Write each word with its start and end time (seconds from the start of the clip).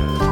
Bye. 0.00 0.29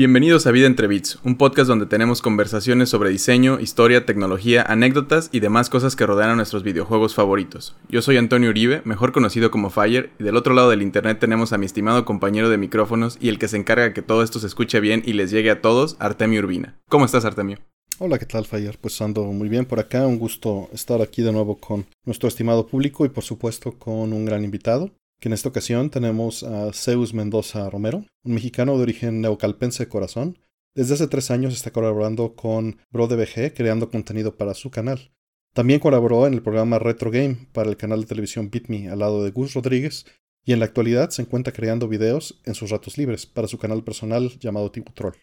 Bienvenidos 0.00 0.46
a 0.46 0.50
Vida 0.50 0.66
entre 0.66 0.86
Bits, 0.86 1.18
un 1.24 1.36
podcast 1.36 1.68
donde 1.68 1.84
tenemos 1.84 2.22
conversaciones 2.22 2.88
sobre 2.88 3.10
diseño, 3.10 3.60
historia, 3.60 4.06
tecnología, 4.06 4.62
anécdotas 4.62 5.28
y 5.30 5.40
demás 5.40 5.68
cosas 5.68 5.94
que 5.94 6.06
rodean 6.06 6.30
a 6.30 6.36
nuestros 6.36 6.62
videojuegos 6.62 7.14
favoritos. 7.14 7.76
Yo 7.90 8.00
soy 8.00 8.16
Antonio 8.16 8.48
Uribe, 8.48 8.80
mejor 8.86 9.12
conocido 9.12 9.50
como 9.50 9.68
Fire, 9.68 10.08
y 10.18 10.24
del 10.24 10.38
otro 10.38 10.54
lado 10.54 10.70
del 10.70 10.80
internet 10.80 11.18
tenemos 11.18 11.52
a 11.52 11.58
mi 11.58 11.66
estimado 11.66 12.06
compañero 12.06 12.48
de 12.48 12.56
micrófonos 12.56 13.18
y 13.20 13.28
el 13.28 13.38
que 13.38 13.48
se 13.48 13.58
encarga 13.58 13.92
que 13.92 14.00
todo 14.00 14.22
esto 14.22 14.38
se 14.38 14.46
escuche 14.46 14.80
bien 14.80 15.02
y 15.04 15.12
les 15.12 15.30
llegue 15.30 15.50
a 15.50 15.60
todos, 15.60 15.96
Artemio 15.98 16.40
Urbina. 16.40 16.78
¿Cómo 16.88 17.04
estás, 17.04 17.26
Artemio? 17.26 17.58
Hola, 17.98 18.18
¿qué 18.18 18.24
tal, 18.24 18.46
Fire? 18.46 18.78
Pues 18.80 18.98
ando 19.02 19.24
muy 19.24 19.50
bien 19.50 19.66
por 19.66 19.80
acá, 19.80 20.06
un 20.06 20.18
gusto 20.18 20.70
estar 20.72 21.02
aquí 21.02 21.20
de 21.20 21.32
nuevo 21.32 21.58
con 21.58 21.84
nuestro 22.06 22.26
estimado 22.26 22.66
público 22.66 23.04
y 23.04 23.10
por 23.10 23.22
supuesto 23.22 23.72
con 23.72 24.14
un 24.14 24.24
gran 24.24 24.44
invitado 24.44 24.92
que 25.20 25.28
en 25.28 25.34
esta 25.34 25.50
ocasión 25.50 25.90
tenemos 25.90 26.42
a 26.42 26.72
Zeus 26.72 27.12
Mendoza 27.12 27.68
Romero, 27.68 28.04
un 28.24 28.34
mexicano 28.34 28.76
de 28.76 28.82
origen 28.82 29.20
neocalpense 29.20 29.84
de 29.84 29.88
corazón. 29.88 30.38
Desde 30.74 30.94
hace 30.94 31.08
tres 31.08 31.30
años 31.30 31.54
está 31.54 31.70
colaborando 31.70 32.34
con 32.34 32.78
BroDBG 32.90 33.54
creando 33.54 33.90
contenido 33.90 34.36
para 34.36 34.54
su 34.54 34.70
canal. 34.70 35.12
También 35.52 35.80
colaboró 35.80 36.26
en 36.26 36.34
el 36.34 36.42
programa 36.42 36.78
Retro 36.78 37.10
Game 37.10 37.48
para 37.52 37.68
el 37.68 37.76
canal 37.76 38.00
de 38.00 38.06
televisión 38.06 38.50
BitMe 38.50 38.88
al 38.88 39.00
lado 39.00 39.22
de 39.22 39.30
Gus 39.30 39.52
Rodríguez 39.52 40.06
y 40.44 40.52
en 40.52 40.60
la 40.60 40.64
actualidad 40.64 41.10
se 41.10 41.22
encuentra 41.22 41.52
creando 41.52 41.86
videos 41.86 42.40
en 42.44 42.54
sus 42.54 42.70
ratos 42.70 42.96
libres 42.96 43.26
para 43.26 43.48
su 43.48 43.58
canal 43.58 43.84
personal 43.84 44.30
llamado 44.38 44.70
Tibu 44.70 44.92
Troll, 44.92 45.16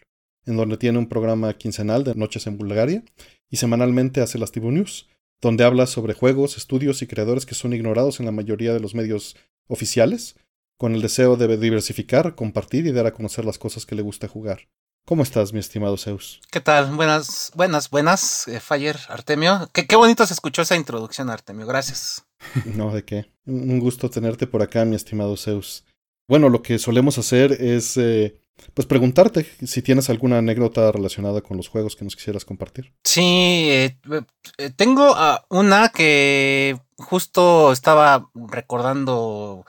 en 0.46 0.56
donde 0.56 0.76
tiene 0.76 0.98
un 0.98 1.08
programa 1.08 1.54
quincenal 1.54 2.04
de 2.04 2.14
Noches 2.14 2.46
en 2.46 2.56
Bulgaria 2.56 3.02
y 3.50 3.56
semanalmente 3.56 4.20
hace 4.20 4.38
las 4.38 4.52
Tibu 4.52 4.70
News, 4.70 5.08
donde 5.40 5.64
habla 5.64 5.86
sobre 5.86 6.14
juegos, 6.14 6.56
estudios 6.56 7.02
y 7.02 7.06
creadores 7.06 7.46
que 7.46 7.54
son 7.54 7.72
ignorados 7.72 8.20
en 8.20 8.26
la 8.26 8.32
mayoría 8.32 8.72
de 8.72 8.80
los 8.80 8.94
medios 8.94 9.36
oficiales, 9.68 10.36
con 10.76 10.94
el 10.94 11.02
deseo 11.02 11.36
de 11.36 11.56
diversificar, 11.56 12.34
compartir 12.34 12.86
y 12.86 12.92
dar 12.92 13.06
a 13.06 13.12
conocer 13.12 13.44
las 13.44 13.58
cosas 13.58 13.86
que 13.86 13.94
le 13.94 14.02
gusta 14.02 14.28
jugar. 14.28 14.68
¿Cómo 15.04 15.22
estás, 15.22 15.54
mi 15.54 15.58
estimado 15.58 15.96
Zeus? 15.96 16.40
¿Qué 16.50 16.60
tal? 16.60 16.94
Buenas, 16.94 17.50
buenas, 17.54 17.88
buenas, 17.88 18.46
eh, 18.46 18.60
Fire, 18.60 18.98
Artemio. 19.08 19.68
Qué, 19.72 19.86
qué 19.86 19.96
bonito 19.96 20.26
se 20.26 20.34
escuchó 20.34 20.62
esa 20.62 20.76
introducción, 20.76 21.30
Artemio. 21.30 21.66
Gracias. 21.66 22.26
No, 22.76 22.94
de 22.94 23.04
qué. 23.04 23.32
Un 23.46 23.80
gusto 23.80 24.10
tenerte 24.10 24.46
por 24.46 24.62
acá, 24.62 24.84
mi 24.84 24.94
estimado 24.94 25.36
Zeus. 25.36 25.84
Bueno, 26.28 26.50
lo 26.50 26.62
que 26.62 26.78
solemos 26.78 27.16
hacer 27.16 27.52
es, 27.52 27.96
eh, 27.96 28.38
pues, 28.74 28.86
preguntarte 28.86 29.46
si 29.66 29.82
tienes 29.82 30.10
alguna 30.10 30.38
anécdota 30.38 30.92
relacionada 30.92 31.40
con 31.40 31.56
los 31.56 31.68
juegos 31.68 31.96
que 31.96 32.04
nos 32.04 32.16
quisieras 32.16 32.44
compartir. 32.44 32.92
Sí, 33.04 33.68
eh, 33.70 33.98
tengo 34.76 35.14
ah, 35.16 35.44
una 35.50 35.90
que 35.90 36.78
justo 36.96 37.72
estaba 37.72 38.30
recordando, 38.34 39.64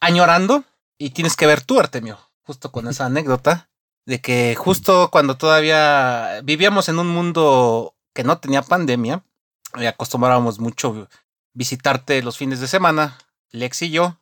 añorando, 0.00 0.64
y 0.98 1.10
tienes 1.10 1.36
que 1.36 1.46
ver 1.46 1.62
tú, 1.62 1.80
Artemio, 1.80 2.18
justo 2.42 2.70
con 2.72 2.88
esa 2.88 3.06
anécdota, 3.06 3.70
de 4.06 4.20
que 4.20 4.54
justo 4.56 5.10
cuando 5.10 5.36
todavía 5.36 6.40
vivíamos 6.42 6.88
en 6.88 6.98
un 6.98 7.08
mundo 7.08 7.94
que 8.14 8.24
no 8.24 8.38
tenía 8.38 8.62
pandemia, 8.62 9.24
y 9.76 9.86
acostumbrábamos 9.86 10.58
mucho 10.58 11.08
visitarte 11.52 12.22
los 12.22 12.38
fines 12.38 12.60
de 12.60 12.68
semana, 12.68 13.18
Lex 13.50 13.82
y 13.82 13.90
yo, 13.90 14.18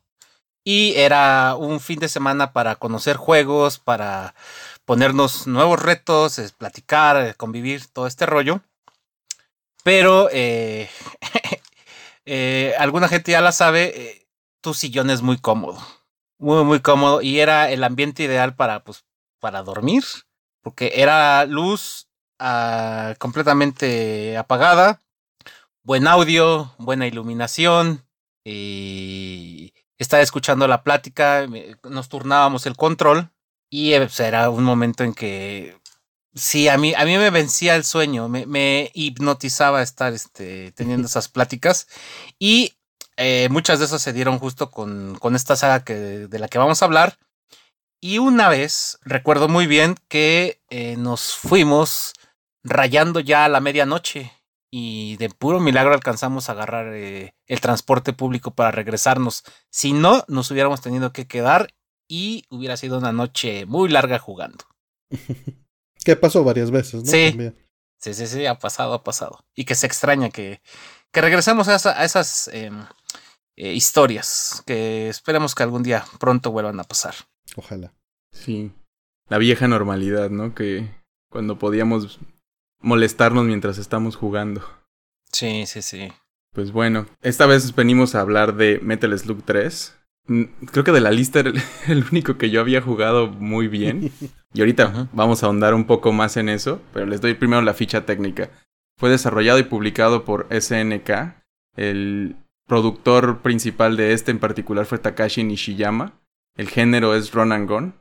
y 0.63 0.93
era 0.95 1.55
un 1.55 1.79
fin 1.79 1.99
de 1.99 2.09
semana 2.09 2.53
para 2.53 2.75
conocer 2.75 3.17
juegos, 3.17 3.79
para 3.79 4.35
ponernos 4.85 5.47
nuevos 5.47 5.81
retos, 5.81 6.41
platicar, 6.57 7.35
convivir, 7.37 7.87
todo 7.87 8.07
este 8.07 8.25
rollo. 8.25 8.61
Pero 9.83 10.29
eh, 10.31 10.89
eh, 12.25 12.73
alguna 12.77 13.07
gente 13.07 13.31
ya 13.31 13.41
la 13.41 13.51
sabe, 13.51 13.93
eh, 13.95 14.27
tu 14.61 14.73
sillón 14.73 15.09
es 15.09 15.21
muy 15.21 15.37
cómodo. 15.37 15.79
Muy, 16.37 16.63
muy 16.63 16.79
cómodo. 16.79 17.21
Y 17.21 17.39
era 17.39 17.69
el 17.71 17.83
ambiente 17.83 18.23
ideal 18.23 18.55
para, 18.55 18.83
pues, 18.83 19.05
para 19.39 19.63
dormir. 19.63 20.03
Porque 20.61 20.91
era 20.95 21.45
luz 21.45 22.07
ah, 22.39 23.15
completamente 23.19 24.37
apagada. 24.37 25.01
Buen 25.83 26.07
audio, 26.07 26.73
buena 26.77 27.07
iluminación. 27.07 28.05
Estaba 29.99 30.23
escuchando 30.23 30.67
la 30.67 30.83
plática. 30.83 31.47
Nos 31.83 32.09
turnábamos 32.09 32.65
el 32.65 32.75
control. 32.75 33.29
Y 33.69 33.93
eh, 33.93 33.99
pues, 33.99 34.19
era 34.19 34.49
un 34.49 34.63
momento 34.63 35.03
en 35.03 35.13
que 35.13 35.79
Sí, 36.35 36.67
a 36.67 36.77
mí, 36.77 36.93
a 36.95 37.05
mí 37.05 37.17
me 37.17 37.31
vencía 37.31 37.75
el 37.75 37.83
sueño, 37.83 38.29
me, 38.29 38.45
me 38.45 38.91
hipnotizaba 38.93 39.81
estar 39.81 40.13
este, 40.13 40.71
teniendo 40.73 41.07
esas 41.07 41.27
pláticas 41.27 41.87
y 42.37 42.75
eh, 43.17 43.49
muchas 43.49 43.79
de 43.79 43.85
esas 43.85 44.01
se 44.01 44.13
dieron 44.13 44.39
justo 44.39 44.69
con, 44.71 45.17
con 45.19 45.35
esta 45.35 45.55
saga 45.55 45.83
que, 45.83 45.93
de 45.93 46.39
la 46.39 46.47
que 46.47 46.59
vamos 46.59 46.81
a 46.81 46.85
hablar. 46.85 47.17
Y 47.99 48.19
una 48.19 48.47
vez, 48.47 48.99
recuerdo 49.01 49.49
muy 49.49 49.67
bien 49.67 49.95
que 50.07 50.61
eh, 50.69 50.95
nos 50.97 51.35
fuimos 51.35 52.13
rayando 52.63 53.19
ya 53.19 53.45
a 53.45 53.49
la 53.49 53.59
medianoche 53.59 54.31
y 54.71 55.17
de 55.17 55.29
puro 55.29 55.59
milagro 55.59 55.93
alcanzamos 55.93 56.49
a 56.49 56.51
agarrar 56.53 56.93
eh, 56.93 57.33
el 57.47 57.61
transporte 57.61 58.13
público 58.13 58.51
para 58.51 58.71
regresarnos. 58.71 59.43
Si 59.71 59.93
no, 59.93 60.23
nos 60.27 60.51
hubiéramos 60.51 60.81
tenido 60.81 61.11
que 61.11 61.27
quedar 61.27 61.73
y 62.07 62.45
hubiera 62.49 62.77
sido 62.77 62.97
una 62.97 63.11
noche 63.11 63.65
muy 63.65 63.89
larga 63.89 64.19
jugando. 64.19 64.65
Que 66.01 66.15
pasó 66.15 66.45
varias 66.45 66.71
veces, 66.71 67.03
¿no? 67.03 67.11
Sí. 67.11 67.35
Sí, 67.99 68.13
sí, 68.13 68.27
sí, 68.27 68.45
ha 68.45 68.57
pasado, 68.57 68.93
ha 68.93 69.03
pasado. 69.03 69.43
Y 69.53 69.65
que 69.65 69.75
se 69.75 69.85
extraña 69.85 70.29
que, 70.29 70.61
que 71.11 71.21
regresemos 71.21 71.67
a, 71.67 71.99
a 71.99 72.05
esas 72.05 72.47
em, 72.53 72.85
eh, 73.57 73.73
historias 73.73 74.63
que 74.65 75.09
esperemos 75.09 75.53
que 75.53 75.63
algún 75.63 75.83
día 75.83 76.05
pronto 76.17 76.51
vuelvan 76.51 76.79
a 76.79 76.85
pasar. 76.85 77.15
Ojalá. 77.57 77.93
Sí. 78.31 78.71
La 79.27 79.37
vieja 79.37 79.67
normalidad, 79.67 80.29
¿no? 80.29 80.55
Que 80.55 80.89
cuando 81.29 81.59
podíamos 81.59 82.19
molestarnos 82.81 83.45
mientras 83.45 83.77
estamos 83.77 84.15
jugando. 84.15 84.61
Sí, 85.31 85.65
sí, 85.65 85.81
sí. 85.81 86.11
Pues 86.53 86.71
bueno, 86.71 87.05
esta 87.21 87.45
vez 87.45 87.75
venimos 87.75 88.15
a 88.15 88.21
hablar 88.21 88.55
de 88.55 88.79
Metal 88.81 89.17
Slug 89.17 89.43
3. 89.43 89.95
Mm, 90.27 90.43
creo 90.71 90.83
que 90.83 90.91
de 90.91 91.01
la 91.01 91.11
lista 91.11 91.39
era 91.39 91.51
el 91.87 92.05
único 92.11 92.37
que 92.37 92.49
yo 92.49 92.61
había 92.61 92.81
jugado 92.81 93.27
muy 93.27 93.67
bien. 93.67 94.11
Y 94.51 94.61
ahorita 94.61 95.09
vamos 95.13 95.43
a 95.43 95.45
ahondar 95.45 95.75
un 95.75 95.85
poco 95.85 96.11
más 96.11 96.35
en 96.35 96.49
eso, 96.49 96.81
pero 96.91 97.05
les 97.05 97.21
doy 97.21 97.35
primero 97.35 97.61
la 97.61 97.75
ficha 97.75 98.07
técnica. 98.07 98.49
Fue 98.97 99.11
desarrollado 99.11 99.59
y 99.59 99.63
publicado 99.63 100.25
por 100.25 100.47
SNK. 100.49 101.35
El 101.75 102.35
productor 102.65 103.43
principal 103.43 103.95
de 103.95 104.13
este 104.13 104.31
en 104.31 104.39
particular 104.39 104.87
fue 104.87 104.97
Takashi 104.97 105.43
Nishiyama. 105.43 106.19
El 106.57 106.67
género 106.67 107.13
es 107.13 107.31
run 107.31 107.51
and 107.51 107.69
gun. 107.69 107.93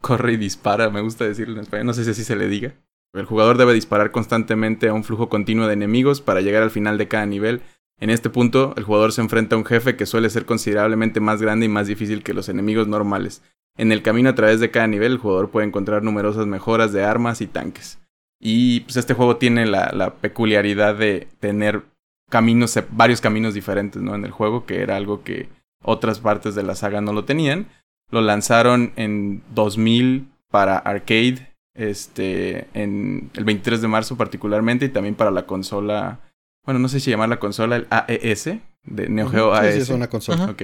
Corre 0.00 0.34
y 0.34 0.36
dispara, 0.36 0.90
me 0.90 1.00
gusta 1.00 1.24
decirlo 1.24 1.56
en 1.56 1.62
español, 1.62 1.86
no 1.86 1.92
sé 1.92 2.04
si 2.04 2.10
así 2.10 2.22
se 2.22 2.36
le 2.36 2.46
diga. 2.46 2.74
El 3.12 3.24
jugador 3.24 3.56
debe 3.56 3.72
disparar 3.72 4.10
constantemente 4.10 4.88
a 4.88 4.92
un 4.92 5.04
flujo 5.04 5.28
continuo 5.28 5.66
de 5.66 5.72
enemigos 5.72 6.20
para 6.20 6.40
llegar 6.40 6.62
al 6.62 6.70
final 6.70 6.98
de 6.98 7.08
cada 7.08 7.26
nivel 7.26 7.62
en 7.98 8.10
este 8.10 8.28
punto, 8.28 8.74
el 8.76 8.84
jugador 8.84 9.12
se 9.12 9.22
enfrenta 9.22 9.56
a 9.56 9.58
un 9.58 9.64
jefe 9.64 9.96
que 9.96 10.06
suele 10.06 10.28
ser 10.28 10.44
considerablemente 10.44 11.20
más 11.20 11.40
grande 11.40 11.66
y 11.66 11.70
más 11.70 11.86
difícil 11.86 12.22
que 12.22 12.34
los 12.34 12.48
enemigos 12.48 12.86
normales. 12.88 13.42
En 13.78 13.90
el 13.90 14.02
camino 14.02 14.30
a 14.30 14.34
través 14.34 14.60
de 14.60 14.70
cada 14.70 14.86
nivel, 14.86 15.12
el 15.12 15.18
jugador 15.18 15.50
puede 15.50 15.66
encontrar 15.66 16.02
numerosas 16.02 16.46
mejoras 16.46 16.92
de 16.92 17.04
armas 17.04 17.40
y 17.40 17.46
tanques. 17.46 17.98
Y 18.38 18.80
pues 18.80 18.96
este 18.96 19.14
juego 19.14 19.36
tiene 19.36 19.64
la, 19.64 20.14
peculiaridad 20.20 20.94
de 20.94 21.28
tener 21.40 21.84
caminos, 22.28 22.78
varios 22.90 23.22
caminos 23.22 23.54
diferentes, 23.54 24.02
¿no? 24.02 24.14
En 24.14 24.24
el 24.24 24.30
juego, 24.30 24.66
que 24.66 24.82
era 24.82 24.96
algo 24.96 25.22
que 25.22 25.48
otras 25.82 26.20
partes 26.20 26.54
de 26.54 26.62
la 26.62 26.74
saga 26.74 27.00
no 27.00 27.14
lo 27.14 27.24
tenían. 27.24 27.66
Lo 28.10 28.20
lanzaron 28.20 28.92
en 28.96 29.42
2000 29.54 30.28
para 30.50 30.76
arcade, 30.76 31.55
este, 31.76 32.68
en 32.74 33.30
el 33.34 33.44
23 33.44 33.80
de 33.82 33.88
marzo 33.88 34.16
particularmente, 34.16 34.86
y 34.86 34.90
también 34.90 35.14
para 35.14 35.30
la 35.30 35.46
consola 35.46 36.20
bueno, 36.66 36.80
no 36.80 36.88
sé 36.88 36.98
si 36.98 37.10
llamar 37.10 37.28
la 37.28 37.38
consola 37.38 37.76
el 37.76 37.86
AES, 37.90 38.50
de 38.84 39.08
Neo 39.08 39.28
Geo 39.28 39.54
AES. 39.54 39.74
Sí, 39.74 39.80
es 39.82 39.88
una 39.90 40.08
consola. 40.08 40.46
Ok. 40.46 40.62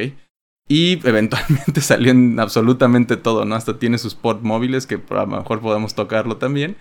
Y 0.68 1.06
eventualmente 1.06 1.80
salió 1.80 2.10
en 2.10 2.38
absolutamente 2.40 3.16
todo, 3.16 3.44
¿no? 3.44 3.54
Hasta 3.54 3.78
tiene 3.78 3.98
sus 3.98 4.16
port 4.16 4.42
móviles, 4.42 4.86
que 4.86 4.96
a 4.96 5.14
lo 5.14 5.26
mejor 5.28 5.60
podemos 5.60 5.94
tocarlo 5.94 6.36
también. 6.38 6.76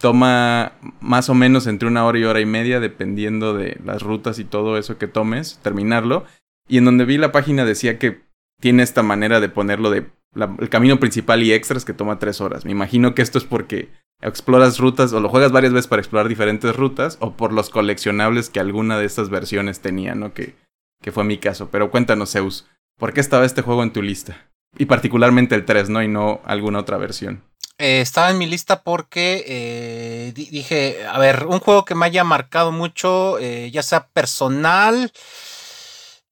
Toma 0.00 0.72
más 1.00 1.30
o 1.30 1.34
menos 1.34 1.68
entre 1.68 1.86
una 1.86 2.04
hora 2.04 2.18
y 2.18 2.24
hora 2.24 2.40
y 2.40 2.46
media, 2.46 2.80
dependiendo 2.80 3.54
de 3.54 3.78
las 3.84 4.02
rutas 4.02 4.40
y 4.40 4.44
todo 4.44 4.76
eso 4.76 4.98
que 4.98 5.06
tomes, 5.06 5.60
terminarlo. 5.62 6.24
Y 6.68 6.78
en 6.78 6.84
donde 6.84 7.04
vi 7.04 7.16
la 7.16 7.30
página 7.30 7.64
decía 7.64 8.00
que 8.00 8.22
tiene 8.60 8.82
esta 8.82 9.04
manera 9.04 9.38
de 9.38 9.48
ponerlo 9.48 9.90
de 9.90 10.10
el 10.34 10.68
camino 10.68 10.98
principal 10.98 11.42
y 11.42 11.52
extras 11.52 11.84
que 11.84 11.92
toma 11.94 12.18
tres 12.18 12.40
horas. 12.40 12.64
Me 12.64 12.72
imagino 12.72 13.14
que 13.14 13.22
esto 13.22 13.38
es 13.38 13.44
porque 13.44 13.90
exploras 14.20 14.78
rutas 14.78 15.12
o 15.12 15.20
lo 15.20 15.28
juegas 15.28 15.52
varias 15.52 15.72
veces 15.72 15.86
para 15.88 16.00
explorar 16.00 16.28
diferentes 16.28 16.74
rutas 16.74 17.16
o 17.20 17.32
por 17.32 17.52
los 17.52 17.70
coleccionables 17.70 18.50
que 18.50 18.60
alguna 18.60 18.98
de 18.98 19.04
estas 19.06 19.28
versiones 19.30 19.80
tenía, 19.80 20.14
¿no? 20.14 20.32
Que, 20.34 20.54
que 21.02 21.12
fue 21.12 21.24
mi 21.24 21.38
caso. 21.38 21.68
Pero 21.70 21.90
cuéntanos, 21.90 22.32
Zeus, 22.32 22.66
¿por 22.98 23.12
qué 23.12 23.20
estaba 23.20 23.44
este 23.44 23.62
juego 23.62 23.82
en 23.82 23.92
tu 23.92 24.02
lista? 24.02 24.48
Y 24.78 24.86
particularmente 24.86 25.54
el 25.54 25.64
3, 25.64 25.88
¿no? 25.90 26.02
Y 26.02 26.08
no 26.08 26.40
alguna 26.44 26.80
otra 26.80 26.96
versión. 26.96 27.42
eh, 27.78 28.00
estaba 28.00 28.30
en 28.30 28.38
mi 28.38 28.46
lista 28.46 28.82
porque 28.82 29.44
eh, 29.46 30.32
dije, 30.34 31.04
a 31.06 31.18
ver, 31.18 31.46
un 31.46 31.60
juego 31.60 31.84
que 31.84 31.94
me 31.94 32.06
haya 32.06 32.24
marcado 32.24 32.72
mucho, 32.72 33.38
eh, 33.38 33.70
ya 33.72 33.82
sea 33.82 34.06
personal 34.08 35.12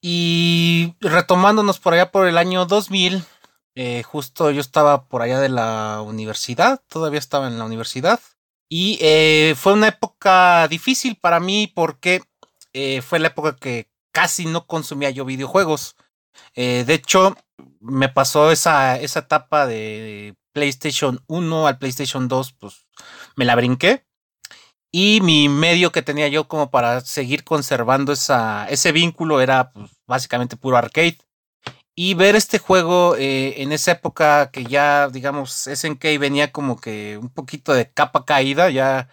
y 0.00 0.94
retomándonos 1.00 1.78
por 1.78 1.94
allá 1.94 2.10
por 2.10 2.26
el 2.26 2.38
año 2.38 2.64
2000, 2.66 3.22
justo 4.04 4.50
yo 4.50 4.60
estaba 4.60 5.06
por 5.08 5.22
allá 5.22 5.40
de 5.40 5.48
la 5.48 6.02
universidad, 6.02 6.82
todavía 6.88 7.18
estaba 7.18 7.48
en 7.48 7.58
la 7.58 7.64
universidad 7.64 8.20
y 8.68 8.98
fue 9.56 9.72
una 9.72 9.88
época 9.88 10.68
difícil 10.68 11.16
para 11.16 11.40
mí 11.40 11.72
porque 11.74 12.22
fue 13.02 13.18
la 13.18 13.28
época 13.28 13.56
que 13.56 13.90
casi 14.12 14.46
no 14.46 14.66
consumía 14.66 15.10
yo 15.10 15.24
videojuegos. 15.24 15.96
de 16.54 16.94
hecho, 16.94 17.36
me 17.80 18.08
pasó 18.08 18.50
esa, 18.50 18.98
esa 18.98 19.20
etapa 19.20 19.66
de 19.66 20.36
PlayStation 20.52 21.22
1 21.26 21.66
al 21.66 21.78
PlayStation 21.78 22.28
2, 22.28 22.52
pues 22.52 22.86
me 23.36 23.44
la 23.44 23.56
brinqué. 23.56 24.06
Y 24.94 25.20
mi 25.22 25.48
medio 25.48 25.90
que 25.90 26.02
tenía 26.02 26.28
yo 26.28 26.48
como 26.48 26.70
para 26.70 27.00
seguir 27.00 27.44
conservando 27.44 28.12
esa, 28.12 28.68
ese 28.68 28.92
vínculo 28.92 29.40
era 29.40 29.72
pues, 29.72 29.90
básicamente 30.06 30.56
puro 30.56 30.76
arcade. 30.76 31.18
Y 31.94 32.14
ver 32.14 32.36
este 32.36 32.58
juego 32.58 33.16
eh, 33.16 33.62
en 33.62 33.72
esa 33.72 33.92
época 33.92 34.50
que 34.50 34.64
ya, 34.64 35.08
digamos, 35.08 35.68
SNK 35.68 36.18
venía 36.18 36.50
como 36.50 36.80
que 36.80 37.18
un 37.18 37.28
poquito 37.28 37.74
de 37.74 37.90
capa 37.90 38.24
caída, 38.24 38.70
ya 38.70 39.08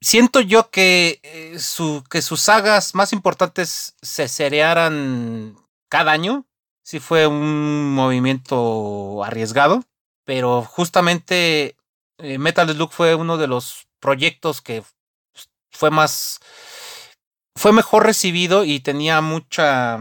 siento 0.00 0.40
yo 0.40 0.70
que, 0.70 1.20
eh, 1.22 1.58
su, 1.60 2.02
que 2.10 2.22
sus 2.22 2.40
sagas 2.42 2.94
más 2.94 3.12
importantes 3.12 3.94
se 4.02 4.28
cerearan 4.28 5.56
cada 5.88 6.12
año. 6.12 6.46
Sí 6.84 7.00
fue 7.00 7.26
un 7.26 7.94
movimiento 7.94 9.22
arriesgado 9.24 9.82
pero 10.26 10.62
justamente 10.62 11.76
eh, 12.18 12.38
Metal 12.38 12.68
Slug 12.68 12.92
fue 12.92 13.14
uno 13.14 13.38
de 13.38 13.46
los 13.46 13.86
proyectos 14.00 14.60
que 14.60 14.82
fue 15.70 15.90
más 15.90 16.40
fue 17.54 17.72
mejor 17.72 18.04
recibido 18.04 18.64
y 18.64 18.80
tenía 18.80 19.22
mucha 19.22 19.98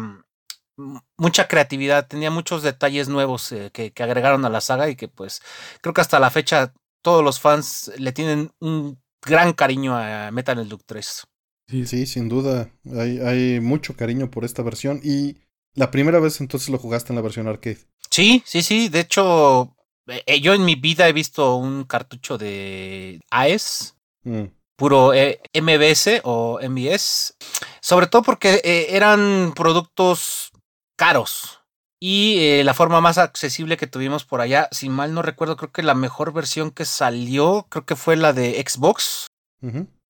mucha 1.17 1.47
creatividad, 1.47 2.07
tenía 2.07 2.31
muchos 2.31 2.63
detalles 2.63 3.07
nuevos 3.07 3.51
eh, 3.51 3.71
que, 3.71 3.91
agregaron 4.03 4.45
a 4.45 4.49
la 4.49 4.61
saga 4.61 4.89
y 4.89 4.95
que 4.95 5.07
pues 5.07 5.41
creo 5.81 5.93
que 5.93 6.01
hasta 6.01 6.19
la 6.19 6.29
fecha 6.29 6.73
todos 7.01 7.23
los 7.23 7.39
fans 7.39 7.91
le 7.97 8.11
tienen 8.11 8.51
un 8.59 9.01
gran 9.21 9.53
cariño 9.53 9.95
a 9.95 10.31
Metal 10.31 10.63
Slug 10.65 10.83
3. 10.85 11.23
Sí, 11.67 11.85
sí, 11.85 12.05
sin 12.05 12.29
duda. 12.29 12.69
Hay, 12.97 13.19
hay 13.19 13.59
mucho 13.59 13.95
cariño 13.95 14.29
por 14.29 14.45
esta 14.45 14.61
versión. 14.61 14.99
Y 15.03 15.37
la 15.73 15.91
primera 15.91 16.19
vez 16.19 16.39
entonces 16.41 16.69
lo 16.69 16.77
jugaste 16.77 17.11
en 17.11 17.15
la 17.15 17.21
versión 17.21 17.47
arcade. 17.47 17.79
Sí, 18.09 18.43
sí, 18.45 18.61
sí. 18.61 18.89
De 18.89 19.01
hecho, 19.01 19.75
eh, 20.07 20.23
eh, 20.25 20.41
yo 20.41 20.53
en 20.53 20.65
mi 20.65 20.75
vida 20.75 21.07
he 21.07 21.13
visto 21.13 21.55
un 21.55 21.83
cartucho 21.83 22.37
de 22.37 23.19
AES, 23.31 23.95
mm. 24.23 24.43
puro 24.75 25.13
eh, 25.13 25.41
MBS 25.53 26.21
o 26.23 26.59
MBS, 26.61 27.35
sobre 27.81 28.07
todo 28.07 28.21
porque 28.21 28.61
eran 28.89 29.53
productos 29.55 30.51
caros. 30.95 31.61
Y 31.99 32.61
la 32.63 32.73
forma 32.73 33.01
más 33.01 33.17
accesible 33.17 33.77
que 33.77 33.87
tuvimos 33.87 34.25
por 34.25 34.41
allá, 34.41 34.67
si 34.71 34.89
mal 34.89 35.13
no 35.13 35.21
recuerdo, 35.21 35.55
creo 35.57 35.71
que 35.71 35.81
la 35.81 35.95
mejor 35.95 36.33
versión 36.33 36.71
que 36.71 36.85
salió, 36.85 37.65
creo 37.69 37.85
que 37.85 37.95
fue 37.95 38.15
la 38.15 38.33
de 38.33 38.63
Xbox. 38.67 39.27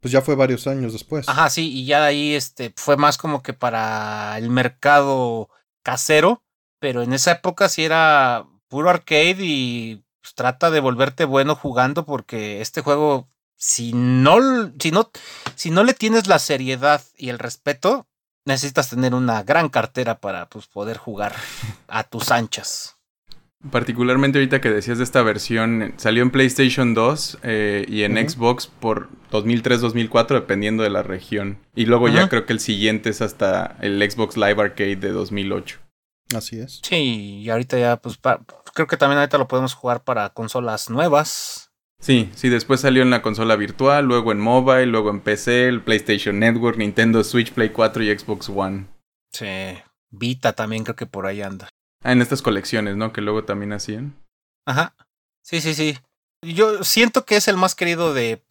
Pues 0.02 0.12
ya 0.12 0.22
fue 0.22 0.36
varios 0.36 0.68
años 0.68 0.94
después. 0.94 1.30
Ajá, 1.30 1.50
sí, 1.50 1.72
y 1.72 1.86
ya 1.86 2.04
ahí 2.04 2.34
este, 2.36 2.74
fue 2.76 2.98
más 2.98 3.18
como 3.18 3.42
que 3.42 3.54
para 3.54 4.38
el 4.38 4.50
mercado 4.50 5.50
casero, 5.84 6.44
pero 6.80 7.02
en 7.02 7.14
esa 7.14 7.32
época 7.32 7.70
sí 7.70 7.86
era 7.86 8.46
puro 8.68 8.90
arcade 8.90 9.38
y 9.40 10.04
pues, 10.22 10.34
trata 10.36 10.72
de 10.72 10.80
volverte 10.80 11.24
bueno 11.26 11.56
jugando 11.56 12.06
porque 12.06 12.62
este 12.62 12.82
juego, 12.82 13.30
si 13.56 13.94
no, 13.94 14.72
si 14.80 14.92
no, 14.92 15.12
si 15.56 15.72
no 15.72 15.84
le 15.84 15.94
tienes 15.94 16.28
la 16.28 16.40
seriedad 16.40 17.02
y 17.16 17.30
el 17.30 17.40
respeto, 17.40 18.08
necesitas 18.46 18.90
tener 18.90 19.14
una 19.14 19.44
gran 19.44 19.70
cartera 19.70 20.20
para 20.20 20.48
pues, 20.48 20.68
poder 20.68 20.98
jugar 20.98 21.34
a 21.88 22.04
tus 22.04 22.32
anchas. 22.32 22.96
Particularmente 23.72 24.38
ahorita 24.38 24.62
que 24.62 24.70
decías 24.70 25.00
de 25.00 25.04
esta 25.04 25.24
versión, 25.24 25.94
salió 25.98 26.22
en 26.22 26.30
PlayStation 26.30 26.94
2 26.94 27.40
eh, 27.42 27.86
y 27.88 28.04
en 28.04 28.18
Xbox 28.18 28.68
por 28.68 29.10
2003-2004, 29.32 30.36
dependiendo 30.36 30.84
de 30.84 30.92
la 30.92 31.02
región. 31.02 31.58
Y 31.74 31.86
luego 31.86 32.08
ya 32.08 32.30
creo 32.30 32.46
que 32.46 32.54
el 32.54 32.60
siguiente 32.60 33.10
es 33.10 33.22
hasta 33.22 33.76
el 33.82 34.00
Xbox 34.08 34.38
Live 34.38 34.62
Arcade 34.62 34.98
de 34.98 35.10
2008. 35.10 35.80
Así 36.36 36.60
es. 36.60 36.80
Sí, 36.84 37.42
y 37.42 37.50
ahorita 37.50 37.80
ya, 37.80 37.98
pues 37.98 38.20
creo 38.74 38.88
que 38.88 38.98
también 38.98 39.18
ahorita 39.18 39.40
lo 39.40 39.48
podemos 39.48 39.74
jugar 39.74 40.04
para 40.04 40.30
consolas 40.30 40.92
nuevas. 40.92 41.72
Sí, 42.06 42.30
sí, 42.36 42.50
después 42.50 42.82
salió 42.82 43.02
en 43.02 43.10
la 43.10 43.24
consola 43.24 43.56
virtual, 43.56 44.06
luego 44.06 44.32
en 44.32 44.40
mobile, 44.40 44.86
luego 44.86 45.10
en 45.10 45.22
PC, 45.22 45.68
el 45.68 45.82
PlayStation 45.82 46.38
Network, 46.38 46.78
Nintendo 46.78 47.24
Switch, 47.24 47.52
Play 47.52 47.70
4 47.70 48.04
y 48.04 48.16
Xbox 48.16 48.48
One. 48.48 48.86
Sí, 49.34 49.48
Vita 50.12 50.54
también 50.54 50.84
creo 50.84 50.96
que 50.96 51.08
por 51.08 51.26
ahí 51.26 51.42
anda. 51.42 51.68
Ah, 52.04 52.12
en 52.12 52.22
estas 52.22 52.44
colecciones, 52.44 52.96
¿no? 52.96 53.12
Que 53.12 53.22
luego 53.22 53.44
también 53.46 53.74
hacían. 53.74 54.14
Ajá. 54.68 54.94
Sí, 55.42 55.62
sí, 55.62 55.74
sí. 55.74 55.98
Yo 56.44 56.84
siento 56.84 57.26
que 57.26 57.38
es 57.38 57.48
el 57.48 57.58
más 57.58 57.74
querido 57.74 58.14
de 58.14 58.44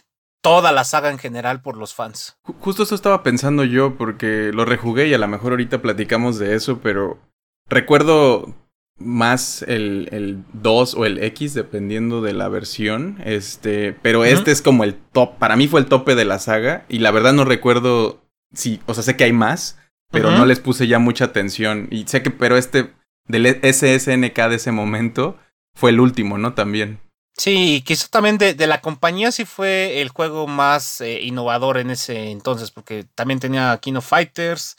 toda 0.43 0.73
la 0.73 0.83
saga 0.83 1.13
en 1.13 1.19
general 1.19 1.63
por 1.63 1.77
los 1.77 1.95
fans. 1.95 2.37
Justo 2.43 2.83
eso 2.83 2.97
estaba 2.97 3.23
pensando 3.23 3.63
yo 3.63 3.97
porque 3.97 4.51
lo 4.53 4.65
rejugué 4.65 5.07
y 5.07 5.15
a 5.15 5.19
lo 5.19 5.29
mejor 5.29 5.53
ahorita 5.53 5.81
platicamos 5.81 6.41
de 6.41 6.57
eso, 6.57 6.81
pero 6.81 7.21
Recuerdo 7.69 8.55
más 8.99 9.63
el, 9.63 10.09
el 10.13 10.45
2 10.53 10.95
o 10.95 11.05
el 11.05 11.23
X, 11.23 11.55
dependiendo 11.55 12.23
de 12.23 12.33
la 12.33 12.49
versión. 12.49 13.21
Este, 13.25 13.93
pero 13.93 14.25
este 14.25 14.51
es 14.51 14.63
como 14.63 14.85
el 14.85 14.95
top. 14.95 15.39
Para 15.39 15.57
mí 15.57 15.69
fue 15.69 15.81
el 15.81 15.87
tope 15.87 16.15
de 16.15 16.25
la 16.25 16.39
saga. 16.39 16.85
Y 16.89 16.99
la 16.99 17.11
verdad 17.11 17.33
no 17.33 17.45
recuerdo 17.45 18.23
si. 18.53 18.81
O 18.87 18.95
sea, 18.95 19.03
sé 19.03 19.17
que 19.17 19.25
hay 19.25 19.33
más. 19.33 19.79
Pero 20.11 20.31
no 20.31 20.47
les 20.47 20.61
puse 20.61 20.87
ya 20.87 21.01
mucha 21.01 21.25
atención. 21.25 21.89
Y 21.91 22.07
sé 22.07 22.23
que, 22.23 22.31
pero 22.31 22.57
este. 22.57 22.93
Del 23.27 23.47
SSNK 23.47 24.37
de 24.49 24.57
ese 24.57 24.71
momento. 24.71 25.39
Fue 25.75 25.91
el 25.91 25.99
último, 25.99 26.39
¿no? 26.39 26.55
También. 26.55 27.01
Sí, 27.37 27.83
quizá 27.85 28.07
también 28.09 28.39
de, 28.39 28.55
de, 28.55 28.69
la 28.69 28.81
compañía 28.81 29.33
sí 29.33 29.45
fue 29.45 30.01
el 30.01 30.09
juego 30.09 30.47
más 30.47 31.01
eh, 31.01 31.21
innovador 31.23 31.79
en 31.79 31.91
ese 31.91 32.31
entonces, 32.31 32.71
porque 32.71 33.07
también 33.17 33.41
tenía 33.41 33.77
Kino 33.79 34.01
Fighters 34.01 34.77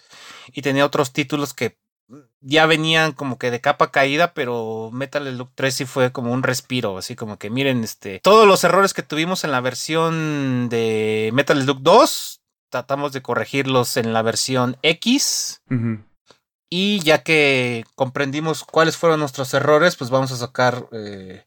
y 0.53 0.62
tenía 0.62 0.85
otros 0.85 1.12
títulos 1.12 1.53
que 1.53 1.75
ya 2.41 2.65
venían 2.65 3.13
como 3.13 3.37
que 3.37 3.51
de 3.51 3.61
capa 3.61 3.91
caída, 3.91 4.33
pero 4.33 4.89
Metal 4.93 5.27
Slug 5.27 5.49
3 5.55 5.73
sí 5.73 5.85
fue 5.85 6.11
como 6.11 6.31
un 6.31 6.43
respiro, 6.43 6.97
así 6.97 7.15
como 7.15 7.37
que 7.37 7.49
miren, 7.49 7.83
este, 7.83 8.19
todos 8.21 8.47
los 8.47 8.63
errores 8.63 8.93
que 8.93 9.03
tuvimos 9.03 9.43
en 9.43 9.51
la 9.51 9.61
versión 9.61 10.69
de 10.69 11.31
Metal 11.33 11.61
Slug 11.61 11.81
2, 11.81 12.41
tratamos 12.69 13.13
de 13.13 13.21
corregirlos 13.21 13.97
en 13.97 14.13
la 14.13 14.21
versión 14.21 14.77
X. 14.81 15.62
Y 16.69 17.00
ya 17.00 17.24
que 17.24 17.85
comprendimos 17.95 18.63
cuáles 18.63 18.97
fueron 18.97 19.19
nuestros 19.19 19.53
errores, 19.53 19.95
pues 19.95 20.09
vamos 20.09 20.31
a 20.31 20.35
sacar 20.35 20.88
eh, 20.91 21.45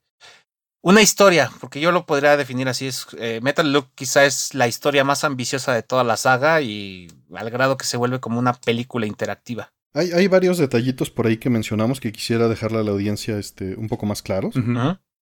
una 0.81 1.03
historia, 1.03 1.51
porque 1.61 1.81
yo 1.81 1.93
lo 1.93 2.07
podría 2.07 2.37
definir 2.37 2.69
así, 2.69 2.87
es 2.87 3.07
eh, 3.19 3.41
Metal 3.43 3.67
Slug 3.67 3.89
quizá 3.95 4.25
es 4.25 4.55
la 4.55 4.69
historia 4.69 5.05
más 5.05 5.25
ambiciosa 5.25 5.75
de 5.75 5.83
toda 5.83 6.05
la 6.05 6.17
saga 6.17 6.63
y 6.63 7.09
al 7.35 7.51
grado 7.51 7.77
que 7.77 7.85
se 7.85 7.97
vuelve 7.97 8.21
como 8.21 8.39
una 8.39 8.55
película 8.55 9.07
interactiva. 9.07 9.73
Hay, 9.95 10.29
varios 10.29 10.59
detallitos 10.59 11.11
por 11.11 11.27
ahí 11.27 11.39
que 11.39 11.51
mencionamos 11.51 11.99
que 11.99 12.13
quisiera 12.13 12.47
dejarle 12.47 12.79
a 12.79 12.83
la 12.83 12.91
audiencia 12.91 13.39
este, 13.39 13.75
un 13.75 13.89
poco 13.89 14.07
más 14.07 14.23
claros. 14.23 14.55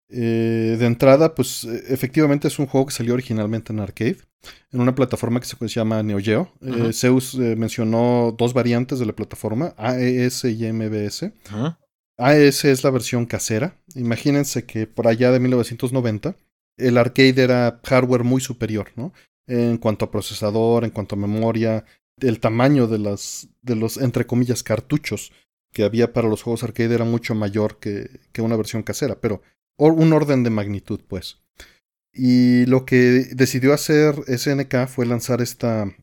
Eh, 0.10 0.76
de 0.78 0.86
entrada, 0.86 1.34
pues 1.34 1.64
e, 1.64 1.94
efectivamente 1.94 2.48
es 2.48 2.60
un 2.60 2.68
juego 2.68 2.88
que 2.88 2.94
salió 2.94 3.14
originalmente 3.14 3.74
en 3.74 3.80
arcade, 3.80 4.18
en 4.72 4.82
una 4.82 4.94
plataforma 4.94 5.40
que 5.40 5.48
se 5.48 5.68
llama 5.68 6.04
Neo 6.04 6.20
Geo. 6.20 6.52
Eh, 6.62 6.94
Zeus 6.94 7.36
eh, 7.36 7.56
mencionó 7.56 8.36
dos 8.38 8.54
variantes 8.54 9.00
de 9.00 9.06
la 9.06 9.14
plataforma, 9.14 9.74
AES 9.78 10.46
y 10.46 10.72
MBS. 10.72 11.32
AES 12.18 12.66
es 12.66 12.84
la 12.84 12.92
versión 12.92 13.26
casera. 13.26 13.78
Imagínense 13.96 14.66
que 14.66 14.88
por 14.88 15.08
allá 15.08 15.32
de 15.32 15.40
1990 15.40 16.36
el 16.78 16.98
arcade 16.98 17.42
era 17.42 17.80
hardware 17.84 18.24
muy 18.24 18.42
superior, 18.42 18.92
¿no? 18.96 19.14
En 19.48 19.78
cuanto 19.78 20.06
a 20.06 20.12
procesador, 20.12 20.84
en 20.84 20.92
cuanto 20.92 21.16
a 21.16 21.20
memoria, 21.20 21.86
el 22.20 22.40
tamaño 22.40 22.88
de, 22.88 23.00
las, 23.00 23.50
de 23.62 23.76
los, 23.76 23.98
entre 23.98 24.26
comillas, 24.26 24.64
cartuchos 24.64 25.32
que 25.72 25.84
había 25.84 26.14
para 26.14 26.30
los 26.30 26.42
juegos 26.42 26.64
arcade 26.64 26.96
era 26.96 27.06
mucho 27.06 27.36
mayor 27.36 27.80
que, 27.80 28.10
una 28.40 28.56
versión 28.56 28.84
casera, 28.84 29.20
pero 29.20 29.42
un 29.78 30.14
orden 30.14 30.44
de 30.44 30.50
magnitud, 30.50 31.02
pues. 31.08 31.42
Y 32.14 32.66
lo 32.68 32.86
que 32.86 33.28
decidió 33.34 33.74
hacer 33.74 34.16
SNK 34.28 34.88
fue 34.88 35.06
lanzar 35.06 35.42
esta, 35.42 35.94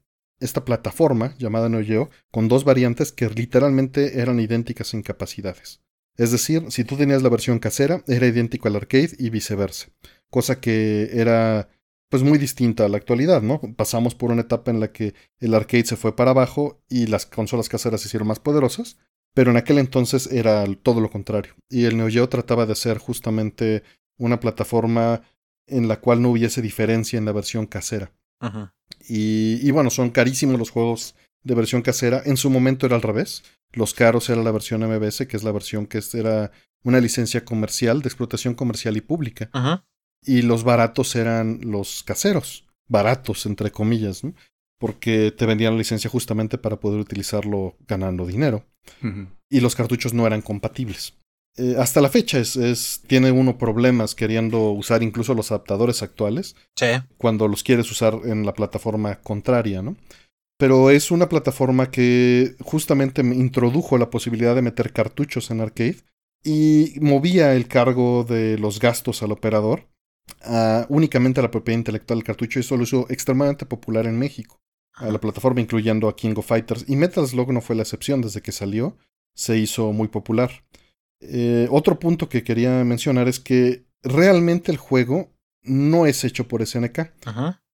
esta 0.41 0.65
plataforma 0.67 1.35
llamada 1.39 1.71
Neo 1.71 1.83
Geo 1.83 2.11
con 2.31 2.49
dos 2.49 2.65
variantes 2.65 3.13
que 3.13 3.31
literalmente 3.31 4.21
eran 4.21 4.41
idénticas 4.41 4.93
en 4.93 5.03
capacidades. 5.03 5.81
Es 6.19 6.31
decir, 6.31 6.65
si 6.69 6.85
tú 6.85 6.97
tenías 6.97 7.23
la 7.23 7.31
versión 7.31 7.59
casera, 7.59 8.05
era 8.07 8.27
idéntico 8.27 8.69
al 8.69 8.77
arcade 8.77 9.13
y 9.19 9.31
viceversa. 9.31 9.89
Cosa 10.29 10.61
que 10.61 11.09
era 11.15 11.69
pues 12.13 12.23
muy 12.23 12.37
distinta 12.37 12.85
a 12.85 12.91
la 12.91 12.99
actualidad, 12.99 13.41
¿no? 13.41 13.59
Pasamos 13.75 14.15
por 14.15 14.33
una 14.33 14.43
etapa 14.43 14.71
en 14.71 14.81
la 14.81 14.93
que 14.93 15.15
el 15.41 15.55
arcade 15.55 15.87
se 15.87 15.97
fue 15.97 16.15
para 16.15 16.33
abajo 16.33 16.79
y 16.91 17.07
las 17.07 17.25
consolas 17.25 17.71
caseras 17.71 18.03
se 18.03 18.09
hicieron 18.09 18.29
más 18.29 18.39
poderosas, 18.39 18.99
pero 19.33 19.51
en 19.51 19.57
aquel 19.57 19.79
entonces 19.79 20.27
era 20.31 20.67
todo 20.83 21.01
lo 21.01 21.09
contrario. 21.09 21.55
Y 21.71 21.87
el 21.87 21.97
Neo 21.97 22.11
Geo 22.11 22.29
trataba 22.29 22.67
de 22.67 22.75
ser 22.75 22.99
justamente 22.99 23.83
una 24.19 24.41
plataforma 24.41 25.23
en 25.67 25.89
la 25.89 26.01
cual 26.01 26.21
no 26.21 26.29
hubiese 26.29 26.61
diferencia 26.61 27.19
en 27.19 27.25
la 27.25 27.33
versión 27.33 27.65
casera. 27.67 28.13
y, 29.09 29.67
y, 29.67 29.71
bueno, 29.71 29.89
son 29.89 30.11
carísimos 30.11 30.59
los 30.59 30.69
juegos 30.69 31.15
de 31.43 31.55
versión 31.55 31.81
casera. 31.81 32.21
En 32.27 32.37
su 32.37 32.51
momento 32.51 32.85
era 32.85 32.97
al 32.97 33.01
revés. 33.01 33.43
Los 33.73 33.95
caros 33.95 34.29
era 34.29 34.43
la 34.43 34.53
versión 34.53 34.83
MBS, 34.83 35.27
que 35.27 35.39
es 35.39 35.45
la 35.45 35.53
versión 35.53 35.87
que 35.87 36.03
era 36.13 36.53
una 36.85 37.01
licencia 37.01 37.43
comercial, 37.43 38.03
de 38.03 38.09
explotación 38.09 38.53
comercial 38.53 38.99
y 38.99 39.01
pública. 39.01 39.49
Y 40.25 40.43
los 40.43 40.65
baratos 40.65 41.17
eran 41.17 41.61
los 41.63 42.03
caseros. 42.03 42.67
Baratos, 42.89 43.47
entre 43.47 43.71
comillas, 43.71 44.25
¿no? 44.25 44.35
porque 44.83 45.31
te 45.31 45.47
vendían 45.47 45.75
la 45.75 45.79
licencia 45.79 46.11
justamente 46.11 46.59
para 46.59 46.81
poder 46.81 46.99
utilizarlo 46.99 47.77
ganando 47.87 48.27
dinero. 48.27 48.65
Y 49.49 49.61
los 49.61 49.77
cartuchos 49.77 50.13
no 50.13 50.27
eran 50.27 50.43
compatibles. 50.43 51.15
Eh, 51.57 51.77
hasta 51.79 52.01
la 52.01 52.09
fecha 52.09 52.41
es, 52.41 53.01
tiene 53.07 53.31
uno 53.31 53.59
problemas 53.59 54.17
queriendo 54.17 54.71
usar 54.71 55.05
incluso 55.05 55.35
los 55.35 55.53
adaptadores 55.53 56.03
actuales. 56.03 56.57
Sí. 56.75 56.87
Cuando 57.17 57.47
los 57.47 57.63
quieres 57.63 57.93
usar 57.93 58.19
en 58.25 58.45
la 58.45 58.55
plataforma 58.55 59.21
contraria, 59.21 59.83
¿no? 59.83 59.95
Pero 60.59 60.91
es 60.91 61.13
una 61.13 61.29
plataforma 61.29 61.93
que 61.93 62.57
justamente 62.59 63.23
me 63.23 63.37
introdujo 63.37 63.99
la 63.99 64.11
posibilidad 64.11 64.57
de 64.57 64.63
meter 64.63 64.93
cartuchos 64.93 65.53
en 65.53 65.61
arcade 65.61 65.99
y 66.43 66.95
movía 67.01 67.55
el 67.55 67.69
cargo 67.69 68.25
de 68.25 68.59
los 68.59 68.81
gastos 68.81 69.23
al 69.23 69.31
operador 69.31 69.92
únicamente 70.89 71.41
a 71.41 71.43
la 71.43 71.51
propiedad 71.51 71.79
intelectual 71.79 72.19
del 72.19 72.27
cartucho 72.27 72.59
y 72.59 72.61
eso 72.61 72.77
lo 72.77 72.83
hizo 72.85 73.07
extremadamente 73.09 73.67
popular 73.67 74.07
en 74.07 74.19
México. 74.19 74.61
A 74.95 75.11
la 75.11 75.21
plataforma 75.21 75.61
incluyendo 75.61 76.09
a 76.09 76.17
King 76.17 76.35
of 76.37 76.47
Fighters 76.47 76.85
y 76.87 76.97
Metal 76.97 77.27
Slug 77.27 77.53
no 77.53 77.61
fue 77.61 77.77
la 77.77 77.83
excepción 77.83 78.21
desde 78.21 78.43
que 78.43 78.53
salió, 78.53 78.99
se 79.35 79.57
hizo 79.59 79.93
muy 79.93 80.09
popular. 80.09 80.65
Eh, 81.21 81.69
otro 81.71 81.99
punto 81.99 82.29
que 82.29 82.43
quería 82.43 82.85
mencionar 82.85 83.29
es 83.29 83.41
que 83.41 83.87
realmente 84.03 84.71
el 84.71 84.79
juego 84.79 85.33
no 85.63 86.07
es 86.07 86.25
hecho 86.25 86.49
por 86.49 86.67
SNK. 86.67 87.13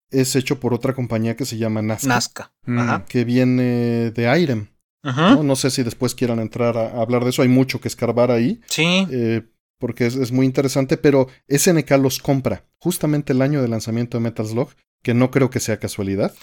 Es 0.09 0.35
hecho 0.35 0.59
por 0.59 0.73
otra 0.73 0.93
compañía 0.93 1.35
que 1.35 1.45
se 1.45 1.57
llama 1.57 1.81
Nazca. 1.81 2.07
Nazca. 2.07 2.51
Mm. 2.65 3.05
Que 3.07 3.25
viene 3.25 4.11
de 4.11 4.41
Irem. 4.41 4.67
¿no? 5.03 5.55
sé 5.55 5.69
si 5.69 5.83
después 5.83 6.15
quieran 6.15 6.39
entrar 6.39 6.77
a, 6.77 7.01
hablar 7.01 7.23
de 7.23 7.31
eso. 7.31 7.41
Hay 7.41 7.49
mucho 7.49 7.81
que 7.81 7.89
escarbar 7.89 8.31
ahí. 8.31 8.61
Sí. 8.67 9.07
Eh, 9.11 9.41
porque 9.83 10.05
es, 10.05 10.31
muy 10.31 10.45
interesante, 10.45 10.95
pero 10.95 11.27
SNK 11.49 11.91
los 11.99 12.19
compra 12.19 12.63
justamente 12.77 13.33
el 13.33 13.41
año 13.41 13.61
de 13.61 13.67
lanzamiento 13.67 14.17
de 14.17 14.23
Metal 14.23 14.47
Slug, 14.47 14.69
que 15.01 15.13
no 15.13 15.29
creo 15.29 15.49
que 15.49 15.59
sea 15.59 15.77
casualidad. 15.77 16.33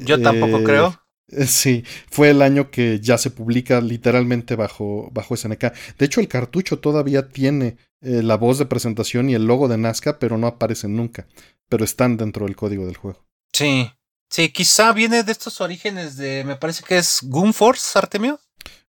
Yo 0.00 0.20
tampoco 0.20 0.58
eh, 0.58 0.64
creo. 0.64 1.02
Sí, 1.46 1.82
fue 2.10 2.28
el 2.28 2.42
año 2.42 2.70
que 2.70 3.00
ya 3.00 3.16
se 3.16 3.30
publica 3.30 3.80
literalmente 3.80 4.54
bajo, 4.54 5.08
bajo 5.12 5.34
SNK. 5.34 5.72
De 5.98 6.04
hecho, 6.04 6.20
el 6.20 6.28
cartucho 6.28 6.78
todavía 6.78 7.28
tiene 7.28 7.78
eh, 8.02 8.22
la 8.22 8.36
voz 8.36 8.58
de 8.58 8.66
presentación 8.66 9.30
y 9.30 9.34
el 9.34 9.46
logo 9.46 9.68
de 9.68 9.78
Nazca, 9.78 10.18
pero 10.18 10.36
no 10.36 10.46
aparecen 10.46 10.94
nunca. 10.94 11.26
Pero 11.70 11.84
están 11.84 12.18
dentro 12.18 12.44
del 12.44 12.56
código 12.56 12.84
del 12.84 12.98
juego. 12.98 13.24
Sí, 13.50 13.90
sí, 14.28 14.50
quizá 14.50 14.92
viene 14.92 15.22
de 15.22 15.32
estos 15.32 15.62
orígenes 15.62 16.18
de, 16.18 16.44
me 16.44 16.56
parece 16.56 16.84
que 16.84 16.98
es 16.98 17.20
Gunforce, 17.22 17.98
Artemio. 17.98 18.38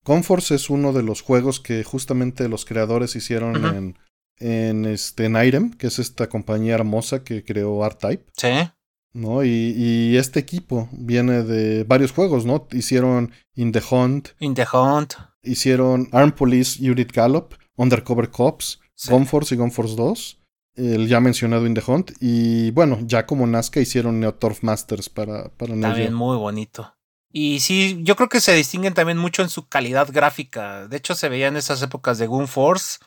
Gunforce 0.05 0.55
es 0.55 0.69
uno 0.69 0.93
de 0.93 1.03
los 1.03 1.21
juegos 1.21 1.59
que 1.59 1.83
justamente 1.83 2.47
los 2.47 2.63
creadores 2.65 3.15
hicieron 3.15 3.65
en, 3.65 3.97
en, 4.37 4.85
este, 4.85 5.25
en 5.25 5.35
Irem, 5.35 5.71
que 5.71 5.87
es 5.87 5.99
esta 5.99 6.29
compañía 6.29 6.75
hermosa 6.75 7.23
que 7.23 7.43
creó 7.43 7.85
R-Type. 7.85 8.25
Sí. 8.37 8.69
¿no? 9.15 9.43
Y, 9.43 10.17
este 10.17 10.39
equipo 10.39 10.89
viene 10.91 11.43
de 11.43 11.83
varios 11.85 12.11
juegos, 12.11 12.45
¿no? 12.45 12.67
Hicieron 12.71 13.31
In 13.55 13.71
the 13.71 13.81
Hunt. 13.89 14.29
In 14.39 14.53
the 14.53 14.65
Hunt. 14.71 15.13
Hicieron 15.41 16.09
Arm 16.11 16.33
Police 16.33 16.79
Unit 16.89 17.11
Gallop, 17.11 17.53
Undercover 17.77 18.29
Cops, 18.29 18.79
Gunforce 19.09 19.55
y 19.55 19.57
Gunforce 19.57 19.95
2. 19.95 20.41
El 20.75 21.07
ya 21.07 21.21
mencionado 21.21 21.65
In 21.65 21.73
the 21.73 21.83
Hunt. 21.87 22.11
Y 22.19 22.71
bueno, 22.71 22.99
ya 23.03 23.25
como 23.25 23.47
Nazca 23.47 23.79
hicieron 23.79 24.19
Neotorf 24.19 24.61
Masters 24.63 25.09
para, 25.09 25.49
para 25.49 25.79
También 25.79 26.13
muy 26.13 26.35
bonito. 26.35 26.94
Y 27.37 27.59
sí, 27.59 27.99
yo 28.03 28.15
creo 28.15 28.29
que 28.29 28.39
se 28.39 28.53
distinguen 28.53 28.93
también 28.93 29.17
mucho 29.17 29.41
en 29.41 29.49
su 29.49 29.67
calidad 29.67 30.07
gráfica. 30.09 30.87
De 30.87 30.95
hecho, 30.95 31.15
se 31.15 31.27
veía 31.27 31.47
en 31.47 31.57
esas 31.57 31.81
épocas 31.81 32.17
de 32.17 32.27
Gun 32.27 32.47
Force. 32.47 32.99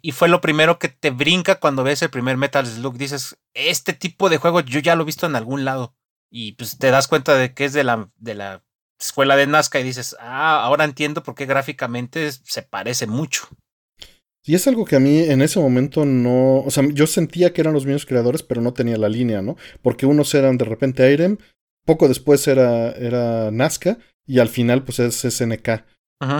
Y 0.00 0.12
fue 0.12 0.28
lo 0.28 0.40
primero 0.40 0.78
que 0.78 0.88
te 0.88 1.10
brinca 1.10 1.56
cuando 1.56 1.82
ves 1.82 2.00
el 2.00 2.08
primer 2.08 2.36
Metal 2.36 2.64
Slug. 2.64 2.96
Dices, 2.96 3.36
este 3.52 3.92
tipo 3.92 4.28
de 4.28 4.36
juego 4.36 4.60
yo 4.60 4.78
ya 4.78 4.94
lo 4.94 5.02
he 5.02 5.06
visto 5.06 5.26
en 5.26 5.34
algún 5.34 5.64
lado. 5.64 5.96
Y 6.30 6.52
pues 6.52 6.78
te 6.78 6.92
das 6.92 7.08
cuenta 7.08 7.34
de 7.34 7.52
que 7.52 7.64
es 7.64 7.72
de 7.72 7.82
la, 7.82 8.12
de 8.14 8.34
la 8.36 8.64
escuela 9.00 9.34
de 9.34 9.48
Nazca 9.48 9.80
y 9.80 9.82
dices, 9.82 10.14
ah, 10.20 10.62
ahora 10.62 10.84
entiendo 10.84 11.24
por 11.24 11.34
qué 11.34 11.44
gráficamente 11.44 12.30
se 12.30 12.62
parece 12.62 13.08
mucho. 13.08 13.48
Y 14.44 14.54
es 14.54 14.68
algo 14.68 14.84
que 14.84 14.94
a 14.94 15.00
mí 15.00 15.18
en 15.18 15.42
ese 15.42 15.58
momento 15.58 16.04
no. 16.04 16.60
O 16.60 16.70
sea, 16.70 16.84
yo 16.92 17.08
sentía 17.08 17.52
que 17.52 17.62
eran 17.62 17.74
los 17.74 17.86
mismos 17.86 18.06
creadores, 18.06 18.44
pero 18.44 18.60
no 18.60 18.72
tenía 18.72 18.98
la 18.98 19.08
línea, 19.08 19.42
¿no? 19.42 19.56
Porque 19.82 20.06
unos 20.06 20.32
eran 20.32 20.58
de 20.58 20.64
repente 20.64 21.12
Irem 21.12 21.38
poco 21.84 22.08
después 22.08 22.46
era, 22.48 22.92
era 22.92 23.50
Nazca 23.50 23.98
y 24.26 24.38
al 24.38 24.48
final 24.48 24.84
pues 24.84 24.98
es 24.98 25.16
SNK. 25.16 25.84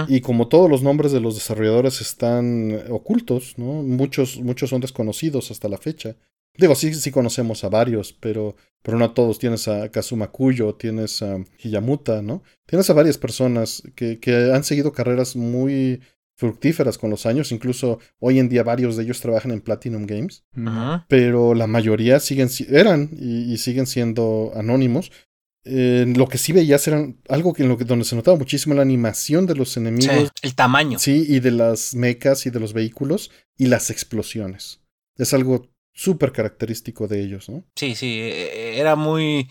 Y 0.08 0.22
como 0.22 0.48
todos 0.48 0.70
los 0.70 0.82
nombres 0.82 1.12
de 1.12 1.20
los 1.20 1.34
desarrolladores 1.34 2.00
están 2.00 2.84
ocultos, 2.88 3.58
¿no? 3.58 3.82
Muchos, 3.82 4.40
muchos 4.40 4.70
son 4.70 4.80
desconocidos 4.80 5.50
hasta 5.50 5.68
la 5.68 5.76
fecha. 5.76 6.16
Digo, 6.56 6.74
sí, 6.74 6.94
sí 6.94 7.10
conocemos 7.10 7.64
a 7.64 7.68
varios, 7.68 8.14
pero, 8.14 8.56
pero 8.82 8.96
no 8.96 9.04
a 9.04 9.12
todos. 9.12 9.38
Tienes 9.38 9.68
a 9.68 9.90
Kazuma 9.90 10.28
Kuyo, 10.28 10.74
tienes 10.76 11.20
a 11.20 11.36
Hiyamuta, 11.58 12.22
¿no? 12.22 12.42
Tienes 12.64 12.88
a 12.88 12.94
varias 12.94 13.18
personas 13.18 13.82
que, 13.94 14.20
que 14.20 14.52
han 14.54 14.64
seguido 14.64 14.92
carreras 14.92 15.36
muy 15.36 16.00
fructíferas 16.36 16.98
con 16.98 17.10
los 17.10 17.26
años. 17.26 17.52
Incluso 17.52 17.98
hoy 18.18 18.38
en 18.38 18.48
día 18.48 18.62
varios 18.62 18.96
de 18.96 19.04
ellos 19.04 19.20
trabajan 19.20 19.50
en 19.50 19.60
Platinum 19.60 20.06
Games. 20.06 20.44
Pero 21.08 21.54
la 21.54 21.66
mayoría 21.66 22.20
siguen, 22.20 22.48
eran 22.68 23.10
y, 23.12 23.56
siguen 23.58 23.86
siendo 23.86 24.52
anónimos 24.54 25.10
lo 25.64 26.28
que 26.28 26.38
sí 26.38 26.52
veías 26.52 26.86
eran 26.88 27.18
algo 27.28 27.52
que 27.54 27.62
en 27.62 27.68
lo 27.68 27.78
que 27.78 27.84
donde 27.84 28.04
se 28.04 28.16
notaba 28.16 28.36
muchísimo 28.36 28.74
la 28.74 28.82
animación 28.82 29.46
de 29.46 29.54
los 29.54 29.76
enemigos. 29.76 30.30
el 30.42 30.54
tamaño. 30.54 30.98
Sí, 30.98 31.24
y 31.28 31.40
de 31.40 31.50
las 31.50 31.94
mechas 31.94 32.46
y 32.46 32.50
de 32.50 32.60
los 32.60 32.72
vehículos 32.72 33.30
y 33.56 33.66
las 33.66 33.90
explosiones. 33.90 34.80
Es 35.16 35.32
algo 35.32 35.70
súper 35.92 36.32
característico 36.32 37.08
de 37.08 37.22
ellos, 37.22 37.48
¿no? 37.48 37.64
Sí, 37.76 37.94
sí, 37.94 38.20
e, 38.20 38.74
e, 38.74 38.80
era 38.80 38.96
muy... 38.96 39.48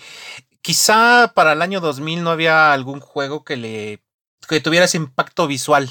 Quizá 0.62 1.34
para 1.36 1.54
el 1.54 1.62
año 1.62 1.80
2000 1.80 2.24
no 2.24 2.30
había 2.30 2.74
algún 2.74 3.00
juego 3.00 3.44
que 3.44 3.58
le... 3.58 4.04
que 4.48 4.62
tuviera 4.62 4.86
ese 4.86 4.98
impacto 4.98 5.48
visual. 5.48 5.90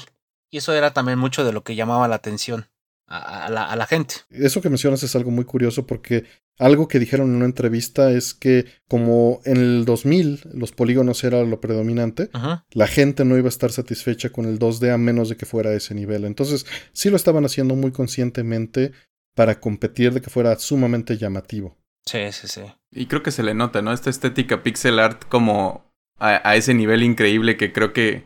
Y 0.49 0.57
eso 0.57 0.73
era 0.73 0.93
también 0.93 1.19
mucho 1.19 1.43
de 1.43 1.51
lo 1.51 1.63
que 1.63 1.75
llamaba 1.75 2.07
la 2.07 2.15
atención 2.15 2.67
a, 3.07 3.75
la, 3.75 3.85
gente. 3.87 4.15
Eso 4.29 4.61
que 4.61 4.69
mencionas 4.69 5.03
es 5.03 5.15
algo 5.15 5.31
muy 5.31 5.45
curioso 5.45 5.85
porque 5.85 6.25
algo 6.57 6.87
que 6.87 6.99
dijeron 6.99 7.29
en 7.29 7.35
una 7.37 7.45
entrevista 7.45 8.11
es 8.11 8.33
que 8.33 8.65
como 8.87 9.41
en 9.45 9.57
el 9.57 9.85
2000 9.85 10.41
los 10.53 10.71
polígonos 10.71 11.23
era 11.23 11.43
lo 11.43 11.59
predominante, 11.59 12.29
la 12.71 12.87
gente 12.87 13.25
no 13.25 13.37
iba 13.37 13.47
a 13.47 13.49
estar 13.49 13.71
satisfecha 13.71 14.29
con 14.29 14.45
el 14.45 14.59
2D 14.59 14.93
a 14.93 14.97
menos 14.97 15.29
de 15.29 15.37
que 15.37 15.45
fuera 15.45 15.71
a 15.71 15.73
ese 15.73 15.95
nivel. 15.95 16.25
Entonces 16.25 16.65
sí 16.93 17.09
lo 17.09 17.15
estaban 17.15 17.45
haciendo 17.45 17.75
muy 17.75 17.91
conscientemente 17.91 18.91
para 19.35 19.59
competir 19.59 20.13
de 20.13 20.21
que 20.21 20.29
fuera 20.29 20.57
sumamente 20.59 21.17
llamativo. 21.17 21.77
Sí, 22.05 22.31
sí, 22.31 22.47
sí. 22.47 22.61
Y 22.91 23.07
creo 23.07 23.23
que 23.23 23.31
se 23.31 23.43
le 23.43 23.53
nota, 23.53 23.81
¿no? 23.81 23.93
Esta 23.93 24.09
estética 24.09 24.61
pixel 24.61 24.99
art 24.99 25.23
como 25.27 25.91
a 26.19 26.55
ese 26.55 26.73
nivel 26.73 27.03
increíble 27.03 27.57
que 27.57 27.73
creo 27.73 27.91
que 27.91 28.25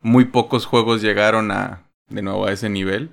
muy 0.00 0.26
pocos 0.26 0.66
juegos 0.66 1.00
llegaron 1.00 1.50
a, 1.50 1.87
de 2.08 2.22
nuevo 2.22 2.46
a 2.46 2.52
ese 2.52 2.68
nivel. 2.68 3.10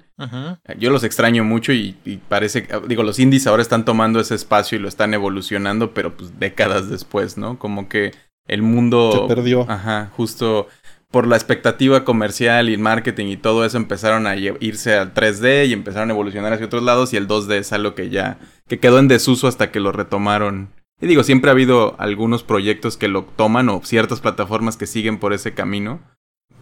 Yo 0.77 0.89
los 0.89 1.03
extraño 1.03 1.43
mucho 1.43 1.73
y, 1.73 1.95
parece, 2.27 2.67
digo, 2.87 3.03
los 3.03 3.19
indies 3.19 3.47
ahora 3.47 3.61
están 3.61 3.85
tomando 3.85 4.19
ese 4.19 4.35
espacio 4.35 4.77
y 4.77 4.81
lo 4.81 4.87
están 4.87 5.13
evolucionando, 5.13 5.93
pero 5.93 6.15
pues 6.15 6.39
décadas 6.39 6.89
después, 6.89 7.37
¿no? 7.37 7.59
Como 7.59 7.89
que 7.89 8.13
el 8.47 8.61
mundo... 8.61 9.27
Se 9.27 9.35
perdió. 9.35 9.65
Ajá, 9.69 10.11
justo 10.15 10.67
por 11.11 11.27
la 11.27 11.35
expectativa 11.35 12.03
comercial 12.03 12.69
y 12.69 12.77
marketing 12.77 13.27
y 13.27 13.37
todo 13.37 13.63
eso 13.63 13.77
empezaron 13.77 14.27
a 14.27 14.35
irse 14.35 14.95
al 14.95 15.13
3D 15.13 15.67
y 15.67 15.73
empezaron 15.73 16.09
a 16.09 16.13
evolucionar 16.13 16.51
hacia 16.51 16.65
otros 16.65 16.83
lados 16.83 17.13
y 17.13 17.17
el 17.17 17.27
2D 17.27 17.53
es 17.53 17.71
algo 17.71 17.95
que 17.95 18.09
ya, 18.09 18.37
que 18.67 18.79
quedó 18.79 18.99
en 18.99 19.07
desuso 19.07 19.47
hasta 19.47 19.71
que 19.71 19.79
lo 19.79 19.91
retomaron. 19.93 20.71
Y 20.99 21.07
digo, 21.07 21.23
siempre 21.23 21.49
ha 21.49 21.53
habido 21.53 21.95
algunos 21.99 22.43
proyectos 22.43 22.97
que 22.97 23.07
lo 23.07 23.23
toman 23.23 23.69
o 23.69 23.81
ciertas 23.83 24.21
plataformas 24.21 24.77
que 24.77 24.87
siguen 24.87 25.17
por 25.17 25.33
ese 25.33 25.53
camino 25.53 26.01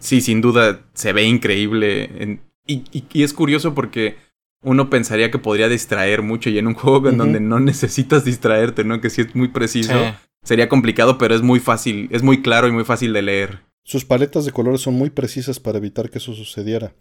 sí, 0.04 0.20
sin 0.20 0.40
duda 0.40 0.80
se 0.92 1.12
ve 1.12 1.24
increíble. 1.24 2.38
y, 2.66 3.22
es 3.22 3.32
curioso 3.32 3.74
porque 3.74 4.16
uno 4.62 4.90
pensaría 4.90 5.30
que 5.30 5.38
podría 5.38 5.68
distraer 5.68 6.22
mucho 6.22 6.50
y 6.50 6.58
en 6.58 6.66
un 6.66 6.74
juego 6.74 7.08
en 7.08 7.18
donde 7.18 7.40
no 7.40 7.58
necesitas 7.60 8.24
distraerte, 8.24 8.84
¿no? 8.84 9.00
Que 9.00 9.10
si 9.10 9.22
es 9.22 9.34
muy 9.34 9.48
preciso, 9.48 9.94
sería 10.42 10.68
complicado, 10.68 11.18
pero 11.18 11.34
es 11.34 11.42
muy 11.42 11.60
fácil, 11.60 12.08
es 12.12 12.22
muy 12.22 12.42
claro 12.42 12.68
y 12.68 12.72
muy 12.72 12.84
fácil 12.84 13.12
de 13.12 13.22
leer. 13.22 13.60
Su 13.86 14.00
paletas 14.06 14.46
de 14.46 14.52
colores 14.52 14.80
son 14.80 14.94
muy 14.94 15.10
precisas 15.10 15.60
para 15.60 15.76
evitar 15.76 16.08
que 16.08 16.16
eso 16.18 16.32
sucediera. 16.32 16.94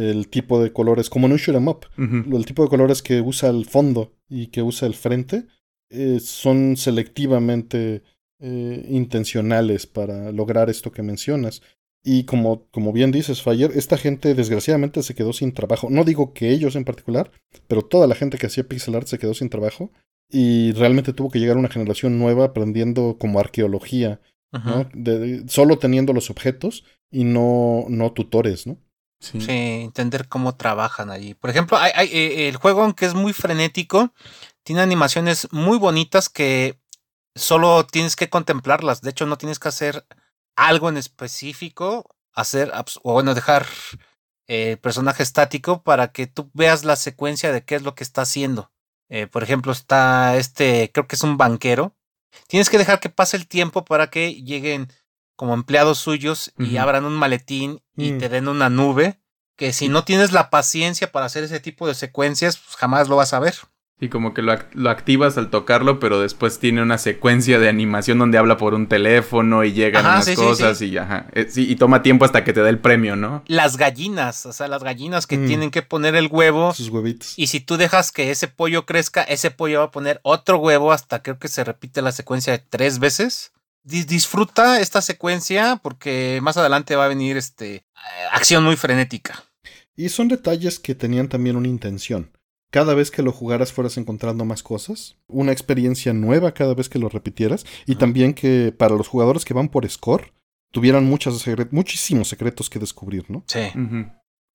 El 0.00 0.28
tipo 0.28 0.60
de 0.60 0.72
colores, 0.72 1.08
como 1.08 1.26
en 1.26 1.32
un 1.32 1.38
shoot 1.38 1.56
em 1.56 1.68
up, 1.68 1.86
el 1.96 2.44
tipo 2.44 2.64
de 2.64 2.68
colores 2.68 3.02
que 3.02 3.20
usa 3.20 3.50
el 3.50 3.66
fondo 3.66 4.12
y 4.28 4.48
que 4.48 4.62
usa 4.62 4.88
el 4.88 4.94
frente 4.94 5.46
eh, 5.90 6.18
son 6.20 6.76
selectivamente 6.76 8.02
eh, 8.40 8.86
intencionales 8.90 9.86
para 9.86 10.32
lograr 10.32 10.70
esto 10.70 10.90
que 10.90 11.02
mencionas. 11.02 11.62
Y 12.06 12.24
como, 12.24 12.66
como 12.70 12.92
bien 12.92 13.10
dices, 13.10 13.42
Fire, 13.42 13.72
esta 13.74 13.96
gente 13.96 14.34
desgraciadamente 14.34 15.02
se 15.02 15.14
quedó 15.14 15.32
sin 15.32 15.54
trabajo. 15.54 15.88
No 15.90 16.04
digo 16.04 16.34
que 16.34 16.50
ellos 16.50 16.76
en 16.76 16.84
particular, 16.84 17.30
pero 17.66 17.80
toda 17.80 18.06
la 18.06 18.14
gente 18.14 18.36
que 18.36 18.46
hacía 18.46 18.68
pixel 18.68 18.94
art 18.94 19.06
se 19.06 19.18
quedó 19.18 19.32
sin 19.32 19.48
trabajo. 19.48 19.90
y 20.30 20.72
realmente 20.72 21.12
tuvo 21.12 21.30
que 21.30 21.38
llegar 21.38 21.56
una 21.56 21.68
generación 21.68 22.18
nueva 22.18 22.46
aprendiendo 22.46 23.16
como 23.18 23.38
arqueología, 23.38 24.20
¿no? 24.52 24.88
De, 24.92 25.44
solo 25.48 25.78
teniendo 25.78 26.12
los 26.12 26.30
objetos 26.30 26.84
y 27.10 27.24
no, 27.24 27.84
no 27.88 28.12
tutores, 28.12 28.66
¿no? 28.66 28.78
Sí. 29.20 29.38
entender 29.48 30.28
cómo 30.28 30.56
trabajan 30.56 31.10
allí. 31.10 31.34
Por 31.34 31.50
ejemplo, 31.50 31.78
hay, 31.78 31.92
hay, 31.94 32.08
eh, 32.08 32.48
el 32.48 32.56
juego, 32.56 32.82
aunque 32.82 33.06
es 33.06 33.14
muy 33.14 33.32
frenético, 33.32 34.12
tiene 34.62 34.82
animaciones 34.82 35.48
muy 35.50 35.78
bonitas 35.78 36.28
que 36.28 36.78
solo 37.34 37.86
tienes 37.86 38.16
que 38.16 38.28
contemplarlas. 38.28 39.00
De 39.00 39.10
hecho, 39.10 39.26
no 39.26 39.38
tienes 39.38 39.58
que 39.58 39.68
hacer 39.68 40.04
algo 40.56 40.88
en 40.88 40.96
específico, 40.96 42.16
hacer, 42.32 42.72
o 43.02 43.12
bueno, 43.12 43.34
dejar 43.34 43.66
el 44.46 44.78
personaje 44.78 45.22
estático 45.22 45.82
para 45.82 46.12
que 46.12 46.26
tú 46.26 46.50
veas 46.52 46.84
la 46.84 46.96
secuencia 46.96 47.52
de 47.52 47.64
qué 47.64 47.76
es 47.76 47.82
lo 47.82 47.94
que 47.94 48.04
está 48.04 48.22
haciendo. 48.22 48.72
Eh, 49.08 49.26
por 49.26 49.42
ejemplo, 49.42 49.72
está 49.72 50.36
este, 50.36 50.90
creo 50.92 51.06
que 51.06 51.16
es 51.16 51.22
un 51.22 51.36
banquero. 51.36 51.96
Tienes 52.48 52.68
que 52.68 52.78
dejar 52.78 53.00
que 53.00 53.10
pase 53.10 53.36
el 53.36 53.46
tiempo 53.46 53.84
para 53.84 54.10
que 54.10 54.34
lleguen 54.34 54.92
como 55.36 55.54
empleados 55.54 55.98
suyos 55.98 56.52
y 56.58 56.76
abran 56.76 57.04
un 57.04 57.14
maletín 57.14 57.82
y 57.96 58.12
mm. 58.12 58.18
te 58.18 58.28
den 58.28 58.48
una 58.48 58.70
nube. 58.70 59.20
Que 59.56 59.72
si 59.72 59.88
no 59.88 60.04
tienes 60.04 60.32
la 60.32 60.50
paciencia 60.50 61.12
para 61.12 61.26
hacer 61.26 61.44
ese 61.44 61.60
tipo 61.60 61.86
de 61.86 61.94
secuencias, 61.94 62.56
pues 62.56 62.76
jamás 62.76 63.08
lo 63.08 63.16
vas 63.16 63.32
a 63.32 63.38
ver. 63.38 63.54
Y 64.00 64.08
como 64.08 64.34
que 64.34 64.42
lo, 64.42 64.52
activas 64.90 65.38
al 65.38 65.50
tocarlo, 65.50 66.00
pero 66.00 66.20
después 66.20 66.58
tiene 66.58 66.82
una 66.82 66.98
secuencia 66.98 67.60
de 67.60 67.68
animación 67.68 68.18
donde 68.18 68.38
habla 68.38 68.56
por 68.56 68.74
un 68.74 68.88
teléfono 68.88 69.62
y 69.62 69.72
llegan 69.72 70.04
unas 70.04 70.28
cosas 70.30 70.82
y 70.82 70.98
ajá. 70.98 71.26
Eh, 71.32 71.48
y 71.54 71.76
toma 71.76 72.02
tiempo 72.02 72.24
hasta 72.24 72.42
que 72.42 72.52
te 72.52 72.60
da 72.60 72.70
el 72.70 72.80
premio, 72.80 73.14
¿no? 73.14 73.44
Las 73.46 73.76
gallinas, 73.76 74.46
o 74.46 74.52
sea, 74.52 74.66
las 74.66 74.82
gallinas 74.82 75.28
que 75.28 75.38
mm. 75.38 75.46
tienen 75.46 75.70
que 75.70 75.82
poner 75.82 76.16
el 76.16 76.26
huevo. 76.26 76.74
Sus 76.74 76.88
huevitos. 76.88 77.34
Y 77.38 77.46
si 77.46 77.60
tú 77.60 77.76
dejas 77.76 78.10
que 78.10 78.32
ese 78.32 78.48
pollo 78.48 78.84
crezca, 78.84 79.22
ese 79.22 79.52
pollo 79.52 79.78
va 79.78 79.84
a 79.86 79.90
poner 79.92 80.20
otro 80.22 80.58
huevo 80.58 80.90
hasta 80.90 81.22
creo 81.22 81.38
que 81.38 81.48
se 81.48 81.62
repite 81.62 82.02
la 82.02 82.10
secuencia 82.10 82.52
de 82.52 82.58
tres 82.58 82.98
veces. 82.98 83.52
disfruta 83.84 84.80
esta 84.80 85.02
secuencia 85.02 85.78
porque 85.82 86.40
más 86.42 86.56
adelante 86.56 86.96
va 86.96 87.04
a 87.04 87.08
venir 87.08 87.36
este 87.36 87.76
eh, 87.76 87.84
acción 88.32 88.64
muy 88.64 88.74
frenética. 88.74 89.44
Y 89.96 90.08
son 90.08 90.26
detalles 90.26 90.80
que 90.80 90.96
tenían 90.96 91.28
también 91.28 91.54
una 91.54 91.68
intención 91.68 92.32
cada 92.74 92.94
vez 92.94 93.12
que 93.12 93.22
lo 93.22 93.30
jugaras 93.30 93.72
fueras 93.72 93.98
encontrando 93.98 94.44
más 94.44 94.64
cosas, 94.64 95.16
una 95.28 95.52
experiencia 95.52 96.12
nueva 96.12 96.54
cada 96.54 96.74
vez 96.74 96.88
que 96.88 96.98
lo 96.98 97.08
repitieras 97.08 97.64
y 97.86 97.94
también 97.94 98.34
que 98.34 98.74
para 98.76 98.96
los 98.96 99.06
jugadores 99.06 99.44
que 99.44 99.54
van 99.54 99.68
por 99.68 99.88
score 99.88 100.32
tuvieran 100.72 101.04
muchos 101.04 101.46
muchísimos 101.70 102.26
secretos 102.26 102.68
que 102.68 102.80
descubrir, 102.80 103.30
¿no? 103.30 103.44
Sí. 103.46 103.60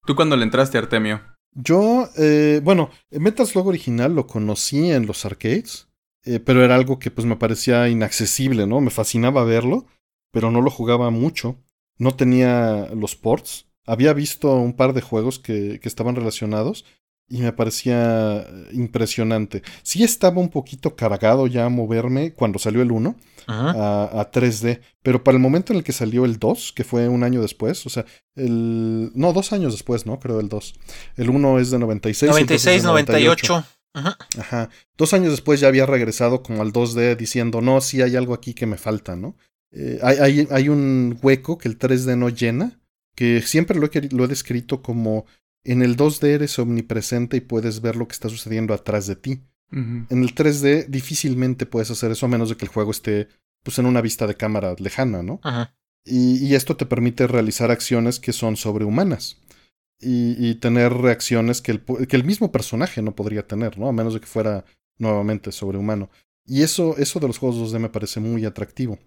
¿Tú 0.06 0.18
cuándo 0.18 0.36
le 0.36 0.44
entraste, 0.44 0.78
Artemio? 0.78 1.22
Yo, 1.54 2.10
eh, 2.18 2.60
bueno, 2.62 2.90
Metal 3.10 3.48
Slug 3.48 3.68
original 3.68 4.14
lo 4.14 4.28
conocí 4.28 4.92
en 4.92 5.06
los 5.06 5.24
arcades, 5.24 5.88
eh, 6.26 6.42
pero 6.42 6.62
era 6.62 6.76
algo 6.76 7.00
que 7.00 7.12
pues 7.12 7.26
me 7.26 7.38
parecía 7.38 7.88
inaccesible, 7.88 8.68
¿no? 8.68 8.82
Me 8.82 8.90
fascinaba 8.92 9.46
verlo, 9.46 9.86
pero 10.34 10.52
no 10.52 10.62
lo 10.62 10.72
jugaba 10.72 11.10
mucho. 11.10 11.56
No 11.98 12.14
tenía 12.16 12.90
los 12.94 13.16
ports. 13.16 13.68
Había 13.86 14.12
visto 14.12 14.54
un 14.58 14.74
par 14.74 14.92
de 14.92 15.02
juegos 15.02 15.40
que, 15.40 15.80
que 15.80 15.88
estaban 15.88 16.18
relacionados, 16.18 16.84
y 17.30 17.42
me 17.42 17.54
parecía 17.54 18.46
impresionante. 18.72 19.62
Sí 19.84 20.04
estaba 20.04 20.42
un 20.42 20.50
poquito 20.50 20.96
cargado 20.96 21.48
ya 21.48 21.66
a 21.66 21.70
moverme 21.70 22.34
cuando 22.34 22.60
salió 22.60 22.82
el 22.82 22.92
1 22.92 23.16
a, 23.48 24.30
3D, 24.32 24.82
pero 25.02 25.24
para 25.24 25.36
el 25.36 25.42
momento 25.42 25.74
en 25.74 25.78
el 25.78 25.84
que 25.84 25.92
salió 25.92 26.26
el 26.26 26.40
2, 26.40 26.74
que 26.74 26.84
fue 26.84 27.08
un 27.08 27.24
año 27.24 27.42
después, 27.42 27.86
o 27.86 27.90
sea, 27.90 28.06
el... 28.36 29.12
No, 29.16 29.34
dos 29.34 29.54
años 29.54 29.74
después, 29.74 30.06
¿no? 30.06 30.20
Creo 30.20 30.40
el 30.40 30.50
2. 30.50 30.74
El 31.18 31.30
1 31.30 31.60
es 31.60 31.72
de 31.72 31.80
96. 31.80 32.32
96, 32.32 32.84
98. 32.84 33.66
Ajá. 33.94 34.18
Ajá. 34.38 34.70
Dos 34.98 35.14
años 35.14 35.32
después 35.32 35.60
ya 35.60 35.68
había 35.68 35.86
regresado 35.86 36.44
como 36.44 36.62
al 36.62 36.74
2D 36.74 37.16
diciendo, 37.16 37.62
no, 37.62 37.82
sí 37.82 38.02
hay 38.02 38.16
algo 38.16 38.34
aquí 38.34 38.54
que 38.54 38.66
me 38.66 38.78
falta, 38.78 39.16
¿no? 39.16 39.36
Eh, 39.72 40.00
hay, 40.02 40.18
hay, 40.18 40.48
hay, 40.50 40.70
un 40.70 41.20
hueco 41.22 41.58
que 41.58 41.68
el 41.68 41.78
3D 41.78 42.18
no 42.18 42.30
llena, 42.30 42.80
que 43.16 43.42
siempre 43.42 43.78
lo 43.80 43.88
he, 43.92 44.10
lo 44.12 44.26
he 44.26 44.28
descrito 44.28 44.82
como 44.82 45.26
en 45.64 45.82
el 45.82 45.98
2D 45.98 46.24
eres 46.28 46.60
omnipresente 46.60 47.38
y 47.38 47.42
puedes 47.42 47.82
ver 47.82 47.96
lo 47.96 48.08
que 48.08 48.14
está 48.14 48.30
sucediendo 48.30 48.74
atrás 48.74 49.08
de 49.08 49.16
ti. 49.16 49.44
En 49.72 50.08
el 50.10 50.34
3D 50.34 50.88
difícilmente 50.88 51.68
puedes 51.68 51.92
hacer 51.92 52.10
eso 52.10 52.26
a 52.26 52.30
menos 52.30 52.50
de 52.50 52.58
que 52.58 52.66
el 52.66 52.72
juego 52.72 52.90
esté 52.90 53.28
pues 53.64 53.78
en 53.78 53.86
una 53.86 54.02
vista 54.02 54.26
de 54.26 54.36
cámara 54.36 54.76
lejana, 54.80 55.22
¿no? 55.22 55.40
Y, 56.06 56.56
esto 56.56 56.76
te 56.76 56.88
permite 56.88 57.28
realizar 57.28 57.70
acciones 57.70 58.20
que 58.20 58.34
son 58.34 58.58
sobrehumanas. 58.58 59.38
Y, 60.02 60.56
tener 60.56 60.94
reacciones 60.94 61.62
que 61.62 61.74
el, 61.74 61.84
que 61.84 62.16
el, 62.16 62.24
mismo 62.24 62.52
personaje 62.52 63.02
no 63.02 63.16
podría 63.16 63.46
tener, 63.46 63.78
¿no? 63.78 63.88
A 63.88 63.94
menos 63.94 64.16
de 64.16 64.22
que 64.22 64.26
fuera 64.26 64.66
nuevamente 64.98 65.52
sobrehumano. 65.52 66.10
Y 66.46 66.64
eso, 66.64 66.98
eso 66.98 67.20
de 67.20 67.28
los 67.28 67.38
juegos 67.38 67.72
2D 67.72 67.80
me 67.80 67.90
parece 67.90 68.20
muy 68.20 68.46
atractivo. 68.46 68.98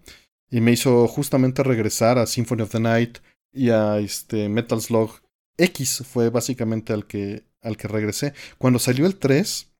Y 0.49 0.61
me 0.61 0.71
hizo 0.71 1.07
justamente 1.07 1.63
regresar 1.63 2.17
a 2.17 2.25
Symphony 2.25 2.61
of 2.61 2.71
the 2.71 2.79
Night 2.79 3.17
y 3.51 3.69
a 3.69 3.99
este 3.99 4.47
Metal 4.47 4.79
Slug 4.79 5.22
X 5.57 6.03
fue 6.05 6.29
básicamente 6.29 6.93
al 6.93 7.05
que, 7.07 7.45
al 7.61 7.77
que 7.77 7.87
regresé. 7.87 8.33
Cuando 8.57 8.79
salió 8.79 9.05
el 9.05 9.17
3, 9.17 9.71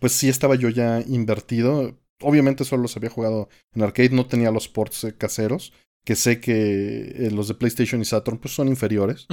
pues 0.00 0.12
sí 0.12 0.28
estaba 0.28 0.54
yo 0.54 0.68
ya 0.68 1.00
invertido. 1.06 1.98
Obviamente 2.20 2.64
solo 2.64 2.82
los 2.82 2.96
había 2.96 3.10
jugado 3.10 3.48
en 3.74 3.82
arcade, 3.82 4.10
no 4.10 4.26
tenía 4.26 4.50
los 4.50 4.68
ports 4.68 5.04
eh, 5.04 5.16
caseros, 5.16 5.72
que 6.04 6.16
sé 6.16 6.40
que 6.40 7.26
eh, 7.26 7.30
los 7.32 7.48
de 7.48 7.54
PlayStation 7.54 8.00
y 8.00 8.04
Saturn 8.04 8.38
pues 8.38 8.54
son 8.54 8.68
inferiores 8.68 9.26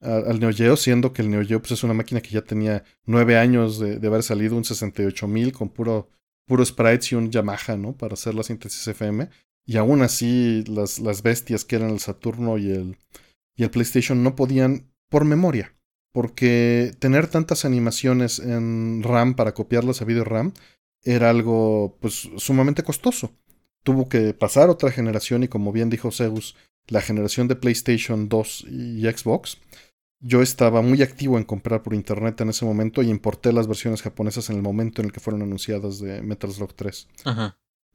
al, 0.00 0.40
Neo 0.40 0.52
Geo, 0.52 0.76
siendo 0.76 1.12
que 1.12 1.22
el 1.22 1.30
Neo 1.30 1.44
Geo 1.44 1.60
pues, 1.60 1.72
es 1.72 1.84
una 1.84 1.94
máquina 1.94 2.20
que 2.20 2.30
ya 2.30 2.42
tenía 2.42 2.84
nueve 3.04 3.36
años 3.36 3.78
de, 3.78 4.04
haber 4.06 4.22
salido, 4.22 4.56
un 4.56 4.64
68000 4.64 5.52
con 5.52 5.68
puro, 5.68 6.08
puro 6.46 6.64
sprites 6.64 7.12
y 7.12 7.14
un 7.14 7.30
Yamaha, 7.30 7.76
¿no? 7.76 7.96
Para 7.96 8.14
hacer 8.14 8.34
la 8.34 8.42
síntesis 8.42 8.86
FM. 8.88 9.28
Y 9.66 9.76
aún 9.76 10.02
así, 10.02 10.64
las, 10.66 10.98
las 10.98 11.22
bestias 11.22 11.64
que 11.64 11.76
eran 11.76 11.90
el 11.90 12.00
Saturno 12.00 12.58
y 12.58 12.70
el, 12.70 12.96
y 13.54 13.62
el 13.62 13.70
PlayStation 13.70 14.22
no 14.22 14.34
podían 14.34 14.89
por 15.10 15.26
memoria, 15.26 15.74
porque 16.12 16.94
tener 16.98 17.26
tantas 17.26 17.66
animaciones 17.66 18.38
en 18.38 19.02
RAM 19.02 19.34
para 19.34 19.52
copiarlas 19.52 20.00
a 20.00 20.06
video 20.06 20.24
RAM 20.24 20.54
era 21.02 21.28
algo 21.28 21.98
pues 22.00 22.30
sumamente 22.36 22.82
costoso. 22.82 23.32
Tuvo 23.82 24.08
que 24.08 24.34
pasar 24.34 24.70
otra 24.70 24.90
generación 24.90 25.42
y 25.42 25.48
como 25.48 25.72
bien 25.72 25.90
dijo 25.90 26.10
Zeus, 26.10 26.56
la 26.86 27.00
generación 27.00 27.48
de 27.48 27.56
PlayStation 27.56 28.28
2 28.28 28.66
y 28.70 29.02
Xbox. 29.02 29.58
Yo 30.22 30.42
estaba 30.42 30.82
muy 30.82 31.02
activo 31.02 31.38
en 31.38 31.44
comprar 31.44 31.82
por 31.82 31.94
internet 31.94 32.40
en 32.42 32.50
ese 32.50 32.66
momento 32.66 33.02
y 33.02 33.08
importé 33.08 33.52
las 33.52 33.66
versiones 33.66 34.02
japonesas 34.02 34.50
en 34.50 34.56
el 34.56 34.62
momento 34.62 35.00
en 35.00 35.06
el 35.06 35.12
que 35.12 35.20
fueron 35.20 35.42
anunciadas 35.42 35.98
de 35.98 36.20
Metal 36.20 36.52
Slug 36.52 36.74
3. 36.74 37.08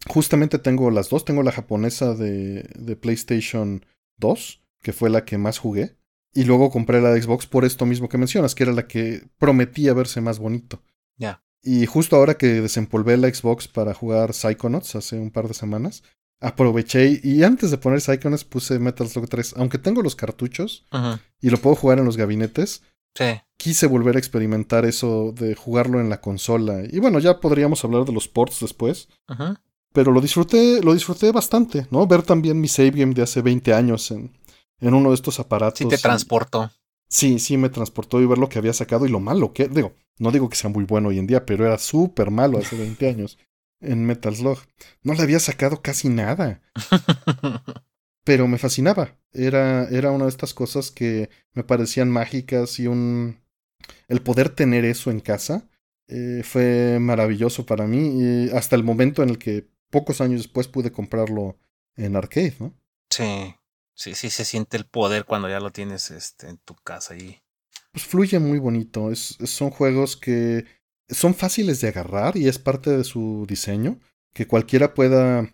Justamente 0.08 0.58
tengo 0.58 0.90
las 0.90 1.10
dos, 1.10 1.24
tengo 1.24 1.44
la 1.44 1.52
japonesa 1.52 2.16
de, 2.16 2.64
de 2.76 2.96
PlayStation 2.96 3.86
2, 4.18 4.64
que 4.82 4.94
fue 4.94 5.12
la 5.12 5.24
que 5.24 5.38
más 5.38 5.60
jugué, 5.60 5.98
y 6.36 6.44
luego 6.44 6.70
compré 6.70 7.02
la 7.02 7.14
de 7.14 7.22
Xbox 7.22 7.48
por 7.48 7.64
esto 7.64 7.86
mismo 7.86 8.10
que 8.10 8.18
mencionas, 8.18 8.54
que 8.54 8.64
era 8.64 8.74
la 8.74 8.88
que 8.88 9.24
prometía 9.40 9.94
verse 9.94 10.20
más 10.20 10.38
bonito. 10.38 10.84
Ya. 11.18 11.42
Y 11.64 11.86
justo 11.86 12.18
ahora 12.18 12.38
que 12.38 12.62
desempolvé 12.62 13.16
la 13.16 13.34
Xbox 13.34 13.70
para 13.70 13.94
jugar 13.94 14.34
Psychonauts 14.34 14.96
hace 14.96 15.18
un 15.18 15.32
par 15.32 15.48
de 15.48 15.54
semanas, 15.54 16.04
aproveché 16.42 17.22
y 17.24 17.42
antes 17.44 17.72
de 17.72 17.78
poner 17.78 18.02
Psychonauts 18.02 18.44
puse 18.44 18.78
Metal 18.80 19.08
Slug 19.08 19.30
3. 19.30 19.56
Aunque 19.56 19.78
tengo 19.78 20.02
los 20.02 20.18
cartuchos 20.18 20.86
y 21.40 21.50
lo 21.50 21.58
puedo 21.58 21.78
jugar 21.78 22.00
en 22.00 22.06
los 22.06 22.18
gabinetes, 22.18 22.84
sí. 23.16 23.42
quise 23.56 23.88
volver 23.88 24.18
a 24.18 24.20
experimentar 24.20 24.84
eso 24.86 25.34
de 25.34 25.56
jugarlo 25.56 26.02
en 26.02 26.10
la 26.10 26.20
consola. 26.20 26.84
Y 26.92 27.00
bueno, 27.00 27.20
ya 27.20 27.40
podríamos 27.40 27.84
hablar 27.86 28.04
de 28.04 28.12
los 28.12 28.28
ports 28.28 28.60
después. 28.60 29.08
Pero 29.94 30.12
lo 30.12 30.20
disfruté, 30.20 30.82
lo 30.84 30.94
disfruté 30.94 31.32
bastante, 31.32 31.88
¿no? 31.92 32.06
Ver 32.06 32.24
también 32.24 32.60
mi 32.60 32.68
save 32.68 32.92
game 32.92 33.14
de 33.14 33.22
hace 33.22 33.42
20 33.42 33.74
años 33.74 34.12
en, 34.12 34.34
en 34.80 34.94
uno 34.94 35.10
de 35.10 35.16
estos 35.16 35.40
aparatos. 35.40 35.80
Sí, 35.80 35.88
te 35.88 35.98
transportó. 35.98 36.72
Sí, 37.08 37.40
sí, 37.40 37.58
me 37.58 37.70
transportó 37.70 38.22
y 38.22 38.26
ver 38.26 38.38
lo 38.38 38.50
que 38.50 38.60
había 38.60 38.74
sacado 38.74 39.06
y 39.06 39.10
lo 39.10 39.20
malo 39.20 39.54
que. 39.54 39.68
Digo, 39.68 39.94
no 40.18 40.32
digo 40.32 40.50
que 40.50 40.56
sea 40.56 40.70
muy 40.70 40.86
bueno 40.86 41.10
hoy 41.10 41.20
en 41.20 41.28
día, 41.28 41.46
pero 41.46 41.66
era 41.66 41.78
súper 41.78 42.32
malo 42.32 42.58
hace 42.58 42.76
20 42.78 43.08
años 43.10 43.38
en 43.82 44.06
Metal 44.06 44.36
Slug. 44.36 44.60
No 45.04 45.14
le 45.14 45.22
había 45.22 45.40
sacado 45.40 45.82
casi 45.82 46.10
nada. 46.10 46.62
pero 48.24 48.48
me 48.48 48.58
fascinaba. 48.58 49.16
Era, 49.32 49.88
era 49.90 50.12
una 50.12 50.26
de 50.26 50.30
estas 50.30 50.54
cosas 50.54 50.92
que 50.92 51.30
me 51.54 51.64
parecían 51.64 52.10
mágicas 52.10 52.80
y 52.80 52.88
un. 52.88 53.40
El 54.08 54.22
poder 54.22 54.50
tener 54.50 54.84
eso 54.84 55.12
en 55.12 55.20
casa 55.20 55.70
eh, 56.08 56.42
fue 56.44 56.98
maravilloso 57.00 57.66
para 57.66 57.88
mí. 57.88 58.20
Y 58.20 58.50
hasta 58.50 58.76
el 58.76 58.84
momento 58.84 59.22
en 59.24 59.30
el 59.30 59.38
que 59.38 59.68
pocos 59.92 60.22
años 60.22 60.42
después 60.42 60.68
pude 60.68 60.92
comprarlo 60.92 61.58
en 61.96 62.16
arcade, 62.16 62.56
¿no? 62.60 62.74
Sí. 63.10 63.56
Sí, 63.96 64.14
sí 64.14 64.30
se 64.30 64.46
siente 64.46 64.78
el 64.78 64.86
poder 64.86 65.26
cuando 65.26 65.50
ya 65.50 65.60
lo 65.60 65.72
tienes 65.72 66.12
este, 66.12 66.50
en 66.50 66.58
tu 66.58 66.76
casa 66.76 67.16
y. 67.16 67.42
Pues 67.92 68.06
fluye 68.06 68.40
muy 68.40 68.60
bonito. 68.60 69.10
Es, 69.10 69.38
son 69.46 69.70
juegos 69.70 70.18
que 70.18 70.66
son 71.10 71.34
fáciles 71.34 71.80
de 71.80 71.88
agarrar 71.88 72.36
y 72.36 72.48
es 72.48 72.60
parte 72.60 72.96
de 72.96 73.06
su 73.06 73.46
diseño. 73.48 74.00
Que 74.34 74.48
cualquiera 74.48 74.94
pueda 74.94 75.50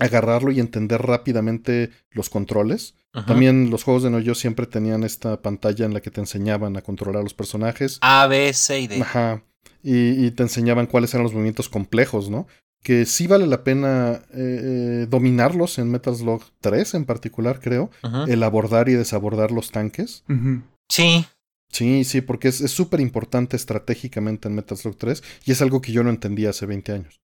agarrarlo 0.00 0.50
y 0.50 0.58
entender 0.58 1.00
rápidamente 1.02 1.90
los 2.10 2.30
controles. 2.30 2.94
También 3.28 3.70
los 3.70 3.84
juegos 3.84 4.02
de 4.02 4.10
Noyo 4.10 4.34
siempre 4.34 4.66
tenían 4.66 5.04
esta 5.04 5.40
pantalla 5.40 5.84
en 5.84 5.94
la 5.94 6.00
que 6.00 6.10
te 6.10 6.20
enseñaban 6.20 6.76
a 6.76 6.82
controlar 6.82 7.22
los 7.22 7.32
personajes. 7.32 7.98
A, 8.00 8.26
B, 8.26 8.52
C 8.52 8.80
y 8.80 8.86
D. 8.88 9.00
Ajá. 9.00 9.44
y, 9.84 10.32
te 10.32 10.42
enseñaban 10.42 10.86
cuáles 10.86 11.14
eran 11.14 11.22
los 11.22 11.32
movimientos 11.32 11.68
complejos, 11.68 12.28
¿no? 12.28 12.48
Que 12.84 13.06
sí 13.06 13.26
vale 13.26 13.48
la 13.48 13.64
pena 13.64 14.12
eh, 14.12 14.20
eh, 14.34 15.06
dominarlos 15.08 15.78
en 15.78 15.90
Metal 15.90 16.14
Slug 16.14 16.42
3 16.60 16.94
en 16.94 17.04
particular, 17.06 17.58
creo. 17.60 17.90
El 18.28 18.42
abordar 18.44 18.88
y 18.88 18.92
desabordar 18.92 19.50
los 19.50 19.72
tanques. 19.72 20.22
Sí. 20.88 21.26
Sí, 21.72 22.04
sí, 22.04 22.20
porque 22.20 22.48
es 22.48 22.58
súper 22.70 23.00
importante 23.00 23.56
estratégicamente 23.56 24.46
en 24.46 24.54
Metal 24.54 24.78
Slug 24.78 24.96
3 24.96 25.24
y 25.44 25.50
es 25.50 25.60
algo 25.60 25.80
que 25.80 25.90
yo 25.90 26.04
no 26.04 26.10
entendía 26.10 26.50
hace 26.50 26.66
20 26.66 26.92
años. 26.92 27.20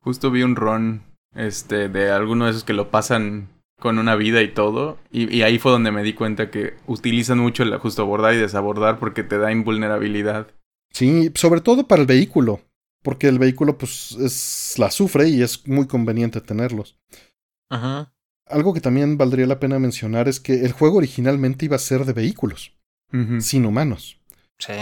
Justo 0.00 0.30
vi 0.30 0.42
un 0.44 0.54
run 0.54 1.02
este, 1.34 1.88
de 1.88 2.10
alguno 2.10 2.44
de 2.44 2.52
esos 2.52 2.64
que 2.64 2.74
lo 2.74 2.90
pasan 2.90 3.48
con 3.80 3.98
una 3.98 4.16
vida 4.16 4.42
y 4.42 4.52
todo. 4.52 4.98
Y, 5.10 5.42
ahí 5.42 5.58
fue 5.58 5.72
donde 5.72 5.92
me 5.92 6.02
di 6.02 6.12
cuenta 6.12 6.50
que 6.50 6.74
utilizan 6.86 7.38
mucho 7.38 7.62
el 7.62 7.76
justo 7.78 8.02
abordar 8.02 8.34
y 8.34 8.38
desabordar 8.38 8.98
porque 8.98 9.22
te 9.22 9.38
da 9.38 9.52
invulnerabilidad. 9.52 10.48
Sí, 10.92 11.30
sobre 11.34 11.60
todo 11.60 11.86
para 11.86 12.02
el 12.02 12.06
vehículo. 12.06 12.60
Porque 13.02 13.28
el 13.28 13.38
vehículo, 13.38 13.78
pues, 13.78 14.12
es, 14.20 14.74
la 14.78 14.90
sufre 14.90 15.28
y 15.28 15.42
es 15.42 15.66
muy 15.66 15.86
conveniente 15.86 16.40
tenerlos. 16.40 16.98
Ajá. 17.70 18.12
Algo 18.46 18.74
que 18.74 18.80
también 18.80 19.18
valdría 19.18 19.46
la 19.46 19.60
pena 19.60 19.78
mencionar 19.78 20.28
es 20.28 20.40
que 20.40 20.64
el 20.64 20.72
juego 20.72 20.98
originalmente 20.98 21.66
iba 21.66 21.76
a 21.76 21.80
ser 21.80 22.04
de 22.04 22.14
vehículos, 22.14 22.74
sin 23.40 23.66
humanos. 23.66 24.20
Sí. 24.58 24.72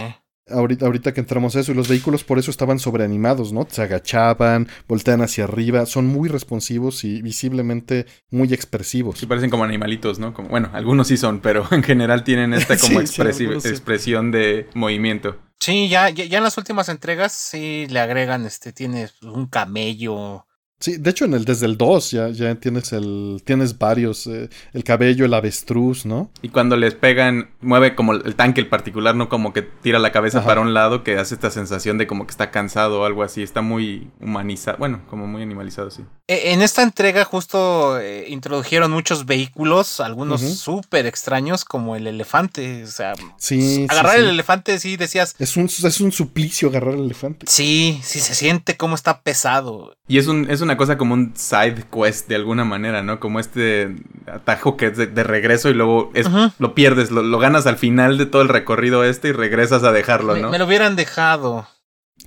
Ahorita, 0.49 0.85
ahorita 0.85 1.13
que 1.13 1.19
entramos 1.19 1.55
a 1.55 1.59
eso, 1.59 1.71
y 1.71 1.75
los 1.75 1.87
vehículos 1.87 2.23
por 2.23 2.39
eso 2.39 2.51
estaban 2.51 2.79
sobreanimados, 2.79 3.53
¿no? 3.53 3.67
Se 3.69 3.81
agachaban, 3.81 4.67
voltean 4.87 5.21
hacia 5.21 5.43
arriba, 5.43 5.85
son 5.85 6.07
muy 6.07 6.29
responsivos 6.29 7.03
y 7.03 7.21
visiblemente 7.21 8.05
muy 8.31 8.53
expresivos. 8.53 9.19
Sí, 9.19 9.25
parecen 9.25 9.49
como 9.49 9.63
animalitos, 9.63 10.19
¿no? 10.19 10.33
Como, 10.33 10.49
bueno, 10.49 10.69
algunos 10.73 11.07
sí 11.07 11.17
son, 11.17 11.41
pero 11.41 11.67
en 11.71 11.83
general 11.83 12.23
tienen 12.23 12.53
esta 12.53 12.77
como 12.79 13.01
expresión 13.01 14.31
de 14.31 14.67
movimiento. 14.73 15.37
Sí, 15.59 15.89
ya, 15.89 16.09
ya, 16.09 16.37
en 16.37 16.43
las 16.43 16.57
últimas 16.57 16.87
entregas 16.87 17.33
sí 17.33 17.87
le 17.89 17.99
agregan, 17.99 18.45
este, 18.45 18.71
tiene 18.71 19.09
un 19.21 19.47
camello, 19.47 20.46
Sí, 20.79 20.97
de 20.97 21.09
hecho 21.09 21.25
en 21.25 21.33
el 21.33 21.43
desde 21.43 21.65
el 21.65 21.75
2 21.75 22.11
ya, 22.11 22.29
ya 22.29 22.53
tienes 22.55 22.93
el 22.93 23.41
tienes 23.43 23.79
varios 23.79 24.27
eh, 24.27 24.49
el 24.73 24.83
cabello, 24.83 25.25
el 25.25 25.33
avestruz, 25.33 26.05
¿no? 26.05 26.29
Y 26.43 26.49
cuando 26.49 26.75
les 26.75 26.93
pegan 26.93 27.49
mueve 27.61 27.95
como 27.95 28.13
el 28.13 28.35
tanque 28.35 28.61
el 28.61 28.67
particular, 28.67 29.15
no 29.15 29.27
como 29.27 29.53
que 29.53 29.63
tira 29.63 29.97
la 29.97 30.11
cabeza 30.11 30.45
para 30.45 30.61
un 30.61 30.75
lado 30.75 31.03
que 31.03 31.17
hace 31.17 31.33
esta 31.33 31.49
sensación 31.49 31.97
de 31.97 32.05
como 32.05 32.27
que 32.27 32.31
está 32.31 32.51
cansado 32.51 33.01
o 33.01 33.05
algo 33.05 33.23
así, 33.23 33.41
está 33.41 33.61
muy 33.61 34.11
humanizado, 34.21 34.77
bueno, 34.77 35.01
como 35.09 35.25
muy 35.25 35.41
animalizado, 35.41 35.89
sí. 35.89 36.03
E, 36.27 36.53
en 36.53 36.61
esta 36.61 36.83
entrega 36.83 37.25
justo 37.25 37.99
eh, 37.99 38.25
introdujeron 38.27 38.91
muchos 38.91 39.25
vehículos, 39.25 39.99
algunos 39.99 40.41
súper 40.41 41.07
extraños 41.07 41.65
como 41.65 41.95
el 41.95 42.05
elefante, 42.05 42.83
o 42.83 42.87
sea, 42.87 43.13
sí, 43.37 43.87
agarrar 43.89 44.19
el 44.19 44.29
elefante 44.29 44.77
sí 44.77 44.95
decías 44.95 45.35
es 45.39 45.57
un 45.57 45.65
es 45.65 46.01
un 46.01 46.11
suplicio 46.11 46.69
agarrar 46.69 46.93
el 46.93 47.05
elefante. 47.05 47.47
Sí, 47.49 47.99
sí 48.03 48.19
se 48.19 48.35
siente 48.35 48.77
como 48.77 48.93
está 48.93 49.21
pesado. 49.21 49.95
Y 50.07 50.19
es 50.19 50.27
un 50.27 50.49
es 50.49 50.61
una 50.67 50.77
cosa 50.77 50.97
como 50.97 51.13
un 51.13 51.33
side 51.35 51.85
quest 51.91 52.27
de 52.27 52.35
alguna 52.35 52.65
manera, 52.65 53.01
¿no? 53.01 53.19
Como 53.19 53.39
este 53.39 53.95
atajo 54.27 54.75
que 54.77 54.87
es 54.87 54.97
de, 54.97 55.23
regreso 55.23 55.69
y 55.69 55.73
luego 55.73 56.11
es, 56.13 56.27
lo 56.59 56.75
pierdes, 56.75 57.09
lo, 57.09 57.39
ganas 57.39 57.65
al 57.65 57.77
final 57.77 58.17
de 58.17 58.25
todo 58.25 58.41
el 58.41 58.49
recorrido 58.49 59.03
este 59.03 59.29
y 59.29 59.31
regresas 59.31 59.83
a 59.83 59.91
dejarlo, 59.91 60.35
¿no? 60.35 60.51
Me, 60.51 60.59
lo 60.59 60.65
hubieran 60.65 60.95
dejado. 60.95 61.67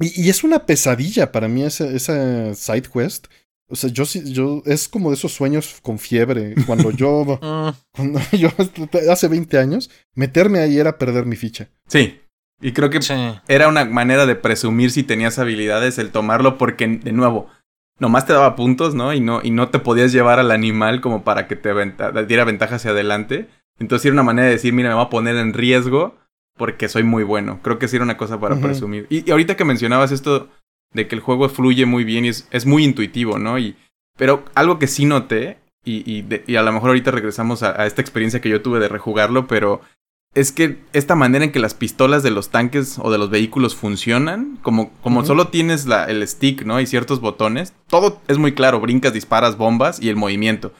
Y, 0.01 0.31
es 0.31 0.43
una 0.43 0.61
pesadilla 0.61 1.33
para 1.33 1.49
mí 1.49 1.63
esa, 1.63 1.85
esa 1.87 2.55
side 2.55 2.89
quest. 2.93 3.27
O 3.69 3.77
sea, 3.77 3.91
yo 3.91 4.05
yo 4.05 4.63
es 4.67 4.89
como 4.89 5.11
de 5.11 5.17
esos 5.17 5.33
sueños 5.33 5.77
con 5.83 5.99
fiebre. 5.99 6.55
Cuando 6.67 6.91
yo, 6.91 7.25
mm. 7.43 7.77
cuando 7.93 8.21
yo 8.33 8.49
hace 9.11 9.29
20 9.29 9.59
años, 9.59 9.91
meterme 10.15 10.61
ahí 10.61 10.79
era 10.79 10.99
perder 10.99 11.27
mi 11.27 11.37
ficha. 11.37 11.69
Sí. 11.87 12.21
Y 12.63 12.73
creo 12.73 12.91
que 12.91 12.99
era 13.49 13.69
una 13.69 13.87
manera 13.87 14.27
de 14.27 14.37
presumir 14.37 14.91
si 14.91 15.03
tenías 15.03 15.39
habilidades 15.39 15.99
el 15.99 16.11
tomarlo 16.11 16.59
porque, 16.59 16.87
de 16.87 17.13
nuevo, 17.13 17.49
nomás 18.01 18.27
te 18.27 18.33
daba 18.33 18.57
puntos, 18.57 18.95
¿no? 18.95 19.13
Y 19.15 19.21
no, 19.21 19.41
y 19.43 19.51
no 19.51 19.69
te 19.69 19.79
podías 19.79 20.11
llevar 20.11 20.41
al 20.41 20.51
animal 20.51 21.01
como 21.01 21.23
para 21.23 21.47
que 21.47 21.55
te 21.55 21.73
diera 22.27 22.45
ventaja 22.45 22.77
hacia 22.77 22.91
adelante. 22.91 23.49
Entonces 23.79 24.07
era 24.07 24.15
una 24.15 24.23
manera 24.25 24.47
de 24.47 24.55
decir, 24.55 24.73
mira, 24.73 24.89
me 24.89 24.97
voy 24.97 25.05
a 25.05 25.11
poner 25.11 25.37
en 25.37 25.55
riesgo 25.55 26.17
porque 26.57 26.89
soy 26.89 27.05
muy 27.05 27.23
bueno. 27.23 27.61
Creo 27.63 27.79
que 27.79 27.89
sí 27.89 27.97
era 27.97 28.05
una 28.05 28.17
cosa 28.17 28.41
para 28.41 28.57
presumir. 28.57 29.07
Y, 29.09 29.31
ahorita 29.31 29.57
que 29.57 29.65
mencionabas 29.65 30.13
esto 30.13 30.49
de 30.93 31.07
que 31.07 31.15
el 31.15 31.21
juego 31.21 31.49
fluye 31.49 31.87
muy 31.87 32.05
bien 32.05 32.25
y 32.25 32.29
es, 32.29 32.49
es 32.51 32.67
muy 32.67 32.85
intuitivo, 32.85 33.39
¿no? 33.39 33.59
Y, 33.59 33.77
pero 34.19 34.45
algo 34.55 34.79
que 34.79 34.87
sí 34.87 35.05
noté, 35.05 35.59
y, 35.85 36.25
y, 36.47 36.57
a 36.57 36.63
lo 36.63 36.73
mejor 36.73 36.91
ahorita 36.91 37.11
regresamos 37.11 37.63
a, 37.63 37.81
a, 37.81 37.87
esta 37.87 38.03
experiencia 38.03 38.41
que 38.41 38.51
yo 38.51 38.61
tuve 38.61 38.81
de 38.81 38.89
rejugarlo, 38.89 39.47
pero 39.47 39.81
es 40.35 40.53
que 40.53 40.79
esta 40.93 41.17
manera 41.17 41.45
en 41.45 41.53
que 41.53 41.59
las 41.59 41.75
pistolas 41.75 42.23
de 42.23 42.31
los 42.31 42.51
tanques 42.51 42.99
o 43.01 43.11
de 43.11 43.19
los 43.19 43.31
vehículos 43.31 43.75
funcionan, 43.75 44.59
como, 44.63 44.93
como 45.03 45.25
solo 45.25 45.49
tienes 45.49 45.87
la, 45.87 46.05
el 46.05 46.27
stick, 46.27 46.65
¿no? 46.65 46.81
Y 46.81 46.87
ciertos 46.87 47.21
botones, 47.21 47.75
todo 47.89 48.21
es 48.29 48.39
muy 48.39 48.53
claro, 48.53 48.81
brincas, 48.81 49.13
disparas, 49.13 49.57
bombas 49.57 50.01
y 50.01 50.09
el 50.09 50.17
movimiento. 50.17 50.73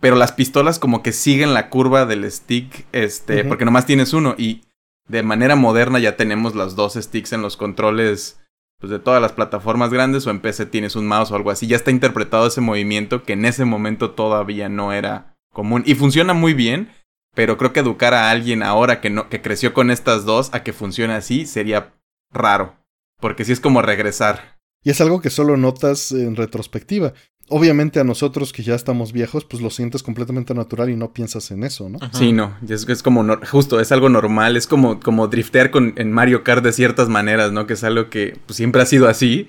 Pero 0.00 0.16
las 0.16 0.32
pistolas 0.32 0.78
como 0.78 1.02
que 1.02 1.12
siguen 1.12 1.54
la 1.54 1.68
curva 1.68 2.06
del 2.06 2.30
stick, 2.30 2.86
este, 2.92 3.44
porque 3.44 3.64
nomás 3.64 3.86
tienes 3.86 4.12
uno 4.12 4.34
y 4.38 4.62
de 5.08 5.22
manera 5.22 5.56
moderna 5.56 5.98
ya 5.98 6.16
tenemos 6.16 6.54
los 6.54 6.76
dos 6.76 6.94
sticks 6.94 7.32
en 7.32 7.42
los 7.42 7.56
controles 7.56 8.40
pues, 8.80 8.90
de 8.90 8.98
todas 9.00 9.20
las 9.20 9.32
plataformas 9.32 9.90
grandes 9.90 10.26
o 10.26 10.30
en 10.30 10.40
PC 10.40 10.66
tienes 10.66 10.96
un 10.96 11.06
mouse 11.06 11.32
o 11.32 11.36
algo 11.36 11.50
así. 11.50 11.66
Ya 11.66 11.76
está 11.76 11.90
interpretado 11.90 12.46
ese 12.46 12.60
movimiento 12.60 13.24
que 13.24 13.32
en 13.32 13.44
ese 13.44 13.64
momento 13.64 14.12
todavía 14.12 14.68
no 14.68 14.92
era 14.92 15.36
común 15.52 15.82
y 15.86 15.94
funciona 15.96 16.34
muy 16.34 16.54
bien 16.54 16.88
pero 17.34 17.56
creo 17.56 17.72
que 17.72 17.80
educar 17.80 18.14
a 18.14 18.30
alguien 18.30 18.62
ahora 18.62 19.00
que 19.00 19.10
no, 19.10 19.28
que 19.28 19.42
creció 19.42 19.72
con 19.72 19.90
estas 19.90 20.24
dos 20.24 20.50
a 20.52 20.62
que 20.62 20.72
funcione 20.72 21.14
así 21.14 21.46
sería 21.46 21.94
raro. 22.30 22.76
Porque 23.20 23.44
sí 23.44 23.52
es 23.52 23.60
como 23.60 23.82
regresar. 23.82 24.58
Y 24.82 24.90
es 24.90 25.00
algo 25.00 25.20
que 25.20 25.30
solo 25.30 25.56
notas 25.56 26.12
en 26.12 26.36
retrospectiva. 26.36 27.14
Obviamente 27.48 28.00
a 28.00 28.04
nosotros 28.04 28.52
que 28.52 28.62
ya 28.62 28.74
estamos 28.74 29.12
viejos, 29.12 29.44
pues 29.44 29.62
lo 29.62 29.70
sientes 29.70 30.02
completamente 30.02 30.54
natural 30.54 30.90
y 30.90 30.96
no 30.96 31.12
piensas 31.12 31.50
en 31.50 31.64
eso, 31.64 31.88
¿no? 31.88 31.98
Sí, 32.12 32.32
no, 32.32 32.56
es, 32.68 32.88
es 32.88 33.02
como, 33.02 33.24
justo, 33.46 33.80
es 33.80 33.92
algo 33.92 34.08
normal, 34.08 34.56
es 34.56 34.66
como, 34.66 35.00
como 35.00 35.28
driftear 35.28 35.70
con, 35.70 35.94
en 35.96 36.12
Mario 36.12 36.44
Kart 36.44 36.64
de 36.64 36.72
ciertas 36.72 37.08
maneras, 37.08 37.52
¿no? 37.52 37.66
Que 37.66 37.74
es 37.74 37.84
algo 37.84 38.10
que 38.10 38.38
pues, 38.46 38.56
siempre 38.56 38.82
ha 38.82 38.86
sido 38.86 39.08
así. 39.08 39.48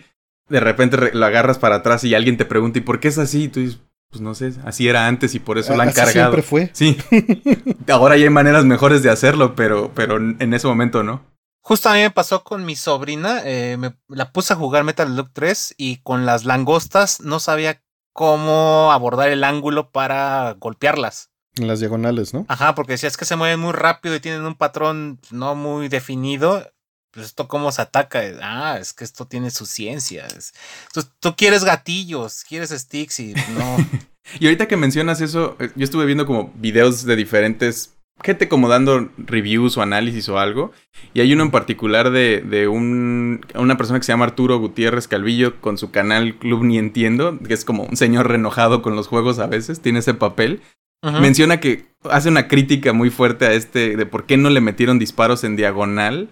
De 0.49 0.59
repente 0.59 1.11
lo 1.13 1.25
agarras 1.25 1.57
para 1.59 1.77
atrás 1.77 2.03
y 2.03 2.13
alguien 2.13 2.37
te 2.37 2.45
pregunta, 2.45 2.79
¿y 2.79 2.81
por 2.81 2.99
qué 2.99 3.07
es 3.07 3.17
así? 3.17 3.43
Y 3.43 3.47
tú 3.47 3.59
dices, 3.59 3.79
pues 4.13 4.21
no 4.21 4.35
sé, 4.35 4.53
así 4.63 4.87
era 4.87 5.07
antes 5.07 5.33
y 5.33 5.39
por 5.39 5.57
eso 5.57 5.75
la 5.75 5.83
han 5.83 5.91
cargado. 5.91 6.11
Siempre 6.11 6.43
fue. 6.43 6.69
Sí. 6.73 6.97
Ahora 7.89 8.15
ya 8.15 8.25
hay 8.25 8.29
maneras 8.29 8.63
mejores 8.63 9.01
de 9.01 9.09
hacerlo, 9.09 9.55
pero, 9.55 9.91
pero 9.95 10.17
en 10.17 10.53
ese 10.53 10.67
momento 10.67 11.01
no. 11.01 11.33
Justo 11.65 11.89
a 11.89 11.93
mí 11.93 12.01
me 12.01 12.11
pasó 12.11 12.43
con 12.43 12.63
mi 12.63 12.75
sobrina, 12.75 13.41
eh, 13.45 13.77
me 13.77 13.95
la 14.09 14.31
puse 14.31 14.53
a 14.53 14.55
jugar 14.55 14.83
Metal 14.83 15.07
Slug 15.07 15.29
3 15.33 15.75
y 15.77 15.97
con 16.03 16.25
las 16.25 16.43
langostas 16.43 17.21
no 17.21 17.39
sabía 17.39 17.81
cómo 18.11 18.91
abordar 18.91 19.29
el 19.29 19.43
ángulo 19.43 19.89
para 19.89 20.55
golpearlas. 20.59 21.31
En 21.55 21.67
las 21.67 21.79
diagonales, 21.79 22.33
¿no? 22.35 22.45
Ajá, 22.49 22.75
porque 22.75 22.97
si 22.97 23.07
es 23.07 23.17
que 23.17 23.25
se 23.25 23.35
mueven 23.35 23.59
muy 23.59 23.71
rápido 23.71 24.13
y 24.15 24.19
tienen 24.19 24.45
un 24.45 24.55
patrón 24.55 25.19
no 25.31 25.55
muy 25.55 25.87
definido, 25.87 26.69
pues 27.13 27.27
esto 27.27 27.47
cómo 27.47 27.71
se 27.71 27.81
ataca. 27.81 28.21
Ah, 28.41 28.77
es 28.79 28.93
que 28.93 29.03
esto 29.03 29.25
tiene 29.25 29.51
su 29.51 29.65
ciencia. 29.65 30.27
tú 31.19 31.35
quieres 31.35 31.63
gatillos, 31.63 32.43
quieres 32.43 32.71
sticks 32.71 33.19
y 33.19 33.33
no. 33.55 33.77
y 34.39 34.45
ahorita 34.45 34.67
que 34.67 34.77
mencionas 34.77 35.21
eso, 35.21 35.55
eh, 35.59 35.69
yo 35.75 35.83
estuve 35.83 36.05
viendo 36.05 36.25
como 36.25 36.51
videos 36.55 37.05
de 37.05 37.15
diferentes 37.15 37.93
gente 38.21 38.47
como 38.47 38.69
dando 38.69 39.09
reviews 39.17 39.77
o 39.77 39.81
análisis 39.81 40.29
o 40.29 40.39
algo. 40.39 40.71
Y 41.13 41.21
hay 41.21 41.33
uno 41.33 41.43
en 41.43 41.51
particular 41.51 42.11
de, 42.11 42.41
de 42.41 42.67
un, 42.67 43.45
una 43.55 43.77
persona 43.77 43.99
que 43.99 44.05
se 44.05 44.11
llama 44.11 44.25
Arturo 44.25 44.59
Gutiérrez 44.59 45.07
Calvillo 45.07 45.59
con 45.61 45.77
su 45.77 45.91
canal 45.91 46.35
Club 46.37 46.63
Ni 46.63 46.77
Entiendo, 46.77 47.37
que 47.39 47.53
es 47.53 47.65
como 47.65 47.83
un 47.83 47.97
señor 47.97 48.29
renojado 48.29 48.81
con 48.81 48.95
los 48.95 49.07
juegos 49.07 49.39
a 49.39 49.47
veces, 49.47 49.81
tiene 49.81 49.99
ese 49.99 50.13
papel. 50.13 50.61
Menciona 51.19 51.59
que 51.59 51.87
hace 52.09 52.29
una 52.29 52.47
crítica 52.47 52.93
muy 52.93 53.09
fuerte 53.09 53.45
a 53.45 53.51
este 53.51 53.97
de 53.97 54.05
por 54.05 54.25
qué 54.25 54.37
no 54.37 54.49
le 54.49 54.61
metieron 54.61 54.99
disparos 54.99 55.43
en 55.43 55.57
diagonal 55.57 56.29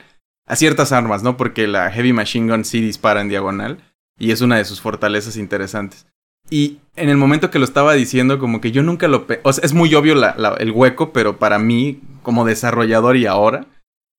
a 0.51 0.57
ciertas 0.57 0.91
armas, 0.91 1.23
¿no? 1.23 1.37
Porque 1.37 1.65
la 1.65 1.89
Heavy 1.91 2.11
Machine 2.11 2.51
Gun 2.51 2.65
sí 2.65 2.81
dispara 2.81 3.21
en 3.21 3.29
diagonal 3.29 3.77
y 4.19 4.31
es 4.31 4.41
una 4.41 4.57
de 4.57 4.65
sus 4.65 4.81
fortalezas 4.81 5.37
interesantes. 5.37 6.07
Y 6.49 6.79
en 6.97 7.07
el 7.07 7.15
momento 7.15 7.49
que 7.49 7.57
lo 7.57 7.63
estaba 7.63 7.93
diciendo, 7.93 8.37
como 8.37 8.59
que 8.59 8.73
yo 8.73 8.83
nunca 8.83 9.07
lo... 9.07 9.25
O 9.43 9.53
sea, 9.53 9.63
es 9.63 9.73
muy 9.73 9.95
obvio 9.95 10.13
el 10.59 10.71
hueco, 10.71 11.13
pero 11.13 11.39
para 11.39 11.57
mí, 11.57 12.01
como 12.21 12.43
desarrollador 12.43 13.15
y 13.15 13.27
ahora, 13.27 13.67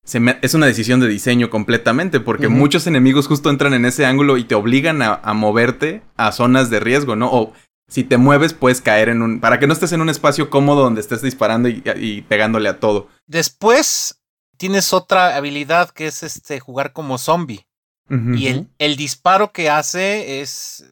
se 0.03 0.19
es 0.41 0.55
una 0.55 0.65
decisión 0.65 0.99
de 0.99 1.07
diseño 1.07 1.51
completamente, 1.51 2.19
porque 2.19 2.47
muchos 2.47 2.87
enemigos 2.87 3.27
justo 3.27 3.51
entran 3.51 3.75
en 3.75 3.85
ese 3.85 4.07
ángulo 4.07 4.37
y 4.37 4.43
te 4.43 4.55
obligan 4.55 5.03
a, 5.03 5.33
moverte 5.35 6.01
a 6.17 6.31
zonas 6.31 6.71
de 6.71 6.79
riesgo, 6.79 7.15
¿no? 7.15 7.29
O 7.31 7.53
si 7.87 8.03
te 8.03 8.17
mueves, 8.17 8.55
puedes 8.55 8.81
caer 8.81 9.09
en 9.09 9.21
un... 9.21 9.39
Para 9.39 9.59
que 9.59 9.67
no 9.67 9.73
estés 9.73 9.91
en 9.91 10.01
un 10.01 10.09
espacio 10.09 10.49
cómodo 10.49 10.81
donde 10.81 11.01
estés 11.01 11.21
disparando 11.21 11.69
y, 11.69 11.83
y 11.97 12.23
pegándole 12.23 12.69
a 12.69 12.79
todo. 12.79 13.07
Después 13.27 14.22
tienes 14.63 14.93
otra 14.93 15.35
habilidad 15.35 15.89
que 15.89 16.07
es 16.07 16.23
este 16.23 16.61
jugar 16.61 16.93
como 16.93 17.17
zombie. 17.17 17.67
y 18.09 18.47
el, 18.47 18.69
el, 18.77 18.95
disparo 18.95 19.51
que 19.51 19.69
hace 19.69 20.39
es 20.39 20.85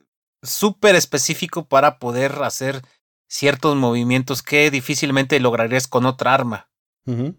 súper 0.44 0.96
específico 0.96 1.70
para 1.70 1.98
poder 1.98 2.44
hacer 2.44 2.82
ciertos 3.30 3.78
movimientos 3.78 4.44
que 4.44 4.70
difícilmente 4.72 5.40
lograrías 5.40 5.88
con 5.88 6.06
otra 6.06 6.34
arma. 6.34 6.70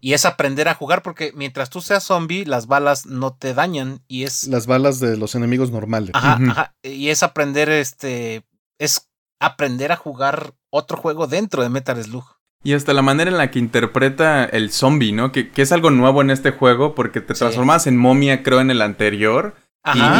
Y 0.01 0.13
es 0.13 0.25
aprender 0.25 0.67
a 0.67 0.73
jugar 0.73 1.03
porque 1.03 1.33
mientras 1.35 1.69
tú 1.69 1.81
seas 1.81 2.03
zombie, 2.03 2.45
las 2.45 2.65
balas 2.65 3.05
no 3.05 3.35
te 3.35 3.53
dañan 3.53 4.03
y 4.07 4.23
es... 4.23 4.47
Las 4.47 4.65
balas 4.65 4.99
de 4.99 5.17
los 5.17 5.35
enemigos 5.35 5.69
normales. 5.69 6.11
Ajá, 6.15 6.39
ajá. 6.49 6.75
Y 6.81 7.09
es 7.09 7.21
aprender, 7.21 7.69
este... 7.69 8.43
Es 8.79 9.07
aprender 9.39 9.91
a 9.91 9.97
jugar 9.97 10.55
otro 10.71 10.97
juego 10.97 11.27
dentro 11.27 11.61
de 11.61 11.69
Metal 11.69 12.03
Slug. 12.03 12.32
Y 12.63 12.73
hasta 12.73 12.93
la 12.93 13.01
manera 13.01 13.29
en 13.29 13.37
la 13.37 13.51
que 13.51 13.59
interpreta 13.59 14.45
el 14.45 14.71
zombie, 14.71 15.11
¿no? 15.11 15.33
Que, 15.33 15.49
que 15.49 15.61
es 15.61 15.71
algo 15.73 15.91
nuevo 15.91 16.21
en 16.21 16.29
este 16.29 16.51
juego 16.51 16.95
porque 16.95 17.19
te 17.19 17.33
transformas 17.33 17.87
en 17.87 17.97
momia, 17.97 18.41
creo, 18.41 18.61
en 18.61 18.71
el 18.71 18.81
anterior. 18.81 19.55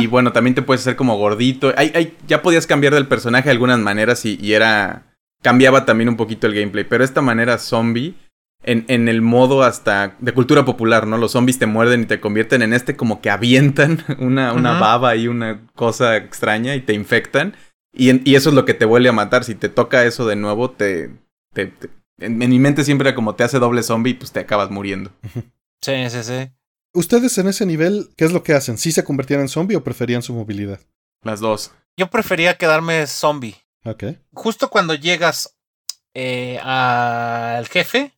Y, 0.02 0.08
bueno, 0.08 0.34
también 0.34 0.56
te 0.56 0.62
puedes 0.62 0.82
hacer 0.82 0.98
como 0.98 1.18
gordito. 1.18 1.74
Hay, 1.78 1.94
hay, 1.96 2.18
ya 2.28 2.42
podías 2.42 2.68
cambiar 2.68 2.94
del 2.94 3.08
personaje 3.08 3.46
de 3.46 3.52
algunas 3.52 3.80
maneras 3.80 4.26
y, 4.26 4.38
y, 4.42 4.54
era... 4.54 5.04
Cambiaba 5.42 5.86
también 5.86 6.10
un 6.10 6.18
poquito 6.18 6.48
el 6.48 6.54
gameplay. 6.54 6.84
Pero 6.84 7.04
esta 7.04 7.22
manera 7.22 7.58
zombie, 7.58 8.16
en, 8.64 8.84
en, 8.90 9.08
el 9.08 9.22
modo 9.22 9.64
hasta 9.64 10.16
de 10.20 10.34
cultura 10.34 10.66
popular, 10.66 11.08
¿no? 11.08 11.18
Los 11.18 11.32
zombies 11.32 11.60
te 11.60 11.66
muerden 11.66 12.02
y 12.02 12.06
te 12.06 12.20
convierten 12.20 12.62
en 12.62 12.74
este 12.74 12.98
como 12.98 13.22
que 13.22 13.30
avientan 13.30 14.04
una, 14.20 14.52
una 14.52 14.80
baba 14.80 15.16
y 15.16 15.30
una 15.30 15.62
cosa 15.76 16.18
extraña 16.18 16.76
y 16.76 16.82
te 16.82 16.94
infectan. 16.94 17.56
Y, 17.94 18.30
y, 18.30 18.36
eso 18.36 18.50
es 18.50 18.56
lo 18.56 18.66
que 18.66 18.74
te 18.74 18.86
vuelve 18.86 19.08
a 19.08 19.14
matar. 19.14 19.46
Si 19.46 19.56
te 19.56 19.70
toca 19.70 20.04
eso 20.04 20.28
de 20.28 20.36
nuevo, 20.36 20.72
te... 20.72 21.10
te, 21.54 21.72
en, 22.18 22.42
en, 22.42 22.50
mi 22.50 22.60
mente 22.60 22.84
siempre 22.84 23.10
era 23.10 23.16
como 23.16 23.36
te 23.36 23.44
hace 23.44 23.60
doble 23.60 23.84
zombie 23.84 24.12
y 24.12 24.16
pues 24.16 24.32
te 24.32 24.40
acabas 24.40 24.70
muriendo. 24.70 25.12
Sí, 25.82 26.10
sí, 26.10 26.24
sí. 26.24 26.50
Ustedes 26.94 27.38
en 27.40 27.50
ese 27.50 27.66
nivel, 27.66 28.10
¿qué 28.16 28.24
es 28.24 28.32
lo 28.32 28.44
que 28.44 28.54
hacen? 28.54 28.78
¿Sí 28.78 28.92
se 28.92 29.04
convertían 29.04 29.42
en 29.42 29.50
zombie 29.50 29.76
o 29.76 29.84
preferían 29.84 30.22
su 30.22 30.34
movilidad? 30.34 30.80
Las 31.24 31.40
dos. 31.40 31.72
Yo 31.98 32.10
prefería 32.10 32.58
quedarme 32.58 33.06
zombie. 33.08 33.56
Ok. 33.84 34.04
Justo 34.34 34.70
cuando 34.70 34.94
llegas 34.94 35.58
eh, 36.14 36.60
al 36.60 37.68
jefe, 37.68 38.14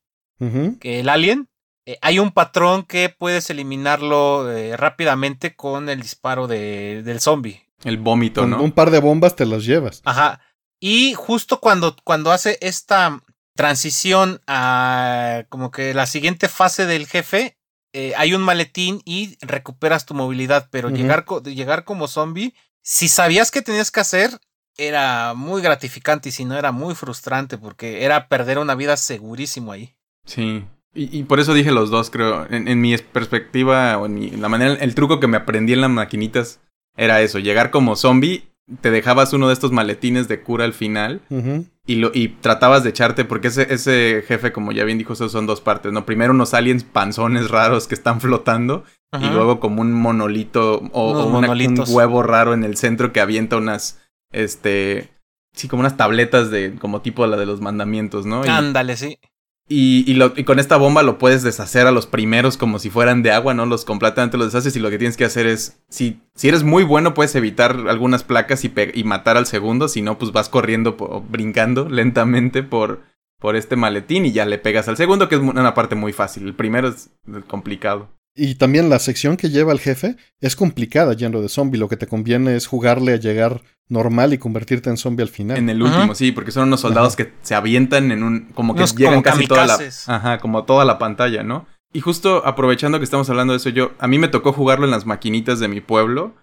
que 0.80 1.00
el 1.00 1.10
alien, 1.10 1.50
eh, 1.86 1.98
hay 2.02 2.20
un 2.20 2.32
patrón 2.32 2.84
que 2.84 3.10
puedes 3.10 3.50
eliminarlo 3.50 4.52
eh, 4.52 4.76
rápidamente 4.76 5.56
con 5.56 5.90
el 5.90 6.02
disparo 6.02 6.48
de, 6.48 7.02
del 7.04 7.22
zombie. 7.22 7.64
El 7.84 7.98
vómito, 7.98 8.42
con 8.42 8.52
¿no? 8.52 8.62
Un 8.62 8.74
par 8.74 8.92
de 8.92 9.00
bombas 9.00 9.36
te 9.36 9.46
las 9.46 9.66
llevas. 9.66 10.02
Ajá. 10.06 10.42
Y 10.80 11.14
justo 11.14 11.62
cuando, 11.62 11.96
cuando 12.04 12.32
hace 12.32 12.58
esta 12.62 13.24
transición 13.56 14.42
a 14.48 15.46
como 15.50 15.72
que 15.72 15.94
la 15.94 16.06
siguiente 16.06 16.50
fase 16.50 16.86
del 16.86 17.08
jefe, 17.08 17.58
eh, 17.94 18.14
hay 18.18 18.34
un 18.34 18.42
maletín 18.42 19.02
y 19.06 19.38
recuperas 19.42 20.06
tu 20.06 20.14
movilidad, 20.14 20.68
pero 20.70 20.90
uh 20.90 20.92
-huh. 20.92 20.96
llegar, 20.98 21.26
llegar 21.46 21.84
como 21.86 22.08
zombie, 22.08 22.54
si 22.82 23.08
sabías 23.08 23.52
que 23.52 23.62
tenías 23.62 23.92
que 23.92 24.02
hacer, 24.02 24.40
era 24.78 25.34
muy 25.34 25.62
gratificante 25.62 26.30
y 26.30 26.32
si 26.34 26.44
no 26.44 26.58
era 26.58 26.72
muy 26.74 26.96
frustrante 26.96 27.58
porque 27.58 28.04
era 28.04 28.28
perder 28.28 28.60
una 28.60 28.76
vida 28.76 28.98
segurísimo 28.98 29.72
ahí. 29.72 29.96
Sí. 30.26 30.66
Y, 30.94 31.18
y 31.20 31.24
por 31.24 31.40
eso 31.40 31.54
dije 31.54 31.72
los 31.72 31.90
dos, 31.90 32.10
creo. 32.10 32.46
En, 32.50 32.68
en 32.68 32.80
mi 32.82 32.98
perspectiva, 32.98 33.98
o 33.98 34.06
en, 34.06 34.16
mi, 34.16 34.28
en 34.28 34.42
la 34.42 34.50
manera, 34.50 34.74
el 34.74 34.96
truco 34.96 35.20
que 35.20 35.28
me 35.28 35.38
aprendí 35.38 35.74
en 35.74 35.82
las 35.82 35.90
maquinitas 35.90 36.60
era 36.98 37.22
eso, 37.22 37.40
llegar 37.40 37.72
como 37.72 37.96
zombie 37.96 38.50
te 38.82 38.92
dejabas 38.92 39.34
uno 39.34 39.48
de 39.48 39.54
estos 39.54 39.72
maletines 39.72 40.28
de 40.28 40.42
cura 40.42 40.66
al 40.66 40.74
final 40.74 41.22
uh 41.30 41.36
-huh. 41.36 41.66
y, 41.86 41.96
lo, 41.96 42.12
y 42.14 42.30
tratabas 42.30 42.84
de 42.84 42.90
echarte, 42.90 43.24
porque 43.26 43.50
ese, 43.50 43.72
ese 43.74 44.24
jefe, 44.28 44.52
como 44.52 44.72
ya 44.72 44.84
bien 44.84 44.98
dijo, 44.98 45.14
esos 45.14 45.32
son 45.32 45.46
dos 45.46 45.62
partes, 45.62 45.92
¿no? 45.92 46.06
Primero 46.06 46.34
unos 46.34 46.54
aliens 46.54 46.84
panzones 46.84 47.50
raros 47.50 47.88
que 47.88 47.96
están 47.96 48.22
flotando 48.22 48.84
y 49.22 49.30
luego 49.30 49.62
como 49.62 49.82
un 49.82 49.94
monolito 49.94 50.82
o, 50.92 51.14
o 51.14 51.28
una, 51.28 51.50
un 51.52 51.84
huevo 51.88 52.22
raro 52.22 52.54
en 52.54 52.66
el 52.66 52.76
centro 52.76 53.14
que 53.14 53.22
avienta 53.22 53.56
unas, 53.56 54.02
este, 54.34 55.10
sí, 55.54 55.70
como 55.70 55.80
unas 55.82 55.96
tabletas 55.96 56.52
de, 56.52 56.76
como 56.76 57.02
tipo 57.02 57.26
la 57.26 57.38
de 57.38 57.46
los 57.46 57.62
mandamientos, 57.62 58.26
¿no? 58.26 58.46
Y, 58.46 58.50
Ándale, 58.50 58.98
sí. 58.98 59.20
Y, 59.68 60.20
con 60.44 60.60
esta 60.60 60.78
bomba 60.78 61.02
lo 61.02 61.18
puedes 61.18 61.42
deshacer 61.42 61.88
a 61.88 61.92
los 61.92 62.06
primeros 62.06 62.56
como 62.56 62.78
si 62.78 62.92
fueran 62.92 63.24
de 63.24 63.32
agua, 63.32 63.56
¿no? 63.56 63.66
Los 63.66 63.84
completamente 63.84 64.38
los 64.38 64.54
deshaces 64.54 64.76
y 64.76 64.80
lo 64.80 64.92
que 64.92 65.00
tienes 65.00 65.18
que 65.18 65.26
hacer 65.26 65.48
es, 65.48 65.82
si, 65.90 66.22
si 66.36 66.50
eres 66.50 66.64
muy 66.64 66.84
bueno 66.84 67.16
puedes 67.16 67.34
evitar 67.36 67.76
algunas 67.88 68.24
placas 68.24 68.64
y, 68.64 68.72
y 68.94 69.04
matar 69.04 69.38
al 69.38 69.48
segundo, 69.48 69.88
si 69.88 70.04
no 70.04 70.20
pues 70.20 70.32
vas 70.32 70.50
corriendo 70.50 70.96
o 71.00 71.22
brincando 71.22 71.90
lentamente 71.90 72.62
por, 72.62 73.02
por 73.40 73.56
este 73.56 73.76
maletín 73.76 74.26
y 74.28 74.32
ya 74.32 74.46
le 74.46 74.60
pegas 74.60 74.88
al 74.88 74.98
segundo, 74.98 75.28
que 75.30 75.36
es 75.36 75.42
una 75.42 75.74
parte 75.74 75.96
muy 75.96 76.14
fácil. 76.14 76.46
El 76.46 76.54
primero 76.54 76.90
es 76.90 77.10
complicado. 77.48 78.10
Y 78.36 78.56
también 78.56 78.90
la 78.90 79.00
sección 79.00 79.38
que 79.38 79.50
lleva 79.50 79.72
el 79.72 79.80
jefe 79.80 80.18
es 80.42 80.58
complicada 80.58 81.14
yendo 81.14 81.42
de 81.42 81.48
zombie. 81.48 81.80
Lo 81.80 81.88
que 81.88 81.96
te 81.96 82.06
conviene 82.06 82.56
es 82.56 82.68
jugarle 82.68 83.14
a 83.14 83.18
llegar 83.18 83.62
normal 83.88 84.34
y 84.34 84.38
convertirte 84.38 84.90
en 84.90 84.98
zombie 84.98 85.24
al 85.24 85.30
final. 85.30 85.58
En 85.58 85.70
el 85.70 85.82
último, 85.82 86.04
ajá. 86.04 86.16
sí, 86.16 86.34
porque 86.34 86.52
son 86.52 86.68
unos 86.68 86.82
soldados 86.82 87.14
ajá. 87.14 87.24
que 87.24 87.34
se 87.42 87.56
avientan 87.56 88.12
en 88.12 88.24
un. 88.24 88.50
como 88.54 88.74
que 88.74 88.82
Unos 88.82 88.96
llegan 88.96 89.22
como 89.22 89.24
casi 89.24 89.48
toda 89.48 89.66
la. 89.66 89.80
Ajá, 90.08 90.40
como 90.40 90.66
toda 90.66 90.84
la 90.84 91.00
pantalla, 91.00 91.44
¿no? 91.44 91.66
Y 91.94 92.02
justo 92.02 92.46
aprovechando 92.46 92.98
que 92.98 93.06
estamos 93.06 93.30
hablando 93.30 93.54
de 93.54 93.58
eso, 93.58 93.70
yo. 93.70 93.94
A 94.00 94.08
mí 94.08 94.20
me 94.20 94.28
tocó 94.28 94.52
jugarlo 94.52 94.84
en 94.84 94.92
las 94.92 95.06
maquinitas 95.06 95.62
de 95.62 95.70
mi 95.70 95.80
pueblo. 95.80 96.36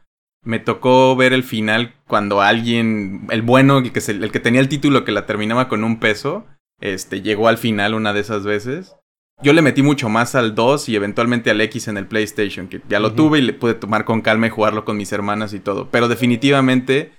Me 0.45 0.59
tocó 0.59 1.15
ver 1.15 1.35
el 1.35 1.45
final 1.45 1.95
cuando 2.09 2.41
alguien. 2.41 3.27
El 3.29 3.43
bueno, 3.43 3.79
el 3.79 3.93
que, 3.93 4.01
se, 4.01 4.13
el 4.13 4.33
que 4.33 4.41
tenía 4.41 4.63
el 4.63 4.69
título 4.71 5.05
que 5.05 5.13
la 5.13 5.27
terminaba 5.27 5.69
con 5.69 5.85
un 5.85 6.01
peso. 6.01 6.47
Este, 6.81 7.21
llegó 7.21 7.49
al 7.49 7.59
final 7.59 7.93
una 7.93 8.15
de 8.15 8.21
esas 8.21 8.45
veces 8.45 8.97
yo 9.43 9.53
le 9.53 9.63
metí 9.63 9.83
mucho 9.83 10.09
más 10.09 10.35
al 10.35 10.55
2 10.55 10.89
y 10.89 10.97
eventualmente 10.97 11.51
al 11.51 11.61
X 11.61 11.89
en 11.89 11.97
el 11.97 12.07
PlayStation, 12.07 12.69
que 12.69 12.81
ya 12.89 13.01
lo 13.01 13.09
uh 13.09 13.11
-huh. 13.11 13.17
tuve 13.17 13.39
y 13.39 13.43
le 13.43 13.53
pude 13.53 13.75
tomar 13.75 14.05
con 14.05 14.21
calma 14.23 14.47
y 14.47 14.51
jugarlo 14.51 14.85
con 14.85 14.97
mis 14.97 15.13
hermanas 15.13 15.53
y 15.55 15.61
todo. 15.61 15.89
Pero 15.91 16.09
definitivamente 16.09 17.13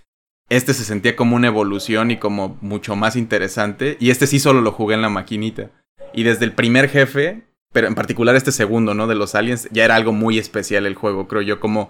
este 0.49 0.73
se 0.73 0.83
sentía 0.83 1.15
como 1.15 1.35
una 1.35 1.47
evolución 1.47 2.11
y 2.11 2.17
como 2.17 2.57
mucho 2.61 2.95
más 2.95 3.15
interesante. 3.15 3.97
Y 3.99 4.09
este 4.09 4.27
sí 4.27 4.39
solo 4.39 4.61
lo 4.61 4.71
jugué 4.71 4.95
en 4.95 5.01
la 5.01 5.09
maquinita. 5.09 5.71
Y 6.13 6.23
desde 6.23 6.45
el 6.45 6.53
primer 6.53 6.89
jefe, 6.89 7.47
pero 7.71 7.87
en 7.87 7.95
particular 7.95 8.35
este 8.35 8.51
segundo, 8.51 8.93
¿no? 8.93 9.07
De 9.07 9.15
los 9.15 9.35
aliens, 9.35 9.67
ya 9.71 9.83
era 9.85 9.95
algo 9.95 10.13
muy 10.13 10.37
especial 10.37 10.85
el 10.85 10.95
juego, 10.95 11.27
creo 11.27 11.41
yo. 11.41 11.59
Como 11.59 11.89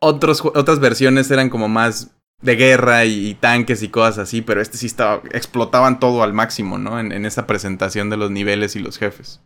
otros, 0.00 0.44
otras 0.44 0.80
versiones 0.80 1.30
eran 1.30 1.48
como 1.48 1.68
más 1.68 2.14
de 2.42 2.56
guerra 2.56 3.04
y, 3.04 3.28
y, 3.28 3.34
tanques 3.34 3.82
y 3.82 3.88
cosas 3.88 4.18
así, 4.18 4.42
pero 4.42 4.60
este 4.60 4.78
sí 4.78 4.86
estaba, 4.86 5.22
explotaban 5.32 5.98
todo 5.98 6.22
al 6.22 6.32
máximo, 6.32 6.78
¿no? 6.78 7.00
En, 7.00 7.12
en 7.12 7.26
esa 7.26 7.46
presentación 7.46 8.10
de 8.10 8.16
los 8.16 8.30
niveles 8.30 8.76
y 8.76 8.80
los 8.80 8.98
jefes. 8.98 9.40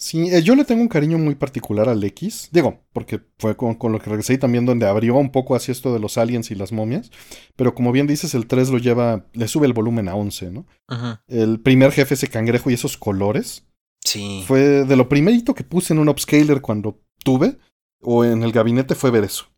Sí, 0.00 0.30
eh, 0.30 0.42
yo 0.42 0.54
le 0.56 0.64
tengo 0.64 0.80
un 0.80 0.88
cariño 0.88 1.18
muy 1.18 1.34
particular 1.34 1.90
al 1.90 2.02
X, 2.02 2.48
digo, 2.52 2.80
porque 2.94 3.20
fue 3.38 3.54
con, 3.54 3.74
con, 3.74 3.92
lo 3.92 3.98
que 3.98 4.08
regresé 4.08 4.32
y 4.32 4.38
también 4.38 4.64
donde 4.64 4.86
abrió 4.86 5.14
un 5.16 5.30
poco 5.30 5.54
así 5.54 5.70
esto 5.70 5.92
de 5.92 6.00
los 6.00 6.16
aliens 6.16 6.50
y 6.50 6.54
las 6.54 6.72
momias, 6.72 7.10
pero 7.54 7.74
como 7.74 7.92
bien 7.92 8.06
dices, 8.06 8.34
el 8.34 8.46
3 8.46 8.70
lo 8.70 8.78
lleva, 8.78 9.26
le 9.34 9.46
sube 9.46 9.66
el 9.66 9.74
volumen 9.74 10.08
a 10.08 10.14
11, 10.14 10.52
¿no? 10.52 10.66
-huh. 10.88 11.20
El 11.28 11.60
primer 11.60 11.92
jefe, 11.92 12.14
ese 12.14 12.28
cangrejo 12.28 12.70
y 12.70 12.74
esos 12.74 12.96
colores, 12.96 13.66
sí. 14.02 14.42
fue 14.46 14.86
de 14.86 14.96
lo 14.96 15.10
primerito 15.10 15.54
que 15.54 15.64
puse 15.64 15.92
en 15.92 15.98
un 15.98 16.08
upscaler 16.08 16.62
cuando 16.62 16.98
tuve, 17.22 17.58
o 18.00 18.24
en 18.24 18.42
el 18.42 18.52
gabinete 18.52 18.94
fue 18.94 19.10
ver 19.10 19.24
eso, 19.24 19.52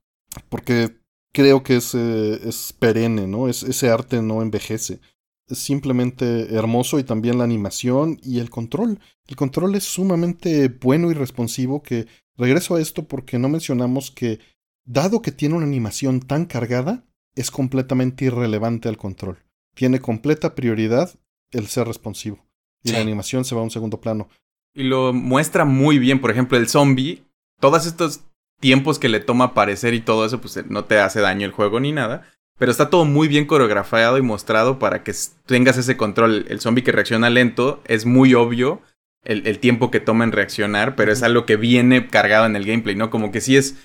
porque 0.49 1.02
creo 1.33 1.63
que 1.63 1.77
es, 1.77 1.95
eh, 1.95 2.41
es 2.45 2.73
perenne, 2.79 3.27
¿no? 3.27 3.49
Es, 3.49 3.63
ese 3.63 3.91
arte 3.91 4.23
no 4.23 4.43
envejece. 4.43 5.01
Es 5.49 5.59
simplemente 5.59 6.55
hermoso 6.55 6.99
y 6.99 7.05
también 7.05 7.39
la 7.39 7.45
animación 7.45 8.19
y 8.23 8.39
el 8.39 8.51
control. 8.51 9.01
El 9.27 9.37
control 9.37 9.75
es 9.75 9.85
sumamente 9.85 10.69
bueno 10.69 11.11
y 11.11 11.15
responsivo 11.15 11.83
que 11.83 12.07
regreso 12.37 12.77
a 12.77 12.81
esto 12.81 13.09
porque 13.09 13.39
no 13.39 13.49
mencionamos 13.49 14.11
que 14.11 14.39
dado 14.85 15.23
que 15.23 15.33
tiene 15.33 15.57
una 15.57 15.67
animación 15.67 16.21
tan 16.21 16.47
cargada, 16.47 17.05
es 17.35 17.51
completamente 17.51 18.27
irrelevante 18.27 18.89
al 18.89 18.97
control. 18.97 19.39
Tiene 19.75 20.01
completa 20.01 20.55
prioridad 20.55 21.19
el 21.51 21.67
ser 21.67 21.87
responsivo. 21.87 22.45
Y 22.83 22.91
sí. 22.91 22.95
la 22.95 23.01
animación 23.01 23.45
se 23.45 23.55
va 23.55 23.61
a 23.61 23.65
un 23.65 23.71
segundo 23.71 24.01
plano. 24.01 24.29
Y 24.75 24.85
lo 24.85 25.13
muestra 25.13 25.65
muy 25.65 25.99
bien, 25.99 26.21
por 26.21 26.31
ejemplo, 26.31 26.59
el 26.59 26.69
zombie. 26.69 27.25
Todos 27.61 27.87
estos 27.87 28.25
tiempos 28.63 29.01
que 29.01 29.09
le 29.09 29.19
toma 29.19 29.47
aparecer 29.47 29.93
y 29.93 30.01
todo 30.01 30.25
eso, 30.25 30.41
pues 30.41 30.65
no 30.71 30.85
te 30.85 31.01
hace 31.01 31.21
daño 31.21 31.45
el 31.45 31.53
juego 31.53 31.81
ni 31.81 31.91
nada. 31.91 32.23
Pero 32.59 32.71
está 32.71 32.91
todo 32.91 33.05
muy 33.05 33.27
bien 33.27 33.45
coreografiado 33.45 34.19
y 34.19 34.23
mostrado 34.23 34.79
para 34.79 35.03
que 35.03 35.13
tengas 35.47 35.77
ese 35.77 35.97
control. 35.97 36.47
El 36.49 36.61
zombie 36.61 36.85
que 36.85 36.93
reacciona 36.93 37.29
lento 37.29 37.83
es 37.87 38.07
muy 38.07 38.35
obvio 38.35 38.81
el, 39.25 39.49
el 39.49 39.59
tiempo 39.59 39.91
que 39.91 39.99
toma 39.99 40.23
en 40.23 40.31
reaccionar, 40.31 40.95
pero 40.95 41.11
es 41.11 41.25
algo 41.25 41.45
que 41.45 41.57
viene 41.57 42.07
cargado 42.07 42.47
en 42.47 42.55
el 42.55 42.65
gameplay, 42.65 42.95
¿no? 42.95 43.11
Como 43.11 43.33
que 43.33 43.41
sí 43.41 43.57
es. 43.57 43.77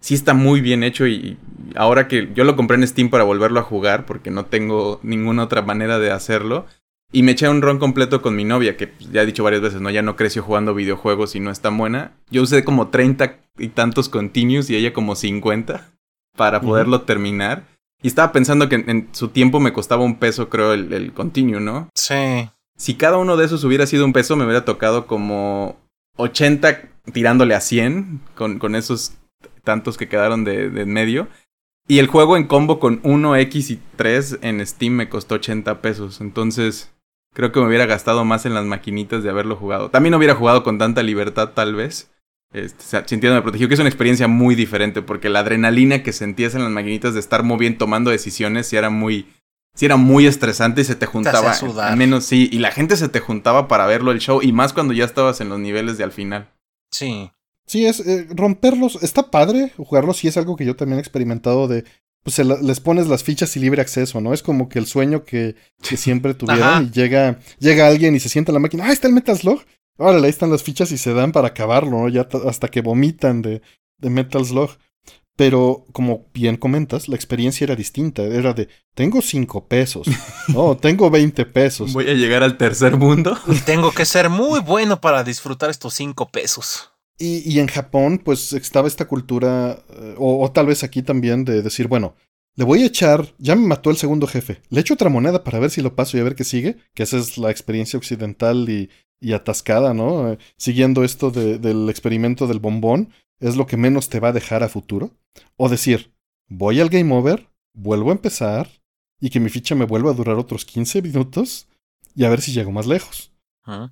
Sí 0.00 0.14
está 0.14 0.34
muy 0.34 0.60
bien 0.60 0.82
hecho 0.82 1.06
y 1.06 1.38
ahora 1.76 2.08
que 2.08 2.28
yo 2.34 2.44
lo 2.44 2.56
compré 2.56 2.76
en 2.76 2.86
Steam 2.86 3.08
para 3.08 3.24
volverlo 3.24 3.60
a 3.60 3.62
jugar, 3.62 4.04
porque 4.04 4.30
no 4.30 4.44
tengo 4.44 5.00
ninguna 5.02 5.44
otra 5.44 5.62
manera 5.62 5.98
de 5.98 6.10
hacerlo. 6.10 6.66
Y 7.14 7.22
me 7.22 7.30
eché 7.30 7.48
un 7.48 7.62
run 7.62 7.78
completo 7.78 8.20
con 8.20 8.34
mi 8.34 8.42
novia, 8.42 8.76
que 8.76 8.92
ya 9.12 9.22
he 9.22 9.26
dicho 9.26 9.44
varias 9.44 9.62
veces, 9.62 9.80
¿no? 9.80 9.88
Ya 9.88 10.02
no 10.02 10.16
creció 10.16 10.42
jugando 10.42 10.74
videojuegos 10.74 11.36
y 11.36 11.40
no 11.40 11.52
es 11.52 11.60
tan 11.60 11.78
buena. 11.78 12.10
Yo 12.28 12.42
usé 12.42 12.64
como 12.64 12.88
30 12.88 13.38
y 13.56 13.68
tantos 13.68 14.08
continuos 14.08 14.68
y 14.68 14.74
ella 14.74 14.92
como 14.92 15.14
50 15.14 15.92
para 16.36 16.60
poderlo 16.60 16.96
uh 16.96 17.00
-huh. 17.00 17.04
terminar. 17.04 17.68
Y 18.02 18.08
estaba 18.08 18.32
pensando 18.32 18.68
que 18.68 18.74
en, 18.74 18.90
en, 18.90 19.08
su 19.12 19.28
tiempo 19.28 19.60
me 19.60 19.72
costaba 19.72 20.02
un 20.02 20.16
peso, 20.16 20.48
creo, 20.48 20.72
el, 20.72 20.92
el 20.92 21.12
continuo, 21.12 21.60
¿no? 21.60 21.88
Sí. 21.94 22.50
Si 22.76 22.96
cada 22.96 23.16
uno 23.16 23.36
de 23.36 23.44
esos 23.44 23.62
hubiera 23.62 23.86
sido 23.86 24.04
un 24.04 24.12
peso, 24.12 24.34
me 24.34 24.44
hubiera 24.44 24.64
tocado 24.64 25.06
como 25.06 25.76
80 26.16 26.82
tirándole 27.12 27.54
a 27.54 27.60
100 27.60 28.22
con, 28.34 28.58
con 28.58 28.74
esos 28.74 29.12
tantos 29.62 29.96
que 29.96 30.08
quedaron 30.08 30.42
de, 30.42 30.68
de 30.68 30.82
en 30.82 30.92
medio. 30.92 31.28
Y 31.86 32.00
el 32.00 32.08
juego 32.08 32.36
en 32.36 32.48
combo 32.48 32.80
con 32.80 32.98
1, 33.04 33.36
X 33.36 33.70
y 33.70 33.80
3 33.94 34.40
en 34.42 34.66
Steam 34.66 34.94
me 34.94 35.08
costó 35.08 35.36
80 35.36 35.80
pesos. 35.80 36.20
Entonces, 36.20 36.90
Creo 37.34 37.52
que 37.52 37.60
me 37.60 37.66
hubiera 37.66 37.84
gastado 37.84 38.24
más 38.24 38.46
en 38.46 38.54
las 38.54 38.64
maquinitas 38.64 39.22
de 39.22 39.28
haberlo 39.28 39.56
jugado. 39.56 39.90
También 39.90 40.14
hubiera 40.14 40.34
jugado 40.34 40.62
con 40.62 40.78
tanta 40.78 41.02
libertad, 41.02 41.50
tal 41.50 41.74
vez. 41.74 42.10
Este, 42.52 42.84
o 42.84 42.86
sea, 42.86 43.06
sintiéndome 43.06 43.42
protegido, 43.42 43.68
que 43.68 43.74
es 43.74 43.80
una 43.80 43.88
experiencia 43.88 44.28
muy 44.28 44.54
diferente, 44.54 45.02
porque 45.02 45.28
la 45.28 45.40
adrenalina 45.40 46.04
que 46.04 46.12
sentías 46.12 46.54
en 46.54 46.62
las 46.62 46.70
maquinitas 46.70 47.12
de 47.12 47.20
estar 47.20 47.42
muy 47.42 47.58
bien 47.58 47.76
tomando 47.76 48.10
decisiones, 48.10 48.68
sí 48.68 48.76
era 48.76 48.90
muy, 48.90 49.26
sí 49.74 49.86
era 49.86 49.96
muy 49.96 50.26
estresante 50.26 50.82
y 50.82 50.84
se 50.84 50.94
te 50.94 51.06
juntaba. 51.06 51.52
al 51.82 51.96
menos 51.96 52.24
sí, 52.24 52.48
y 52.52 52.58
la 52.60 52.70
gente 52.70 52.96
se 52.96 53.08
te 53.08 53.18
juntaba 53.18 53.66
para 53.66 53.86
verlo 53.86 54.12
el 54.12 54.20
show, 54.20 54.40
y 54.40 54.52
más 54.52 54.72
cuando 54.72 54.94
ya 54.94 55.04
estabas 55.04 55.40
en 55.40 55.48
los 55.48 55.58
niveles 55.58 55.98
de 55.98 56.04
al 56.04 56.12
final. 56.12 56.48
Sí. 56.92 57.32
Sí, 57.66 57.86
es 57.86 58.00
eh, 58.00 58.28
romperlos. 58.30 59.02
Está 59.02 59.30
padre 59.30 59.72
jugarlos, 59.76 60.18
sí 60.18 60.28
es 60.28 60.36
algo 60.36 60.54
que 60.54 60.64
yo 60.64 60.76
también 60.76 60.98
he 60.98 61.00
experimentado 61.00 61.66
de. 61.66 61.84
Pues 62.24 62.38
les 62.38 62.80
pones 62.80 63.06
las 63.06 63.22
fichas 63.22 63.56
y 63.56 63.60
libre 63.60 63.82
acceso, 63.82 64.20
¿no? 64.20 64.34
Es 64.34 64.42
como 64.42 64.68
que 64.68 64.80
el 64.80 64.86
sueño 64.86 65.24
que, 65.24 65.54
que 65.88 65.96
siempre 65.96 66.34
tuvieron 66.34 66.86
y 66.86 66.90
llega, 66.90 67.38
llega 67.60 67.86
alguien 67.86 68.16
y 68.16 68.20
se 68.20 68.28
sienta 68.28 68.50
en 68.50 68.54
la 68.54 68.60
máquina. 68.60 68.86
¡Ah, 68.86 68.92
está 68.92 69.06
el 69.06 69.14
Metal 69.14 69.36
Slug! 69.36 69.62
Órale, 69.96 70.26
ahí 70.26 70.30
están 70.30 70.50
las 70.50 70.62
fichas 70.62 70.90
y 70.90 70.98
se 70.98 71.14
dan 71.14 71.30
para 71.30 71.48
acabarlo, 71.48 71.90
¿no? 71.90 72.08
Ya 72.08 72.26
hasta 72.48 72.68
que 72.68 72.80
vomitan 72.80 73.42
de, 73.42 73.62
de 73.98 74.10
Metal 74.10 74.44
Slug. 74.44 74.70
Pero, 75.36 75.84
como 75.92 76.26
bien 76.32 76.56
comentas, 76.56 77.08
la 77.08 77.16
experiencia 77.16 77.64
era 77.64 77.74
distinta. 77.74 78.22
Era 78.22 78.52
de, 78.52 78.68
tengo 78.94 79.20
cinco 79.20 79.66
pesos. 79.66 80.06
No, 80.48 80.76
tengo 80.80 81.10
20 81.10 81.44
pesos. 81.46 81.92
Voy 81.92 82.08
a 82.08 82.14
llegar 82.14 82.44
al 82.44 82.56
tercer 82.56 82.96
mundo. 82.96 83.36
Y 83.48 83.58
tengo 83.58 83.90
que 83.90 84.04
ser 84.04 84.30
muy 84.30 84.60
bueno 84.60 85.00
para 85.00 85.24
disfrutar 85.24 85.70
estos 85.70 85.94
cinco 85.94 86.28
pesos. 86.28 86.93
Y, 87.18 87.48
y 87.50 87.60
en 87.60 87.68
Japón, 87.68 88.20
pues 88.24 88.52
estaba 88.52 88.88
esta 88.88 89.06
cultura, 89.06 89.78
eh, 89.90 90.14
o, 90.18 90.44
o, 90.44 90.50
tal 90.50 90.66
vez 90.66 90.82
aquí 90.82 91.02
también, 91.02 91.44
de 91.44 91.62
decir, 91.62 91.86
bueno, 91.86 92.16
le 92.56 92.64
voy 92.64 92.82
a 92.82 92.86
echar, 92.86 93.34
ya 93.38 93.56
me 93.56 93.66
mató 93.66 93.90
el 93.90 93.96
segundo 93.96 94.26
jefe, 94.26 94.60
le 94.68 94.80
echo 94.80 94.94
otra 94.94 95.10
moneda 95.10 95.42
para 95.44 95.58
ver 95.58 95.70
si 95.70 95.82
lo 95.82 95.94
paso 95.94 96.16
y 96.16 96.20
a 96.20 96.24
ver 96.24 96.34
qué 96.34 96.44
sigue, 96.44 96.76
que 96.94 97.02
esa 97.02 97.18
es 97.18 97.38
la 97.38 97.50
experiencia 97.50 97.98
occidental 97.98 98.68
y, 98.68 98.90
y 99.20 99.32
atascada, 99.32 99.94
¿no? 99.94 100.32
Eh, 100.32 100.38
siguiendo 100.56 101.02
esto 101.02 101.30
de, 101.30 101.58
del 101.58 101.88
experimento 101.88 102.46
del 102.46 102.60
bombón, 102.60 103.10
es 103.40 103.56
lo 103.56 103.66
que 103.66 103.76
menos 103.76 104.08
te 104.08 104.20
va 104.20 104.28
a 104.28 104.32
dejar 104.32 104.62
a 104.62 104.68
futuro. 104.68 105.10
O 105.56 105.68
decir, 105.68 106.14
voy 106.48 106.80
al 106.80 106.90
game 106.90 107.12
over, 107.14 107.48
vuelvo 107.74 108.10
a 108.10 108.14
empezar, 108.14 108.68
y 109.20 109.30
que 109.30 109.40
mi 109.40 109.50
ficha 109.50 109.74
me 109.74 109.86
vuelva 109.86 110.10
a 110.10 110.14
durar 110.14 110.36
otros 110.36 110.64
15 110.64 111.02
minutos, 111.02 111.68
y 112.14 112.24
a 112.24 112.28
ver 112.28 112.40
si 112.40 112.52
llego 112.52 112.70
más 112.70 112.86
lejos, 112.86 113.32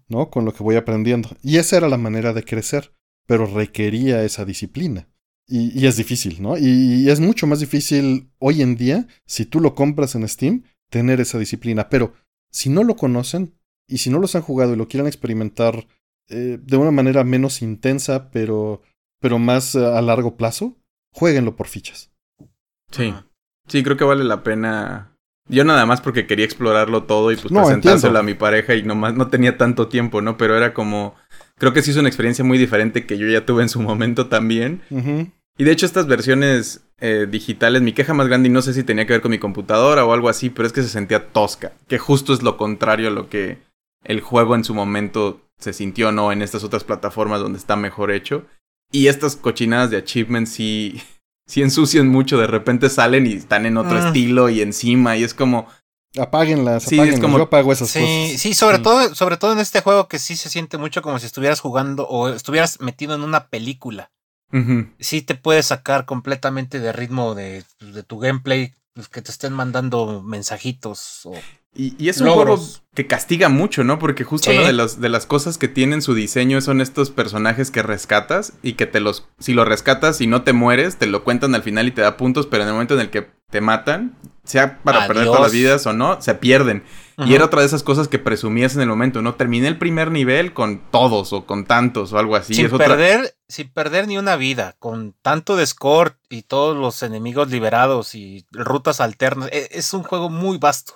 ¿no? 0.08 0.30
Con 0.30 0.44
lo 0.44 0.52
que 0.52 0.62
voy 0.62 0.76
aprendiendo. 0.76 1.30
Y 1.42 1.56
esa 1.56 1.76
era 1.78 1.88
la 1.88 1.96
manera 1.96 2.32
de 2.32 2.44
crecer 2.44 2.92
pero 3.26 3.46
requería 3.46 4.24
esa 4.24 4.44
disciplina. 4.44 5.08
Y, 5.46 5.86
es 5.86 5.96
difícil, 5.96 6.40
¿no? 6.40 6.56
Y, 6.56 7.10
es 7.10 7.20
mucho 7.20 7.46
más 7.46 7.60
difícil 7.60 8.30
hoy 8.38 8.62
en 8.62 8.76
día, 8.76 9.06
si 9.26 9.44
tú 9.44 9.60
lo 9.60 9.74
compras 9.74 10.14
en 10.14 10.26
Steam, 10.28 10.64
tener 10.88 11.20
esa 11.20 11.38
disciplina. 11.38 11.88
Pero 11.88 12.14
si 12.50 12.70
no 12.70 12.84
lo 12.84 12.96
conocen 12.96 13.54
y 13.86 13.98
si 13.98 14.08
no 14.08 14.18
los 14.18 14.34
han 14.34 14.42
jugado 14.42 14.72
y 14.72 14.76
lo 14.76 14.88
quieren 14.88 15.06
experimentar 15.06 15.86
eh, 16.28 16.58
de 16.62 16.76
una 16.76 16.90
manera 16.90 17.24
menos 17.24 17.60
intensa, 17.60 18.30
pero, 18.30 18.82
pero 19.20 19.38
más 19.38 19.76
a 19.76 20.00
largo 20.00 20.36
plazo, 20.36 20.78
jueguenlo 21.12 21.56
por 21.56 21.66
fichas. 21.66 22.10
Sí, 22.90 23.12
sí, 23.66 23.82
creo 23.82 23.96
que 23.96 24.04
vale 24.04 24.24
la 24.24 24.42
pena. 24.42 25.16
Yo 25.48 25.64
nada 25.64 25.84
más 25.86 26.00
porque 26.00 26.26
quería 26.26 26.44
explorarlo 26.44 27.04
todo 27.04 27.32
y 27.32 27.36
pues 27.36 27.52
presentárselo 27.52 28.18
a 28.18 28.22
mi 28.22 28.34
pareja 28.34 28.74
y 28.74 28.84
nomás 28.84 29.14
no 29.14 29.28
tenía 29.28 29.58
tanto 29.58 29.88
tiempo, 29.88 30.22
¿no? 30.22 30.36
Pero 30.36 30.56
era 30.56 30.72
como 30.72 31.16
creo 31.62 31.72
que 31.72 31.82
sí 31.82 31.92
es 31.92 31.96
una 31.96 32.08
experiencia 32.08 32.44
muy 32.44 32.58
diferente 32.58 33.06
que 33.06 33.16
yo 33.16 33.28
ya 33.28 33.46
tuve 33.46 33.62
en 33.62 33.68
su 33.68 33.80
momento 33.80 34.26
también. 34.26 34.82
Y 35.56 35.62
de 35.62 35.70
hecho 35.70 35.86
estas 35.86 36.08
versiones 36.08 36.84
eh, 36.98 37.28
digitales, 37.30 37.82
mi 37.82 37.92
queja 37.92 38.14
más 38.14 38.26
grande, 38.26 38.48
y 38.48 38.52
no 38.52 38.62
sé 38.62 38.74
si 38.74 38.82
tenía 38.82 39.06
que 39.06 39.12
ver 39.12 39.22
con 39.22 39.30
mi 39.30 39.38
computadora 39.38 40.04
o 40.04 40.12
algo 40.12 40.28
así, 40.28 40.50
pero 40.50 40.66
es 40.66 40.72
que 40.72 40.82
se 40.82 40.88
sentía 40.88 41.28
tosca, 41.28 41.70
que 41.86 41.98
justo 41.98 42.34
es 42.34 42.42
lo 42.42 42.56
contrario 42.56 43.06
a 43.06 43.12
lo 43.12 43.28
que 43.28 43.58
el 44.02 44.20
juego 44.20 44.56
en 44.56 44.64
su 44.64 44.74
momento 44.74 45.40
se 45.56 45.72
sintió, 45.72 46.10
¿no? 46.10 46.32
En 46.32 46.42
estas 46.42 46.64
otras 46.64 46.82
plataformas 46.82 47.38
donde 47.38 47.60
está 47.60 47.76
mejor 47.76 48.10
hecho. 48.10 48.44
Y 48.90 49.06
estas 49.06 49.36
cochinadas 49.36 49.92
de 49.92 49.98
achievements 49.98 50.50
sí, 50.50 51.00
sí 51.46 51.62
ensucian 51.62 52.08
mucho, 52.08 52.38
de 52.38 52.48
repente 52.48 52.88
salen 52.88 53.24
y 53.24 53.34
están 53.34 53.66
en 53.66 53.76
otro 53.76 53.98
ah. 53.98 54.08
estilo 54.08 54.48
y 54.48 54.62
encima, 54.62 55.16
y 55.16 55.22
es 55.22 55.32
como, 55.32 55.68
Apáguenlas, 56.18 56.84
sí, 56.84 56.98
Es 56.98 57.20
como... 57.20 57.38
Yo 57.38 57.44
apago 57.44 57.72
esas 57.72 57.92
cosas. 57.92 58.40
Sí, 58.40 58.54
sobre 58.54 58.78
todo, 58.78 59.14
sobre 59.14 59.36
todo 59.36 59.52
en 59.52 59.58
este 59.58 59.80
juego 59.80 60.08
que 60.08 60.18
sí 60.18 60.36
se 60.36 60.50
siente 60.50 60.78
mucho 60.78 61.02
como 61.02 61.18
si 61.18 61.26
estuvieras 61.26 61.60
jugando 61.60 62.06
o 62.06 62.28
estuvieras 62.28 62.80
metido 62.80 63.14
en 63.14 63.22
una 63.22 63.48
película. 63.48 64.10
Sí 64.98 65.22
te 65.22 65.34
puede 65.34 65.62
sacar 65.62 66.04
completamente 66.04 66.78
de 66.78 66.92
ritmo 66.92 67.34
de, 67.34 67.64
de 67.80 68.02
tu 68.02 68.18
gameplay, 68.18 68.74
pues, 68.92 69.08
que 69.08 69.22
te 69.22 69.30
estén 69.30 69.54
mandando 69.54 70.22
mensajitos 70.22 71.24
o 71.24 71.32
y, 71.74 72.10
es 72.10 72.20
un 72.20 72.28
juego 72.28 72.60
que 72.92 73.06
castiga 73.06 73.48
mucho, 73.48 73.82
¿no? 73.82 73.98
Porque 73.98 74.24
justo 74.24 74.50
una 74.50 74.66
de, 74.66 74.74
los, 74.74 75.00
de 75.00 75.08
las 75.08 75.24
cosas 75.24 75.56
que 75.56 75.68
tienen 75.68 76.02
su 76.02 76.12
diseño 76.12 76.60
son 76.60 76.82
estos 76.82 77.10
personajes 77.10 77.70
que 77.70 77.82
rescatas 77.82 78.52
y 78.62 78.74
que 78.74 78.84
te 78.84 79.00
los, 79.00 79.26
si 79.38 79.54
lo 79.54 79.64
rescatas 79.64 80.20
y 80.20 80.26
no 80.26 80.42
te 80.42 80.52
mueres, 80.52 80.96
te 80.96 81.06
lo 81.06 81.24
cuentan 81.24 81.54
al 81.54 81.62
final 81.62 81.88
y 81.88 81.92
te 81.92 82.02
da 82.02 82.18
puntos, 82.18 82.46
pero 82.46 82.64
en 82.64 82.68
el 82.68 82.74
momento 82.74 82.92
en 82.92 83.00
el 83.00 83.10
que 83.10 83.30
te 83.52 83.60
matan, 83.60 84.16
sea 84.44 84.82
para 84.82 85.06
perder 85.06 85.26
todas 85.26 85.42
las 85.42 85.52
vidas 85.52 85.86
o 85.86 85.92
no, 85.92 86.20
se 86.20 86.34
pierden. 86.34 86.82
Y 87.18 87.34
era 87.34 87.44
otra 87.44 87.60
de 87.60 87.66
esas 87.66 87.84
cosas 87.84 88.08
que 88.08 88.18
presumías 88.18 88.74
en 88.74 88.80
el 88.80 88.88
momento, 88.88 89.22
¿no? 89.22 89.34
Terminé 89.34 89.68
el 89.68 89.78
primer 89.78 90.10
nivel 90.10 90.54
con 90.54 90.80
todos 90.90 91.32
o 91.32 91.46
con 91.46 91.66
tantos 91.66 92.12
o 92.12 92.18
algo 92.18 92.34
así. 92.34 92.54
Sin, 92.54 92.68
perder, 92.70 93.36
sin 93.46 93.68
perder 93.68 94.08
ni 94.08 94.18
una 94.18 94.34
vida, 94.34 94.74
con 94.80 95.14
tanto 95.22 95.54
de 95.54 95.66
score 95.66 96.16
y 96.30 96.42
todos 96.42 96.76
los 96.76 97.02
enemigos 97.04 97.50
liberados 97.50 98.16
y 98.16 98.44
rutas 98.50 99.00
alternas. 99.00 99.50
E, 99.52 99.68
es 99.70 99.94
un 99.94 100.02
juego 100.02 100.30
muy 100.30 100.58
vasto. 100.58 100.94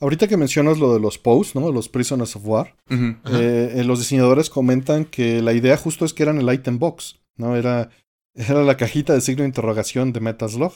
Ahorita 0.00 0.28
que 0.28 0.36
mencionas 0.36 0.78
lo 0.78 0.92
de 0.92 1.00
los 1.00 1.16
posts, 1.16 1.54
¿no? 1.54 1.70
Los 1.72 1.88
Prisoners 1.88 2.34
of 2.36 2.42
War, 2.44 2.74
eh, 2.90 3.72
eh, 3.76 3.84
los 3.84 4.00
diseñadores 4.00 4.50
comentan 4.50 5.04
que 5.04 5.40
la 5.40 5.52
idea 5.52 5.76
justo 5.76 6.04
es 6.04 6.12
que 6.12 6.24
eran 6.24 6.38
el 6.38 6.52
item 6.52 6.78
box, 6.78 7.20
¿no? 7.36 7.54
Era, 7.56 7.90
era 8.34 8.62
la 8.64 8.76
cajita 8.76 9.14
de 9.14 9.20
signo 9.20 9.42
de 9.42 9.48
interrogación 9.48 10.12
de 10.12 10.20
Metaslog. 10.20 10.72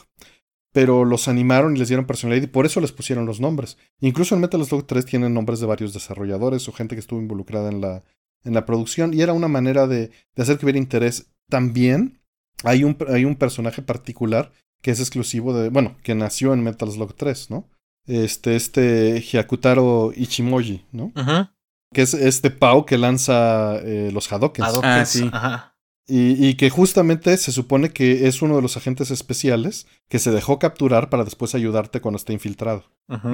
Pero 0.75 1.07
los 1.07 1.27
animaron 1.29 1.75
y 1.75 1.79
les 1.79 1.89
dieron 1.89 2.05
personalidad 2.05 2.45
y 2.45 2.51
por 2.51 2.67
eso 2.67 2.83
les 2.83 2.93
pusieron 2.93 3.25
los 3.25 3.41
nombres. 3.41 3.79
Incluso 4.01 4.35
en 4.35 4.43
Metal 4.43 4.63
Slug 4.63 4.87
3 4.87 5.07
tienen 5.07 5.33
nombres 5.33 5.61
de 5.61 5.67
varios 5.67 5.95
desarrolladores 5.95 6.69
o 6.69 6.73
gente 6.73 6.95
que 6.95 7.01
estuvo 7.01 7.21
involucrada 7.21 7.71
en 7.71 7.81
la, 7.81 8.05
en 8.45 8.53
la 8.53 8.67
producción 8.67 9.15
y 9.15 9.23
era 9.23 9.33
una 9.33 9.49
manera 9.49 9.87
de, 9.87 10.11
de 10.35 10.43
hacer 10.43 10.59
que 10.59 10.67
hubiera 10.67 10.79
interés. 10.79 11.31
También 11.49 12.21
hay 12.65 12.85
un, 12.85 12.99
hay 13.09 13.25
un 13.25 13.37
personaje 13.37 13.81
particular 13.81 14.53
que 14.83 14.91
es 14.91 15.01
exclusivo 15.01 15.57
de, 15.57 15.71
bueno, 15.71 15.97
que 16.03 16.15
nació 16.15 16.53
en 16.53 16.63
Metal 16.63 16.91
Slug 16.91 17.15
3, 17.15 17.51
¿no? 17.51 17.71
este, 18.07 18.57
este 18.57 19.21
Hyakutaro 19.21 20.13
Ichimoji, 20.15 20.85
¿no? 20.93 21.13
Ajá. 21.15 21.55
Que 21.93 22.03
es 22.03 22.15
este 22.15 22.51
Pau 22.51 22.85
que 22.85 22.99
lanza 22.99 23.77
eh, 23.79 24.11
los 24.13 24.31
Hadokens. 24.31 24.69
Ah, 24.83 25.05
sí. 25.05 25.29
Ajá. 25.33 25.74
Y, 26.07 26.47
y, 26.47 26.55
que 26.57 26.69
justamente 26.69 27.35
se 27.39 27.51
supone 27.51 27.91
que 27.91 28.27
es 28.29 28.43
uno 28.43 28.57
de 28.57 28.63
los 28.63 28.77
agentes 28.77 29.11
especiales 29.11 29.87
que 30.11 30.19
se 30.19 30.31
dejó 30.31 30.59
capturar 30.59 31.09
para 31.09 31.25
después 31.25 31.55
ayudarte 31.55 32.03
cuando 32.03 32.19
esté 32.19 32.35
infiltrado. 32.35 32.85
Ajá. 33.09 33.33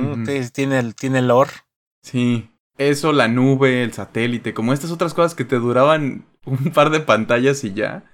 Tiene, 0.52 0.78
el, 0.78 0.94
tiene 0.94 1.20
lore. 1.20 1.50
Sí. 2.02 2.48
Eso, 2.78 3.12
la 3.12 3.26
nube, 3.26 3.82
el 3.82 3.92
satélite, 3.92 4.54
como 4.54 4.72
estas 4.72 4.92
otras 4.92 5.14
cosas 5.14 5.34
que 5.34 5.44
te 5.44 5.56
duraban 5.56 6.26
un 6.44 6.70
par 6.72 6.90
de 6.90 7.00
pantallas 7.00 7.64
y 7.64 7.74
ya. 7.74 8.04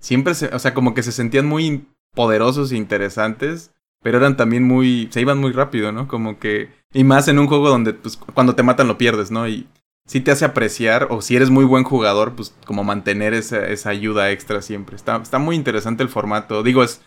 Siempre 0.00 0.34
se, 0.34 0.46
o 0.46 0.58
sea, 0.58 0.74
como 0.74 0.94
que 0.94 1.02
se 1.02 1.12
sentían 1.12 1.46
muy 1.46 1.88
poderosos 2.14 2.70
e 2.70 2.76
interesantes 2.76 3.74
pero 4.04 4.18
eran 4.18 4.36
también 4.36 4.64
muy, 4.64 5.08
se 5.10 5.22
iban 5.22 5.38
muy 5.38 5.52
rápido, 5.52 5.90
¿no? 5.90 6.06
Como 6.06 6.38
que, 6.38 6.68
y 6.92 7.04
más 7.04 7.26
en 7.26 7.38
un 7.38 7.46
juego 7.46 7.70
donde 7.70 7.94
pues 7.94 8.18
cuando 8.18 8.54
te 8.54 8.62
matan 8.62 8.86
lo 8.86 8.98
pierdes, 8.98 9.30
¿no? 9.30 9.48
Y 9.48 9.66
sí 10.06 10.20
te 10.20 10.30
hace 10.30 10.44
apreciar, 10.44 11.08
o 11.10 11.22
si 11.22 11.36
eres 11.36 11.50
muy 11.50 11.64
buen 11.64 11.84
jugador, 11.84 12.34
pues 12.34 12.54
como 12.66 12.84
mantener 12.84 13.34
esa, 13.34 13.66
esa 13.66 13.90
ayuda 13.90 14.30
extra 14.30 14.62
siempre. 14.62 14.96
Está, 14.96 15.16
está 15.16 15.38
muy 15.38 15.56
interesante 15.56 16.02
el 16.02 16.08
formato. 16.08 16.62
Digo, 16.62 16.82
es, 16.82 17.02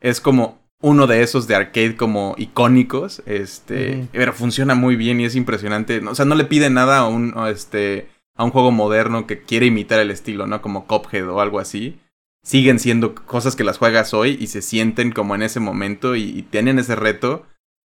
es 0.00 0.20
como 0.20 0.60
uno 0.80 1.06
de 1.06 1.22
esos 1.22 1.46
de 1.46 1.54
arcade 1.54 1.96
como 1.96 2.34
icónicos, 2.36 3.22
este, 3.26 4.08
pero 4.12 4.32
funciona 4.32 4.74
muy 4.74 4.96
bien 4.96 5.20
y 5.20 5.24
es 5.24 5.36
impresionante. 5.36 6.00
O 6.06 6.14
sea, 6.14 6.24
no 6.24 6.34
le 6.34 6.44
pide 6.44 6.70
nada 6.70 6.98
a 6.98 7.08
un, 7.08 7.34
este, 7.48 8.08
a 8.36 8.44
un 8.44 8.50
juego 8.50 8.70
moderno 8.70 9.26
que 9.26 9.42
quiere 9.42 9.66
imitar 9.66 10.00
el 10.00 10.10
estilo, 10.10 10.46
¿no? 10.46 10.60
Como 10.60 10.86
Cophead 10.86 11.28
o 11.28 11.40
algo 11.40 11.60
así 11.60 12.00
siguen 12.42 12.78
siendo 12.78 13.14
cosas 13.14 13.56
que 13.56 13.64
las 13.64 13.78
juegas 13.78 14.14
hoy 14.14 14.36
y 14.40 14.48
se 14.48 14.62
sienten 14.62 15.12
como 15.12 15.34
en 15.34 15.42
ese 15.42 15.60
momento 15.60 16.16
y, 16.16 16.42
tienen 16.42 16.78
ese 16.78 16.96
reto 16.96 17.46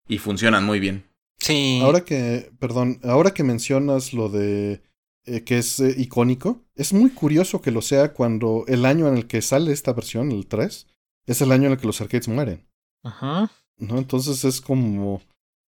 y 0.07 0.19
funcionan 0.19 0.65
muy 0.65 0.79
bien. 0.79 1.05
Sí. 1.43 1.81
Ahora 1.83 2.05
que, 2.05 2.51
perdón, 2.61 3.01
ahora 3.03 3.35
que 3.35 3.43
mencionas 3.43 4.13
lo 4.13 4.29
de 4.29 4.81
eh, 5.25 5.43
que 5.43 5.59
es 5.59 5.81
eh, 5.81 5.95
icónico, 5.99 6.63
es 6.77 6.93
muy 6.93 7.11
curioso 7.11 7.61
que 7.61 7.73
lo 7.73 7.83
sea 7.83 8.13
cuando 8.13 8.65
el 8.69 8.87
año 8.87 9.09
en 9.09 9.17
el 9.17 9.27
que 9.27 9.43
sale 9.43 9.73
esta 9.73 9.93
versión, 9.93 10.31
el 10.31 10.47
3, 10.47 10.87
es 11.27 11.41
el 11.43 11.53
año 11.53 11.67
en 11.67 11.73
el 11.73 11.79
que 11.79 11.87
los 11.87 12.01
arcades 12.01 12.29
mueren. 12.29 12.67
Ajá. 13.03 13.51
¿No? 13.77 13.99
Entonces 13.99 14.45
es 14.45 14.61
como 14.61 15.21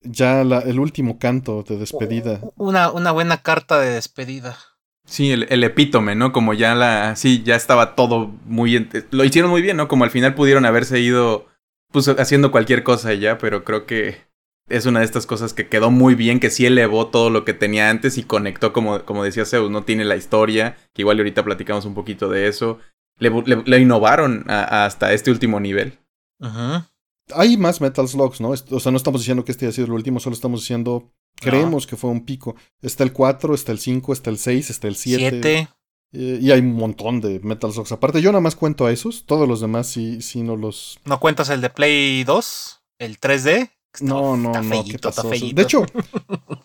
ya 0.02 0.42
el 0.42 0.80
último 0.80 1.18
canto 1.18 1.64
de 1.64 1.78
despedida. 1.78 2.40
Una, 2.56 2.92
una 2.92 3.12
buena 3.12 3.42
carta 3.42 3.80
de 3.80 3.90
despedida. 3.90 4.58
Sí, 5.06 5.32
el, 5.32 5.64
epítome, 5.64 6.16
¿no? 6.16 6.32
Como 6.32 6.54
ya 6.54 6.76
la. 6.76 7.16
Sí, 7.16 7.44
ya 7.44 7.56
estaba 7.56 7.96
todo 7.96 8.32
muy. 8.46 8.90
Lo 9.12 9.24
hicieron 9.26 9.52
muy 9.52 9.62
bien, 9.62 9.76
¿no? 9.76 9.88
Como 9.88 10.06
al 10.06 10.12
final 10.12 10.34
pudieron 10.34 10.66
haberse 10.66 11.00
ido. 11.00 11.48
Pues 11.92 12.08
haciendo 12.08 12.52
cualquier 12.52 12.84
cosa 12.84 13.14
ya, 13.14 13.38
pero 13.38 13.64
creo 13.64 13.86
que. 13.86 14.22
Es 14.70 14.86
una 14.86 15.00
de 15.00 15.06
estas 15.06 15.26
cosas 15.26 15.54
que 15.54 15.68
quedó 15.68 15.92
muy 15.92 16.16
bien, 16.16 16.40
que 16.40 16.50
sí 16.50 16.66
elevó 16.66 17.08
todo 17.08 17.30
lo 17.30 17.46
que 17.46 17.54
tenía 17.54 17.90
antes 17.90 18.18
y 18.18 18.24
conectó, 18.24 18.74
como, 18.74 19.04
como 19.04 19.24
decía 19.24 19.46
Zeus, 19.46 19.70
no 19.70 19.84
tiene 19.84 20.06
la 20.06 20.16
historia, 20.16 20.78
que 20.94 21.02
igual 21.02 21.18
ahorita 21.18 21.44
platicamos 21.44 21.86
un 21.86 21.94
poquito 21.94 22.30
de 22.30 22.48
eso. 22.48 22.80
Le, 23.20 23.80
innovaron 23.80 24.46
hasta 24.48 25.14
este 25.14 25.32
último 25.32 25.60
nivel. 25.60 26.00
Ajá. 26.40 26.90
Hay 27.34 27.58
más 27.58 27.80
Metal 27.80 28.08
Slugs, 28.08 28.42
¿no? 28.42 28.50
O 28.50 28.80
sea, 28.80 28.92
no 28.92 28.98
estamos 28.98 29.22
diciendo 29.22 29.46
que 29.46 29.52
este 29.52 29.66
haya 29.66 29.74
sido 29.74 29.88
el 29.88 29.94
último, 29.94 30.20
solo 30.20 30.34
estamos 30.34 30.62
diciendo, 30.62 31.14
creemos 31.36 31.88
que 31.88 31.96
fue 31.96 32.10
un 32.10 32.26
pico. 32.26 32.56
Está 32.82 33.04
el 33.04 33.14
4, 33.14 33.54
está 33.54 33.72
el 33.72 33.80
5, 33.80 34.14
está 34.14 34.30
el 34.30 34.38
6, 34.38 34.70
está 34.70 34.88
el 34.88 34.96
7. 34.96 35.30
7. 35.42 35.70
Eh, 36.14 36.40
y 36.42 36.52
hay 36.52 36.60
un 36.60 36.74
montón 36.74 37.22
de 37.22 37.40
Metal 37.40 37.72
Slugs. 37.72 37.92
Aparte, 37.92 38.22
yo 38.22 38.32
nada 38.32 38.42
más 38.42 38.56
cuento 38.56 38.86
a 38.86 38.92
esos, 38.92 39.26
todos 39.26 39.48
los 39.48 39.62
demás 39.62 39.88
sí, 39.88 40.22
sí 40.22 40.44
no 40.44 40.56
los... 40.56 41.00
¿No 41.06 41.20
cuentas 41.20 41.50
el 41.50 41.62
de 41.62 41.70
Play 41.70 42.24
2? 42.24 42.82
¿El 43.00 43.20
3D? 43.20 43.72
No, 44.02 44.36
no, 44.36 44.62
no, 44.62 44.84
¿qué 44.86 44.98
pasó? 44.98 45.30
De 45.30 45.62
hecho, 45.62 45.86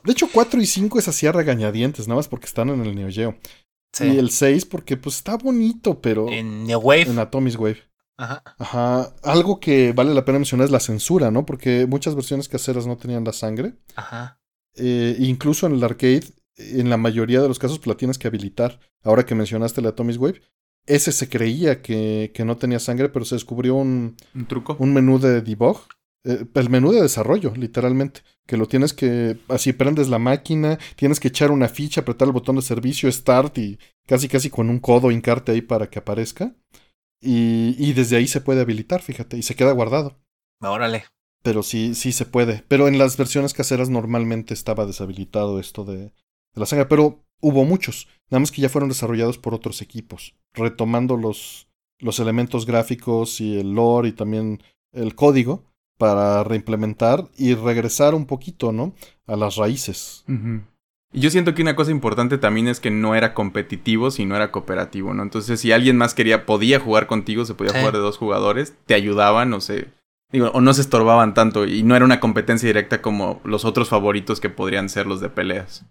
de 0.04 0.12
hecho, 0.12 0.28
4 0.32 0.60
y 0.60 0.66
5 0.66 0.98
es 0.98 1.08
así 1.08 1.26
a 1.26 1.32
regañadientes, 1.32 2.08
nada 2.08 2.16
más 2.16 2.28
porque 2.28 2.46
están 2.46 2.70
en 2.70 2.80
el 2.80 2.94
Neo 2.94 3.10
Geo. 3.10 3.36
Sí. 3.92 4.04
Y 4.04 4.18
el 4.18 4.30
6 4.30 4.64
porque 4.66 4.96
pues 4.96 5.16
está 5.16 5.36
bonito, 5.36 6.00
pero... 6.00 6.28
En 6.30 6.64
Neo 6.64 6.78
Wave. 6.78 7.02
En 7.02 7.18
Atomic 7.18 7.60
Wave. 7.60 7.82
Ajá. 8.16 8.42
Ajá. 8.58 9.14
Algo 9.22 9.60
que 9.60 9.92
vale 9.92 10.14
la 10.14 10.24
pena 10.24 10.38
mencionar 10.38 10.66
es 10.66 10.70
la 10.70 10.80
censura, 10.80 11.30
¿no? 11.30 11.44
Porque 11.44 11.86
muchas 11.86 12.14
versiones 12.14 12.48
caseras 12.48 12.86
no 12.86 12.96
tenían 12.96 13.24
la 13.24 13.32
sangre. 13.32 13.74
Ajá. 13.94 14.40
Eh, 14.74 15.16
incluso 15.18 15.66
en 15.66 15.74
el 15.74 15.84
arcade, 15.84 16.24
en 16.56 16.88
la 16.90 16.96
mayoría 16.96 17.42
de 17.42 17.48
los 17.48 17.58
casos, 17.58 17.78
pues 17.78 17.88
la 17.88 17.96
tienes 17.96 18.18
que 18.18 18.28
habilitar. 18.28 18.80
Ahora 19.02 19.24
que 19.24 19.34
mencionaste 19.34 19.82
la 19.82 19.90
Atomic 19.90 20.20
Wave, 20.20 20.40
ese 20.86 21.12
se 21.12 21.28
creía 21.28 21.82
que, 21.82 22.32
que 22.34 22.44
no 22.44 22.56
tenía 22.56 22.78
sangre, 22.78 23.08
pero 23.10 23.24
se 23.24 23.34
descubrió 23.34 23.74
un, 23.74 24.16
un 24.34 24.46
truco. 24.46 24.76
Un 24.78 24.94
menú 24.94 25.18
de 25.18 25.42
debug 25.42 25.78
eh, 26.24 26.44
el 26.52 26.70
menú 26.70 26.92
de 26.92 27.02
desarrollo, 27.02 27.52
literalmente, 27.56 28.22
que 28.46 28.56
lo 28.56 28.66
tienes 28.66 28.92
que, 28.92 29.38
así 29.48 29.72
prendes 29.72 30.08
la 30.08 30.18
máquina, 30.18 30.78
tienes 30.96 31.20
que 31.20 31.28
echar 31.28 31.50
una 31.50 31.68
ficha, 31.68 32.00
apretar 32.00 32.26
el 32.26 32.32
botón 32.32 32.56
de 32.56 32.62
servicio, 32.62 33.10
start 33.10 33.58
y 33.58 33.78
casi 34.06 34.28
casi 34.28 34.50
con 34.50 34.70
un 34.70 34.80
codo 34.80 35.10
hincarte 35.10 35.52
ahí 35.52 35.60
para 35.60 35.88
que 35.88 35.98
aparezca. 35.98 36.54
Y, 37.20 37.74
y 37.78 37.92
desde 37.94 38.16
ahí 38.16 38.26
se 38.26 38.40
puede 38.40 38.60
habilitar, 38.60 39.02
fíjate, 39.02 39.36
y 39.36 39.42
se 39.42 39.54
queda 39.54 39.72
guardado. 39.72 40.18
Órale. 40.60 41.04
Pero 41.42 41.62
sí, 41.62 41.94
sí 41.94 42.12
se 42.12 42.26
puede. 42.26 42.64
Pero 42.68 42.88
en 42.88 42.98
las 42.98 43.16
versiones 43.16 43.54
caseras 43.54 43.90
normalmente 43.90 44.54
estaba 44.54 44.86
deshabilitado 44.86 45.60
esto 45.60 45.84
de, 45.84 45.98
de 45.98 46.12
la 46.54 46.66
sangre. 46.66 46.86
Pero 46.86 47.24
hubo 47.40 47.64
muchos, 47.64 48.08
nada 48.30 48.40
más 48.40 48.50
que 48.50 48.62
ya 48.62 48.68
fueron 48.68 48.88
desarrollados 48.88 49.38
por 49.38 49.54
otros 49.54 49.82
equipos, 49.82 50.34
retomando 50.52 51.16
los, 51.16 51.68
los 51.98 52.18
elementos 52.18 52.66
gráficos 52.66 53.40
y 53.40 53.58
el 53.58 53.72
lore 53.72 54.08
y 54.08 54.12
también 54.12 54.62
el 54.92 55.14
código 55.14 55.67
para 55.98 56.44
reimplementar 56.44 57.28
y 57.36 57.54
regresar 57.54 58.14
un 58.14 58.24
poquito, 58.24 58.72
¿no? 58.72 58.94
A 59.26 59.36
las 59.36 59.56
raíces. 59.56 60.24
Y 61.12 61.20
yo 61.20 61.30
siento 61.30 61.54
que 61.54 61.62
una 61.62 61.76
cosa 61.76 61.90
importante 61.90 62.38
también 62.38 62.68
es 62.68 62.80
que 62.80 62.90
no 62.90 63.14
era 63.14 63.34
competitivo, 63.34 64.10
sino 64.10 64.36
era 64.36 64.50
cooperativo, 64.50 65.12
¿no? 65.12 65.22
Entonces, 65.22 65.60
si 65.60 65.72
alguien 65.72 65.96
más 65.96 66.14
quería, 66.14 66.46
podía 66.46 66.80
jugar 66.80 67.06
contigo, 67.06 67.44
se 67.44 67.54
podía 67.54 67.72
jugar 67.72 67.92
de 67.92 67.98
dos 67.98 68.16
jugadores, 68.16 68.74
te 68.86 68.94
ayudaban, 68.94 69.52
o 69.52 69.60
se, 69.60 69.88
digo, 70.30 70.50
o 70.54 70.60
no 70.60 70.72
se 70.72 70.82
estorbaban 70.82 71.34
tanto, 71.34 71.66
y 71.66 71.82
no 71.82 71.96
era 71.96 72.04
una 72.04 72.20
competencia 72.20 72.66
directa 72.66 73.02
como 73.02 73.40
los 73.44 73.64
otros 73.64 73.88
favoritos 73.88 74.40
que 74.40 74.50
podrían 74.50 74.88
ser 74.88 75.06
los 75.06 75.20
de 75.20 75.30
peleas. 75.30 75.84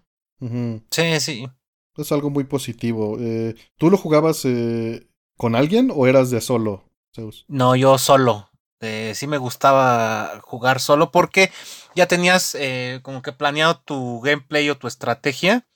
Sí, 0.90 1.20
sí. 1.20 1.48
Es 1.96 2.12
algo 2.12 2.30
muy 2.30 2.44
positivo. 2.44 3.16
Eh, 3.18 3.56
¿Tú 3.76 3.90
lo 3.90 3.96
jugabas 3.96 4.44
eh, 4.44 5.08
con 5.36 5.56
alguien 5.56 5.90
o 5.92 6.06
eras 6.06 6.30
de 6.30 6.40
solo, 6.40 6.84
Zeus? 7.12 7.44
No, 7.48 7.74
yo 7.74 7.98
solo. 7.98 8.47
Eh, 8.80 9.12
sí 9.14 9.26
me 9.26 9.38
gustaba 9.38 10.40
jugar 10.42 10.80
solo 10.80 11.10
porque 11.10 11.50
ya 11.94 12.06
tenías 12.06 12.54
eh, 12.54 13.00
como 13.02 13.22
que 13.22 13.32
planeado 13.32 13.80
tu 13.80 14.20
gameplay 14.20 14.70
o 14.70 14.78
tu 14.78 14.86
estrategia 14.86 15.66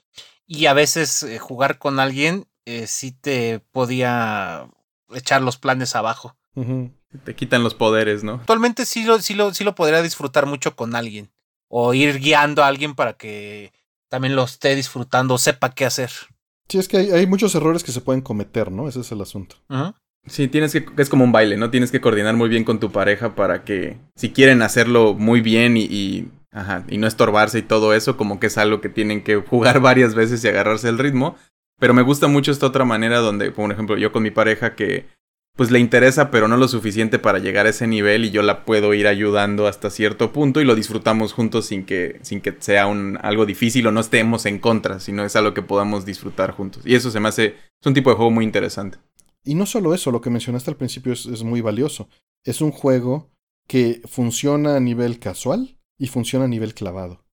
y 0.46 0.66
a 0.66 0.74
veces 0.74 1.22
eh, 1.22 1.38
jugar 1.38 1.78
con 1.78 1.98
alguien 1.98 2.46
eh, 2.64 2.86
sí 2.86 3.12
te 3.12 3.61
podía 3.72 4.68
echar 5.12 5.42
los 5.42 5.57
planes 5.57 5.96
abajo. 5.96 6.36
Te 7.24 7.34
quitan 7.34 7.62
los 7.62 7.74
poderes, 7.74 8.22
¿no? 8.22 8.34
Actualmente 8.34 8.86
sí 8.86 9.05
lo, 9.05 9.18
sí, 9.20 9.34
lo, 9.34 9.53
sí 9.53 9.64
lo 9.64 9.74
podría 9.74 10.03
disfrutar 10.03 10.46
mucho 10.46 10.76
con 10.76 10.94
alguien 10.94 11.32
o 11.68 11.94
ir 11.94 12.18
guiando 12.18 12.62
a 12.62 12.66
alguien 12.66 12.94
para 12.94 13.14
que 13.14 13.72
también 14.09 14.36
lo 14.36 14.44
esté 14.44 14.74
disfrutando 14.74 15.34
o 15.34 15.38
sepa 15.38 15.74
qué 15.74 15.86
hacer. 15.86 16.11
Sí, 16.68 16.78
es 16.78 16.88
que 16.88 16.98
hay, 16.98 17.11
hay 17.11 17.26
muchos 17.26 17.55
errores 17.55 17.82
que 17.82 17.92
se 17.92 18.00
pueden 18.00 18.22
cometer, 18.22 18.70
¿no? 18.70 18.88
Ese 18.88 19.00
es 19.00 19.11
el 19.11 19.20
asunto. 19.22 19.57
Sí, 20.27 20.47
tienes 20.49 20.73
que, 20.73 20.87
es 20.99 21.09
como 21.09 21.25
un 21.25 21.33
baile, 21.33 21.57
¿no? 21.57 21.70
Tienes 21.70 21.91
que 21.91 22.01
coordinar 22.01 22.37
muy 22.37 22.49
bien 22.49 22.64
con 22.64 22.79
tu 22.79 22.93
pareja 22.93 23.35
para 23.35 23.64
que, 23.64 23.99
si 24.14 24.31
quieren 24.31 24.62
hacerlo 24.62 25.14
muy 25.14 25.41
bien 25.41 25.77
y, 25.77 26.29
ajá, 26.53 26.85
y 26.89 26.99
no 26.99 27.09
estorbarse 27.09 27.59
y 27.59 27.62
todo 27.62 27.93
eso, 27.93 28.16
como 28.16 28.39
que 28.39 28.47
es 28.47 28.57
algo 28.57 28.81
que 28.81 28.89
tienen 28.89 29.23
que 29.25 29.37
jugar 29.37 29.81
varias 29.81 30.14
veces 30.14 30.45
y 30.45 30.49
agarrarse 30.49 30.89
el 30.89 30.99
ritmo. 30.99 31.37
Pero 31.81 31.95
me 31.95 32.03
gusta 32.03 32.29
mucho 32.29 32.53
esta 32.53 32.66
otra 32.66 32.85
manera 32.85 33.18
donde, 33.18 33.51
por 33.51 33.73
ejemplo, 33.73 33.97
yo 33.97 34.12
con 34.12 34.23
mi 34.23 34.31
pareja 34.31 34.77
que 34.77 35.07
pues 35.55 35.70
le 35.70 35.79
interesa, 35.79 36.31
pero 36.31 36.49
no 36.49 36.57
lo 36.57 36.66
suficiente 36.66 37.18
para 37.18 37.39
llegar 37.39 37.66
a 37.66 37.70
ese 37.70 37.87
nivel 37.87 38.25
y 38.25 38.31
yo 38.31 38.43
la 38.43 38.64
puedo 38.64 38.95
ir 38.95 39.07
ayudando 39.07 39.66
hasta 39.66 39.91
cierto 39.91 40.33
punto 40.33 40.61
y 40.61 40.64
lo 40.64 40.75
disfrutamos 40.75 41.35
juntos 41.35 41.66
sin 41.66 41.85
que, 41.85 42.20
sin 42.23 42.41
que 42.41 42.57
sea 42.59 42.87
un, 42.87 43.18
algo 43.20 43.45
difícil 43.45 43.87
o 43.87 43.93
no 43.93 44.01
estemos 44.01 44.47
en 44.47 44.59
contra, 44.59 44.99
sino 44.99 45.25
es 45.25 45.37
algo 45.37 45.53
que 45.53 45.61
podamos 45.61 46.07
disfrutar 46.07 46.53
juntos. 46.53 46.85
Y 46.87 46.95
eso 46.95 47.11
se 47.11 47.20
me 47.20 47.29
hace, 47.29 47.47
es 47.47 47.87
un 47.87 47.93
tipo 47.93 48.09
de 48.09 48.16
juego 48.16 48.31
muy 48.31 48.45
interesante. 48.45 48.99
Y 49.45 49.55
no 49.55 49.66
solo 49.66 49.95
eso, 49.95 50.11
lo 50.11 50.20
que 50.20 50.30
mencionaste 50.30 50.70
al 50.70 50.76
principio 50.76 51.12
es, 51.12 51.43
muy 51.43 51.61
valioso. 51.61 52.09
Es 52.45 52.61
un 52.61 52.70
juego 52.70 53.30
que 53.66 54.03
funciona 54.05 54.76
a 54.76 54.80
nivel 54.80 55.18
casual 55.18 55.78
y 55.99 56.07
funciona 56.09 56.45
a 56.45 56.49
nivel 56.49 56.74
clavado. 56.74 57.24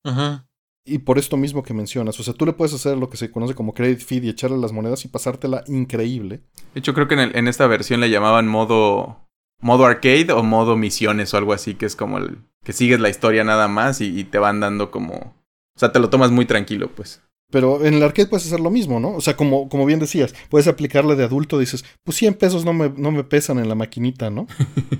Y 0.85 0.99
por 0.99 1.19
esto 1.19 1.37
mismo 1.37 1.61
que 1.61 1.73
mencionas, 1.73 2.19
o 2.19 2.23
sea, 2.23 2.33
tú 2.33 2.45
le 2.45 2.53
puedes 2.53 2.73
hacer 2.73 2.97
lo 2.97 3.09
que 3.09 3.17
se 3.17 3.31
conoce 3.31 3.53
como 3.53 3.73
credit 3.73 3.99
feed 3.99 4.23
y 4.23 4.29
echarle 4.29 4.57
las 4.57 4.71
monedas 4.71 5.05
y 5.05 5.07
pasártela 5.07 5.63
increíble. 5.67 6.41
De 6.73 6.79
hecho, 6.79 6.93
creo 6.93 7.07
que 7.07 7.15
en, 7.15 7.47
esta 7.47 7.67
versión 7.67 7.99
le 7.99 8.09
llamaban 8.09 8.47
modo 8.47 9.27
modo 9.61 9.85
arcade 9.85 10.31
o 10.31 10.41
modo 10.41 10.77
misiones 10.77 11.33
o 11.33 11.37
algo 11.37 11.53
así, 11.53 11.75
que 11.75 11.85
es 11.85 11.95
como 11.95 12.17
el 12.17 12.39
que 12.63 12.73
sigues 12.73 12.99
la 12.99 13.09
historia 13.09 13.43
nada 13.43 13.67
más 13.67 14.01
y 14.01 14.23
te 14.23 14.39
van 14.39 14.59
dando 14.59 14.89
como... 14.89 15.13
O 15.15 15.79
sea, 15.79 15.91
te 15.91 15.99
lo 15.99 16.09
tomas 16.09 16.31
muy 16.31 16.45
tranquilo, 16.45 16.89
pues. 16.95 17.21
Pero 17.51 17.83
en 17.83 17.95
el 17.95 18.03
arcade 18.03 18.27
puedes 18.27 18.45
hacer 18.45 18.59
lo 18.59 18.69
mismo, 18.69 18.99
¿no? 18.99 19.15
O 19.15 19.21
sea, 19.21 19.35
como, 19.35 19.69
como 19.69 19.85
bien 19.85 19.99
decías, 19.99 20.35
puedes 20.49 20.67
aplicarle 20.67 21.15
de 21.15 21.23
adulto, 21.23 21.57
dices, 21.57 21.83
pues 22.03 22.17
100 22.17 22.35
pesos 22.35 22.65
no 22.65 22.73
me, 22.73 22.89
no 22.89 23.11
me 23.11 23.23
pesan 23.23 23.57
en 23.57 23.69
la 23.69 23.75
maquinita, 23.75 24.29
¿no? 24.29 24.47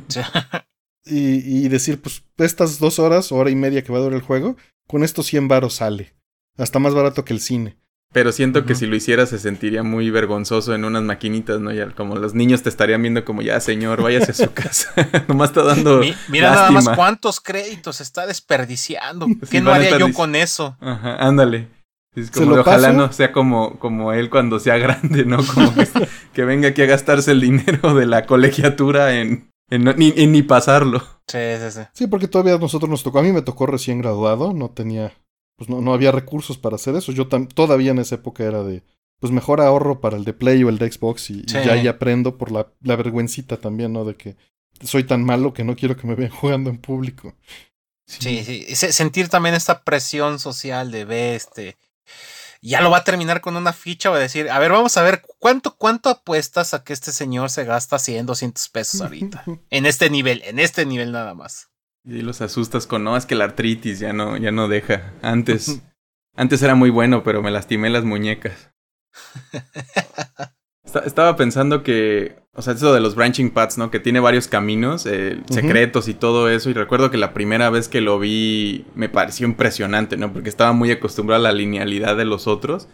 y, 1.05 1.65
y, 1.65 1.67
decir, 1.67 2.01
pues 2.01 2.23
estas 2.37 2.79
dos 2.79 2.97
horas, 2.97 3.31
hora 3.31 3.51
y 3.51 3.55
media 3.55 3.83
que 3.83 3.91
va 3.91 3.99
a 3.99 4.01
durar 4.01 4.17
el 4.17 4.25
juego, 4.25 4.57
con 4.87 5.03
estos 5.03 5.27
100 5.27 5.47
varos 5.47 5.75
sale. 5.75 6.15
Hasta 6.57 6.79
más 6.79 6.93
barato 6.93 7.23
que 7.23 7.33
el 7.33 7.39
cine. 7.39 7.77
Pero 8.11 8.31
siento 8.31 8.65
que 8.65 8.73
si 8.73 8.87
lo 8.87 8.95
hiciera 8.95 9.27
se 9.27 9.37
sentiría 9.37 9.83
muy 9.83 10.09
vergonzoso 10.09 10.73
en 10.73 10.83
unas 10.83 11.03
maquinitas, 11.03 11.59
¿no? 11.59 11.71
Ya 11.71 11.91
como 11.91 12.15
los 12.15 12.33
niños 12.33 12.63
te 12.63 12.69
estarían 12.69 13.03
viendo 13.03 13.23
como, 13.23 13.43
ya 13.43 13.59
señor, 13.59 14.01
váyase 14.01 14.31
a 14.31 14.33
su 14.33 14.51
casa. 14.51 14.91
Nomás 15.27 15.51
está 15.51 15.61
dando. 15.61 16.01
mira 16.27 16.49
nada 16.49 16.71
más 16.71 16.89
cuántos 16.89 17.39
créditos 17.39 18.01
está 18.01 18.25
desperdiciando. 18.25 19.27
¿Qué 19.51 19.61
no 19.61 19.71
haría 19.71 19.99
yo 19.99 20.11
con 20.11 20.35
eso? 20.35 20.75
Ajá, 20.79 21.17
ándale. 21.17 21.67
Es 22.21 22.31
como 22.31 22.55
ojalá 22.55 22.91
no 22.91 23.11
sea 23.11 23.31
como, 23.31 23.79
como 23.79 24.13
él 24.13 24.29
cuando 24.29 24.59
sea 24.59 24.77
grande, 24.77 25.25
¿no? 25.25 25.37
Como 25.45 25.73
que, 26.33 26.45
venga 26.45 26.69
aquí 26.69 26.81
a 26.81 26.85
gastarse 26.85 27.31
el 27.31 27.41
dinero 27.41 27.93
de 27.93 28.05
la 28.05 28.25
colegiatura 28.25 29.15
en, 29.15 29.51
en, 29.69 29.83
ni, 29.97 30.11
ni 30.11 30.43
pasarlo. 30.43 31.01
Sí, 31.27 31.37
sí, 31.59 31.71
sí. 31.71 31.81
Sí, 31.93 32.07
porque 32.07 32.27
todavía 32.27 32.55
a 32.55 32.59
nosotros 32.59 32.89
nos 32.89 33.03
tocó. 33.03 33.19
A 33.19 33.23
mí 33.23 33.31
me 33.31 33.41
tocó 33.41 33.65
recién 33.65 33.99
graduado, 33.99 34.53
no 34.53 34.69
tenía. 34.69 35.13
Pues 35.57 35.69
no, 35.69 35.81
no 35.81 35.93
había 35.93 36.11
recursos 36.11 36.57
para 36.57 36.75
hacer 36.75 36.95
eso. 36.95 37.11
Yo 37.11 37.27
todavía 37.27 37.91
en 37.91 37.99
esa 37.99 38.15
época 38.15 38.43
era 38.43 38.63
de. 38.63 38.83
Pues 39.19 39.33
mejor 39.33 39.59
ahorro 39.59 39.99
para 39.99 40.15
el 40.15 40.23
de 40.23 40.31
Play 40.31 40.63
o 40.63 40.69
el 40.69 40.77
de 40.77 40.89
Xbox 40.89 41.29
y, 41.29 41.43
ya 41.43 41.73
ahí 41.73 41.89
aprendo 41.89 42.37
por 42.37 42.51
la, 42.51 42.67
la 42.81 42.95
vergüencita 42.95 43.57
también, 43.57 43.91
¿no? 43.91 44.05
De 44.05 44.15
que 44.15 44.37
soy 44.81 45.03
tan 45.03 45.25
malo 45.25 45.53
que 45.53 45.65
no 45.65 45.75
quiero 45.75 45.97
que 45.97 46.07
me 46.07 46.15
vean 46.15 46.31
jugando 46.31 46.69
en 46.69 46.77
público. 46.77 47.35
Sí, 48.09 48.43
sí. 48.43 48.75
Sentir 48.75 49.29
también 49.29 49.53
esta 49.53 49.83
presión 49.83 50.39
social 50.39 50.91
de 50.91 51.05
ver 51.05 51.35
este 51.35 51.77
ya 52.61 52.81
lo 52.81 52.91
va 52.91 52.97
a 52.97 53.03
terminar 53.03 53.41
con 53.41 53.55
una 53.55 53.73
ficha, 53.73 54.09
va 54.09 54.17
a 54.17 54.19
decir, 54.19 54.49
a 54.49 54.59
ver, 54.59 54.71
vamos 54.71 54.97
a 54.97 55.03
ver, 55.03 55.21
¿cuánto, 55.39 55.75
cuánto 55.77 56.09
apuestas 56.09 56.73
a 56.73 56.83
que 56.83 56.93
este 56.93 57.11
señor 57.11 57.49
se 57.49 57.63
gasta 57.63 57.99
100, 57.99 58.25
200 58.25 58.69
pesos 58.69 59.01
ahorita? 59.01 59.43
en 59.69 59.85
este 59.85 60.09
nivel, 60.09 60.41
en 60.45 60.59
este 60.59 60.85
nivel 60.85 61.11
nada 61.11 61.33
más. 61.33 61.69
Y 62.03 62.21
los 62.21 62.41
asustas 62.41 62.87
con, 62.87 63.03
no, 63.03 63.15
es 63.17 63.25
que 63.25 63.35
la 63.35 63.45
artritis 63.45 63.99
ya 63.99 64.13
no, 64.13 64.37
ya 64.37 64.51
no 64.51 64.67
deja. 64.67 65.13
Antes, 65.21 65.81
antes 66.35 66.61
era 66.61 66.75
muy 66.75 66.89
bueno, 66.89 67.23
pero 67.23 67.41
me 67.41 67.51
lastimé 67.51 67.89
las 67.89 68.03
muñecas. 68.03 68.71
Estaba 71.05 71.35
pensando 71.35 71.83
que, 71.83 72.35
o 72.53 72.61
sea, 72.61 72.73
eso 72.73 72.93
de 72.93 72.99
los 72.99 73.15
branching 73.15 73.51
paths, 73.51 73.77
¿no? 73.77 73.91
Que 73.91 73.99
tiene 73.99 74.19
varios 74.19 74.47
caminos, 74.47 75.05
eh, 75.05 75.41
secretos 75.49 76.07
y 76.07 76.13
todo 76.13 76.49
eso. 76.49 76.69
Y 76.69 76.73
recuerdo 76.73 77.11
que 77.11 77.17
la 77.17 77.33
primera 77.33 77.69
vez 77.69 77.87
que 77.87 78.01
lo 78.01 78.19
vi 78.19 78.85
me 78.95 79.09
pareció 79.09 79.47
impresionante, 79.47 80.17
¿no? 80.17 80.33
Porque 80.33 80.49
estaba 80.49 80.73
muy 80.73 80.91
acostumbrado 80.91 81.45
a 81.45 81.51
la 81.51 81.57
linealidad 81.57 82.17
de 82.17 82.25
los 82.25 82.47
otros. 82.47 82.87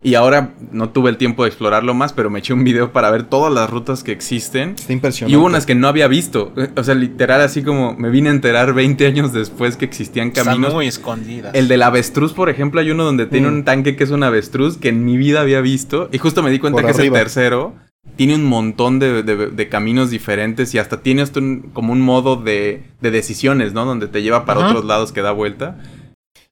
Y 0.00 0.14
ahora 0.14 0.54
no 0.70 0.90
tuve 0.90 1.10
el 1.10 1.16
tiempo 1.16 1.42
de 1.42 1.48
explorarlo 1.48 1.92
más, 1.92 2.12
pero 2.12 2.30
me 2.30 2.38
eché 2.38 2.52
un 2.52 2.62
video 2.62 2.92
para 2.92 3.10
ver 3.10 3.24
todas 3.24 3.52
las 3.52 3.68
rutas 3.68 4.04
que 4.04 4.12
existen. 4.12 4.76
Está 4.78 4.92
impresionante. 4.92 5.32
Y 5.32 5.36
hubo 5.36 5.46
unas 5.46 5.66
que 5.66 5.74
no 5.74 5.88
había 5.88 6.06
visto. 6.06 6.52
O 6.76 6.84
sea, 6.84 6.94
literal, 6.94 7.40
así 7.40 7.64
como 7.64 7.94
me 7.94 8.08
vine 8.08 8.28
a 8.28 8.32
enterar 8.32 8.74
20 8.74 9.06
años 9.08 9.32
después 9.32 9.76
que 9.76 9.84
existían 9.86 10.30
caminos. 10.30 10.58
Están 10.60 10.72
muy 10.76 10.86
escondidas. 10.86 11.52
El 11.52 11.66
del 11.66 11.82
avestruz, 11.82 12.32
por 12.32 12.48
ejemplo, 12.48 12.80
hay 12.80 12.92
uno 12.92 13.02
donde 13.02 13.26
tiene 13.26 13.48
un 13.48 13.64
tanque 13.64 13.96
que 13.96 14.04
es 14.04 14.10
un 14.10 14.22
avestruz 14.22 14.76
que 14.76 14.88
en 14.90 15.04
mi 15.04 15.16
vida 15.16 15.40
había 15.40 15.60
visto. 15.60 16.08
Y 16.12 16.18
justo 16.18 16.44
me 16.44 16.50
di 16.52 16.60
cuenta 16.60 16.76
Por 16.76 16.84
que 16.84 16.90
es 16.92 16.96
el 16.98 17.02
arriba. 17.06 17.18
tercero. 17.18 17.74
Tiene 18.14 18.36
un 18.36 18.44
montón 18.44 19.00
de, 19.00 19.24
de- 19.24 19.48
de 19.48 19.68
caminos 19.68 20.10
diferentes 20.10 20.74
y 20.74 20.78
hasta 20.78 21.02
tiene 21.02 21.22
hasta 21.22 21.40
un- 21.40 21.70
como 21.72 21.92
un 21.92 22.00
modo 22.02 22.36
de, 22.36 22.84
de 23.00 23.10
decisiones, 23.10 23.72
¿no? 23.72 23.84
Donde 23.84 24.06
te 24.06 24.22
lleva 24.22 24.44
para 24.44 24.60
Ajá. 24.60 24.68
otros 24.70 24.84
lados 24.84 25.10
que 25.10 25.22
da 25.22 25.32
vuelta. 25.32 25.76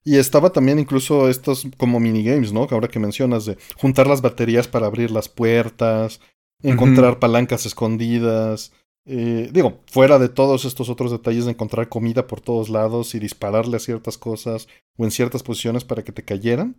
Y 0.07 0.15
estaba 0.15 0.51
también 0.51 0.79
incluso 0.79 1.27
estos 1.27 1.67
como 1.75 1.99
minigames, 1.99 2.53
¿no? 2.53 2.65
Que 2.65 2.75
ahora 2.75 2.87
que 2.87 2.97
mencionas 2.97 3.43
de 3.43 3.57
juntar 3.75 4.07
las 4.07 4.21
baterías 4.21 4.65
para 4.65 4.85
abrir 4.87 5.11
las 5.11 5.27
puertas, 5.27 6.21
encontrar 6.63 7.19
palancas 7.19 7.65
escondidas. 7.65 8.71
eh, 9.05 9.49
digo, 9.51 9.81
fuera 9.85 10.17
de 10.17 10.29
todos 10.29 10.63
estos 10.63 10.89
otros 10.89 11.11
detalles 11.11 11.43
de 11.43 11.51
encontrar 11.51 11.89
comida 11.89 12.25
por 12.25 12.39
todos 12.39 12.69
lados 12.69 13.15
y 13.15 13.19
dispararle 13.19 13.75
a 13.75 13.79
ciertas 13.81 14.17
cosas 14.17 14.69
o 14.97 15.03
en 15.03 15.11
ciertas 15.11 15.43
posiciones 15.43 15.83
para 15.83 16.05
que 16.05 16.13
te 16.13 16.23
cayeran, 16.23 16.77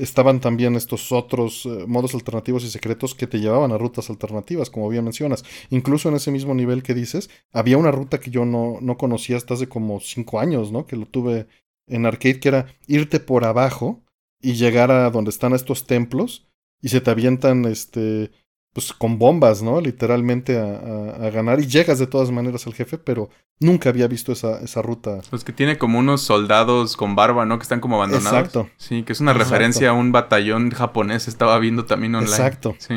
estaban 0.00 0.40
también 0.40 0.74
estos 0.74 1.12
otros 1.12 1.66
eh, 1.66 1.84
modos 1.86 2.14
alternativos 2.14 2.64
y 2.64 2.70
secretos 2.70 3.14
que 3.14 3.26
te 3.26 3.38
llevaban 3.38 3.72
a 3.72 3.78
rutas 3.78 4.08
alternativas, 4.08 4.70
como 4.70 4.88
bien 4.88 5.04
mencionas. 5.04 5.44
Incluso 5.68 6.08
en 6.08 6.14
ese 6.14 6.30
mismo 6.30 6.54
nivel 6.54 6.82
que 6.82 6.94
dices, 6.94 7.28
había 7.52 7.76
una 7.76 7.90
ruta 7.90 8.18
que 8.18 8.30
yo 8.30 8.46
no, 8.46 8.78
no 8.80 8.96
conocía 8.96 9.36
hasta 9.36 9.52
hace 9.52 9.68
como 9.68 10.00
cinco 10.00 10.40
años, 10.40 10.72
¿no? 10.72 10.86
Que 10.86 10.96
lo 10.96 11.04
tuve 11.04 11.46
en 11.86 12.06
arcade, 12.06 12.40
que 12.40 12.48
era 12.48 12.66
irte 12.86 13.20
por 13.20 13.44
abajo 13.44 14.02
y 14.40 14.54
llegar 14.54 14.90
a 14.90 15.10
donde 15.10 15.30
están 15.30 15.52
estos 15.54 15.86
templos 15.86 16.48
y 16.80 16.88
se 16.88 17.00
te 17.00 17.10
avientan, 17.10 17.64
este, 17.64 18.30
pues 18.72 18.92
con 18.92 19.18
bombas, 19.18 19.62
¿no? 19.62 19.80
Literalmente 19.80 20.58
a, 20.58 20.64
a- 20.64 21.26
a 21.26 21.30
ganar 21.30 21.60
y 21.60 21.66
llegas 21.66 21.98
de 21.98 22.06
todas 22.06 22.30
maneras 22.30 22.66
al 22.66 22.74
jefe, 22.74 22.98
pero 22.98 23.28
nunca 23.60 23.90
había 23.90 24.08
visto 24.08 24.32
esa, 24.32 24.60
esa 24.62 24.82
ruta. 24.82 25.20
Pues 25.30 25.44
que 25.44 25.52
tiene 25.52 25.78
como 25.78 25.98
unos 25.98 26.22
soldados 26.22 26.96
con 26.96 27.14
barba, 27.14 27.44
¿no? 27.46 27.58
Que 27.58 27.62
están 27.62 27.80
como 27.80 27.96
abandonados. 27.96 28.32
Exacto. 28.38 28.68
Sí, 28.78 29.02
que 29.04 29.12
es 29.12 29.20
una 29.20 29.32
Exacto. 29.32 29.50
referencia 29.52 29.90
a 29.90 29.92
un 29.92 30.10
batallón 30.10 30.70
japonés. 30.70 31.28
Estaba 31.28 31.58
viendo 31.58 31.84
también 31.84 32.14
online. 32.14 32.32
Exacto. 32.32 32.74
Sí. 32.78 32.94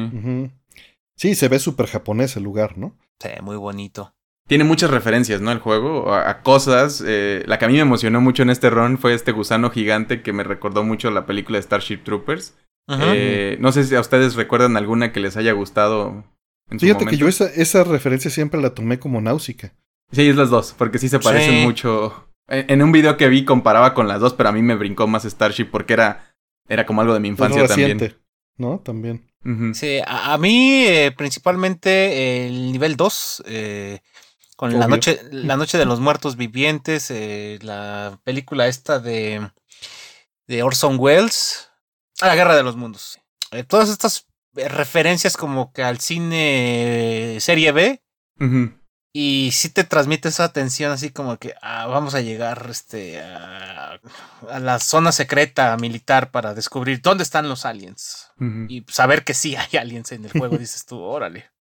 Sí, 1.16 1.36
se 1.36 1.48
ve 1.48 1.60
súper 1.60 1.88
japonés 1.88 2.36
el 2.38 2.44
lugar, 2.44 2.78
¿no? 2.78 2.98
Sí, 3.20 3.30
muy 3.42 3.56
bonito. 3.58 4.14
Tiene 4.48 4.64
muchas 4.64 4.92
referencias, 4.92 5.42
¿no? 5.42 5.52
El 5.52 5.60
juego, 5.60 6.14
a, 6.14 6.30
a 6.30 6.42
cosas. 6.44 7.04
eh, 7.06 7.44
la 7.48 7.58
que 7.58 7.66
a 7.66 7.68
mí 7.68 7.74
me 7.76 7.80
emocionó 7.82 8.22
mucho 8.22 8.44
en 8.44 8.50
este 8.52 8.70
run 8.70 8.98
fue 8.98 9.14
este 9.14 9.32
gusano 9.32 9.72
gigante 9.72 10.22
que 10.22 10.34
me 10.34 10.44
recordó 10.44 10.84
mucho 10.84 11.10
la 11.12 11.26
película 11.26 11.58
de 11.58 11.64
Starship 11.64 12.04
Troopers. 12.04 12.56
Eh, 12.88 13.58
no 13.60 13.72
sé 13.72 13.84
si 13.84 13.96
a 13.96 14.00
ustedes 14.00 14.36
recuerdan 14.36 14.78
alguna 14.78 15.12
que 15.12 15.20
les 15.20 15.36
haya 15.38 15.54
gustado. 15.54 16.24
En 16.70 16.80
su 16.80 16.86
Fíjate 16.86 17.06
que 17.08 17.18
yo 17.18 17.28
esa, 17.28 17.46
esa 17.46 17.84
referencia 17.84 18.30
siempre 18.30 18.62
la 18.62 18.76
tomé 18.76 19.00
como 19.00 19.20
náusica. 19.22 19.74
Sí, 20.12 20.28
es 20.30 20.36
las 20.36 20.52
dos, 20.52 20.76
porque 20.78 21.00
sí 21.00 21.10
se 21.10 21.20
parecen 21.20 21.56
Sí. 21.62 21.64
mucho. 21.64 22.30
En, 22.48 22.66
en 22.70 22.84
un 22.84 22.92
video 22.92 23.18
que 23.18 23.28
vi 23.28 23.44
comparaba 23.46 23.96
con 23.96 24.08
las 24.08 24.20
dos, 24.22 24.34
pero 24.36 24.50
a 24.50 24.52
mí 24.52 24.62
me 24.62 24.76
brincó 24.76 25.08
más 25.08 25.24
Starship 25.26 25.66
porque 25.72 25.94
era, 25.94 26.36
era 26.70 26.86
como 26.86 27.02
algo 27.02 27.16
de 27.16 27.20
mi 27.20 27.28
infancia 27.30 27.66
también. 27.66 27.98
reciente, 28.00 28.20
¿no? 28.58 28.80
También. 28.86 29.26
Sí, 29.74 30.00
a, 30.06 30.34
a 30.34 30.38
mí 30.40 30.86
eh, 30.88 31.12
principalmente 31.16 32.48
el 32.48 32.72
nivel 32.72 32.96
2, 32.96 33.44
eh, 33.48 34.00
con 34.56 34.78
la 34.78 34.88
noche, 34.88 35.22
la 35.32 35.58
noche 35.58 35.78
de 35.78 35.86
los 35.86 36.00
muertos 36.00 36.36
vivientes, 36.36 37.12
eh, 37.12 37.60
la 37.62 38.20
película 38.24 38.68
esta 38.68 39.00
de, 39.00 39.52
de 40.48 40.64
Orson 40.64 40.98
Welles, 41.00 41.70
a 42.22 42.28
la 42.28 42.36
guerra 42.36 42.56
de 42.56 42.64
los 42.64 42.76
mundos. 42.76 43.20
Eh, 43.52 43.64
todas 43.64 43.90
estas 43.90 44.28
eh, 44.56 44.68
referencias 44.68 45.38
como 45.38 45.72
que 45.72 45.84
al 45.84 46.00
cine 46.00 47.38
serie 47.40 47.72
B 47.72 48.02
y 49.14 49.52
sí 49.54 49.70
te 49.70 49.86
transmite 49.86 50.28
esa 50.28 50.52
tensión 50.52 50.92
así 50.92 51.10
como 51.10 51.38
que 51.38 51.54
ah, 51.62 51.86
vamos 51.88 52.16
a 52.16 52.22
llegar 52.22 52.68
este 52.70 53.22
a, 53.22 53.98
a 54.50 54.60
la 54.60 54.80
zona 54.80 55.14
secreta 55.14 55.76
militar 55.78 56.32
para 56.32 56.54
descubrir 56.54 57.02
dónde 57.02 57.24
están 57.24 57.48
los 57.48 57.66
aliens 57.66 58.32
y 58.68 58.84
saber 58.90 59.24
que 59.24 59.34
sí 59.34 59.56
hay 59.56 59.78
aliens 59.80 60.12
en 60.12 60.26
el 60.26 60.32
juego, 60.32 60.58
dices 60.58 60.86
tú, 60.86 61.00
órale. 61.00 61.55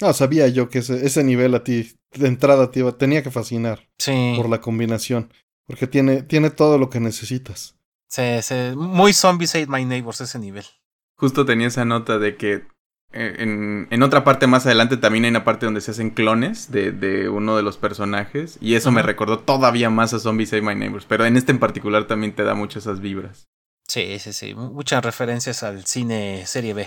No, 0.00 0.12
sabía 0.12 0.48
yo 0.48 0.68
que 0.68 0.80
ese, 0.80 1.06
ese 1.06 1.24
nivel 1.24 1.54
a 1.54 1.64
ti, 1.64 1.94
de 2.12 2.28
entrada, 2.28 2.70
te 2.70 2.80
iba- 2.80 2.92
tenía 2.98 3.22
que 3.22 3.30
fascinar 3.30 3.88
Sí, 3.98 4.34
por 4.36 4.48
la 4.48 4.60
combinación. 4.60 5.32
Porque 5.66 5.86
tiene, 5.86 6.22
tiene 6.22 6.50
todo 6.50 6.78
lo 6.78 6.90
que 6.90 7.00
necesitas. 7.00 7.74
se- 8.08 8.40
se- 8.42 8.74
muy 8.76 9.12
Zombies 9.12 9.54
Ate 9.54 9.66
My 9.66 9.84
Neighbors 9.84 10.20
ese 10.20 10.38
nivel. 10.38 10.64
Justo 11.18 11.44
tenía 11.44 11.66
esa 11.68 11.84
nota 11.84 12.18
de 12.18 12.36
que 12.36 12.66
eh, 13.12 13.36
en, 13.38 13.88
en 13.90 14.02
otra 14.02 14.22
parte 14.24 14.46
más 14.46 14.66
adelante 14.66 14.96
también 14.96 15.24
hay 15.24 15.30
una 15.30 15.44
parte 15.44 15.64
donde 15.66 15.80
se 15.80 15.90
hacen 15.92 16.10
clones 16.10 16.70
de, 16.70 16.92
de 16.92 17.28
uno 17.28 17.56
de 17.56 17.62
los 17.62 17.78
personajes. 17.78 18.58
Y 18.60 18.74
eso 18.74 18.90
me 18.92 19.02
recordó 19.02 19.38
todavía 19.40 19.90
más 19.90 20.12
a 20.14 20.18
Zombies 20.18 20.50
Save 20.50 20.62
My 20.62 20.74
Neighbors. 20.74 21.06
Pero 21.06 21.24
en 21.24 21.36
este 21.36 21.52
en 21.52 21.58
particular 21.58 22.06
también 22.06 22.34
te 22.34 22.44
da 22.44 22.54
muchas 22.54 22.84
esas 22.84 23.00
vibras. 23.00 23.46
Sí, 23.88 24.18
sí, 24.18 24.32
sí, 24.32 24.54
muchas 24.54 25.04
referencias 25.04 25.62
al 25.62 25.86
cine 25.86 26.44
serie 26.46 26.74
B. 26.74 26.86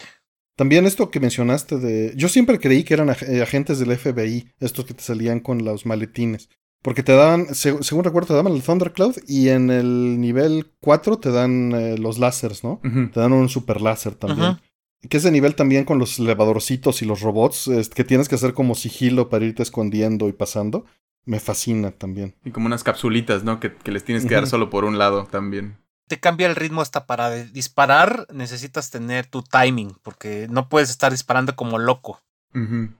También 0.60 0.86
esto 0.86 1.10
que 1.10 1.22
mencionaste 1.22 1.78
de... 1.78 2.12
Yo 2.18 2.28
siempre 2.28 2.60
creí 2.60 2.84
que 2.84 2.94
eran 2.94 3.08
ag- 3.08 3.26
eh, 3.30 3.42
agentes 3.42 3.80
del 3.80 3.98
FBI, 3.98 4.52
estos 4.60 4.84
que 4.84 4.94
te 4.94 5.02
salían 5.04 5.40
con 5.40 5.64
los 5.64 5.86
maletines. 5.86 6.50
Porque 6.82 7.02
te 7.02 7.14
daban, 7.14 7.48
seg- 7.48 7.82
según 7.82 8.04
recuerdo, 8.04 8.28
te 8.28 8.34
daban 8.34 8.52
el 8.54 8.62
Thundercloud 8.62 9.16
y 9.26 9.48
en 9.50 9.70
el 9.70 10.20
nivel 10.20 10.66
4 10.82 11.18
te 11.20 11.32
dan 11.32 11.72
eh, 11.74 11.98
los 11.98 12.20
láseres, 12.20 12.66
¿no? 12.66 12.82
Te 13.14 13.20
dan 13.22 13.32
un 13.32 13.48
super 13.48 13.80
láser 13.80 14.16
también. 14.16 14.48
Ajá. 14.48 14.62
Que 15.10 15.16
ese 15.16 15.32
nivel 15.32 15.56
también 15.56 15.86
con 15.86 15.98
los 15.98 16.20
elevadorcitos 16.20 17.02
y 17.02 17.06
los 17.06 17.22
robots, 17.22 17.70
es- 17.70 17.88
que 17.88 18.04
tienes 18.04 18.28
que 18.28 18.36
hacer 18.36 18.54
como 18.54 18.76
sigilo 18.76 19.30
para 19.30 19.46
irte 19.46 19.64
escondiendo 19.64 20.28
y 20.28 20.34
pasando, 20.34 20.84
me 21.24 21.40
fascina 21.40 21.92
también. 21.92 22.36
Y 22.44 22.52
como 22.52 22.66
unas 22.66 22.84
capsulitas, 22.84 23.46
¿no? 23.46 23.62
Que, 23.62 23.74
que 23.74 23.92
les 23.94 24.04
tienes 24.04 24.26
que 24.26 24.36
dar 24.36 24.48
solo 24.48 24.70
por 24.70 24.84
un 24.84 24.98
lado 24.98 25.26
también. 25.32 25.78
Te 26.10 26.20
cambia 26.20 26.48
el 26.48 26.56
ritmo 26.56 26.82
hasta 26.82 27.06
para 27.06 27.30
disparar, 27.30 28.26
necesitas 28.34 28.90
tener 28.90 29.28
tu 29.28 29.44
timing, 29.44 29.96
porque 30.02 30.48
no 30.50 30.68
puedes 30.68 30.90
estar 30.90 31.12
disparando 31.12 31.56
como 31.56 31.78
loco. 31.78 32.22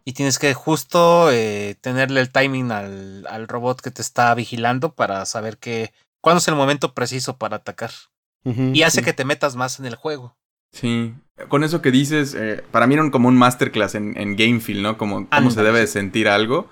Y 0.06 0.14
tienes 0.14 0.38
que 0.38 0.54
justo 0.54 1.32
eh, 1.32 1.76
tenerle 1.82 2.22
el 2.22 2.30
timing 2.30 2.72
al, 2.72 3.26
al 3.28 3.48
robot 3.48 3.82
que 3.82 3.90
te 3.90 4.04
está 4.04 4.34
vigilando 4.36 4.94
para 4.94 5.26
saber 5.26 5.58
que 5.58 5.92
cuándo 6.22 6.38
es 6.38 6.48
el 6.48 6.54
momento 6.54 6.94
preciso 6.94 7.38
para 7.38 7.58
atacar. 7.58 7.90
Y 8.44 8.84
hace 8.84 9.00
sí. 9.00 9.06
que 9.06 9.14
te 9.14 9.26
metas 9.26 9.56
más 9.56 9.80
en 9.80 9.88
el 9.88 9.96
juego. 9.96 10.38
Sí, 10.72 11.16
con 11.48 11.64
eso 11.64 11.82
que 11.82 11.90
dices, 11.90 12.36
eh, 12.36 12.64
para 12.72 12.86
mí 12.86 12.94
era 12.94 13.10
como 13.10 13.28
un 13.28 13.38
masterclass 13.38 13.96
en, 13.96 14.16
en 14.18 14.36
game 14.36 14.60
feel, 14.60 14.84
¿no? 14.84 15.00
Como 15.00 15.28
cómo 15.28 15.50
se 15.50 15.64
debe 15.64 15.80
de 15.80 15.88
sentir 15.88 16.28
algo. 16.28 16.70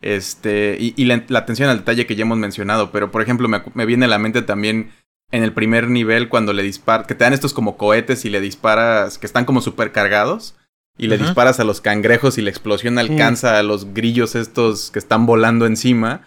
Este, 0.00 0.76
y, 0.80 0.94
y 0.96 1.04
la, 1.06 1.24
la 1.28 1.40
atención 1.40 1.68
al 1.68 1.78
detalle 1.78 2.06
que 2.06 2.16
ya 2.16 2.22
hemos 2.22 2.38
mencionado, 2.38 2.90
pero 2.90 3.10
por 3.10 3.22
ejemplo 3.22 3.48
me, 3.48 3.62
me 3.74 3.86
viene 3.86 4.06
a 4.06 4.08
la 4.08 4.18
mente 4.18 4.42
también 4.42 4.92
en 5.32 5.42
el 5.42 5.52
primer 5.52 5.88
nivel 5.88 6.28
cuando 6.28 6.52
le 6.52 6.62
disparas, 6.62 7.06
que 7.06 7.14
te 7.14 7.24
dan 7.24 7.32
estos 7.32 7.54
como 7.54 7.76
cohetes 7.76 8.24
y 8.24 8.30
le 8.30 8.40
disparas, 8.40 9.18
que 9.18 9.26
están 9.26 9.44
como 9.44 9.60
super 9.60 9.92
cargados, 9.92 10.56
y 10.98 11.06
le 11.06 11.16
disparas 11.16 11.58
a 11.60 11.64
los 11.64 11.80
cangrejos 11.80 12.36
y 12.36 12.42
la 12.42 12.50
explosión 12.50 12.98
alcanza 12.98 13.58
a 13.58 13.62
los 13.62 13.94
grillos 13.94 14.34
estos 14.34 14.90
que 14.90 14.98
están 14.98 15.24
volando 15.24 15.64
encima. 15.64 16.22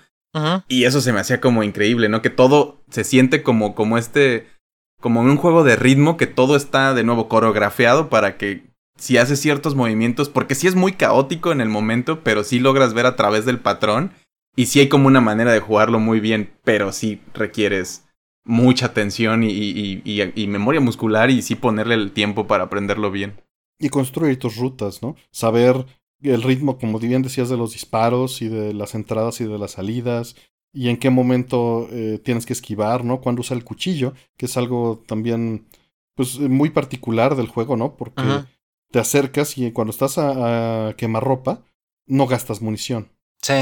Y 0.68 0.86
eso 0.86 0.99
se 0.99 1.14
me 1.14 1.20
hacía 1.20 1.39
como 1.39 1.62
increíble, 1.62 2.10
¿no? 2.10 2.24
Que 2.24 2.32
todo 2.32 2.82
se 2.89 3.04
siente 3.04 3.43
como, 3.43 3.76
como 3.76 3.99
este, 3.99 4.47
como 4.99 5.22
en 5.22 5.30
un 5.30 5.38
juego 5.38 5.64
de 5.64 5.76
ritmo, 5.76 6.18
que 6.18 6.26
todo 6.26 6.56
está 6.56 6.95
de 6.95 7.04
nuevo 7.04 7.30
coreografiado 7.30 8.10
para 8.10 8.36
que 8.38 8.64
si 8.97 9.18
haces 9.18 9.39
ciertos 9.39 9.76
movimientos, 9.76 10.30
porque 10.30 10.56
sí 10.56 10.66
es 10.66 10.74
muy 10.74 10.93
caótico 10.93 11.51
en 11.51 11.62
el 11.62 11.70
momento, 11.70 12.24
pero 12.24 12.43
sí 12.43 12.60
logras 12.60 12.95
ver 12.95 13.06
a 13.06 13.16
través 13.16 13.45
del 13.45 13.60
patrón. 13.60 14.12
Y 14.56 14.68
sí 14.68 14.80
hay 14.80 14.89
como 14.89 15.08
una 15.08 15.22
manera 15.22 15.51
de 15.51 15.60
jugarlo 15.60 15.99
muy 15.99 16.20
bien, 16.20 16.51
pero 16.64 16.91
sí 16.93 17.22
requieres 17.36 18.06
mucha 18.45 18.87
atención 18.87 19.43
y, 19.43 19.47
y- 19.51 20.01
y- 20.03 20.41
y 20.43 20.47
memoria 20.47 20.81
muscular 20.81 21.29
y 21.29 21.41
sí 21.41 21.55
ponerle 21.55 21.95
el 21.95 22.11
tiempo 22.11 22.45
para 22.47 22.65
aprenderlo 22.65 23.11
bien. 23.11 23.41
Y 23.79 23.89
construir 23.89 24.37
tus 24.39 24.57
rutas, 24.57 25.01
¿no? 25.01 25.15
Saber 25.31 25.85
el 26.21 26.41
ritmo, 26.43 26.77
como 26.77 26.99
bien 26.99 27.21
decías, 27.21 27.49
de 27.49 27.57
los 27.57 27.73
disparos 27.73 28.41
y 28.41 28.47
de 28.47 28.73
las 28.73 28.95
entradas 28.95 29.41
y 29.41 29.45
de 29.45 29.57
las 29.57 29.71
salidas. 29.71 30.35
Y 30.73 30.89
en 30.89 30.97
qué 30.97 31.09
momento 31.09 31.87
eh, 31.91 32.19
tienes 32.23 32.45
que 32.45 32.53
esquivar, 32.53 33.03
¿no? 33.05 33.21
Cuando 33.21 33.41
usa 33.41 33.55
el 33.55 33.63
cuchillo, 33.63 34.13
que 34.37 34.45
es 34.47 34.57
algo 34.57 35.03
también, 35.05 35.67
pues, 36.15 36.39
muy 36.39 36.69
particular 36.69 37.35
del 37.35 37.47
juego, 37.47 37.77
¿no? 37.77 37.95
Porque 37.95 38.21
Ajá. 38.21 38.47
te 38.91 38.99
acercas 38.99 39.57
y 39.57 39.71
cuando 39.71 39.91
estás 39.91 40.17
a, 40.17 40.87
a 40.89 40.93
quemarropa, 40.95 41.61
no 42.07 42.25
gastas 42.25 42.61
munición. 42.61 43.09
Sí, 43.41 43.53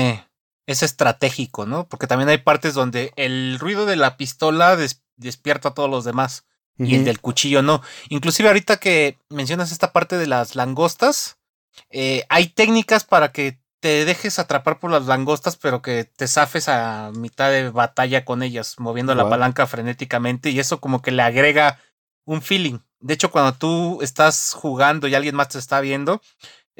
es 0.68 0.84
estratégico, 0.84 1.66
¿no? 1.66 1.88
Porque 1.88 2.07
también 2.07 2.30
hay 2.30 2.38
partes 2.39 2.74
donde 2.74 3.12
el 3.16 3.57
ruido 3.59 3.86
de 3.86 3.95
la 3.95 4.18
pistola 4.18 4.76
des- 4.76 5.01
despierta 5.18 5.70
a 5.70 5.74
todos 5.74 5.89
los 5.89 6.03
demás 6.05 6.45
y 6.78 6.95
el 6.95 7.05
del 7.05 7.20
cuchillo 7.22 7.62
no. 7.62 7.82
Inclusive 8.09 8.47
ahorita 8.49 8.78
que 8.78 9.20
mencionas 9.30 9.72
esta 9.72 9.91
parte 9.91 10.18
de 10.18 10.28
las 10.28 10.55
langostas, 10.55 11.38
eh, 11.89 12.26
hay 12.30 12.47
técnicas 12.47 13.03
para 13.03 13.32
que 13.32 13.59
te 13.80 14.05
dejes 14.05 14.38
atrapar 14.39 14.80
por 14.80 14.91
las 14.91 15.07
langostas, 15.07 15.55
pero 15.57 15.82
que 15.82 16.03
te 16.05 16.28
zafes 16.28 16.70
a 16.70 17.12
mitad 17.16 17.49
de 17.49 17.70
batalla 17.72 18.24
con 18.26 18.43
ellas, 18.43 18.76
moviendo 18.78 19.16
la 19.16 19.24
palanca 19.30 19.66
frenéticamente 19.68 20.51
y 20.51 20.59
eso 20.59 20.80
como 20.80 21.01
que 21.01 21.12
le 21.12 21.24
agrega 21.24 21.80
un 22.26 22.41
feeling 22.43 22.80
De 22.99 23.16
hecho, 23.16 23.32
cuando 23.32 23.53
tú 23.53 23.99
estás 24.03 24.53
jugando 24.55 25.07
y 25.07 25.16
alguien 25.16 25.36
más 25.36 25.49
te 25.49 25.57
está 25.57 25.82
viendo, 25.82 26.22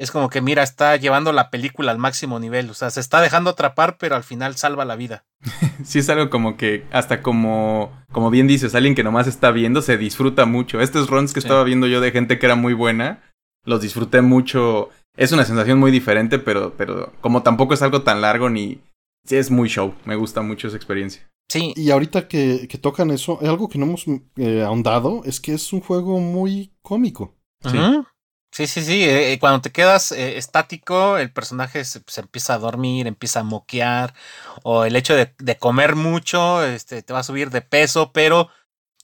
es 0.02 0.10
como 0.10 0.30
que, 0.30 0.40
mira, 0.40 0.64
está 0.64 0.96
llevando 0.96 1.32
la 1.32 1.48
película 1.48 1.92
al 1.92 1.98
máximo 1.98 2.40
nivel. 2.40 2.68
O 2.70 2.74
sea, 2.74 2.90
se 2.90 2.98
está 2.98 3.20
dejando 3.20 3.50
atrapar, 3.50 3.98
pero 3.98 4.16
al 4.16 4.24
final 4.24 4.56
salva 4.56 4.84
la 4.84 4.96
vida. 4.96 5.24
sí, 5.84 6.00
es 6.00 6.08
algo 6.08 6.28
como 6.28 6.56
que, 6.56 6.84
hasta 6.90 7.22
como, 7.22 7.92
como 8.10 8.28
bien 8.28 8.48
dices, 8.48 8.74
alguien 8.74 8.96
que 8.96 9.04
nomás 9.04 9.28
está 9.28 9.52
viendo 9.52 9.80
se 9.80 9.98
disfruta 9.98 10.44
mucho. 10.44 10.80
Estos 10.80 11.08
runs 11.08 11.32
que 11.32 11.38
estaba 11.38 11.62
viendo 11.62 11.86
yo 11.86 12.00
de 12.00 12.10
gente 12.10 12.40
que 12.40 12.46
era 12.46 12.56
muy 12.56 12.74
buena, 12.74 13.22
los 13.64 13.80
disfruté 13.80 14.22
mucho. 14.22 14.90
Es 15.16 15.30
una 15.30 15.44
sensación 15.44 15.78
muy 15.78 15.92
diferente, 15.92 16.40
pero, 16.40 16.74
pero 16.76 17.12
como 17.20 17.44
tampoco 17.44 17.74
es 17.74 17.82
algo 17.82 18.02
tan 18.02 18.20
largo 18.20 18.50
ni... 18.50 18.80
Sí, 19.24 19.36
es 19.36 19.52
muy 19.52 19.68
show. 19.68 19.94
Me 20.04 20.16
gusta 20.16 20.42
mucho 20.42 20.66
esa 20.66 20.76
experiencia. 20.76 21.30
Sí. 21.48 21.74
Y 21.76 21.92
ahorita 21.92 22.26
que, 22.26 22.66
que 22.68 22.78
tocan 22.78 23.12
eso, 23.12 23.38
algo 23.40 23.68
que 23.68 23.78
no 23.78 23.86
hemos 23.86 24.06
eh, 24.34 24.62
ahondado 24.62 25.22
es 25.24 25.40
que 25.40 25.54
es 25.54 25.72
un 25.72 25.80
juego 25.80 26.18
muy 26.18 26.72
cómico. 26.82 27.36
Sí. 27.70 27.78
Sí, 28.52 28.66
sí, 28.66 28.82
sí. 28.82 29.02
Eh, 29.04 29.38
cuando 29.40 29.62
te 29.62 29.72
quedas 29.72 30.12
eh, 30.12 30.36
estático, 30.36 31.16
el 31.16 31.32
personaje 31.32 31.82
se, 31.86 32.02
empieza 32.18 32.54
a 32.54 32.58
dormir, 32.58 33.06
empieza 33.06 33.40
a 33.40 33.44
moquear. 33.44 34.12
O 34.62 34.84
el 34.84 34.94
hecho 34.94 35.14
de, 35.16 35.34
de 35.38 35.56
comer 35.56 35.96
mucho, 35.96 36.62
este, 36.62 37.02
te 37.02 37.12
va 37.14 37.20
a 37.20 37.24
subir 37.24 37.48
de 37.48 37.62
peso, 37.62 38.12
pero 38.12 38.50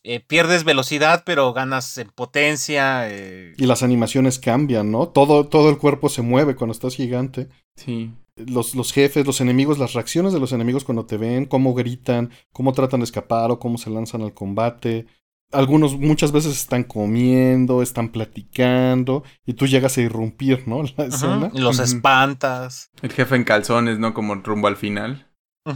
eh, 0.05 0.21
pierdes 0.21 0.65
velocidad, 0.65 1.23
pero 1.25 1.55
ganas 1.55 1.97
en 1.97 2.11
potencia. 2.11 3.09
Y 3.11 3.65
las 3.65 3.83
animaciones 3.83 4.39
cambian, 4.39 4.91
¿no? 4.91 5.09
Todo, 5.09 5.47
todo 5.49 5.71
el 5.71 5.79
cuerpo 5.79 6.11
se 6.11 6.21
mueve 6.21 6.55
cuando 6.55 6.73
estás 6.73 6.95
gigante. 6.95 7.49
Sí. 7.75 8.13
Los, 8.37 8.75
los 8.75 8.93
jefes, 8.93 9.27
los 9.27 9.41
enemigos, 9.41 9.79
las 9.79 9.95
reacciones 9.95 10.35
de 10.35 10.41
los 10.41 10.53
enemigos 10.53 10.85
cuando 10.85 11.07
te 11.07 11.17
ven, 11.17 11.47
cómo 11.47 11.73
gritan, 11.73 12.31
cómo 12.53 12.75
tratan 12.75 13.01
de 13.01 13.05
escapar 13.05 13.51
o 13.51 13.59
cómo 13.59 13.79
se 13.79 13.89
lanzan 13.89 14.21
al 14.21 14.35
combate 14.35 15.07
algunos 15.53 15.99
muchas 15.99 16.33
veces 16.33 16.53
están 16.53 16.85
comiendo, 16.85 17.83
están 17.83 18.11
platicando 18.11 19.25
y 19.47 19.55
tú 19.55 19.67
llegas 19.67 19.97
a 19.97 20.03
irrumpir, 20.03 20.67
¿no? 20.67 20.83
La 20.97 21.05
escena. 21.05 21.51
Y 21.53 21.61
los 21.61 21.79
espantas. 21.79 22.91
El 23.03 23.13
jefe 23.13 23.37
en 23.37 23.45
calzones, 23.45 23.99
¿no? 23.99 24.15
Como 24.15 24.35
rumbo 24.37 24.69
al 24.69 24.77
final. 24.77 25.25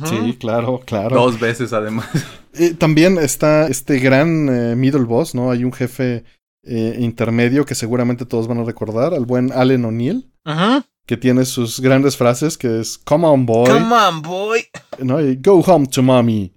Sí, 0.06 0.38
claro, 0.40 0.80
claro. 0.86 1.14
Dos 1.14 1.38
veces 1.38 1.72
además. 1.72 2.08
Eh, 2.54 2.74
también 2.74 3.16
está 3.16 3.66
este 3.66 3.98
gran 3.98 4.46
eh, 4.50 4.76
middle 4.76 5.04
boss, 5.04 5.34
¿no? 5.34 5.50
Hay 5.50 5.64
un 5.64 5.72
jefe 5.72 6.22
eh, 6.64 6.96
intermedio 6.98 7.64
que 7.64 7.74
seguramente 7.74 8.26
todos 8.26 8.46
van 8.46 8.58
a 8.58 8.64
recordar, 8.64 9.14
al 9.14 9.24
buen 9.24 9.50
Allen 9.52 9.86
O'Neill. 9.86 10.30
Que 11.06 11.16
tiene 11.16 11.46
sus 11.46 11.80
grandes 11.80 12.18
frases 12.18 12.58
que 12.58 12.80
es 12.80 12.98
Come 12.98 13.26
on 13.26 13.46
boy. 13.46 13.70
Come 13.70 13.94
on 13.94 14.20
boy. 14.20 14.66
¿no? 14.98 15.18
Y 15.18 15.36
Go 15.36 15.60
home 15.60 15.86
to 15.86 16.02
mommy. 16.02 16.52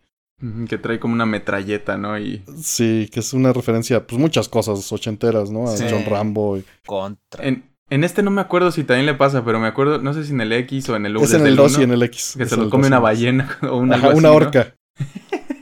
Que 0.68 0.78
trae 0.78 1.00
como 1.00 1.14
una 1.14 1.26
metralleta, 1.26 1.98
¿no? 1.98 2.20
Y... 2.20 2.44
Sí, 2.62 3.10
que 3.12 3.22
es 3.22 3.34
una 3.34 3.54
referencia, 3.54 4.06
pues 4.06 4.20
muchas 4.20 4.50
cosas 4.50 4.92
ochenteras, 4.92 5.50
¿no? 5.50 5.70
A 5.70 5.76
John 5.78 6.06
Rambo. 6.06 6.58
Y... 6.58 6.66
Contra. 6.86 7.46
En, 7.46 7.64
en, 7.90 8.04
este 8.04 8.22
no 8.22 8.32
me 8.32 8.42
acuerdo 8.42 8.72
si 8.72 8.84
también 8.84 9.06
le 9.06 9.14
pasa, 9.14 9.46
pero 9.46 9.60
me 9.62 9.68
acuerdo, 9.68 10.00
no 10.00 10.14
sé 10.14 10.26
si 10.26 10.34
en 10.34 10.42
el 10.42 10.52
X 10.52 10.90
o 10.90 10.96
en 10.98 11.06
el 11.06 11.16
U. 11.16 11.24
Es 11.24 11.34
en 11.34 11.48
el 11.48 11.56
2 11.56 11.80
y 11.80 11.84
en 11.84 11.92
el 11.92 12.04
X. 12.04 12.36
Que 12.38 12.46
se 12.46 12.58
lo 12.58 12.70
come 12.70 12.88
una 12.88 13.00
ballena 13.00 13.58
o 13.70 13.78
una, 13.78 14.10
una 14.10 14.32
orca. 14.32 14.76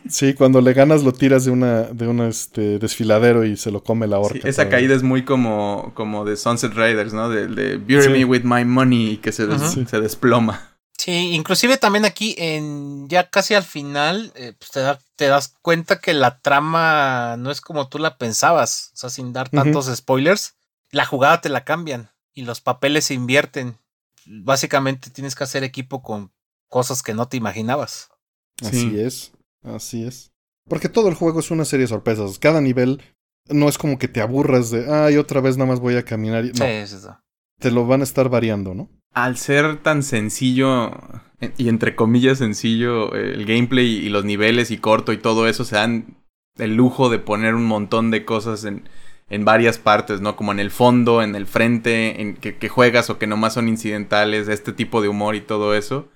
Sí, 0.09 0.33
cuando 0.33 0.61
le 0.61 0.73
ganas 0.73 1.03
lo 1.03 1.11
tiras 1.11 1.45
de 1.45 1.51
una 1.51 1.83
de 1.83 2.07
un 2.07 2.19
este, 2.21 2.77
desfiladero 2.77 3.45
y 3.45 3.57
se 3.57 3.71
lo 3.71 3.83
come 3.83 4.05
la 4.05 4.19
orca. 4.19 4.47
esa 4.47 4.69
caída 4.69 4.93
es 4.93 5.01
muy 5.01 5.23
como, 5.23 5.91
como 5.95 6.25
de 6.25 6.35
Sunset 6.35 6.73
Riders, 6.73 7.13
¿no? 7.13 7.29
De, 7.29 7.47
de 7.47 7.77
Bury 7.77 8.09
me 8.09 8.25
with 8.25 8.43
my 8.43 8.65
money 8.65 9.17
que 9.17 9.31
se, 9.31 9.47
se 9.85 10.01
desploma. 10.01 10.72
Sí, 11.03 11.33
inclusive 11.33 11.75
también 11.77 12.05
aquí 12.05 12.33
en 12.37 13.09
ya 13.09 13.29
casi 13.29 13.55
al 13.55 13.65
final 13.65 14.31
eh, 14.35 14.53
pues 14.57 14.71
te, 14.71 14.81
te, 15.17 15.27
das 15.27 15.53
cuenta 15.61 15.99
que 15.99 16.13
la 16.13 16.39
trama 16.39 17.35
no 17.35 17.51
es 17.51 17.59
como 17.59 17.89
tú 17.89 17.99
la 17.99 18.17
pensabas, 18.17 18.91
o 18.93 18.95
sea, 18.95 19.09
sin 19.09 19.33
dar 19.33 19.49
tantos 19.49 19.93
spoilers, 19.93 20.55
la 20.91 21.05
jugada 21.05 21.41
te 21.41 21.49
la 21.49 21.65
cambian 21.65 22.11
y 22.33 22.43
los 22.43 22.61
papeles 22.61 23.03
se 23.03 23.15
invierten. 23.15 23.77
Básicamente 24.25 25.09
tienes 25.09 25.35
que 25.35 25.43
hacer 25.43 25.65
equipo 25.65 26.01
con 26.01 26.31
cosas 26.69 27.03
que 27.03 27.13
no 27.13 27.27
te 27.27 27.35
imaginabas. 27.35 28.07
Así 28.61 28.97
es, 28.97 29.33
así 29.61 30.05
es. 30.05 30.31
Porque 30.69 30.87
todo 30.87 31.09
el 31.09 31.15
juego 31.15 31.41
es 31.41 31.51
una 31.51 31.65
serie 31.65 31.83
de 31.83 31.89
sorpresas. 31.89 32.39
Cada 32.39 32.61
nivel 32.61 33.01
no 33.49 33.67
es 33.67 33.77
como 33.77 33.99
que 33.99 34.07
te 34.07 34.21
aburras 34.21 34.71
de, 34.71 34.89
ay, 34.89 35.17
otra 35.17 35.41
vez 35.41 35.57
nada 35.57 35.69
más 35.69 35.81
voy 35.81 35.97
a 35.97 36.05
caminar. 36.05 36.45
No, 36.45 36.53
sí, 36.53 36.63
es 36.63 36.93
eso. 36.93 37.19
Te 37.59 37.71
lo 37.71 37.85
van 37.85 37.99
a 37.99 38.05
estar 38.05 38.29
variando, 38.29 38.73
¿no? 38.73 38.89
Al 39.13 39.37
ser 39.37 39.77
tan 39.77 40.03
sencillo, 40.03 40.91
y 41.57 41.69
entre 41.69 41.95
comillas 41.95 42.39
sencillo, 42.39 43.13
el 43.13 43.45
gameplay 43.45 43.87
y 43.87 44.09
los 44.09 44.25
niveles 44.25 44.71
y 44.71 44.77
corto 44.77 45.13
y 45.13 45.17
todo 45.17 45.47
eso, 45.47 45.65
se 45.65 45.75
dan 45.75 46.17
el 46.57 46.75
lujo 46.75 47.09
de 47.09 47.19
poner 47.19 47.55
un 47.55 47.65
montón 47.65 48.11
de 48.11 48.25
cosas 48.25 48.63
en, 48.65 48.87
en 49.29 49.45
varias 49.45 49.77
partes, 49.77 50.21
¿no? 50.21 50.35
Como 50.35 50.51
en 50.51 50.59
el 50.59 50.71
fondo, 50.71 51.21
en 51.21 51.35
el 51.35 51.47
frente, 51.47 52.21
en 52.21 52.35
que, 52.35 52.69
juegas 52.69 53.09
o 53.09 53.17
que 53.17 53.27
nomás 53.27 53.53
son 53.53 53.67
incidentales, 53.67 54.47
este 54.47 54.73
tipo 54.73 55.01
de 55.01 55.09
humor 55.09 55.35
y 55.35 55.41
todo 55.41 55.75
eso. 55.75 56.09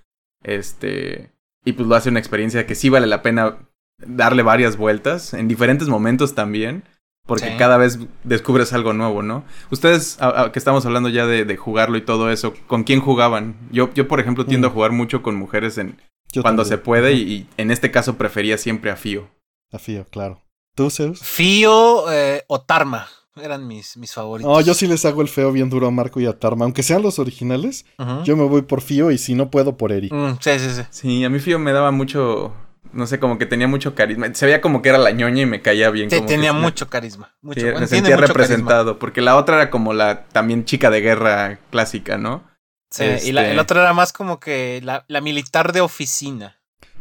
Este. 0.44 1.32
Y 1.66 1.74
pues 1.74 1.88
lo 1.88 1.96
hace 1.96 2.10
una 2.10 2.20
experiencia 2.20 2.66
que 2.68 2.76
sí 2.76 2.90
vale 2.90 3.08
la 3.08 3.22
pena 3.22 3.58
darle 3.98 4.44
varias 4.44 4.78
vueltas, 4.78 5.34
en 5.34 5.48
diferentes 5.48 5.88
momentos 5.88 6.36
también. 6.36 6.84
Porque 7.28 7.58
cada 7.58 7.78
vez 7.78 8.00
descubres 8.24 8.74
algo 8.74 8.94
nuevo, 8.94 9.22
¿no? 9.22 9.44
Ustedes, 9.70 10.18
que 10.54 10.60
estamos 10.60 10.86
hablando 10.86 11.10
ya 11.10 11.28
de, 11.28 11.58
jugarlo 11.58 11.98
y 11.98 12.02
todo 12.02 12.32
eso, 12.32 12.54
¿con 12.68 12.84
quién 12.84 13.02
jugaban? 13.02 13.58
Yo, 13.70 13.94
yo 13.94 14.08
por 14.08 14.20
ejemplo, 14.20 14.46
tiendo 14.46 14.68
a 14.68 14.70
mm. 14.72 14.74
jugar 14.74 14.92
mucho 14.94 15.22
con 15.22 15.36
mujeres 15.36 15.78
en 15.78 15.98
cuando 16.42 16.66
se 16.66 16.78
puede 16.78 17.14
y, 17.14 17.48
en 17.58 17.72
este 17.72 17.92
caso 17.92 18.18
prefería 18.18 18.58
siempre 18.58 18.92
a 18.92 18.96
Fío. 18.96 19.30
A 19.72 19.80
Fío, 19.80 20.06
claro. 20.10 20.44
¿Tú, 20.76 20.90
Zeus? 20.90 21.20
Fío 21.20 22.12
eh, 22.12 22.44
o 22.48 22.62
Tarma 22.62 23.08
eran 23.42 23.68
mis, 23.68 23.98
mis 23.98 24.14
favoritos. 24.14 24.52
No, 24.52 24.62
yo 24.62 24.74
sí 24.74 24.88
les 24.88 25.06
hago 25.06 25.22
el 25.22 25.28
feo 25.28 25.52
bien 25.52 25.70
duro 25.70 25.88
a 25.88 25.92
Marco 25.92 26.20
y 26.20 26.26
a 26.26 26.40
Tarma. 26.40 26.66
Aunque 26.66 26.84
sean 26.84 27.02
los 27.02 27.20
originales, 27.20 27.86
yo 28.24 28.38
me 28.38 28.44
voy 28.44 28.64
por 28.64 28.82
Fío 28.82 29.12
y 29.12 29.18
si 29.18 29.36
no 29.36 29.50
puedo 29.50 29.78
por 29.78 29.92
Eri. 29.92 30.10
Mm, 30.12 30.38
sí, 30.40 30.60
sí, 30.60 30.70
sí. 30.72 30.82
Sí, 30.90 31.24
a 31.24 31.30
mí 31.30 31.40
Fío 31.40 31.60
me 31.60 31.72
daba 31.72 31.92
mucho 31.92 32.54
no 32.98 33.06
sé, 33.06 33.20
como 33.20 33.38
que 33.38 33.46
tenía 33.46 33.68
mucho 33.68 33.94
carisma. 33.94 34.34
Se 34.34 34.48
veía 34.48 34.60
como 34.60 34.82
que 34.82 34.90
era 34.90 34.98
la 34.98 35.12
ñoña 35.12 35.44
y 35.44 35.46
me 35.46 35.62
caía 35.62 35.92
bien. 35.92 36.10
Sí, 36.10 36.20
tenía 36.22 36.52
mucho 36.52 36.90
carisma. 36.90 37.36
Mucho, 37.42 37.64
me 37.80 37.86
sentía 37.86 38.18
representado. 38.18 38.98
Porque 38.98 39.22
la 39.22 39.36
otra 39.36 39.58
era 39.58 39.70
como 39.70 39.94
la 39.94 40.26
también 40.26 40.66
chica 40.66 40.90
de 40.90 41.02
guerra 41.02 41.60
clásica, 41.70 42.18
¿no? 42.18 42.44
Sí, 42.90 43.04
y 43.04 43.32
la, 43.34 43.44
el 43.44 43.50
este 43.50 43.60
otro 43.62 43.82
era 43.82 43.94
más 43.94 44.14
como 44.14 44.40
que 44.40 44.82
la, 44.84 45.06
la 45.08 45.22
militar 45.22 45.74
de 45.74 45.82
oficina. 45.82 46.58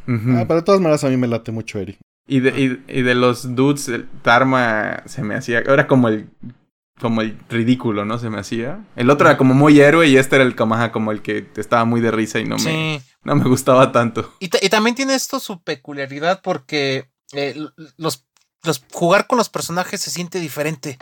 ah, 0.06 0.44
pero 0.46 0.56
de 0.56 0.62
todas 0.62 0.82
maneras 0.82 1.02
a 1.02 1.08
mí 1.08 1.16
me 1.16 1.28
late 1.28 1.50
mucho 1.50 1.78
Eri. 1.78 1.96
Y 2.28 2.40
de, 2.40 2.50
y, 2.60 2.98
y 2.98 3.02
de 3.02 3.14
los 3.14 3.54
dudes, 3.54 3.88
el 3.88 4.06
Tarma 4.20 5.02
se 5.06 5.22
me 5.22 5.34
hacía. 5.34 5.60
Era 5.60 5.86
como 5.86 6.08
el 6.08 6.28
como 7.00 7.20
el 7.20 7.38
ridículo, 7.48 8.04
¿no? 8.04 8.18
Se 8.18 8.30
me 8.30 8.40
hacía. 8.40 8.84
El 8.96 9.10
otro 9.10 9.28
era 9.28 9.36
como 9.36 9.54
muy 9.54 9.80
héroe 9.80 10.08
y 10.08 10.16
este 10.16 10.36
era 10.36 10.44
el 10.44 10.56
como, 10.56 10.76
como 10.92 11.12
el 11.12 11.22
que 11.22 11.46
estaba 11.56 11.84
muy 11.84 12.00
de 12.00 12.10
risa 12.10 12.38
y 12.38 12.44
no 12.44 12.56
me, 12.58 13.02
no 13.22 13.34
me 13.36 13.44
gustaba 13.44 13.92
tanto. 13.92 14.34
Y, 14.40 14.48
también 14.48 14.96
tiene 14.96 15.14
esto 15.14 15.40
su 15.40 15.62
peculiaridad 15.62 16.40
porque 16.42 17.10
eh, 17.32 17.54
los, 17.96 18.26
los, 18.62 18.84
jugar 18.92 19.26
con 19.26 19.38
los 19.38 19.48
personajes 19.48 20.00
se 20.00 20.10
siente 20.10 20.40
diferente. 20.40 20.98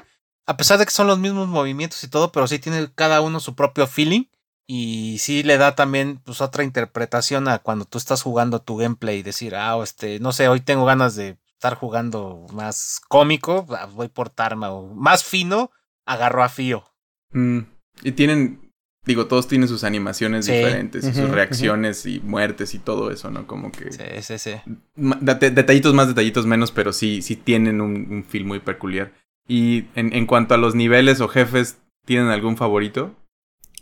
A 0.47 0.57
pesar 0.57 0.79
de 0.79 0.85
que 0.85 0.91
son 0.91 1.07
los 1.07 1.19
mismos 1.19 1.49
movimientos 1.49 2.03
y 2.05 2.09
todo, 2.09 2.33
pero 2.33 2.47
sí 2.47 2.59
tiene 2.59 2.91
cada 2.95 3.21
uno 3.21 3.41
su 3.41 3.55
propio 3.55 3.87
feeling. 3.87 4.25
Y 4.67 5.19
sí 5.19 5.43
le 5.43 5.59
da 5.59 5.75
también 5.75 6.21
pues 6.25 6.41
otra 6.41 6.65
interpretación 6.65 7.49
a 7.49 7.59
cuando 7.59 7.85
tú 7.85 7.99
estás 7.99 8.23
jugando 8.23 8.63
tu 8.63 8.79
gameplay 8.79 9.19
y 9.19 9.23
decir, 9.23 9.55
ah, 9.55 9.79
este, 9.83 10.21
no 10.21 10.33
sé, 10.33 10.49
hoy 10.49 10.61
tengo 10.61 10.87
ganas 10.87 11.17
de 11.17 11.37
estar 11.53 11.75
jugando 11.75 12.47
más 12.53 13.01
cómico, 13.09 13.67
ah, 13.71 13.87
voy 13.87 14.09
por 14.09 14.31
Tarma 14.31 14.71
o 14.71 14.95
más 14.95 15.23
fino, 15.23 15.71
agarró 16.07 16.43
a 16.43 16.49
Fío. 16.49 16.85
Mm, 17.33 17.61
y 18.03 18.13
tienen, 18.13 18.73
digo, 19.05 19.27
todos 19.27 19.49
tienen 19.49 19.69
sus 19.69 19.85
animaciones 19.85 20.47
diferentes 20.47 21.05
y 21.05 21.13
sus 21.13 21.31
reacciones 21.31 22.07
y 22.07 22.21
muertes 22.21 22.75
y 22.75 22.79
todo 22.79 23.11
eso, 23.11 23.31
¿no? 23.31 23.47
Como 23.47 23.73
que... 23.73 23.93
Sí, 23.93 24.23
sí, 24.23 24.39
sí. 24.39 24.61
Detallitos 24.95 25.95
más, 25.95 26.09
detallitos 26.09 26.47
menos, 26.47 26.73
pero 26.73 26.93
sí, 26.93 27.23
sí 27.23 27.37
tienen 27.37 27.81
un, 27.81 28.13
un 28.13 28.25
feel 28.25 28.45
muy 28.45 28.61
peculiar. 28.61 29.13
Y 29.47 29.87
en, 29.95 30.15
en, 30.15 30.27
cuanto 30.27 30.55
a 30.55 30.59
los 30.59 30.75
niveles 30.75 31.21
o 31.21 31.29
jefes, 31.29 31.79
¿tienen 32.07 32.29
algún 32.29 32.57
favorito? 32.57 33.15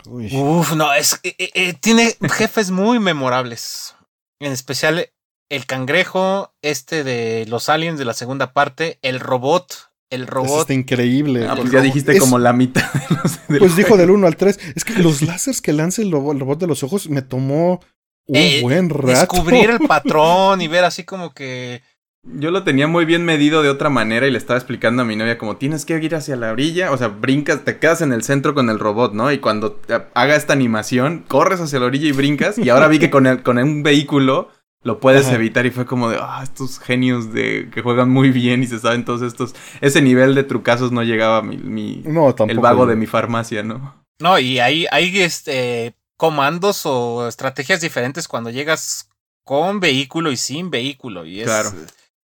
Uf, 0.06 0.74
no, 0.74 0.92
es, 0.92 1.20
eh, 1.22 1.34
eh, 1.38 1.74
tiene 1.74 2.16
jefes 2.30 2.70
muy 2.70 2.98
memorables. 2.98 3.94
En 4.40 4.52
especial 4.52 5.08
el 5.48 5.66
cangrejo, 5.66 6.54
este 6.62 7.04
de 7.04 7.46
los 7.46 7.68
aliens 7.68 7.98
de 7.98 8.04
la 8.04 8.14
segunda 8.14 8.52
parte, 8.52 8.98
el 9.02 9.20
robot, 9.20 9.91
el 10.12 10.26
robot. 10.26 10.60
está 10.60 10.74
increíble. 10.74 11.46
Ah, 11.48 11.56
pues 11.56 11.72
ya 11.72 11.80
dijiste 11.80 12.18
como 12.18 12.38
la 12.38 12.52
mitad 12.52 12.92
de 12.92 13.16
los 13.16 13.40
Pues 13.58 13.76
dijo 13.76 13.96
del 13.96 14.10
1 14.10 14.26
al 14.26 14.36
3. 14.36 14.60
Es 14.76 14.84
que 14.84 15.02
los 15.02 15.22
láseres 15.22 15.62
que 15.62 15.72
lanza 15.72 16.02
el 16.02 16.12
robot, 16.12 16.60
de 16.60 16.66
los 16.66 16.82
ojos 16.82 17.08
me 17.08 17.22
tomó 17.22 17.80
un 18.26 18.36
eh, 18.36 18.60
buen 18.62 18.90
rato. 18.90 19.08
Descubrir 19.08 19.70
el 19.70 19.78
patrón 19.88 20.60
y 20.60 20.68
ver 20.68 20.84
así 20.84 21.04
como 21.04 21.32
que. 21.32 21.82
Yo 22.24 22.52
lo 22.52 22.62
tenía 22.62 22.86
muy 22.86 23.04
bien 23.04 23.24
medido 23.24 23.62
de 23.62 23.68
otra 23.68 23.88
manera 23.88 24.28
y 24.28 24.30
le 24.30 24.38
estaba 24.38 24.56
explicando 24.56 25.02
a 25.02 25.04
mi 25.04 25.16
novia 25.16 25.38
como 25.38 25.56
tienes 25.56 25.84
que 25.84 25.96
ir 25.96 26.14
hacia 26.14 26.36
la 26.36 26.52
orilla, 26.52 26.92
o 26.92 26.96
sea, 26.96 27.08
brincas, 27.08 27.64
te 27.64 27.78
quedas 27.78 28.00
en 28.00 28.12
el 28.12 28.22
centro 28.22 28.54
con 28.54 28.70
el 28.70 28.78
robot, 28.78 29.12
¿no? 29.12 29.32
Y 29.32 29.38
cuando 29.38 29.80
haga 30.14 30.36
esta 30.36 30.52
animación, 30.52 31.24
corres 31.26 31.60
hacia 31.60 31.80
la 31.80 31.86
orilla 31.86 32.06
y 32.06 32.12
brincas. 32.12 32.58
Y 32.58 32.68
ahora 32.68 32.86
vi 32.86 33.00
que 33.00 33.10
con, 33.10 33.26
el, 33.26 33.42
con 33.42 33.58
un 33.58 33.82
vehículo 33.82 34.50
lo 34.84 34.98
puedes 35.00 35.26
Ajá. 35.26 35.34
evitar 35.36 35.64
y 35.66 35.70
fue 35.70 35.86
como 35.86 36.08
de, 36.10 36.18
ah, 36.20 36.40
estos 36.42 36.78
genios 36.80 37.32
de 37.32 37.70
que 37.72 37.82
juegan 37.82 38.10
muy 38.10 38.30
bien 38.30 38.62
y 38.62 38.66
se 38.66 38.78
saben 38.78 39.04
todos 39.04 39.22
estos, 39.22 39.54
ese 39.80 40.02
nivel 40.02 40.34
de 40.34 40.42
trucazos 40.44 40.90
no 40.92 41.02
llegaba 41.02 41.38
a 41.38 41.42
mi, 41.42 41.56
mi- 41.56 42.02
No, 42.04 42.34
tampoco. 42.34 42.50
el 42.50 42.58
vago 42.58 42.84
yo. 42.84 42.90
de 42.90 42.96
mi 42.96 43.06
farmacia, 43.06 43.62
¿no? 43.62 44.04
No, 44.20 44.38
y 44.38 44.58
hay, 44.60 44.86
hay 44.90 45.20
este 45.20 45.94
comandos 46.16 46.82
o 46.84 47.26
estrategias 47.28 47.80
diferentes 47.80 48.28
cuando 48.28 48.50
llegas 48.50 49.08
con 49.44 49.80
vehículo 49.80 50.30
y 50.30 50.36
sin 50.36 50.70
vehículo. 50.70 51.24
Y 51.26 51.40
es, 51.40 51.46
Claro. 51.46 51.72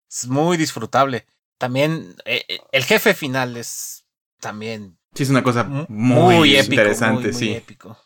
es 0.09 0.27
muy 0.29 0.57
disfrutable. 0.57 1.27
También 1.59 2.15
eh, 2.25 2.45
eh, 2.49 2.61
el 2.71 2.85
jefe 2.85 3.15
final 3.15 3.57
es 3.57 4.05
también 4.41 4.97
Sí, 5.15 5.25
es 5.25 5.31
una 5.31 5.43
cosa 5.43 5.65
mu- 5.65 5.87
muy, 5.89 6.55
épico. 6.57 6.75
interesante, 6.75 7.23
muy, 7.25 7.33
muy 7.33 7.41
sí. 7.41 7.51
épico. 7.53 7.99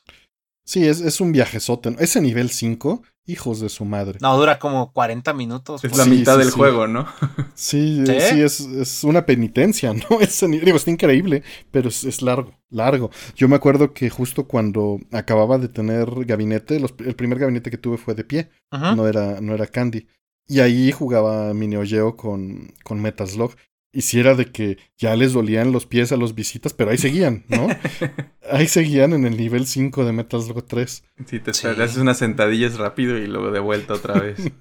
Sí, 0.64 0.86
es, 0.88 1.00
es 1.00 1.20
un 1.20 1.32
viajezote. 1.32 1.94
Ese 1.98 2.20
nivel 2.22 2.48
5, 2.48 3.02
hijos 3.26 3.60
de 3.60 3.68
su 3.68 3.84
madre. 3.84 4.18
No, 4.20 4.36
dura 4.36 4.58
como 4.58 4.92
40 4.92 5.32
minutos. 5.34 5.82
Es 5.84 5.90
pues. 5.90 5.98
la 5.98 6.04
Sí, 6.04 6.10
mitad 6.10 6.34
sí, 6.34 6.38
del 6.40 6.48
sí. 6.50 6.54
juego, 6.54 6.86
¿no? 6.86 7.06
Sí, 7.54 8.02
¿Sí? 8.06 8.20
sí, 8.20 8.40
es, 8.42 8.60
es 8.60 9.04
una 9.04 9.24
penitencia, 9.26 9.92
¿no? 9.94 10.02
Nivel, 10.48 10.64
digo, 10.64 10.76
está 10.76 10.90
increíble, 10.90 11.42
pero 11.70 11.88
es, 11.88 12.04
es 12.04 12.22
largo, 12.22 12.52
largo. 12.70 13.10
Yo 13.36 13.48
me 13.48 13.56
acuerdo 13.56 13.92
que 13.92 14.10
justo 14.10 14.46
cuando 14.48 14.98
acababa 15.12 15.58
de 15.58 15.68
tener 15.68 16.08
gabinete, 16.24 16.80
los- 16.80 16.94
el 16.98 17.14
primer 17.14 17.38
gabinete 17.38 17.70
que 17.70 17.78
tuve 17.78 17.98
fue 17.98 18.14
de 18.14 18.24
pie, 18.24 18.50
no, 18.70 19.06
era, 19.06 19.40
no 19.40 19.54
era 19.54 19.66
Candy. 19.66 20.06
Y 20.48 20.60
ahí 20.60 20.90
jugaba 20.92 21.54
mi 21.54 21.68
Neo 21.68 21.84
Geo 21.84 22.16
con, 22.16 22.74
con 22.84 23.00
Metaslog. 23.00 23.52
Y 23.94 24.00
si 24.02 24.18
era 24.18 24.34
de 24.34 24.46
que 24.46 24.78
ya 24.96 25.14
les 25.16 25.34
dolían 25.34 25.70
los 25.70 25.84
pies 25.84 26.12
a 26.12 26.16
los 26.16 26.34
visitas, 26.34 26.72
pero 26.72 26.90
ahí 26.90 26.96
seguían, 26.98 27.44
¿no? 27.48 27.68
ahí 28.50 28.66
seguían 28.66 29.12
en 29.12 29.26
el 29.26 29.36
nivel 29.36 29.66
5 29.66 30.04
de 30.06 30.12
Metaslog 30.12 30.64
3. 30.66 31.04
Sí, 31.26 31.40
te 31.40 31.52
Sí. 31.52 31.66
haces 31.66 31.98
unas 31.98 32.16
sentadillas 32.18 32.78
rápido 32.78 33.18
y 33.18 33.26
luego 33.26 33.50
de 33.50 33.60
vuelta 33.60 33.94
otra 33.94 34.18
vez. 34.18 34.38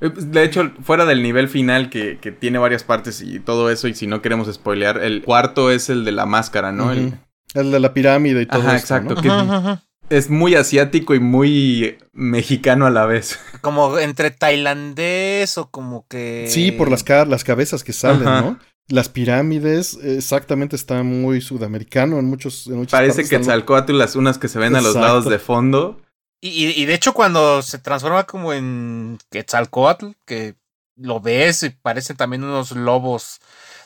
Eh, 0.00 0.10
pues, 0.10 0.32
De 0.32 0.42
hecho, 0.42 0.72
fuera 0.82 1.04
del 1.04 1.22
nivel 1.22 1.48
final 1.48 1.88
que, 1.88 2.18
que 2.20 2.32
tiene 2.32 2.58
varias 2.58 2.82
partes 2.84 3.20
y 3.22 3.38
todo 3.38 3.70
eso, 3.70 3.86
y 3.86 3.94
si 3.94 4.06
no 4.06 4.22
queremos 4.22 4.52
spoilear, 4.52 5.02
el 5.02 5.22
cuarto 5.22 5.70
es 5.70 5.88
el 5.88 6.04
de 6.04 6.12
la 6.12 6.26
máscara, 6.26 6.72
¿no? 6.72 6.90
El- 6.92 7.14
de 7.54 7.80
la 7.80 7.94
pirámide 7.94 8.42
y 8.42 8.46
todo 8.46 8.62
Ajá, 8.62 8.76
esto, 8.76 8.94
¿no? 9.00 9.12
exacto. 9.12 9.22
que- 9.22 9.28
Ujú, 9.30 9.56
ujú. 9.68 9.78
Es 10.16 10.30
muy 10.30 10.54
asiático 10.54 11.14
y 11.14 11.20
muy 11.20 11.98
mexicano 12.12 12.86
a 12.86 12.90
la 12.90 13.06
vez. 13.06 13.38
Como 13.60 13.98
entre 13.98 14.30
tailandés 14.30 15.58
o 15.58 15.70
como 15.70 16.06
que. 16.08 16.46
Sí, 16.48 16.70
por 16.72 16.90
las, 16.90 17.02
ca- 17.04 17.24
las 17.24 17.44
cabezas 17.44 17.84
que 17.84 17.92
salen, 17.92 18.26
Ajá. 18.28 18.40
¿no? 18.42 18.58
Las 18.88 19.08
pirámides, 19.08 19.98
exactamente, 20.02 20.76
está 20.76 21.02
muy 21.02 21.40
sudamericano 21.40 22.18
en 22.18 22.26
muchos. 22.26 22.66
En 22.66 22.74
muchas 22.76 22.92
Parece 22.92 23.12
partes 23.16 23.30
que 23.30 23.36
están- 23.36 23.46
Tzalcoatl, 23.46 23.96
las 23.96 24.14
unas 24.16 24.36
que 24.38 24.48
se 24.48 24.58
ven 24.58 24.76
a 24.76 24.80
los 24.82 24.94
lados 24.94 25.24
de 25.28 25.38
fondo. 25.38 26.00
Y, 26.42 26.48
y- 26.66 26.82
y 26.82 26.84
de 26.84 26.92
hecho, 26.94 27.14
cuando 27.14 27.62
se 27.62 27.78
transforma 27.78 28.24
como 28.24 28.52
en 28.52 29.18
Quetzalcoatl, 29.30 30.08
que 30.26 30.56
lo 30.96 31.20
ves 31.20 31.62
y 31.62 31.70
parecen 31.70 32.16
también 32.18 32.44
unos 32.44 32.72
lobos. 32.72 33.40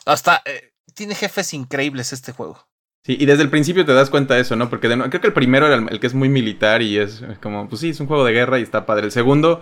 Hasta 0.05 0.41
eh, 0.45 0.73
tiene 0.93 1.15
jefes 1.15 1.53
increíbles 1.53 2.11
este 2.11 2.33
juego. 2.33 2.67
Sí, 3.05 3.17
y 3.19 3.25
desde 3.25 3.43
el 3.43 3.49
principio 3.49 3.85
te 3.85 3.93
das 3.93 4.09
cuenta 4.09 4.35
de 4.35 4.41
eso, 4.41 4.55
¿no? 4.55 4.69
Porque 4.69 4.87
de 4.89 4.97
creo 5.09 5.21
que 5.21 5.27
el 5.27 5.33
primero 5.33 5.65
era 5.67 5.75
el, 5.75 5.87
el 5.89 5.99
que 5.99 6.07
es 6.07 6.13
muy 6.13 6.29
militar 6.29 6.81
y 6.81 6.97
es 6.97 7.23
como, 7.41 7.67
pues 7.69 7.81
sí, 7.81 7.89
es 7.89 7.99
un 7.99 8.07
juego 8.07 8.25
de 8.25 8.33
guerra 8.33 8.59
y 8.59 8.61
está 8.63 8.85
padre. 8.85 9.05
El 9.05 9.11
segundo 9.11 9.61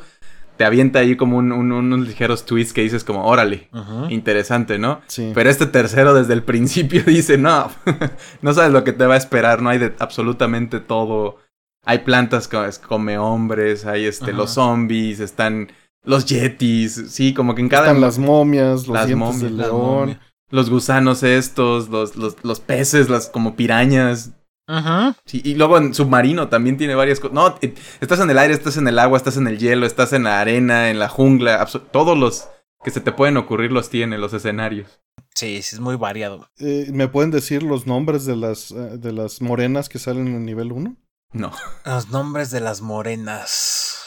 te 0.57 0.65
avienta 0.65 0.99
ahí 0.99 1.15
como 1.15 1.37
un- 1.37 1.51
un- 1.51 1.71
unos 1.71 2.07
ligeros 2.07 2.45
twists 2.45 2.73
que 2.73 2.81
dices 2.81 3.03
como, 3.03 3.25
órale, 3.25 3.69
interesante, 4.09 4.79
¿no? 4.79 5.01
Sí. 5.07 5.31
Pero 5.35 5.49
este 5.51 5.67
tercero 5.67 6.15
desde 6.15 6.33
el 6.33 6.41
principio 6.43 7.03
dice, 7.05 7.37
no, 7.37 7.69
no 8.41 8.53
sabes 8.53 8.71
lo 8.71 8.83
que 8.83 8.91
te 8.93 9.05
va 9.05 9.13
a 9.13 9.17
esperar, 9.17 9.61
no 9.61 9.69
hay 9.69 9.77
de 9.77 9.93
absolutamente 9.99 10.79
todo. 10.79 11.37
Hay 11.85 11.99
plantas 11.99 12.47
que 12.47 12.65
es- 12.67 12.79
come 12.79 13.17
hombres, 13.19 13.85
hay 13.85 14.05
este, 14.05 14.33
los 14.33 14.51
zombies, 14.55 15.19
están 15.19 15.71
los 16.03 16.25
yetis, 16.25 17.03
sí, 17.09 17.33
como 17.33 17.53
que 17.53 17.61
en 17.61 17.69
cada... 17.69 17.87
Están 17.87 18.01
las 18.01 18.17
momias, 18.17 18.87
los 18.87 18.89
Las 18.89 19.07
dientes 19.07 19.25
momias, 19.27 19.41
del 19.43 19.57
león. 19.57 20.19
Los 20.49 20.69
gusanos 20.69 21.23
estos, 21.23 21.89
los, 21.89 22.15
los, 22.15 22.43
los 22.43 22.59
peces, 22.59 23.09
las 23.09 23.29
como 23.29 23.55
pirañas. 23.55 24.31
Ujú. 24.67 25.15
Sí, 25.25 25.41
y 25.43 25.55
luego 25.55 25.77
en 25.77 25.93
submarino 25.93 26.49
también 26.49 26.77
tiene 26.77 26.95
varias 26.95 27.19
cosas. 27.19 27.35
No, 27.35 27.57
eh, 27.61 27.73
estás 28.01 28.19
en 28.19 28.29
el 28.29 28.37
aire, 28.37 28.53
estás 28.53 28.77
en 28.77 28.87
el 28.87 28.99
agua, 28.99 29.17
estás 29.17 29.37
en 29.37 29.47
el 29.47 29.57
hielo, 29.57 29.85
estás 29.85 30.13
en 30.13 30.23
la 30.23 30.41
arena, 30.41 30.89
en 30.89 30.99
la 30.99 31.09
jungla. 31.09 31.65
Todos 31.91 32.17
los 32.17 32.49
que 32.83 32.91
se 32.91 33.01
te 33.01 33.11
pueden 33.11 33.37
ocurrir 33.37 33.71
los 33.71 33.89
tiene, 33.89 34.17
los 34.17 34.33
escenarios. 34.33 34.99
Sí, 35.35 35.61
sí, 35.61 35.75
es 35.75 35.79
muy 35.79 35.95
variado. 35.95 36.49
Eh, 36.57 36.87
¿Me 36.91 37.07
pueden 37.07 37.31
decir 37.31 37.61
los 37.63 37.85
nombres 37.85 38.25
de 38.25 38.35
las, 38.35 38.71
eh, 38.71 38.97
de 38.97 39.11
las 39.11 39.41
morenas 39.41 39.89
que 39.89 39.99
salen 39.99 40.27
en 40.27 40.35
el 40.35 40.45
nivel 40.45 40.71
1? 40.71 40.95
No. 41.33 41.51
Los 41.85 42.09
nombres 42.09 42.51
de 42.51 42.59
las 42.59 42.81
morenas. 42.81 43.97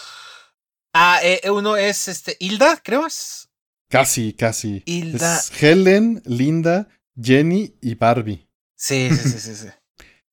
Ah, 0.93 1.21
eh, 1.23 1.43
uno 1.51 1.77
es 1.77 2.09
este 2.09 2.37
Hilda, 2.41 2.79
creo 2.83 3.07
es. 3.07 3.50
Casi, 3.91 4.33
casi. 4.33 4.83
Hilda. 4.87 5.37
Es 5.37 5.63
Helen, 5.63 6.23
Linda, 6.25 6.89
Jenny 7.21 7.75
y 7.83 7.97
Barbie. 7.97 8.49
Sí, 8.77 9.11
sí, 9.11 9.29
sí, 9.29 9.39
sí. 9.39 9.55
sí. 9.55 9.67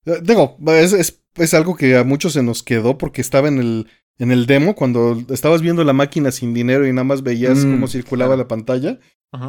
Eh, 0.06 0.22
Digo, 0.24 0.58
es, 0.68 0.94
es, 0.94 1.20
es 1.36 1.54
algo 1.54 1.76
que 1.76 1.98
a 1.98 2.06
muchos 2.06 2.32
se 2.32 2.42
nos 2.42 2.64
quedó 2.64 2.98
porque 2.98 3.20
estaba 3.20 3.50
en 3.50 3.58
el, 3.60 3.88
en 4.20 4.32
el 4.32 4.46
demo 4.46 4.74
cuando 4.74 5.22
estabas 5.32 5.62
viendo 5.62 5.84
la 5.84 5.92
máquina 5.92 6.32
sin 6.32 6.54
dinero 6.54 6.88
y 6.88 6.94
nada 6.94 7.04
más 7.04 7.24
veías 7.24 7.58
Mm, 7.58 7.72
cómo 7.74 7.88
circulaba 7.90 8.30
claro. 8.30 8.44
la 8.44 8.48
pantalla. 8.48 9.00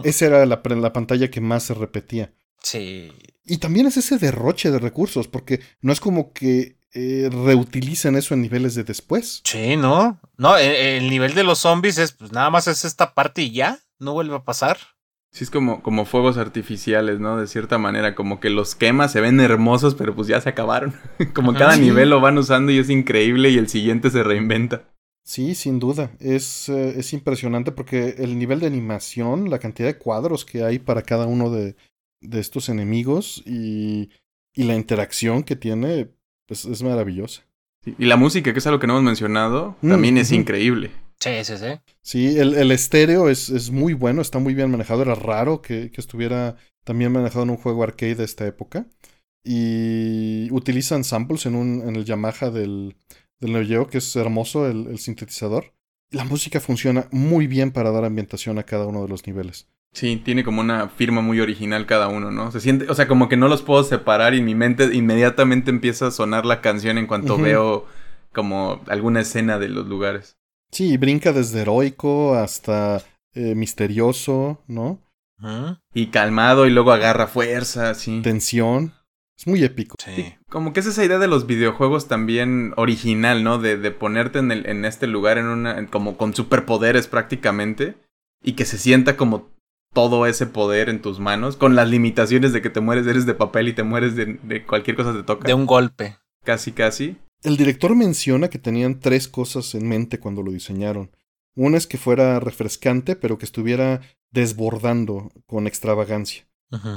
Esa 0.03 0.27
era 0.27 0.47
la, 0.47 0.61
la 0.65 0.93
pantalla 0.93 1.31
que 1.31 1.41
más 1.41 1.63
se 1.63 1.75
repetía. 1.75 2.35
Sí. 2.61 3.13
Y 3.45 3.59
también 3.59 3.87
es 3.87 3.99
ese 3.99 4.19
derroche 4.19 4.73
de 4.73 4.81
recursos, 4.81 5.29
porque 5.29 5.61
no 5.81 5.93
es 5.93 6.01
como 6.01 6.33
que 6.33 6.81
eh, 6.93 7.31
reutilicen 7.33 8.17
eso 8.17 8.35
en 8.35 8.43
niveles 8.43 8.75
de 8.75 8.83
después. 8.83 9.43
Sí, 9.45 9.77
¿no? 9.77 10.21
No, 10.37 10.57
el, 10.59 10.73
el 11.05 11.09
nivel 11.09 11.35
de 11.35 11.45
los 11.45 11.61
zombies 11.61 11.99
es, 11.99 12.11
pues 12.11 12.33
nada 12.33 12.51
más 12.51 12.67
es 12.67 12.85
esta 12.85 13.15
parte 13.15 13.43
y 13.43 13.53
ya. 13.53 13.79
No 13.99 14.13
vuelve 14.13 14.35
a 14.37 14.45
pasar. 14.45 14.79
Sí, 15.31 15.45
es 15.45 15.51
como, 15.51 15.83
como 15.83 16.07
fuegos 16.07 16.39
artificiales, 16.39 17.21
¿no? 17.21 17.37
De 17.39 17.47
cierta 17.47 17.77
manera, 17.77 18.15
como 18.15 18.41
que 18.41 18.49
los 18.49 18.75
quemas, 18.75 19.13
se 19.13 19.21
ven 19.21 19.41
hermosos, 19.41 19.95
pero 19.95 20.15
pues 20.15 20.27
ya 20.29 20.41
se 20.41 20.49
acabaron. 20.49 20.95
como 21.35 21.51
Ajá. 21.51 21.59
cada 21.59 21.73
Sí. 21.75 21.83
nivel 21.83 22.11
lo 22.11 22.21
van 22.21 22.39
usando 22.39 22.73
y 22.73 22.79
es 22.79 22.89
increíble 22.91 23.51
y 23.51 23.59
el 23.59 23.69
siguiente 23.69 24.11
se 24.11 24.23
reinventa. 24.23 24.89
Sí, 25.25 25.55
sin 25.55 25.79
duda. 25.79 26.11
Es, 26.21 26.71
eh, 26.71 26.99
es 26.99 27.13
impresionante 27.13 27.73
porque 27.73 28.15
el 28.19 28.39
nivel 28.39 28.61
de 28.61 28.67
animación, 28.69 29.51
la 29.51 29.59
cantidad 29.59 29.89
de 29.89 29.99
cuadros 29.99 30.47
que 30.47 30.65
hay 30.65 30.79
para 30.79 31.03
cada 31.03 31.27
uno 31.27 31.51
de, 31.51 31.77
de 32.23 32.41
estos 32.41 32.71
enemigos 32.71 33.43
y, 33.45 34.09
y 34.55 34.65
la 34.65 34.75
interacción 34.77 35.43
que 35.43 35.57
tiene, 35.57 36.09
pues 36.47 36.65
es 36.65 36.83
maravillosa. 36.83 37.43
Sí, 37.85 37.95
Y 37.99 38.07
la 38.07 38.17
música, 38.17 38.55
que 38.55 38.59
es 38.61 38.67
algo 38.67 38.81
que 38.81 38.87
no 38.87 38.95
hemos 38.95 39.05
mencionado, 39.05 39.77
Mm, 39.83 39.91
también 39.91 40.17
es 40.17 40.29
ujú. 40.31 40.41
increíble. 40.41 40.91
Sí, 41.21 41.45
sí, 41.45 41.57
sí. 41.59 41.81
Sí, 42.03 42.39
el, 42.39 42.55
el 42.55 42.71
estéreo 42.71 43.29
es, 43.29 43.51
es 43.51 43.71
muy 43.71 43.93
bueno, 43.95 44.23
está 44.23 44.39
muy 44.39 44.55
bien 44.55 44.71
manejado. 44.71 45.03
Era 45.03 45.15
raro 45.15 45.61
que, 45.63 45.91
que 45.91 46.01
estuviera 46.01 46.57
también 46.85 47.13
manejado 47.13 47.43
en 47.45 47.51
un 47.51 47.57
juego 47.57 47.83
arcade 47.83 48.15
de 48.15 48.25
esta 48.25 48.47
época. 48.47 48.87
Y 49.45 50.49
utilizan 50.53 51.05
samples 51.05 51.47
en, 51.47 51.55
un, 51.55 51.89
en 51.89 51.97
el 51.97 52.05
Yamaha 52.05 52.51
del, 52.51 52.97
del 53.41 53.53
Neo 53.53 53.67
Geo, 53.67 53.89
que 53.89 53.99
es 53.99 54.17
hermoso 54.17 54.69
el, 54.69 54.87
el 54.87 54.99
sintetizador. 54.99 55.75
La 56.11 56.25
música 56.25 56.61
funciona 56.61 57.09
muy 57.11 57.47
bien 57.47 57.71
para 57.71 57.91
dar 57.91 58.05
ambientación 58.05 58.59
a 58.59 58.63
cada 58.63 58.87
uno 58.87 59.03
de 59.03 59.09
los 59.09 59.27
niveles. 59.27 59.69
Sí, 59.93 60.17
tiene 60.25 60.45
como 60.45 60.61
una 60.61 60.89
firma 60.89 61.21
muy 61.21 61.41
original 61.41 61.87
cada 61.87 62.09
uno, 62.09 62.31
¿no? 62.31 62.53
Se 62.53 62.61
siente, 62.61 62.89
o 62.89 62.95
sea, 62.95 63.09
como 63.09 63.29
que 63.29 63.37
no 63.37 63.49
los 63.49 63.63
puedo 63.63 63.83
separar 63.85 64.35
y 64.35 64.39
en 64.39 64.45
mi 64.45 64.55
mente 64.55 64.95
inmediatamente 64.95 65.71
empieza 65.71 66.07
a 66.07 66.11
sonar 66.11 66.47
la 66.47 66.61
canción 66.61 66.99
en 66.99 67.07
cuanto 67.07 67.39
veo 67.39 67.87
como 68.33 68.81
alguna 68.87 69.21
escena 69.21 69.59
de 69.59 69.69
los 69.69 69.87
lugares. 69.87 70.38
Sí, 70.71 70.97
brinca 70.97 71.33
desde 71.33 71.63
heroico 71.63 72.35
hasta 72.35 73.03
eh, 73.35 73.55
misterioso, 73.55 74.63
¿no? 74.67 75.01
Y 75.95 76.09
calmado 76.09 76.67
y 76.67 76.71
luego 76.71 76.93
agarra 76.93 77.27
fuerza, 77.29 77.95
sí. 77.95 78.21
Tensión. 78.23 78.93
Es 79.39 79.47
muy 79.47 79.63
épico. 79.63 79.95
Sí. 80.05 80.13
Sí, 80.17 80.35
como 80.51 80.73
que 80.73 80.81
es 80.81 80.87
esa 80.87 81.05
idea 81.05 81.19
de 81.19 81.29
los 81.29 81.47
videojuegos 81.47 82.09
también 82.09 82.75
original, 82.77 83.45
¿no? 83.45 83.59
De, 83.59 83.77
de 83.77 83.91
ponerte 83.93 84.41
en, 84.41 84.51
el, 84.51 84.67
en 84.67 84.85
este 84.85 85.07
lugar 85.07 85.39
en 85.39 85.47
una, 85.47 85.79
en- 85.79 85.87
como 85.87 86.17
con 86.17 86.35
superpoderes 86.35 87.07
prácticamente 87.07 87.95
y 88.43 88.55
que 88.55 88.65
se 88.65 88.79
sienta 88.79 89.17
como 89.17 89.49
todo 89.95 90.27
ese 90.27 90.47
poder 90.47 90.89
en 90.89 91.01
tus 91.01 91.21
manos, 91.21 91.57
con 91.57 91.77
las 91.77 91.89
limitaciones 91.89 92.53
de 92.53 92.61
que 92.61 92.71
te 92.71 92.81
mueres, 92.81 93.07
eres 93.07 93.27
de 93.27 93.35
papel 93.35 93.69
y 93.69 93.73
te 93.75 93.85
mueres 93.85 94.17
de, 94.17 94.39
de 94.43 94.67
cualquier 94.67 94.97
cosa 94.97 95.13
te 95.13 95.23
toca. 95.23 95.47
De 95.47 95.55
un 95.55 95.67
golpe. 95.67 96.19
Casi, 96.45 96.73
casi. 96.73 97.17
El 97.43 97.57
director 97.57 97.95
menciona 97.95 98.49
que 98.49 98.59
tenían 98.59 99.01
tres 99.01 99.29
cosas 99.29 99.75
en 99.75 99.89
mente 99.89 100.19
cuando 100.19 100.43
lo 100.43 100.51
diseñaron. 100.51 101.11
Una 101.55 101.77
es 101.77 101.87
que 101.87 101.99
fuera 101.99 102.41
refrescante, 102.41 103.17
pero 103.17 103.39
que 103.39 103.45
estuviera 103.45 104.01
desbordando 104.31 105.31
con 105.47 105.67
extravagancia, 105.67 106.47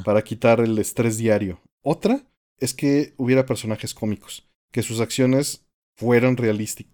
para 0.04 0.24
quitar 0.24 0.60
el 0.60 0.78
estrés 0.78 1.18
diario. 1.18 1.62
Otra 1.82 2.24
es 2.58 2.74
que 2.74 3.14
hubiera 3.18 3.46
personajes 3.46 3.94
cómicos, 3.94 4.48
que 4.72 4.84
sus 4.84 5.00
acciones 5.00 5.66
fueran 5.96 6.38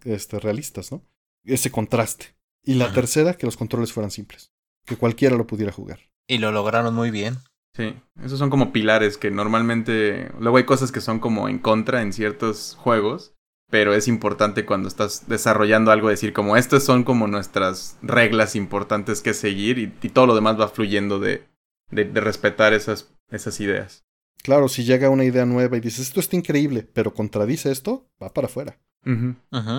este, 0.06 0.40
realistas, 0.40 0.92
¿no? 0.92 1.04
Ese 1.44 1.72
contraste. 1.72 2.36
Y 2.64 2.74
la 2.76 2.86
Ajá. 2.86 2.96
tercera, 2.96 3.34
que 3.36 3.46
los 3.46 3.58
controles 3.58 3.94
fueran 3.94 4.12
simples, 4.12 4.52
que 4.86 4.98
cualquiera 4.98 5.38
lo 5.38 5.48
pudiera 5.48 5.72
jugar. 5.72 6.00
Y 6.28 6.40
lo 6.40 6.52
lograron 6.52 6.94
muy 6.94 7.12
bien. 7.12 7.38
Sí, 7.74 7.94
esos 8.22 8.40
son 8.40 8.50
como 8.50 8.74
pilares 8.74 9.18
que 9.18 9.32
normalmente... 9.32 10.32
Luego 10.40 10.58
hay 10.58 10.66
cosas 10.66 10.92
que 10.92 11.00
son 11.00 11.20
como 11.20 11.48
en 11.48 11.60
contra 11.60 12.02
en 12.02 12.12
ciertos 12.12 12.76
juegos. 12.76 13.34
Pero 13.70 13.94
es 13.94 14.08
importante 14.08 14.66
cuando 14.66 14.88
estás 14.88 15.28
desarrollando 15.28 15.92
algo 15.92 16.10
decir 16.10 16.34
como 16.34 16.56
estas 16.56 16.84
son 16.84 17.04
como 17.04 17.28
nuestras 17.28 17.98
reglas 18.02 18.56
importantes 18.56 19.22
que 19.22 19.34
seguir 19.34 19.78
y, 19.78 20.10
todo 20.10 20.26
lo 20.26 20.36
demás 20.36 20.60
va 20.60 20.70
fluyendo 20.70 21.20
de, 21.20 21.46
de, 21.92 22.22
respetar 22.22 22.74
esas, 22.74 23.14
esas 23.30 23.60
ideas. 23.60 24.06
Claro, 24.42 24.70
si 24.70 24.84
llega 24.84 25.10
una 25.10 25.26
idea 25.26 25.46
nueva 25.46 25.78
y 25.78 25.82
dices 25.82 26.08
esto 26.08 26.20
está 26.20 26.36
increíble, 26.36 26.88
pero 26.94 27.14
contradice 27.14 27.72
esto, 27.72 28.08
va 28.22 28.34
para 28.34 28.48
afuera. 28.48 28.80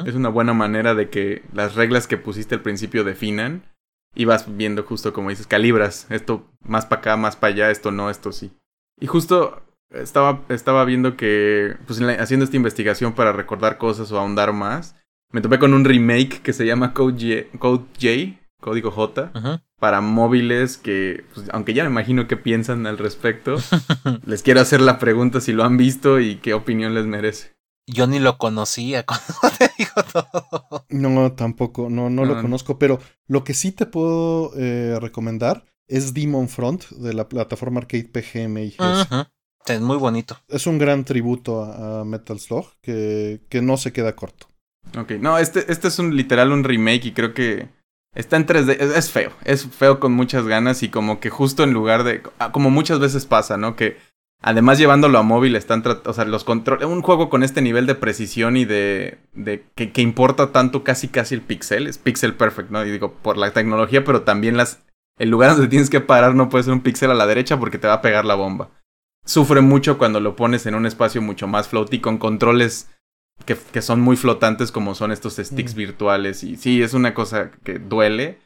Es 0.07 0.15
una 0.15 0.31
buena 0.31 0.55
manera 0.55 0.95
de 0.95 1.11
que 1.11 1.43
las 1.53 1.75
reglas 1.75 2.07
que 2.07 2.17
pusiste 2.17 2.55
al 2.55 2.63
principio 2.63 3.05
definan 3.05 3.63
y 4.15 4.25
vas 4.25 4.57
viendo 4.57 4.85
justo 4.85 5.13
como 5.13 5.29
dices, 5.29 5.47
calibras, 5.47 6.07
esto 6.09 6.47
más 6.61 6.87
para 6.87 7.01
acá, 7.01 7.17
más 7.19 7.37
para 7.37 7.53
allá, 7.53 7.71
esto 7.71 7.91
no, 7.91 8.09
esto 8.09 8.33
sí. 8.33 8.53
Y 8.99 9.07
justo 9.07 9.63
estaba, 9.91 10.45
estaba 10.49 10.85
viendo 10.85 11.17
que, 11.17 11.77
pues 11.87 12.01
haciendo 12.01 12.45
esta 12.45 12.57
investigación 12.57 13.15
para 13.15 13.33
recordar 13.33 13.79
cosas 13.79 14.11
o 14.13 14.19
ahondar 14.19 14.53
más, 14.53 14.97
me 15.33 15.41
topé 15.41 15.59
con 15.59 15.75
un 15.75 15.85
remake 15.85 16.41
que 16.43 16.53
se 16.53 16.67
llama 16.67 16.95
Code 16.95 17.47
J, 17.47 17.59
Code 17.59 17.85
J 18.01 18.39
código 18.61 18.91
J, 18.91 19.31
para 19.79 20.01
móviles 20.01 20.77
que, 20.77 21.25
pues, 21.33 21.49
aunque 21.53 21.75
ya 21.75 21.85
me 21.85 21.91
imagino 21.91 22.27
qué 22.27 22.37
piensan 22.37 22.87
al 22.87 22.99
respecto, 22.99 23.57
les 24.27 24.43
quiero 24.43 24.61
hacer 24.61 24.81
la 24.81 24.99
pregunta 24.99 25.41
si 25.41 25.53
lo 25.53 25.65
han 25.65 25.77
visto 25.77 26.21
y 26.21 26.37
qué 26.37 26.55
opinión 26.55 26.95
les 26.95 27.07
merece. 27.07 27.57
Yo 27.87 28.07
ni 28.07 28.19
lo 28.19 28.37
conocía 28.37 29.07
cuando 29.07 29.57
te 29.57 29.71
digo 29.79 30.03
todo. 30.13 30.85
No, 30.91 31.33
tampoco, 31.33 31.89
no, 31.89 32.11
no, 32.11 32.25
lo 32.25 32.41
conozco, 32.41 32.79
pero 32.79 33.01
lo 33.27 33.45
que 33.45 33.55
sí 33.55 33.73
te 33.73 33.87
puedo 33.87 34.53
eh, 34.57 34.99
recomendar 35.01 35.65
es 35.87 36.13
Demon 36.13 36.49
Front 36.49 36.91
de 36.91 37.15
la 37.15 37.29
plataforma 37.29 37.81
Arcade 37.81 38.11
PGM 38.13 38.73
Es 39.75 39.81
muy 39.81 39.97
bonito. 39.97 40.39
Es 40.49 40.67
un 40.67 40.79
gran 40.79 41.05
tributo 41.05 41.63
a, 41.65 42.05
Metal 42.05 42.39
Slug 42.39 42.67
que, 42.81 43.41
que 43.49 43.63
no 43.63 43.77
se 43.77 43.93
queda 43.93 44.15
corto. 44.15 44.47
Ok, 44.99 45.13
no, 45.21 45.39
este, 45.39 45.71
este 45.71 45.89
es 45.89 45.99
un 45.99 46.17
literal 46.17 46.53
un 46.53 46.65
remake 46.65 47.07
y 47.07 47.13
creo 47.13 47.35
que 47.35 47.69
está 48.15 48.37
en 48.37 48.47
3D. 48.47 48.81
Es, 48.81 49.11
feo, 49.11 49.33
es 49.45 49.67
feo 49.67 50.01
con 50.01 50.13
muchas 50.13 50.47
ganas 50.47 50.83
y 50.83 50.89
como 50.89 51.21
que 51.21 51.31
justo 51.31 51.65
en 51.65 51.73
lugar 51.73 52.05
de. 52.05 52.23
Ah, 52.39 52.53
como 52.53 52.71
muchas 52.71 52.99
veces 52.99 53.27
pasa, 53.27 53.57
¿no? 53.57 53.77
Que 53.77 53.97
Además, 54.41 54.79
llevándolo 54.79 55.19
a 55.19 55.23
móvil, 55.23 55.57
están 55.57 55.83
o 56.05 56.13
sea, 56.13 56.25
los 56.25 56.45
controles. 56.45 56.87
Un 56.87 57.03
juego 57.03 57.29
con 57.29 57.43
este 57.43 57.61
nivel 57.61 57.87
de 57.87 57.97
precisión 57.97 58.57
y 58.57 58.65
de. 58.65 59.19
de 59.33 59.65
que, 59.75 59.91
que, 59.91 60.01
importa 60.01 60.53
tanto 60.53 60.85
casi 60.85 61.09
casi 61.09 61.35
el 61.35 61.41
pixel. 61.41 61.89
Es 61.89 61.99
pixel 61.99 62.35
perfect, 62.35 62.71
¿no? 62.71 62.85
Y 62.85 62.91
digo, 62.91 63.15
por 63.15 63.37
la 63.37 63.53
tecnología, 63.53 64.05
pero 64.05 64.23
también 64.23 64.57
las. 64.57 64.85
El 65.19 65.31
lugar 65.31 65.51
donde 65.51 65.67
tienes 65.67 65.91
que 65.91 66.01
parar 66.01 66.37
no 66.37 66.49
puede 66.49 66.63
ser 66.65 66.73
un 66.73 66.83
pixel 66.83 67.11
a 67.11 67.15
la 67.15 67.27
derecha 67.27 67.59
porque 67.59 67.79
te 67.79 67.89
va 67.89 67.95
a 67.95 68.03
pegar 68.03 68.25
la 68.25 68.37
bomba. 68.37 68.71
Sufre 69.29 69.61
mucho 69.61 69.99
cuando 69.99 70.21
lo 70.21 70.37
pones 70.37 70.65
en 70.65 70.75
un 70.75 70.87
espacio 70.87 71.21
mucho 71.21 71.47
más 71.47 71.69
floaty 71.69 72.01
con 72.01 72.17
controles 72.17 72.89
que, 73.45 73.59
que 73.73 73.83
son 73.83 74.01
muy 74.01 74.17
flotantes 74.17 74.73
como 74.73 74.95
son 74.95 75.13
estos 75.13 75.37
sticks 75.37 75.75
mm. 75.75 75.77
virtuales. 75.77 76.43
Y 76.43 76.57
sí, 76.57 76.81
es 76.81 76.95
una 76.95 77.13
cosa 77.13 77.51
que 77.63 77.79
duele 77.79 78.39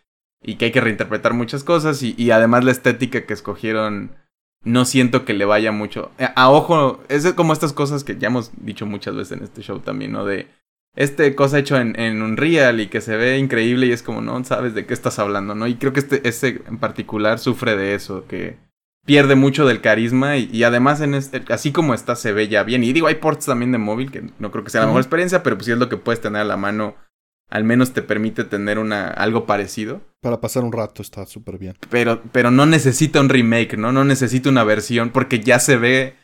y 0.42 0.56
que 0.56 0.64
hay 0.64 0.72
que 0.72 0.80
reinterpretar 0.80 1.34
muchas 1.34 1.62
cosas. 1.62 2.02
Y, 2.02 2.16
y 2.18 2.32
además 2.32 2.64
la 2.64 2.72
estética 2.72 3.26
que 3.26 3.32
escogieron 3.32 4.16
no 4.64 4.84
siento 4.84 5.24
que 5.24 5.34
le 5.34 5.44
vaya 5.44 5.70
mucho. 5.70 6.10
Eh, 6.18 6.28
a, 6.34 6.50
ojo, 6.50 7.00
es 7.08 7.32
como 7.34 7.52
estas 7.52 7.72
cosas 7.72 8.02
que 8.02 8.18
ya 8.18 8.26
hemos 8.26 8.50
dicho 8.56 8.84
muchas 8.84 9.14
veces 9.14 9.38
en 9.38 9.44
este 9.44 9.62
show 9.62 9.78
también, 9.78 10.10
¿no? 10.10 10.24
De 10.24 10.48
este 10.96 11.36
cosa 11.36 11.60
hecho 11.60 11.76
en, 11.76 11.96
en 11.96 12.22
Unreal 12.22 12.80
y 12.80 12.88
que 12.88 13.00
se 13.00 13.16
ve 13.16 13.38
increíble 13.38 13.86
y 13.86 13.92
es 13.92 14.02
como, 14.02 14.20
no 14.20 14.42
sabes 14.42 14.74
de 14.74 14.84
qué 14.84 14.94
estás 14.94 15.20
hablando, 15.20 15.54
¿no? 15.54 15.68
Y 15.68 15.76
creo 15.76 15.92
que 15.92 16.00
este, 16.00 16.28
este 16.28 16.60
en 16.66 16.78
particular 16.78 17.38
sufre 17.38 17.76
de 17.76 17.94
eso, 17.94 18.26
que 18.26 18.56
pierde 19.04 19.34
mucho 19.34 19.66
del 19.66 19.80
carisma 19.80 20.36
y, 20.36 20.62
además 20.64 21.00
en 21.00 21.14
este, 21.14 21.42
así 21.52 21.72
como 21.72 21.94
está 21.94 22.16
se 22.16 22.32
ve 22.32 22.48
ya 22.48 22.62
bien. 22.62 22.84
Y 22.84 22.92
digo, 22.92 23.06
hay 23.06 23.16
ports 23.16 23.46
también 23.46 23.72
de 23.72 23.78
móvil 23.78 24.10
que 24.10 24.30
no 24.38 24.50
creo 24.50 24.64
que 24.64 24.70
sea 24.70 24.82
la 24.82 24.86
mejor 24.86 25.02
experiencia, 25.02 25.42
pero 25.42 25.56
pues 25.56 25.66
sí 25.66 25.72
es 25.72 25.78
lo 25.78 25.88
que 25.88 25.96
puedes 25.96 26.20
tener 26.20 26.42
a 26.42 26.44
la 26.44 26.56
mano 26.56 26.96
al 27.52 27.64
menos 27.64 27.92
te 27.92 28.00
permite 28.00 28.44
tener 28.44 28.78
una 28.78 29.08
algo 29.08 29.44
parecido. 29.44 30.00
Para 30.22 30.40
pasar 30.40 30.64
un 30.64 30.72
rato 30.72 31.02
está 31.02 31.26
súper 31.26 31.58
bien. 31.58 31.76
Pero, 31.90 32.22
pero 32.32 32.50
no 32.50 32.64
necesita 32.64 33.20
un 33.20 33.28
remake, 33.28 33.76
¿no? 33.76 33.92
No 33.92 34.06
necesita 34.06 34.48
una 34.48 34.64
versión 34.64 35.10
porque 35.10 35.40
ya 35.40 35.58
se 35.58 35.76
ve 35.76 36.16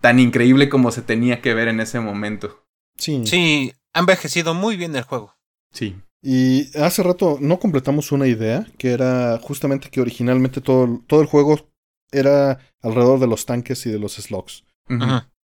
tan 0.00 0.20
increíble 0.20 0.68
como 0.68 0.92
se 0.92 1.02
tenía 1.02 1.42
que 1.42 1.54
ver 1.54 1.66
en 1.66 1.80
ese 1.80 1.98
momento. 1.98 2.62
Sí. 2.96 3.22
Sí, 3.26 3.72
ha 3.94 3.98
envejecido 3.98 4.54
muy 4.54 4.76
bien 4.76 4.94
el 4.94 5.02
juego. 5.02 5.34
Sí. 5.72 5.96
Y 6.22 6.70
hace 6.78 7.02
rato 7.02 7.38
no 7.40 7.58
completamos 7.58 8.12
una 8.12 8.28
idea, 8.28 8.64
que 8.78 8.92
era 8.92 9.38
justamente 9.42 9.90
que 9.90 10.00
originalmente 10.00 10.60
todo, 10.60 11.02
todo 11.08 11.20
el 11.20 11.26
juego 11.26 11.68
era 12.10 12.58
alrededor 12.80 13.20
de 13.20 13.26
los 13.26 13.46
tanques 13.46 13.84
y 13.86 13.90
de 13.90 13.98
los 13.98 14.14
slugs. 14.14 14.64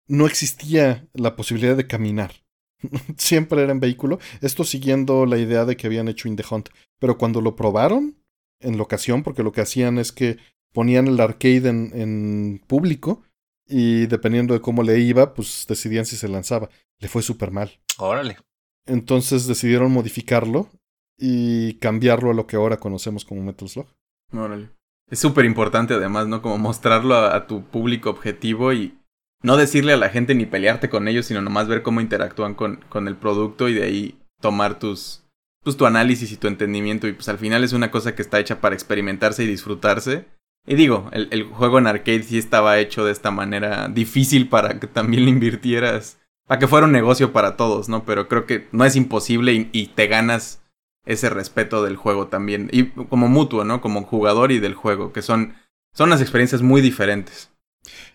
No 0.08 0.26
existía 0.26 1.08
la 1.14 1.36
posibilidad 1.36 1.78
de 1.78 1.88
caminar. 1.88 2.34
siempre 3.18 3.62
era 3.62 3.72
en 3.72 3.80
vehículo. 3.80 4.20
Esto 4.42 4.64
siguiendo 4.64 5.26
la 5.26 5.38
idea 5.38 5.66
de 5.66 5.78
que 5.78 5.88
habían 5.88 6.08
hecho 6.08 6.28
In 6.28 6.36
the 6.36 6.44
Hunt. 6.50 6.70
Pero 7.00 7.18
cuando 7.18 7.42
lo 7.42 7.56
probaron 7.56 8.18
en 8.60 8.78
locación, 8.78 9.24
porque 9.24 9.44
lo 9.44 9.52
que 9.52 9.62
hacían 9.62 9.98
es 9.98 10.12
que 10.12 10.38
ponían 10.74 11.08
el 11.08 11.20
arcade 11.20 11.70
en, 11.70 11.92
en 11.94 12.62
público 12.68 13.24
y 13.68 14.08
dependiendo 14.08 14.54
de 14.54 14.62
cómo 14.62 14.84
le 14.84 15.00
iba, 15.00 15.34
pues 15.34 15.66
decidían 15.68 16.06
si 16.06 16.16
se 16.16 16.28
lanzaba. 16.28 16.70
Le 17.00 17.08
fue 17.08 17.22
súper 17.22 17.52
mal. 17.52 17.80
Órale. 17.98 18.38
Entonces 18.86 19.48
decidieron 19.48 19.92
modificarlo 19.92 20.70
y 21.18 21.76
cambiarlo 21.76 22.32
a 22.32 22.34
lo 22.34 22.48
que 22.48 22.56
ahora 22.56 22.78
conocemos 22.78 23.26
como 23.26 23.42
Metal 23.42 23.70
Slug. 23.70 23.88
Órale. 24.34 24.72
Es 25.12 25.20
súper 25.20 25.44
importante 25.44 25.94
además, 25.94 26.28
¿no? 26.28 26.42
Como 26.42 26.58
mostrarlo 26.58 27.16
a, 27.16 27.46
tu 27.46 27.66
público 27.66 28.10
objetivo 28.10 28.72
y 28.72 28.98
no 29.44 29.58
decirle 29.58 29.92
a 29.92 29.98
la 29.98 30.08
gente 30.08 30.34
ni 30.34 30.46
pelearte 30.46 30.90
con 30.90 31.10
ellos, 31.10 31.26
sino 31.26 31.42
nomás 31.42 31.68
ver 31.68 31.84
cómo 31.84 32.00
interactúan 32.00 32.56
con, 32.56 32.78
con 32.88 33.10
el 33.10 33.18
producto 33.18 33.68
y 33.68 33.74
de 33.74 33.84
ahí 33.84 34.20
tomar 34.40 34.80
tus, 34.80 35.26
pues, 35.64 35.76
tu 35.76 35.86
análisis 35.86 36.32
y 36.32 36.38
tu 36.38 36.48
entendimiento. 36.48 37.10
Y 37.10 37.14
pues 37.14 37.28
al 37.28 37.38
final 37.38 37.66
es 37.66 37.74
una 37.74 37.92
cosa 37.92 38.16
que 38.16 38.22
está 38.22 38.40
hecha 38.40 38.62
para 38.62 38.74
experimentarse 38.74 39.44
y 39.44 39.48
disfrutarse. 39.48 40.28
Y 40.66 40.76
digo, 40.76 41.10
el, 41.12 41.28
el 41.32 41.44
juego 41.44 41.78
en 41.78 41.88
arcade 41.88 42.24
sí 42.24 42.38
estaba 42.38 42.80
hecho 42.80 43.04
de 43.04 43.12
esta 43.12 43.32
manera 43.32 43.90
difícil 43.90 44.48
para 44.48 44.80
que 44.80 44.88
también 44.88 45.26
le 45.26 45.32
invirtieras, 45.32 46.20
para 46.48 46.60
que 46.60 46.68
fuera 46.68 46.86
un 46.86 46.94
negocio 46.94 47.34
para 47.34 47.58
todos, 47.58 47.90
¿no? 47.90 48.06
Pero 48.06 48.30
creo 48.30 48.46
que 48.46 48.70
no 48.72 48.86
es 48.86 48.96
imposible 48.96 49.54
y, 49.54 49.70
y 49.74 49.88
te 49.88 50.08
ganas 50.08 50.61
ese 51.06 51.30
respeto 51.30 51.84
del 51.84 51.96
juego 51.96 52.28
también. 52.28 52.70
Y 52.72 52.86
como 52.86 53.28
mutuo, 53.28 53.64
¿no? 53.64 53.82
Como 53.82 54.04
jugador 54.04 54.52
y 54.52 54.60
del 54.60 54.74
juego, 54.74 55.14
que 55.14 55.22
son, 55.22 55.56
son 55.94 56.10
unas 56.10 56.22
experiencias 56.22 56.62
muy 56.62 56.82
diferentes. 56.82 57.50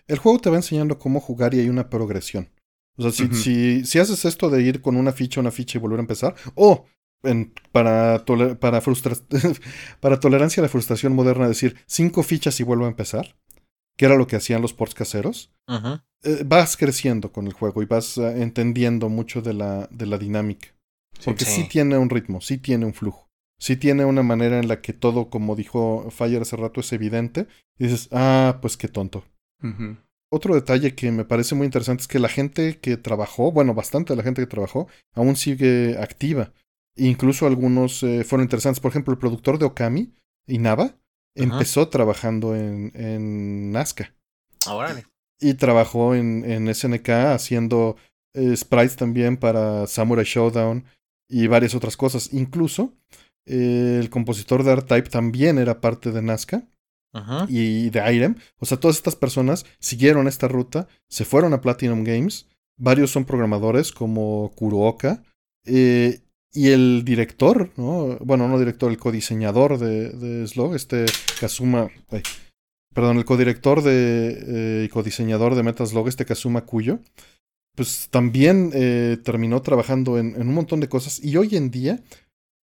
El 0.07 0.19
juego 0.19 0.39
te 0.39 0.49
va 0.49 0.55
enseñando 0.57 0.97
cómo 0.97 1.19
jugar 1.19 1.53
y 1.53 1.59
hay 1.59 1.69
una 1.69 1.89
progresión. 1.89 2.49
O 2.97 3.03
sea, 3.03 3.11
si, 3.11 3.33
si, 3.35 3.85
si, 3.85 3.99
haces 3.99 4.25
esto 4.25 4.49
de 4.49 4.63
ir 4.63 4.81
con 4.81 4.95
una 4.95 5.11
ficha, 5.11 5.39
una 5.39 5.51
ficha 5.51 5.77
y 5.77 5.81
volver 5.81 5.99
a 5.99 6.01
empezar, 6.01 6.35
o 6.55 6.85
en, 7.23 7.53
para, 7.71 8.25
para, 8.59 8.81
para 9.99 10.19
tolerancia 10.19 10.61
a 10.61 10.63
la 10.63 10.69
frustración 10.69 11.13
moderna, 11.13 11.47
decir 11.47 11.75
cinco 11.85 12.23
fichas 12.23 12.59
y 12.59 12.63
vuelvo 12.63 12.85
a 12.85 12.89
empezar, 12.89 13.35
que 13.97 14.05
era 14.05 14.15
lo 14.15 14.27
que 14.27 14.35
hacían 14.35 14.61
los 14.61 14.73
ports 14.73 14.95
caseros, 14.95 15.51
eh, 16.23 16.43
vas 16.45 16.77
creciendo 16.77 17.31
con 17.31 17.47
el 17.47 17.53
juego 17.53 17.83
y 17.83 17.85
vas 17.85 18.17
eh, 18.17 18.41
entendiendo 18.41 19.09
mucho 19.09 19.41
de 19.41 19.53
la, 19.53 19.87
de 19.91 20.05
la 20.05 20.17
dinámica. 20.17 20.69
Porque 21.23 21.45
sí. 21.45 21.67
tiene 21.69 21.97
un 21.97 22.09
ritmo, 22.09 22.41
sí 22.41 22.57
tiene 22.57 22.85
un 22.85 22.93
flujo. 22.93 23.27
Sí 23.59 23.75
tiene 23.75 24.05
una 24.05 24.21
manera 24.21 24.59
en 24.59 24.67
la 24.67 24.81
que 24.81 24.93
todo, 24.93 25.29
como 25.29 25.55
dijo 25.55 26.09
Fire 26.11 26.41
hace 26.41 26.55
rato, 26.55 26.81
es 26.81 26.93
evidente. 26.93 27.47
Y 27.79 27.85
dices, 27.85 28.09
ah, 28.11 28.59
pues 28.61 28.77
qué 28.77 28.87
tonto. 28.87 29.23
Otro 30.29 30.53
detalle 30.53 30.93
que 30.93 31.11
me 31.11 31.25
parece 31.25 31.55
muy 31.55 31.65
interesante 31.65 32.01
es 32.01 32.07
que 32.07 32.19
la 32.19 32.29
gente 32.29 32.79
que 32.79 32.97
trabajó, 32.97 33.51
bueno, 33.51 33.73
bastante 33.73 34.13
de 34.13 34.17
la 34.17 34.23
gente 34.23 34.41
que 34.41 34.47
trabajó, 34.47 34.87
aún 35.13 35.35
sigue 35.35 35.97
activa. 35.97 36.53
Incluso 36.95 37.47
algunos 37.47 38.03
eh, 38.03 38.23
fueron 38.23 38.45
interesantes. 38.45 38.79
Por 38.79 38.91
ejemplo, 38.91 39.13
el 39.13 39.19
productor 39.19 39.57
de 39.57 39.65
Okami, 39.65 40.13
Inaba, 40.47 40.95
empezó 41.35 41.89
trabajando 41.89 42.55
en, 42.55 42.91
en 42.95 43.71
Nazca. 43.71 44.13
Órale. 44.67 45.05
Y 45.39 45.53
trabajó 45.53 46.15
en, 46.15 46.43
en 46.49 46.73
SNK 46.73 47.09
haciendo 47.09 47.95
eh, 48.33 48.55
sprites 48.55 48.95
también 48.95 49.37
para 49.37 49.87
Samurai 49.87 50.25
Showdown 50.25 50.85
y 51.29 51.47
varias 51.47 51.75
otras 51.75 51.97
cosas. 51.97 52.33
Incluso 52.33 52.93
eh, 53.45 53.97
el 53.99 54.09
compositor 54.09 54.63
de 54.63 54.71
R-Type 54.73 55.09
también 55.09 55.57
era 55.57 55.81
parte 55.81 56.11
de 56.11 56.21
Nazca 56.21 56.67
y 57.47 57.89
de 57.89 58.13
Irem. 58.13 58.35
O 58.59 58.65
sea, 58.65 58.79
todas 58.79 58.97
estas 58.97 59.15
personas 59.15 59.65
siguieron 59.79 60.27
esta 60.27 60.47
ruta, 60.47 60.87
se 61.09 61.25
fueron 61.25 61.53
a 61.53 61.61
Platinum 61.61 62.03
Games. 62.03 62.47
Varios 62.77 63.09
son 63.09 63.25
programadores 63.25 63.91
como 63.91 64.51
Kuruoka. 64.55 65.23
Eh, 65.65 66.21
y 66.53 66.69
el 66.69 67.03
director, 67.03 67.71
¿no? 67.75 68.17
Bueno, 68.21 68.47
no 68.47 68.57
director, 68.57 68.89
el 68.89 68.97
codiseñador 68.97 69.77
de, 69.77 70.09
de 70.09 70.47
Slog, 70.47 70.75
este 70.75 71.05
Kazuma. 71.39 71.89
perdón, 72.93 73.17
el 73.17 73.25
codirector 73.25 73.83
de, 73.83 74.37
eh, 74.47 74.85
y 74.85 74.89
codiseñador 74.89 75.55
de 75.55 75.63
Metaslog, 75.63 76.07
este 76.07 76.25
Kazuma 76.25 76.65
Kuyo, 76.65 76.99
pues 77.77 78.07
también 78.09 78.71
eh, 78.73 79.17
terminó 79.23 79.61
trabajando 79.61 80.17
en, 80.17 80.33
en, 80.33 80.47
un 80.47 80.55
montón 80.55 80.79
de 80.79 80.89
cosas. 80.89 81.23
Y 81.23 81.37
hoy 81.37 81.55
en 81.55 81.69
día 81.69 81.99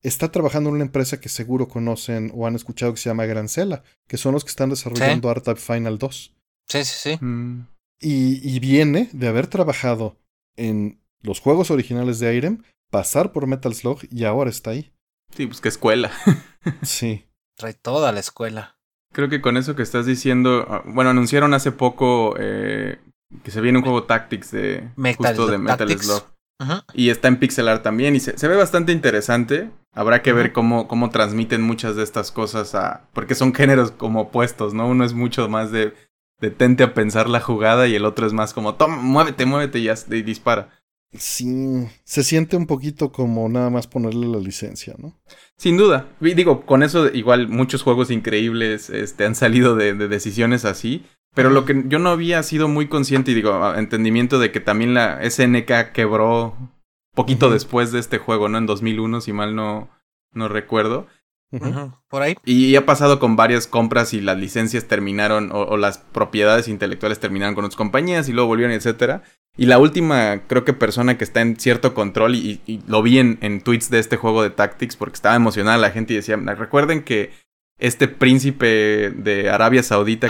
está 0.02 0.32
trabajando 0.32 0.70
en 0.72 0.76
una 0.78 0.86
empresa 0.86 1.22
que 1.22 1.30
seguro 1.30 1.68
conocen 1.68 2.32
o 2.34 2.48
han 2.48 2.56
escuchado 2.56 2.94
que 2.94 3.00
se 3.00 3.10
llama 3.12 3.28
Grancela, 3.28 3.84
que 4.08 4.18
son 4.18 4.34
los 4.34 4.44
que 4.44 4.50
están 4.50 4.72
desarrollando 4.72 5.30
Art 5.30 5.58
Final 5.60 6.00
2. 6.00 6.36
Sí, 6.68 6.84
sí, 6.84 6.96
sí. 6.98 7.24
Mm. 7.24 7.68
Y, 8.00 8.56
y, 8.56 8.60
viene 8.60 9.08
de 9.14 9.28
haber 9.28 9.46
trabajado 9.46 10.18
en 10.58 11.00
los 11.22 11.40
juegos 11.40 11.70
originales 11.70 12.18
de 12.18 12.36
Irem, 12.36 12.64
pasar 12.90 13.32
por 13.32 13.46
Metal 13.46 13.74
Slug 13.74 14.00
y 14.10 14.24
ahora 14.24 14.50
está 14.50 14.72
ahí. 14.72 14.92
Sí, 15.38 15.46
pues 15.46 15.62
qué 15.62 15.70
escuela. 15.70 16.12
sí. 16.82 17.28
Trae 17.56 17.76
toda 17.76 18.12
la 18.12 18.20
escuela. 18.20 18.78
Creo 19.14 19.30
que 19.30 19.42
con 19.42 19.58
eso 19.58 19.76
que 19.76 19.84
estás 19.84 20.08
diciendo, 20.08 20.66
ah, 20.68 20.82
bueno, 20.88 21.12
anunciaron 21.12 21.54
hace 21.54 21.72
poco 21.72 22.34
eh, 22.40 23.00
que 23.44 23.52
se 23.52 23.62
viene 23.62 23.78
un 23.78 23.84
juego 23.84 24.04
Tactics 24.04 24.52
de 24.52 24.90
Metal 24.96 25.36
justo 25.36 25.52
de 25.52 25.58
Metal 25.58 25.90
Slug. 25.90 26.24
Y 26.94 27.10
está 27.10 27.28
en 27.28 27.38
pixel 27.38 27.68
art 27.68 27.84
también 27.84 28.16
y 28.16 28.20
se, 28.20 28.48
ve 28.48 28.56
bastante 28.56 28.92
interesante. 28.92 29.72
Habrá 29.94 30.22
que 30.22 30.34
ver 30.34 30.54
cómo, 30.54 30.88
cómo 30.88 31.10
transmiten 31.10 31.62
muchas 31.62 31.96
de 31.96 32.04
estas 32.04 32.32
cosas 32.32 32.74
a... 32.76 33.08
Porque 33.14 33.36
son 33.36 33.54
géneros 33.54 33.92
como 33.92 34.22
opuestos, 34.22 34.74
¿no? 34.74 34.88
Uno 34.88 35.04
es 35.04 35.14
mucho 35.14 35.50
más 35.50 35.72
de, 35.72 35.94
de 36.40 36.52
tente 36.52 36.84
a 36.84 36.94
pensar 36.94 37.30
la 37.30 37.40
jugada 37.40 37.88
y 37.88 37.96
el 37.96 38.06
otro 38.06 38.26
es 38.26 38.34
más 38.34 38.54
como, 38.54 38.76
toma, 38.76 38.98
muévete, 38.98 39.46
muévete 39.46 39.80
y, 39.80 39.84
ya, 39.84 39.96
y 40.10 40.22
dispara. 40.22 40.70
Sí, 41.16 41.88
se 42.04 42.24
siente 42.24 42.58
un 42.58 42.66
poquito 42.66 43.12
como 43.12 43.48
nada 43.48 43.70
más 43.70 43.86
ponerle 43.86 44.26
la 44.26 44.40
licencia, 44.40 44.96
¿no? 44.98 45.16
Sin 45.58 45.78
duda. 45.78 46.08
Digo, 46.20 46.66
con 46.66 46.82
eso 46.82 47.08
igual 47.14 47.48
muchos 47.48 47.84
juegos 47.84 48.10
increíbles 48.10 48.90
este, 48.90 49.26
han 49.26 49.36
salido 49.36 49.76
de, 49.76 49.94
de 49.94 50.08
decisiones 50.08 50.66
así. 50.66 51.06
Pero 51.34 51.50
lo 51.50 51.66
que 51.66 51.84
yo 51.88 52.00
no 52.00 52.10
había 52.10 52.44
sido 52.44 52.68
muy 52.68 52.88
consciente 52.88 53.32
y 53.32 53.34
digo, 53.34 53.74
entendimiento 53.76 54.40
de 54.40 54.52
que 54.52 54.60
también 54.60 54.94
la 54.94 55.20
SNK 55.28 55.92
quebró 55.92 56.56
poquito 57.16 57.50
después 57.50 57.92
de 57.92 58.00
este 58.00 58.18
juego, 58.18 58.50
¿no? 58.50 58.58
En 58.58 58.66
2001, 58.66 59.22
si 59.22 59.34
mal 59.34 59.56
no, 59.56 59.90
no 60.34 60.48
recuerdo. 60.48 61.08
Por 62.10 62.24
ahí. 62.24 62.36
Y 62.44 62.76
ha 62.76 62.86
pasado 62.86 63.20
con 63.20 63.36
varias 63.36 63.68
compras 63.68 64.14
y 64.14 64.22
las 64.22 64.38
licencias 64.38 64.86
terminaron 64.86 65.52
o, 65.52 65.78
las 65.78 66.00
propiedades 66.00 66.68
intelectuales 66.68 67.20
terminaron 67.20 67.54
con 67.54 67.66
otras 67.66 67.78
compañías 67.78 68.28
y 68.28 68.34
luego 68.34 68.48
volvieron, 68.48 68.74
etcétera. 68.76 69.22
Y 69.56 69.68
la 69.68 69.78
última, 69.78 70.42
creo 70.48 70.66
que 70.66 70.74
persona 70.74 71.16
que 71.16 71.24
está 71.24 71.42
en 71.42 71.60
cierto 71.60 71.94
control 71.94 72.34
y, 72.34 72.60
y 72.66 72.82
lo 72.88 73.04
vi 73.04 73.20
en, 73.20 73.38
en, 73.42 73.62
tweets 73.62 73.92
de 73.92 74.00
este 74.00 74.18
juego 74.18 74.42
de 74.42 74.50
Tactics 74.50 74.96
porque 74.96 75.14
estaba 75.14 75.36
emocionada 75.36 75.78
la 75.78 75.92
gente 75.92 76.14
y 76.14 76.16
decía, 76.16 76.38
recuerden 76.38 77.04
que 77.04 77.32
este 77.84 78.08
príncipe 78.08 79.12
de 79.14 79.50
Arabia 79.50 79.84
Saudita 79.84 80.28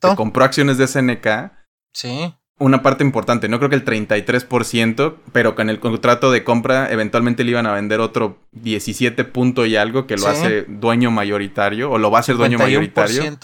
que 0.00 0.16
compró 0.16 0.42
acciones 0.42 0.78
de 0.78 0.86
SNK. 0.86 1.52
Sí. 1.92 2.34
Una 2.58 2.82
parte 2.82 3.04
importante, 3.04 3.48
no 3.48 3.58
creo 3.58 3.68
que 3.68 3.76
el 3.76 3.84
33%, 3.84 5.16
pero 5.32 5.54
con 5.54 5.68
el 5.68 5.80
contrato 5.80 6.30
de 6.30 6.44
compra 6.44 6.90
eventualmente 6.90 7.44
le 7.44 7.50
iban 7.50 7.66
a 7.66 7.74
vender 7.74 8.00
otro 8.00 8.38
17 8.52 9.22
punto 9.24 9.66
y 9.66 9.76
algo 9.76 10.06
que 10.06 10.16
lo 10.16 10.28
hace 10.28 10.62
dueño 10.62 11.10
mayoritario, 11.10 11.90
o 11.90 11.98
lo 11.98 12.10
va 12.10 12.18
a 12.18 12.20
hacer 12.20 12.36
dueño 12.36 12.58
mayoritario. 12.58 13.38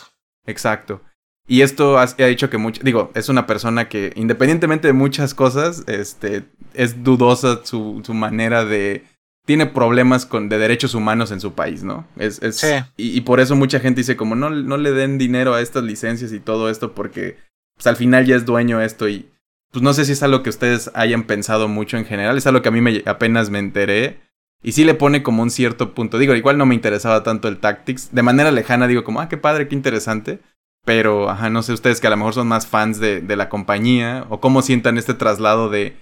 Exacto. 0.46 1.02
Y 1.46 1.60
esto 1.60 1.98
ha, 1.98 2.04
ha 2.04 2.28
hecho 2.28 2.48
que 2.48 2.56
mucho, 2.56 2.80
digo, 2.82 3.10
es 3.14 3.28
una 3.28 3.46
persona 3.46 3.88
que 3.88 4.12
independientemente 4.14 4.86
de 4.86 4.94
muchas 4.94 5.34
cosas, 5.34 5.84
este, 5.86 6.44
es 6.72 7.04
dudosa 7.04 7.60
su, 7.64 8.00
su 8.04 8.14
manera 8.14 8.64
de 8.64 9.04
tiene 9.50 9.66
problemas 9.66 10.26
con, 10.26 10.48
de 10.48 10.58
derechos 10.58 10.94
humanos 10.94 11.32
en 11.32 11.40
su 11.40 11.54
país, 11.54 11.82
¿no? 11.82 12.06
Es, 12.16 12.40
es 12.40 12.64
y, 12.96 13.20
por 13.22 13.40
eso 13.40 13.56
mucha 13.56 13.80
gente 13.80 14.02
dice 14.02 14.16
como 14.16 14.36
no, 14.36 14.48
no 14.48 14.76
le 14.76 14.92
den 14.92 15.18
dinero 15.18 15.54
a 15.54 15.60
estas 15.60 15.82
licencias 15.82 16.32
y 16.32 16.38
todo 16.38 16.70
esto 16.70 16.94
porque 16.94 17.36
pues 17.74 17.88
al 17.88 17.96
final 17.96 18.26
ya 18.26 18.36
es 18.36 18.46
dueño 18.46 18.80
esto 18.80 19.08
y 19.08 19.28
pues 19.72 19.82
no 19.82 19.92
sé 19.92 20.04
si 20.04 20.12
es 20.12 20.22
algo 20.22 20.44
que 20.44 20.50
ustedes 20.50 20.92
hayan 20.94 21.24
pensado 21.24 21.66
mucho 21.66 21.96
en 21.96 22.04
general, 22.04 22.38
es 22.38 22.46
algo 22.46 22.62
que 22.62 22.68
a 22.68 22.70
mí 22.70 22.80
me, 22.80 23.02
apenas 23.06 23.50
me 23.50 23.58
enteré 23.58 24.20
y 24.62 24.70
sí 24.70 24.84
le 24.84 24.94
pone 24.94 25.24
como 25.24 25.42
un 25.42 25.50
cierto 25.50 25.94
punto, 25.94 26.18
digo, 26.18 26.36
igual 26.36 26.56
no 26.56 26.64
me 26.64 26.76
interesaba 26.76 27.24
tanto 27.24 27.48
el 27.48 27.58
Tactics, 27.58 28.14
de 28.14 28.22
manera 28.22 28.52
lejana 28.52 28.86
digo 28.86 29.02
como, 29.02 29.20
ah, 29.20 29.28
qué 29.28 29.36
padre, 29.36 29.66
qué 29.66 29.74
interesante, 29.74 30.38
pero, 30.84 31.28
ajá, 31.28 31.50
no 31.50 31.64
sé 31.64 31.72
ustedes 31.72 32.00
que 32.00 32.06
a 32.06 32.10
lo 32.10 32.18
mejor 32.18 32.34
son 32.34 32.46
más 32.46 32.68
fans 32.68 33.00
de, 33.00 33.20
de 33.20 33.34
la 33.34 33.48
compañía 33.48 34.26
o 34.28 34.40
cómo 34.40 34.62
sientan 34.62 34.96
este 34.96 35.14
traslado 35.14 35.70
de 35.70 35.96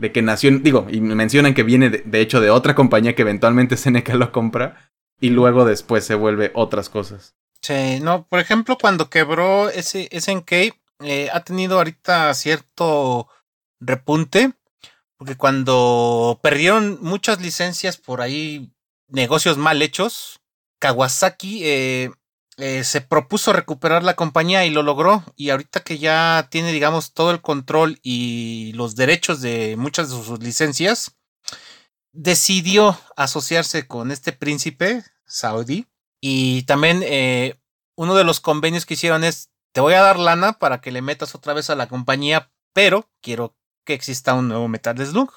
de 0.00 0.12
que 0.12 0.22
nació, 0.22 0.50
digo, 0.58 0.86
y 0.90 1.00
mencionan 1.00 1.52
que 1.52 1.62
viene 1.62 1.90
de, 1.90 2.20
hecho 2.20 2.40
de 2.40 2.50
otra 2.50 2.74
compañía 2.74 3.14
que 3.14 3.22
eventualmente 3.22 3.76
Seneca 3.76 4.14
lo 4.14 4.32
compra 4.32 4.90
y 5.20 5.30
luego 5.30 5.64
después 5.64 6.04
se 6.04 6.14
vuelve 6.14 6.50
otras 6.54 6.88
cosas. 6.88 7.34
Sí, 7.62 8.00
no, 8.00 8.26
por 8.26 8.40
ejemplo, 8.40 8.78
cuando 8.80 9.10
quebró 9.10 9.68
ese 9.68 10.08
SNK, 10.18 10.52
eh, 11.02 11.28
ha 11.32 11.44
tenido 11.44 11.76
ahorita 11.76 12.32
cierto 12.32 13.28
repunte, 13.80 14.54
porque 15.18 15.36
cuando 15.36 16.40
perdieron 16.42 16.98
muchas 17.02 17.42
licencias 17.42 17.98
por 17.98 18.22
ahí, 18.22 18.72
negocios 19.08 19.58
mal 19.58 19.82
hechos, 19.82 20.40
Kawasaki 20.78 21.60
eh, 21.64 22.10
eh, 22.60 22.84
se 22.84 23.00
propuso 23.00 23.52
recuperar 23.52 24.02
la 24.02 24.14
compañía 24.14 24.66
y 24.66 24.70
lo 24.70 24.82
logró. 24.82 25.24
Y 25.36 25.50
ahorita 25.50 25.80
que 25.80 25.98
ya 25.98 26.48
tiene, 26.50 26.72
digamos, 26.72 27.14
todo 27.14 27.30
el 27.30 27.40
control 27.40 27.98
y 28.02 28.72
los 28.74 28.96
derechos 28.96 29.40
de 29.40 29.76
muchas 29.78 30.10
de 30.10 30.16
sus 30.22 30.40
licencias, 30.40 31.16
decidió 32.12 32.98
asociarse 33.16 33.86
con 33.86 34.10
este 34.10 34.32
príncipe 34.32 35.02
saudí. 35.26 35.86
Y 36.20 36.64
también 36.64 37.02
eh, 37.04 37.58
uno 37.96 38.14
de 38.14 38.24
los 38.24 38.40
convenios 38.40 38.84
que 38.84 38.94
hicieron 38.94 39.24
es, 39.24 39.50
te 39.72 39.80
voy 39.80 39.94
a 39.94 40.02
dar 40.02 40.18
lana 40.18 40.54
para 40.54 40.80
que 40.80 40.92
le 40.92 41.02
metas 41.02 41.34
otra 41.34 41.54
vez 41.54 41.70
a 41.70 41.76
la 41.76 41.88
compañía, 41.88 42.52
pero 42.74 43.08
quiero 43.22 43.56
que 43.86 43.94
exista 43.94 44.34
un 44.34 44.48
nuevo 44.48 44.68
Metal 44.68 44.98
Slug. 44.98 45.32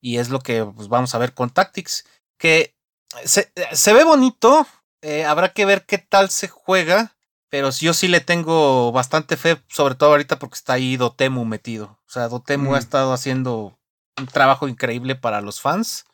Y 0.00 0.18
es 0.18 0.28
lo 0.28 0.38
que 0.40 0.64
pues, 0.64 0.88
vamos 0.88 1.14
a 1.14 1.18
ver 1.18 1.34
con 1.34 1.50
Tactics, 1.50 2.04
que 2.38 2.76
se, 3.24 3.52
se 3.72 3.92
ve 3.92 4.04
bonito, 4.04 4.66
eh, 5.02 5.24
habrá 5.24 5.52
que 5.52 5.64
ver 5.64 5.84
qué 5.86 5.98
tal 5.98 6.30
se 6.30 6.48
juega. 6.48 7.14
Pero 7.50 7.70
yo 7.70 7.94
sí 7.94 8.08
le 8.08 8.20
tengo 8.20 8.92
bastante 8.92 9.38
fe, 9.38 9.56
sobre 9.68 9.94
todo 9.94 10.10
ahorita 10.10 10.38
porque 10.38 10.56
está 10.56 10.74
ahí 10.74 10.98
Dotemu 10.98 11.46
metido. 11.46 11.98
O 12.06 12.10
sea, 12.10 12.28
Dotemu 12.28 12.74
ha 12.74 12.78
estado 12.78 13.14
haciendo 13.14 13.78
un 14.18 14.26
trabajo 14.26 14.68
increíble 14.68 15.14
para 15.14 15.40
los 15.40 15.60
fans. 15.60 16.04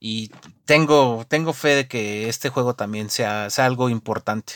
Y 0.00 0.32
tengo, 0.64 1.24
tengo 1.28 1.52
fe 1.52 1.76
de 1.76 1.88
que 1.88 2.28
este 2.28 2.48
juego 2.48 2.74
también 2.74 3.08
sea, 3.08 3.50
sea 3.50 3.66
algo 3.66 3.88
importante. 3.88 4.54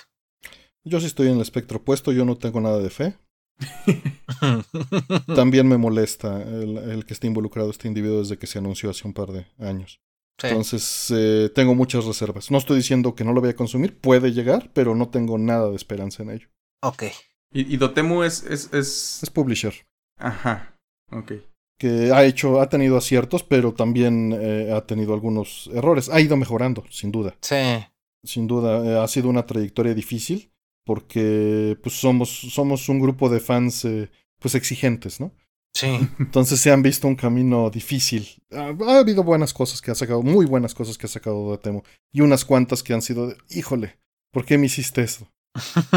Yo 0.84 1.00
sí 1.00 1.06
estoy 1.06 1.28
en 1.28 1.36
el 1.36 1.42
espectro 1.42 1.78
opuesto, 1.78 2.12
yo 2.12 2.24
no 2.24 2.36
tengo 2.36 2.60
nada 2.60 2.78
de 2.78 2.90
fe. 2.90 3.16
También 5.34 5.66
me 5.68 5.78
molesta 5.78 6.42
el, 6.42 6.78
el, 6.78 7.06
que 7.06 7.14
esté 7.14 7.26
involucrado 7.26 7.70
este 7.70 7.88
individuo 7.88 8.20
desde 8.20 8.38
que 8.38 8.46
se 8.46 8.58
anunció 8.58 8.90
hace 8.90 9.06
un 9.06 9.14
par 9.14 9.32
de 9.32 9.46
años. 9.58 10.00
Entonces, 10.42 11.12
eh, 11.14 11.50
tengo 11.54 11.74
muchas 11.74 12.04
reservas. 12.04 12.50
No 12.50 12.58
estoy 12.58 12.76
diciendo 12.76 13.14
que 13.14 13.24
no 13.24 13.32
lo 13.32 13.40
voy 13.40 13.50
a 13.50 13.56
consumir, 13.56 13.98
puede 13.98 14.32
llegar, 14.32 14.70
pero 14.72 14.94
no 14.94 15.08
tengo 15.08 15.36
nada 15.38 15.68
de 15.68 15.76
esperanza 15.76 16.22
en 16.22 16.30
ello. 16.30 16.48
Ok. 16.82 17.04
¿Y, 17.52 17.76
Dotemu 17.76 18.22
es, 18.22 18.44
es, 18.44 18.72
es... 18.72 19.22
Es 19.22 19.30
publisher. 19.30 19.74
Ajá, 20.18 20.76
ok. 21.10 21.32
Que 21.78 22.12
ha 22.12 22.24
hecho, 22.24 22.60
ha 22.60 22.68
tenido 22.68 22.96
aciertos, 22.96 23.42
pero 23.42 23.72
también 23.72 24.36
eh, 24.38 24.72
ha 24.72 24.86
tenido 24.86 25.14
algunos 25.14 25.70
errores. 25.72 26.08
Ha 26.08 26.20
ido 26.20 26.36
mejorando, 26.36 26.84
sin 26.90 27.10
duda. 27.10 27.36
Sí. 27.40 27.84
Sin 28.22 28.46
duda, 28.46 28.84
eh, 28.84 29.02
ha 29.02 29.08
sido 29.08 29.28
una 29.28 29.46
trayectoria 29.46 29.94
difícil, 29.94 30.52
porque 30.84 31.76
pues 31.82 31.98
somos, 31.98 32.28
somos 32.28 32.88
un 32.88 33.00
grupo 33.00 33.28
de 33.28 33.40
fans 33.40 33.86
pues 34.38 34.54
exigentes, 34.54 35.20
¿no? 35.20 35.32
Sí. 35.74 35.98
Entonces 36.18 36.60
se 36.60 36.70
han 36.72 36.82
visto 36.82 37.06
un 37.06 37.16
camino 37.16 37.70
difícil. 37.70 38.28
Ha, 38.52 38.98
habido 38.98 39.22
buenas 39.22 39.54
cosas 39.54 39.80
que 39.80 39.90
ha 39.90 39.94
sacado, 39.94 40.22
muy 40.22 40.46
buenas 40.46 40.74
cosas 40.74 40.98
que 40.98 41.06
ha 41.06 41.10
sacado 41.10 41.52
de 41.52 41.58
Temo. 41.58 41.84
Y 42.12 42.20
unas 42.20 42.44
cuantas 42.44 42.82
que 42.82 42.94
han 42.94 43.02
sido 43.02 43.28
de, 43.28 43.36
híjole, 43.50 43.98
¿por 44.32 44.44
qué 44.44 44.58
me 44.58 44.66
hiciste 44.66 45.02
eso? 45.02 45.30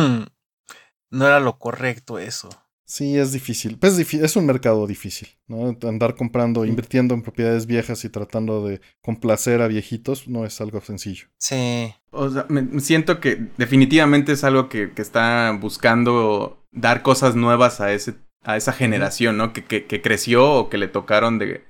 no 1.10 1.28
era 1.28 1.40
lo 1.40 1.58
correcto 1.58 2.20
eso. 2.20 2.50
Sí, 2.92 3.18
es 3.18 3.32
difícil. 3.32 3.80
Es, 3.82 3.98
es 4.14 4.36
un 4.36 4.46
mercado 4.46 4.86
difícil, 4.86 5.30
¿no? 5.48 5.78
Andar 5.88 6.16
comprando, 6.16 6.66
invirtiendo 6.66 7.14
en 7.14 7.22
propiedades 7.22 7.66
viejas 7.66 8.04
y 8.04 8.10
tratando 8.10 8.68
de 8.68 8.82
complacer 9.02 9.62
a 9.62 9.68
viejitos 9.68 10.28
no 10.28 10.46
es 10.46 10.60
algo 10.60 10.82
sencillo. 10.82 11.28
Sí. 11.38 11.94
O 12.10 12.30
sea, 12.30 12.46
me 12.50 12.82
siento 12.82 13.22
que 13.22 13.48
definitivamente 13.58 14.34
es 14.34 14.44
algo 14.44 14.68
que, 14.68 14.92
que 14.92 15.02
está 15.02 15.58
buscando 15.58 16.68
dar 16.72 17.02
cosas 17.02 17.34
nuevas 17.36 17.80
a 17.80 17.94
ese 17.94 18.16
a 18.44 18.58
esa 18.58 18.74
generación, 18.74 19.38
¿no? 19.38 19.54
Que, 19.54 19.64
que, 19.64 20.02
creció 20.02 20.52
o 20.52 20.70
que 20.70 20.78
le 20.78 20.88
tocaron 20.88 21.40
de, 21.40 21.64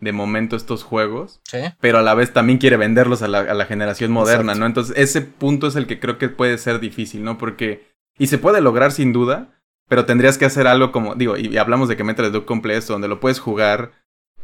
de 0.00 0.12
momento 0.12 0.56
estos 0.56 0.82
juegos. 0.82 1.40
Sí. 1.44 1.58
Pero 1.80 1.98
a 1.98 2.02
la 2.02 2.14
vez 2.14 2.32
también 2.32 2.58
quiere 2.58 2.76
venderlos 2.76 3.22
a 3.22 3.28
la, 3.28 3.40
a 3.40 3.54
la 3.54 3.66
generación 3.66 4.10
moderna, 4.10 4.54
¿no? 4.54 4.66
Entonces 4.66 4.96
ese 4.96 5.22
punto 5.22 5.68
es 5.68 5.76
el 5.76 5.86
que 5.86 6.00
creo 6.00 6.18
que 6.18 6.28
puede 6.28 6.58
ser 6.58 6.80
difícil, 6.80 7.22
¿no? 7.22 7.38
Porque... 7.38 7.88
Y 8.18 8.26
se 8.26 8.38
puede 8.38 8.60
lograr 8.60 8.90
sin 8.90 9.12
duda, 9.12 9.60
pero 9.88 10.04
tendrías 10.04 10.38
que 10.38 10.44
hacer 10.44 10.66
algo 10.66 10.90
como... 10.90 11.14
Digo, 11.14 11.36
y, 11.36 11.56
hablamos 11.56 11.88
de 11.88 11.96
que 11.96 12.04
Metal 12.04 12.26
Slug 12.26 12.44
cumple 12.44 12.76
esto, 12.76 12.94
donde 12.94 13.08
lo 13.08 13.20
puedes 13.20 13.38
jugar 13.38 13.92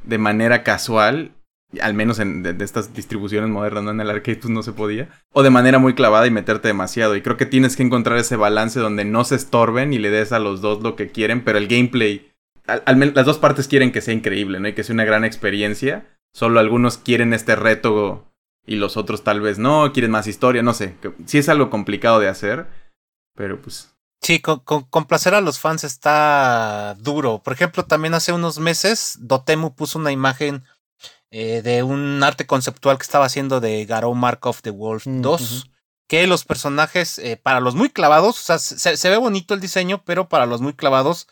de 0.05 0.19
manera 0.19 0.63
casual 0.63 1.33
al 1.81 1.95
menos 1.95 2.19
en 2.19 2.43
de, 2.43 2.65
estas 2.65 2.95
distribuciones 2.95 3.51
modernas, 3.51 3.85
¿no? 3.85 3.91
En 3.91 4.01
el 4.01 4.11
arcade 4.11 4.37
pues 4.37 4.51
no 4.51 4.63
se 4.63 4.73
podía. 4.73 5.09
O 5.33 5.43
de 5.43 5.51
manera 5.51 5.79
muy 5.79 5.95
clavada 5.95 6.27
y 6.27 6.31
meterte 6.31 6.69
demasiado. 6.69 7.17
Y 7.17 7.23
creo 7.23 7.37
que 7.37 7.47
tienes 7.47 7.77
que 7.77 7.83
encontrar 7.83 8.19
ese 8.19 8.37
balance 8.37 8.81
donde 8.81 9.05
no 9.05 9.25
se 9.25 9.37
estorben 9.37 9.93
y 9.93 9.99
le 9.99 10.11
des 10.11 10.33
a 10.33 10.39
los 10.39 10.61
dos 10.61 10.83
lo 10.83 10.97
que 10.97 11.11
quieren, 11.11 11.45
pero 11.45 11.59
el 11.59 11.69
gameplay, 11.69 12.33
al, 12.67 13.13
las 13.15 13.27
dos 13.27 13.39
partes 13.39 13.69
quieren 13.69 13.93
que 13.93 14.01
sea 14.01 14.15
increíble, 14.15 14.61
¿no? 14.61 14.69
Y 14.69 14.75
que 14.75 14.85
sea 14.85 14.95
una 14.95 15.05
gran 15.05 15.25
experiencia. 15.25 16.07
Solo 16.33 16.61
algunos 16.61 16.99
quieren 16.99 17.33
este 17.33 17.57
reto 17.57 18.33
y 18.67 18.77
los 18.77 18.97
otros 18.97 19.23
tal 19.23 19.41
vez 19.41 19.59
no, 19.59 19.93
quieren 19.93 20.11
más 20.11 20.27
historia, 20.27 20.63
no 20.63 20.75
sé. 20.75 20.97
Sí 21.27 21.39
es 21.39 21.49
algo 21.49 21.71
complicado 21.71 22.19
de 22.19 22.29
hacer, 22.29 22.67
pero 23.35 23.61
pues 23.61 23.95
Sí, 24.25 24.41
con, 24.41 24.61
complacer 24.61 25.35
a 25.35 25.43
los 25.43 25.59
fans 25.59 25.85
está 25.85 26.97
duro. 26.99 27.43
Por 27.43 27.53
ejemplo, 27.53 27.85
también 27.85 28.15
hace 28.15 28.33
unos 28.33 28.59
meses 28.59 29.19
Dotemu 29.21 29.75
puso 29.75 29.99
una 29.99 30.13
imagen 30.13 30.65
eh, 31.37 31.63
de 31.63 31.83
un 31.83 32.23
arte 32.23 32.47
conceptual 32.47 32.97
que 32.97 33.03
estaba 33.03 33.25
haciendo 33.25 33.59
de 33.59 33.85
Garou 33.87 34.15
Mark 34.15 34.47
of 34.47 34.63
the 34.63 34.71
Wolf 34.71 35.03
2. 35.05 35.65
Mm, 35.67 35.71
que 36.07 36.29
los 36.29 36.45
personajes, 36.45 37.19
eh, 37.19 37.37
para 37.37 37.59
los 37.59 37.75
muy 37.75 37.91
clavados, 37.91 38.39
o 38.39 38.43
sea, 38.45 38.61
se, 38.61 39.11
ve 39.11 39.17
bonito 39.17 39.53
el 39.53 39.59
diseño, 39.59 40.05
pero 40.05 40.29
para 40.29 40.47
los 40.47 40.61
muy 40.61 40.75
clavados, 40.75 41.27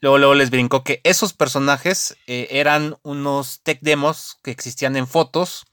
luego, 0.00 0.18
luego 0.18 0.34
les 0.34 0.50
brincó 0.50 0.84
que 0.84 1.00
esos 1.02 1.32
personajes 1.32 2.14
eh, 2.26 2.48
eran 2.50 2.98
unos 3.02 3.62
tech 3.62 3.78
demos 3.80 4.36
que 4.42 4.50
existían 4.50 4.96
en 4.96 5.06
fotos 5.06 5.64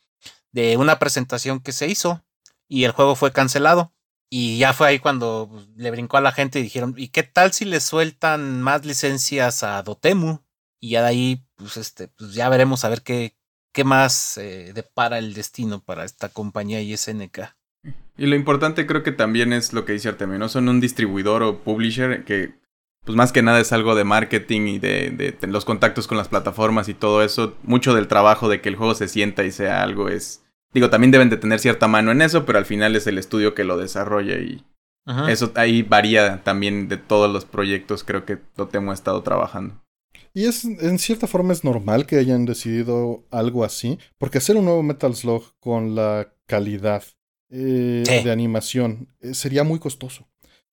de 0.53 0.78
una 0.78 0.97
presentación 0.97 1.59
que 1.59 1.73
se 1.73 1.88
hizo 1.88 2.23
y 2.69 2.86
el 2.86 2.93
juego 2.93 3.17
fue 3.17 3.34
cancelado. 3.34 3.91
Y 4.30 4.57
ya 4.57 4.71
fue 4.71 4.88
ahí 4.88 4.99
cuando 4.99 5.49
pues, 5.51 5.67
le 5.76 5.91
brincó 5.91 6.15
a 6.15 6.21
la 6.21 6.32
gente 6.32 6.61
y 6.61 6.63
dijeron, 6.63 6.93
¿y 6.95 7.09
qué 7.09 7.23
tal 7.23 7.51
si 7.51 7.65
le 7.65 7.82
sueltan 7.82 8.61
más 8.61 8.86
licencias 8.86 9.63
a 9.63 9.84
Dotemu? 9.84 10.45
Y 10.80 10.91
ya 10.91 11.01
de 11.01 11.07
ahí, 11.09 11.45
pues 11.55 11.76
este, 11.76 12.07
pues 12.07 12.34
ya 12.34 12.47
veremos 12.47 12.86
a 12.86 12.89
ver 12.89 13.01
qué, 13.01 13.36
qué 13.76 13.84
más 13.84 14.38
eh, 14.38 14.71
depara 14.73 15.19
el 15.19 15.36
destino 15.36 15.84
para 15.84 16.03
esta 16.03 16.30
compañía 16.30 16.82
y 16.82 16.97
SNK. 16.97 17.55
Y 18.17 18.26
lo 18.26 18.36
importante 18.36 18.88
creo 18.88 19.03
que 19.03 19.11
también 19.11 19.53
es 19.53 19.73
lo 19.73 19.86
que 19.86 19.93
dice 19.93 20.09
Artemio, 20.09 20.39
¿no? 20.39 20.49
Son 20.49 20.67
un 20.69 20.80
distribuidor 20.80 21.43
o 21.43 21.59
publisher 21.59 22.23
que, 22.23 22.55
pues 23.03 23.15
más 23.15 23.32
que 23.32 23.43
nada 23.43 23.59
es 23.59 23.73
algo 23.73 23.93
de 23.93 24.05
marketing 24.05 24.61
y 24.61 24.80
de, 24.80 25.11
de 25.39 25.47
los 25.47 25.65
contactos 25.65 26.07
con 26.07 26.17
las 26.17 26.30
plataformas 26.30 26.89
y 26.89 26.95
todo 26.95 27.21
eso. 27.21 27.55
Mucho 27.61 27.93
del 27.93 28.07
trabajo 28.07 28.49
de 28.49 28.61
que 28.61 28.69
el 28.69 28.78
juego 28.78 28.95
se 28.95 29.07
sienta 29.07 29.43
y 29.43 29.51
sea 29.51 29.84
algo 29.84 30.09
es 30.09 30.41
Digo, 30.76 30.89
también 30.89 31.11
deben 31.11 31.30
de 31.30 31.38
tener 31.38 31.59
cierta 31.59 31.88
mano 31.88 32.11
en 32.11 32.21
eso, 32.21 32.45
pero 32.45 32.57
al 32.59 32.65
final 32.65 32.97
es 32.97 33.07
el 33.07 33.17
estudio 33.17 33.55
que 33.55 33.63
lo 33.63 33.78
desarrolla 33.78 34.39
y 34.39 34.65
eso 35.30 35.53
ahí 35.55 35.84
varía 35.84 36.43
también 36.43 36.89
de 36.89 36.97
todos 36.97 37.32
los 37.32 37.45
proyectos, 37.45 38.03
creo 38.03 38.26
que 38.26 38.36
Totemo 38.36 38.91
ha 38.91 38.93
estado 38.93 39.21
trabajando. 39.21 39.82
Y 40.36 40.47
es, 40.47 40.65
en 40.65 40.99
cierta 40.99 41.27
forma 41.27 41.53
es 41.53 41.63
normal 41.63 42.05
que 42.05 42.17
hayan 42.17 42.43
decidido 42.43 43.25
algo 43.31 43.63
así, 43.63 43.97
porque 44.17 44.39
hacer 44.39 44.57
un 44.57 44.65
nuevo 44.65 44.83
Metal 44.83 45.15
Slug 45.15 45.55
con 45.61 45.95
la 45.95 46.33
calidad 46.45 47.03
eh, 47.49 48.03
de 48.05 48.31
animación 48.31 49.07
eh, 49.21 49.33
sería 49.33 49.63
muy 49.63 49.79
costoso. 49.79 50.27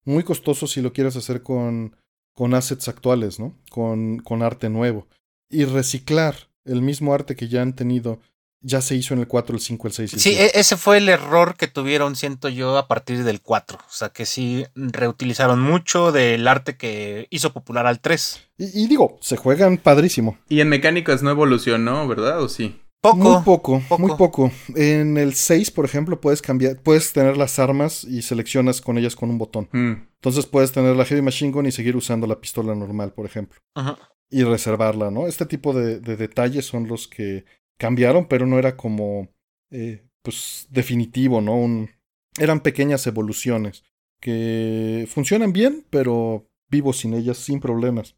Muy 0.04 0.24
costoso 0.24 0.66
si 0.66 0.82
lo 0.82 0.92
quieres 0.92 1.14
hacer 1.14 1.44
con, 1.44 1.94
con 2.34 2.54
assets 2.54 2.88
actuales, 2.88 3.38
¿no? 3.38 3.56
Con, 3.70 4.18
con 4.18 4.42
arte 4.42 4.68
nuevo. 4.68 5.06
Y 5.48 5.64
reciclar 5.64 6.34
el 6.64 6.82
mismo 6.82 7.14
arte 7.14 7.36
que 7.36 7.46
ya 7.46 7.62
han 7.62 7.76
tenido 7.76 8.18
ya 8.62 8.80
se 8.80 8.94
hizo 8.94 9.14
en 9.14 9.20
el 9.20 9.26
4, 9.26 9.54
el 9.54 9.60
5, 9.60 9.88
el 9.88 9.92
6. 9.92 10.10
sí, 10.16 10.30
e, 10.30 10.52
ese 10.54 10.76
fue 10.76 10.98
el 10.98 11.08
error 11.08 11.56
que 11.56 11.66
tuvieron, 11.66 12.16
siento 12.16 12.48
yo, 12.48 12.78
a 12.78 12.86
partir 12.86 13.24
del 13.24 13.40
4. 13.40 13.78
O 13.78 13.92
sea, 13.92 14.10
que 14.10 14.24
sí 14.24 14.64
reutilizaron 14.74 15.60
mucho 15.60 16.12
del 16.12 16.46
arte 16.46 16.76
que 16.76 17.26
hizo 17.30 17.52
popular 17.52 17.86
al 17.86 18.00
3. 18.00 18.40
Y, 18.58 18.86
digo, 18.86 19.18
se 19.20 19.36
juegan 19.36 19.78
padrísimo. 19.78 20.38
Y 20.48 20.60
en 20.60 20.68
mecánicas 20.68 21.22
no 21.22 21.30
evolucionó, 21.30 22.06
¿verdad? 22.06 22.42
¿O 22.42 22.48
sí? 22.48 22.80
Poco. 23.00 23.16
Muy 23.16 23.42
poco, 23.42 23.82
muy 23.98 24.16
poco. 24.16 24.52
En 24.76 25.16
el 25.18 25.34
6, 25.34 25.72
por 25.72 25.84
ejemplo, 25.84 26.20
puedes 26.20 26.40
cambiar, 26.40 26.80
puedes 26.80 27.12
tener 27.12 27.36
las 27.36 27.58
armas 27.58 28.04
y 28.04 28.22
seleccionas 28.22 28.80
con 28.80 28.96
ellas 28.96 29.16
con 29.16 29.28
un 29.28 29.38
botón. 29.38 29.68
Mm. 29.72 29.92
Entonces 30.14 30.46
puedes 30.46 30.70
tener 30.70 30.94
la 30.94 31.04
Heavy 31.04 31.20
Machine 31.20 31.50
Gun 31.50 31.66
y 31.66 31.72
seguir 31.72 31.96
usando 31.96 32.28
la 32.28 32.40
pistola 32.40 32.76
normal, 32.76 33.12
por 33.12 33.26
ejemplo. 33.26 33.60
Ajá. 33.74 33.98
Y 34.30 34.44
reservarla, 34.44 35.10
¿no? 35.10 35.26
Este 35.26 35.46
tipo 35.46 35.74
de 35.74 35.98
detalles 35.98 36.64
son 36.64 36.86
los 36.86 37.08
que 37.08 37.44
cambiaron, 37.78 38.26
pero 38.26 38.46
no 38.46 38.58
era 38.58 38.76
como, 38.76 39.28
eh, 39.70 40.04
pues, 40.22 40.66
definitivo, 40.70 41.40
¿no? 41.40 41.56
Un, 41.56 41.90
eran 42.38 42.60
pequeñas 42.60 43.06
evoluciones 43.06 43.84
que 44.20 45.06
funcionan 45.10 45.52
bien, 45.52 45.84
pero 45.90 46.46
vivo 46.70 46.92
sin 46.92 47.12
ellas 47.14 47.36
sin 47.36 47.60
problemas. 47.60 48.16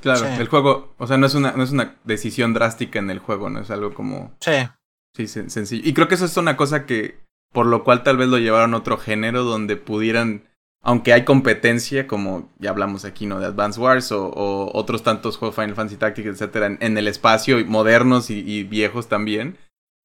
claro, 0.00 0.26
el 0.26 0.48
juego, 0.48 0.94
o 0.98 1.06
sea, 1.06 1.16
no 1.16 1.26
es, 1.26 1.34
una, 1.34 1.52
no 1.52 1.62
es 1.62 1.70
una 1.70 1.96
decisión 2.04 2.54
drástica 2.54 2.98
en 2.98 3.10
el 3.10 3.20
juego, 3.20 3.50
no 3.50 3.60
es 3.60 3.70
algo 3.70 3.94
como... 3.94 4.36
Sí. 4.40 4.52
Sí, 5.14 5.28
sencillo. 5.28 5.88
Y 5.88 5.94
creo 5.94 6.08
que 6.08 6.16
eso 6.16 6.24
es 6.24 6.36
una 6.36 6.56
cosa 6.56 6.86
que, 6.86 7.20
por 7.52 7.66
lo 7.66 7.84
cual 7.84 8.02
tal 8.02 8.16
vez 8.16 8.28
lo 8.28 8.38
llevaron 8.38 8.74
a 8.74 8.78
otro 8.78 8.98
género 8.98 9.44
donde 9.44 9.76
pudieran 9.76 10.48
aunque 10.84 11.14
hay 11.14 11.24
competencia, 11.24 12.06
como 12.06 12.52
ya 12.58 12.70
hablamos 12.70 13.06
aquí, 13.06 13.24
¿no? 13.24 13.40
De 13.40 13.46
Advance 13.46 13.80
Wars 13.80 14.12
o, 14.12 14.70
otros 14.74 15.02
tantos 15.02 15.38
juegos 15.38 15.56
Final 15.56 15.74
Fantasy 15.74 15.96
Tactics, 15.96 16.28
etcétera, 16.28 16.76
en, 16.78 16.98
el 16.98 17.08
espacio, 17.08 17.64
modernos 17.66 18.28
y, 18.30 18.62
viejos 18.64 19.08
también. 19.08 19.56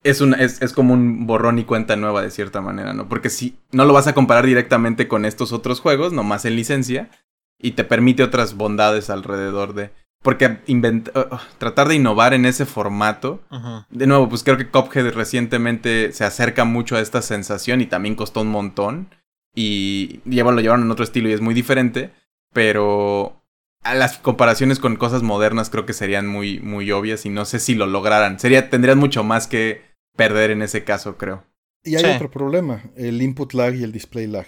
Es, 0.01 0.21
un, 0.21 0.33
es, 0.33 0.61
es, 0.61 0.71
como 0.71 0.93
un 0.93 1.27
borrón 1.27 1.59
y 1.59 1.65
cuenta 1.65 1.97
nueva 1.97 2.21
de 2.21 2.31
cierta 2.31 2.61
manera, 2.61 2.93
¿no? 2.93 3.09
Porque 3.09 3.29
si 3.29 3.59
no 3.73 3.83
lo 3.83 3.91
vas 3.91 4.07
a 4.07 4.13
comparar 4.13 4.45
directamente 4.45 5.09
con 5.09 5.25
estos 5.25 5.51
otros 5.51 5.81
juegos, 5.81 6.13
nomás 6.13 6.45
en 6.45 6.55
licencia, 6.55 7.09
y 7.59 7.71
te 7.71 7.83
permite 7.83 8.23
otras 8.23 8.55
bondades 8.55 9.09
alrededor 9.09 9.73
de... 9.73 9.91
Porque 10.21 10.47
uh, 10.47 11.35
tratar 11.57 11.89
de 11.89 11.95
innovar 11.95 12.33
en 12.33 12.45
ese 12.45 12.65
formato, 12.65 13.41
de 13.89 14.07
nuevo, 14.07 14.27
pues 14.29 14.43
creo 14.43 14.57
que 14.57 14.69
Cuphead 14.69 15.13
recientemente 15.13 16.13
se 16.13 16.25
acerca 16.25 16.63
mucho 16.65 16.95
a 16.95 17.01
esta 17.01 17.21
sensación 17.21 17.81
y 17.81 17.85
también 17.85 18.15
costó 18.15 18.41
un 18.41 18.49
montón 18.49 19.09
y 19.55 20.21
lo 20.25 20.59
llevaron 20.61 20.83
en 20.83 20.91
otro 20.91 21.03
estilo 21.03 21.29
y 21.29 21.33
es 21.33 21.41
muy 21.41 21.53
diferente, 21.53 22.11
pero 22.53 23.43
a 23.81 23.95
las 23.95 24.17
comparaciones 24.17 24.79
con 24.79 24.95
cosas 24.95 25.23
modernas 25.23 25.69
creo 25.69 25.85
que 25.85 25.93
serían 25.93 26.27
muy, 26.27 26.59
muy 26.59 26.91
obvias 26.91 27.25
y 27.25 27.29
no 27.29 27.45
sé 27.45 27.59
si 27.59 27.75
lo 27.75 27.87
lograran. 27.87 28.39
Sería, 28.39 28.69
tendrían 28.69 28.99
mucho 28.99 29.23
más 29.23 29.47
que 29.47 29.81
perder 30.15 30.51
en 30.51 30.61
ese 30.61 30.83
caso, 30.83 31.17
creo. 31.17 31.43
Y 31.83 31.95
hay 31.95 32.15
otro 32.15 32.29
problema, 32.29 32.91
el 32.95 33.21
input 33.21 33.53
lag 33.53 33.73
y 33.73 33.83
el 33.83 33.93
display 33.93 34.27
lag, 34.27 34.45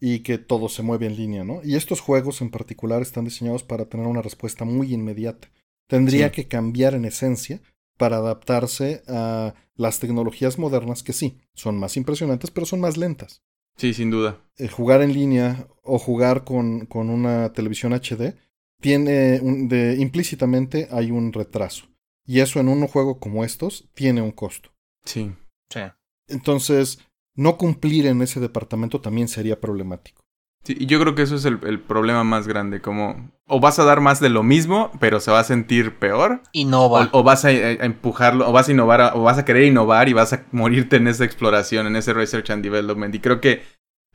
y 0.00 0.20
que 0.20 0.36
todo 0.36 0.68
se 0.68 0.82
mueve 0.82 1.06
en 1.06 1.16
línea, 1.16 1.44
¿no? 1.44 1.60
Y 1.64 1.76
estos 1.76 2.00
juegos 2.00 2.42
en 2.42 2.50
particular 2.50 3.00
están 3.00 3.24
diseñados 3.24 3.62
para 3.62 3.86
tener 3.86 4.06
una 4.06 4.20
respuesta 4.20 4.66
muy 4.66 4.92
inmediata. 4.92 5.48
Tendría 5.86 6.30
que 6.30 6.46
cambiar 6.46 6.94
en 6.94 7.06
esencia 7.06 7.62
para 7.96 8.16
adaptarse 8.16 9.02
a 9.08 9.54
las 9.76 9.98
tecnologías 9.98 10.58
modernas 10.58 11.02
que 11.02 11.12
sí, 11.12 11.38
son 11.54 11.78
más 11.78 11.96
impresionantes, 11.96 12.50
pero 12.50 12.66
son 12.66 12.80
más 12.80 12.96
lentas. 12.96 13.42
Sí, 13.76 13.94
sin 13.94 14.10
duda. 14.10 14.40
El 14.56 14.70
jugar 14.70 15.02
en 15.02 15.12
línea 15.12 15.66
o 15.82 15.98
jugar 15.98 16.44
con, 16.44 16.86
con 16.86 17.10
una 17.10 17.52
televisión 17.52 17.92
HD 17.92 18.34
tiene 18.80 19.40
un, 19.40 19.68
de, 19.68 19.96
implícitamente 19.98 20.88
hay 20.90 21.10
un 21.10 21.32
retraso. 21.32 21.86
Y 22.26 22.40
eso 22.40 22.60
en 22.60 22.68
un 22.68 22.86
juego 22.86 23.18
como 23.18 23.44
estos 23.44 23.88
tiene 23.94 24.22
un 24.22 24.32
costo. 24.32 24.70
Sí. 25.04 25.32
Sí. 25.68 25.80
Entonces, 26.28 26.98
no 27.34 27.58
cumplir 27.58 28.06
en 28.06 28.22
ese 28.22 28.40
departamento 28.40 29.00
también 29.00 29.28
sería 29.28 29.60
problemático. 29.60 30.23
Sí, 30.64 30.76
y 30.78 30.86
yo 30.86 30.98
creo 30.98 31.14
que 31.14 31.22
eso 31.22 31.36
es 31.36 31.44
el, 31.44 31.60
el, 31.64 31.78
problema 31.78 32.24
más 32.24 32.48
grande, 32.48 32.80
como 32.80 33.30
o 33.46 33.60
vas 33.60 33.78
a 33.78 33.84
dar 33.84 34.00
más 34.00 34.20
de 34.20 34.30
lo 34.30 34.42
mismo, 34.42 34.90
pero 34.98 35.20
se 35.20 35.30
va 35.30 35.40
a 35.40 35.44
sentir 35.44 35.98
peor. 35.98 36.40
Innova. 36.52 37.10
O, 37.12 37.22
vas 37.22 37.44
a, 37.44 37.50
empujarlo, 37.50 38.48
o 38.48 38.52
vas 38.52 38.68
a 38.68 38.72
innovar, 38.72 39.12
o 39.14 39.22
vas 39.22 39.36
a 39.36 39.44
querer 39.44 39.64
innovar 39.64 40.08
y 40.08 40.14
vas 40.14 40.32
a 40.32 40.44
morirte 40.52 40.96
en 40.96 41.06
esa 41.06 41.24
exploración, 41.24 41.86
en 41.86 41.96
ese 41.96 42.14
research 42.14 42.50
and 42.50 42.64
development. 42.64 43.14
Y 43.14 43.20
creo 43.20 43.42
que 43.42 43.62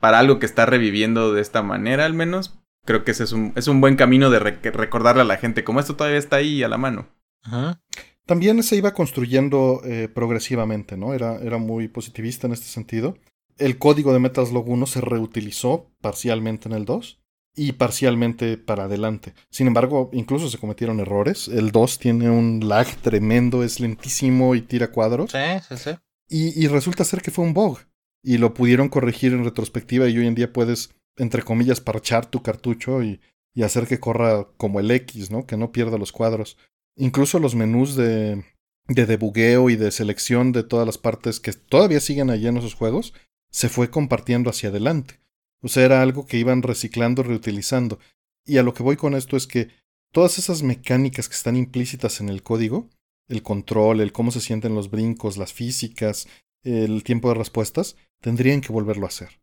para 0.00 0.18
algo 0.18 0.40
que 0.40 0.46
está 0.46 0.66
reviviendo 0.66 1.32
de 1.32 1.40
esta 1.40 1.62
manera, 1.62 2.04
al 2.04 2.14
menos, 2.14 2.58
creo 2.84 3.04
que 3.04 3.12
ese 3.12 3.24
es 3.24 3.32
un, 3.32 3.52
es 3.54 3.68
un 3.68 3.80
buen 3.80 3.94
camino 3.94 4.30
de 4.30 4.40
recordarle 4.40 5.22
a 5.22 5.26
la 5.26 5.36
gente, 5.36 5.62
como 5.62 5.78
esto 5.78 5.94
todavía 5.94 6.18
está 6.18 6.36
ahí 6.36 6.64
a 6.64 6.68
la 6.68 6.78
mano. 6.78 7.06
Ajá. 7.44 7.80
También 8.26 8.62
se 8.64 8.76
iba 8.76 8.92
construyendo 8.92 9.82
eh, 9.84 10.08
progresivamente, 10.12 10.96
¿no? 10.96 11.14
Era, 11.14 11.36
era 11.36 11.58
muy 11.58 11.88
positivista 11.88 12.46
en 12.46 12.52
este 12.52 12.66
sentido 12.66 13.16
el 13.60 13.78
código 13.78 14.12
de 14.12 14.18
Metal 14.18 14.46
Slug 14.46 14.68
1 14.68 14.86
se 14.86 15.00
reutilizó 15.00 15.90
parcialmente 16.00 16.68
en 16.68 16.74
el 16.74 16.84
2 16.84 17.20
y 17.54 17.72
parcialmente 17.72 18.56
para 18.56 18.84
adelante. 18.84 19.34
Sin 19.50 19.66
embargo, 19.66 20.10
incluso 20.12 20.48
se 20.48 20.58
cometieron 20.58 20.98
errores. 20.98 21.48
El 21.48 21.70
2 21.70 21.98
tiene 21.98 22.30
un 22.30 22.68
lag 22.68 22.86
tremendo, 23.02 23.62
es 23.62 23.80
lentísimo 23.80 24.54
y 24.54 24.62
tira 24.62 24.90
cuadros. 24.90 25.32
Sí, 25.32 25.38
sí, 25.68 25.76
sí. 25.76 25.90
Y, 26.32 26.68
resulta 26.68 27.04
ser 27.04 27.22
que 27.22 27.32
fue 27.32 27.44
un 27.44 27.54
bug. 27.54 27.78
Y 28.22 28.38
lo 28.38 28.54
pudieron 28.54 28.88
corregir 28.88 29.32
en 29.32 29.44
retrospectiva 29.44 30.08
y 30.08 30.16
hoy 30.16 30.26
en 30.26 30.34
día 30.34 30.52
puedes, 30.52 30.94
entre 31.16 31.42
comillas, 31.42 31.80
parchar 31.80 32.26
tu 32.26 32.42
cartucho 32.42 33.02
y, 33.02 33.20
y 33.52 33.62
hacer 33.62 33.86
que 33.86 33.98
corra 33.98 34.46
como 34.56 34.78
el 34.78 34.90
X, 34.90 35.30
¿no? 35.30 35.44
Que 35.44 35.56
no 35.56 35.72
pierda 35.72 35.98
los 35.98 36.12
cuadros. 36.12 36.56
Incluso 36.96 37.40
los 37.40 37.56
menús 37.56 37.96
de, 37.96 38.44
de 38.86 39.06
debugueo 39.06 39.70
y 39.70 39.76
de 39.76 39.90
selección 39.90 40.52
de 40.52 40.62
todas 40.62 40.86
las 40.86 40.98
partes 40.98 41.40
que 41.40 41.52
todavía 41.52 41.98
siguen 41.98 42.30
allí 42.30 42.46
en 42.46 42.58
esos 42.58 42.74
juegos 42.74 43.12
se 43.50 43.68
fue 43.68 43.90
compartiendo 43.90 44.50
hacia 44.50 44.70
adelante. 44.70 45.20
O 45.62 45.68
sea, 45.68 45.84
era 45.84 46.02
algo 46.02 46.26
que 46.26 46.38
iban 46.38 46.62
reciclando, 46.62 47.22
reutilizando. 47.22 47.98
Y 48.44 48.58
a 48.58 48.62
lo 48.62 48.74
que 48.74 48.82
voy 48.82 48.96
con 48.96 49.14
esto 49.14 49.36
es 49.36 49.46
que 49.46 49.68
todas 50.12 50.38
esas 50.38 50.62
mecánicas 50.62 51.28
que 51.28 51.34
están 51.34 51.56
implícitas 51.56 52.20
en 52.20 52.28
el 52.28 52.42
código, 52.42 52.88
el 53.28 53.42
control, 53.42 54.00
el 54.00 54.12
cómo 54.12 54.30
se 54.30 54.40
sienten 54.40 54.74
los 54.74 54.90
brincos, 54.90 55.36
las 55.36 55.52
físicas, 55.52 56.28
el 56.62 57.04
tiempo 57.04 57.28
de 57.28 57.34
respuestas, 57.34 57.96
tendrían 58.20 58.60
que 58.60 58.72
volverlo 58.72 59.06
a 59.06 59.08
hacer. 59.08 59.40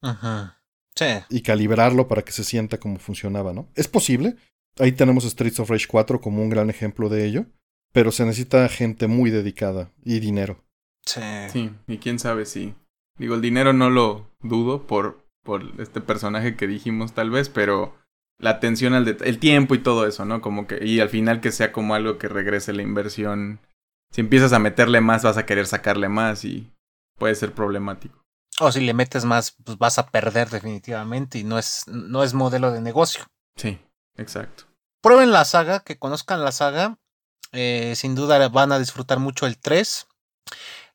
Ajá. 0.00 0.62
Sí. 0.94 1.06
Y 1.30 1.42
calibrarlo 1.42 2.08
para 2.08 2.22
que 2.22 2.32
se 2.32 2.44
sienta 2.44 2.78
como 2.78 2.98
funcionaba, 2.98 3.52
¿no? 3.52 3.68
Es 3.74 3.88
posible. 3.88 4.36
Ahí 4.78 4.92
tenemos 4.92 5.24
Streets 5.24 5.60
of 5.60 5.70
Rage 5.70 5.86
4 5.88 6.20
como 6.20 6.42
un 6.42 6.50
gran 6.50 6.70
ejemplo 6.70 7.08
de 7.08 7.26
ello. 7.26 7.46
Pero 7.92 8.10
se 8.10 8.24
necesita 8.24 8.66
gente 8.68 9.06
muy 9.06 9.30
dedicada 9.30 9.92
y 10.02 10.20
dinero. 10.20 10.64
Sí. 11.04 11.20
Sí, 11.52 11.70
y 11.86 11.98
quién 11.98 12.18
sabe 12.18 12.46
si 12.46 12.74
Digo, 13.18 13.34
el 13.34 13.40
dinero 13.40 13.72
no 13.72 13.90
lo 13.90 14.30
dudo 14.40 14.86
por 14.86 15.22
por 15.42 15.80
este 15.80 16.00
personaje 16.00 16.56
que 16.56 16.66
dijimos 16.66 17.12
tal 17.12 17.30
vez, 17.30 17.48
pero 17.48 17.96
la 18.38 18.50
atención 18.50 18.94
al 18.94 19.08
el 19.08 19.38
tiempo 19.38 19.74
y 19.74 19.82
todo 19.82 20.06
eso, 20.06 20.24
¿no? 20.24 20.40
Como 20.40 20.66
que 20.66 20.84
y 20.84 21.00
al 21.00 21.08
final 21.08 21.40
que 21.40 21.52
sea 21.52 21.72
como 21.72 21.94
algo 21.94 22.18
que 22.18 22.28
regrese 22.28 22.72
la 22.72 22.82
inversión. 22.82 23.60
Si 24.12 24.20
empiezas 24.20 24.52
a 24.52 24.58
meterle 24.58 25.00
más, 25.00 25.22
vas 25.22 25.36
a 25.36 25.46
querer 25.46 25.66
sacarle 25.66 26.08
más 26.08 26.44
y 26.44 26.70
puede 27.18 27.34
ser 27.34 27.52
problemático. 27.52 28.22
O 28.60 28.70
si 28.70 28.80
le 28.80 28.94
metes 28.94 29.24
más, 29.24 29.56
pues 29.64 29.78
vas 29.78 29.98
a 29.98 30.10
perder 30.10 30.50
definitivamente 30.50 31.38
y 31.38 31.44
no 31.44 31.58
es 31.58 31.84
no 31.86 32.22
es 32.22 32.34
modelo 32.34 32.70
de 32.70 32.80
negocio. 32.80 33.24
Sí, 33.56 33.78
exacto. 34.16 34.64
Prueben 35.00 35.32
la 35.32 35.44
saga, 35.44 35.80
que 35.80 35.98
conozcan 35.98 36.44
la 36.44 36.52
saga. 36.52 36.98
Eh, 37.52 37.94
sin 37.96 38.14
duda 38.14 38.48
van 38.48 38.72
a 38.72 38.78
disfrutar 38.78 39.18
mucho 39.18 39.46
el 39.46 39.58
3. 39.58 40.06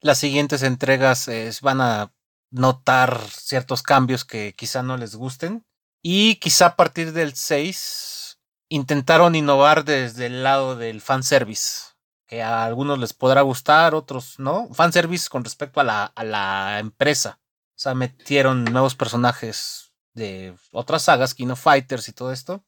Las 0.02 0.20
siguientes 0.20 0.64
entregas 0.64 1.28
eh, 1.28 1.52
van 1.62 1.82
a 1.82 2.14
notar 2.52 3.20
ciertos 3.30 3.84
cambios 3.84 4.26
que 4.26 4.54
quizá 4.56 4.84
no 4.84 4.98
les 4.98 5.16
gusten. 5.16 5.66
Y 6.04 6.36
quizá 6.36 6.68
a 6.68 6.76
partir 6.76 7.14
del 7.14 7.34
6 7.34 8.40
intentaron 8.70 9.36
innovar 9.36 9.86
desde 9.86 10.28
el 10.28 10.44
lado 10.44 10.76
del 10.76 11.02
fanservice. 11.02 11.96
Que 12.28 12.44
a 12.44 12.66
algunos 12.66 13.00
les 13.00 13.14
podrá 13.14 13.42
gustar, 13.42 13.96
otros 13.96 14.38
no. 14.38 14.70
Fanservice 14.74 15.30
con 15.30 15.44
respecto 15.44 15.80
a 15.80 15.84
la, 15.84 16.06
a 16.06 16.24
la 16.24 16.80
empresa. 16.80 17.40
O 17.78 17.80
sea, 17.80 17.96
metieron 17.96 18.66
nuevos 18.66 18.96
personajes 18.96 19.94
de 20.14 20.56
otras 20.72 21.04
sagas, 21.04 21.34
Kino 21.34 21.56
Fighters 21.56 22.10
y 22.10 22.14
todo 22.14 22.32
esto. 22.32 22.64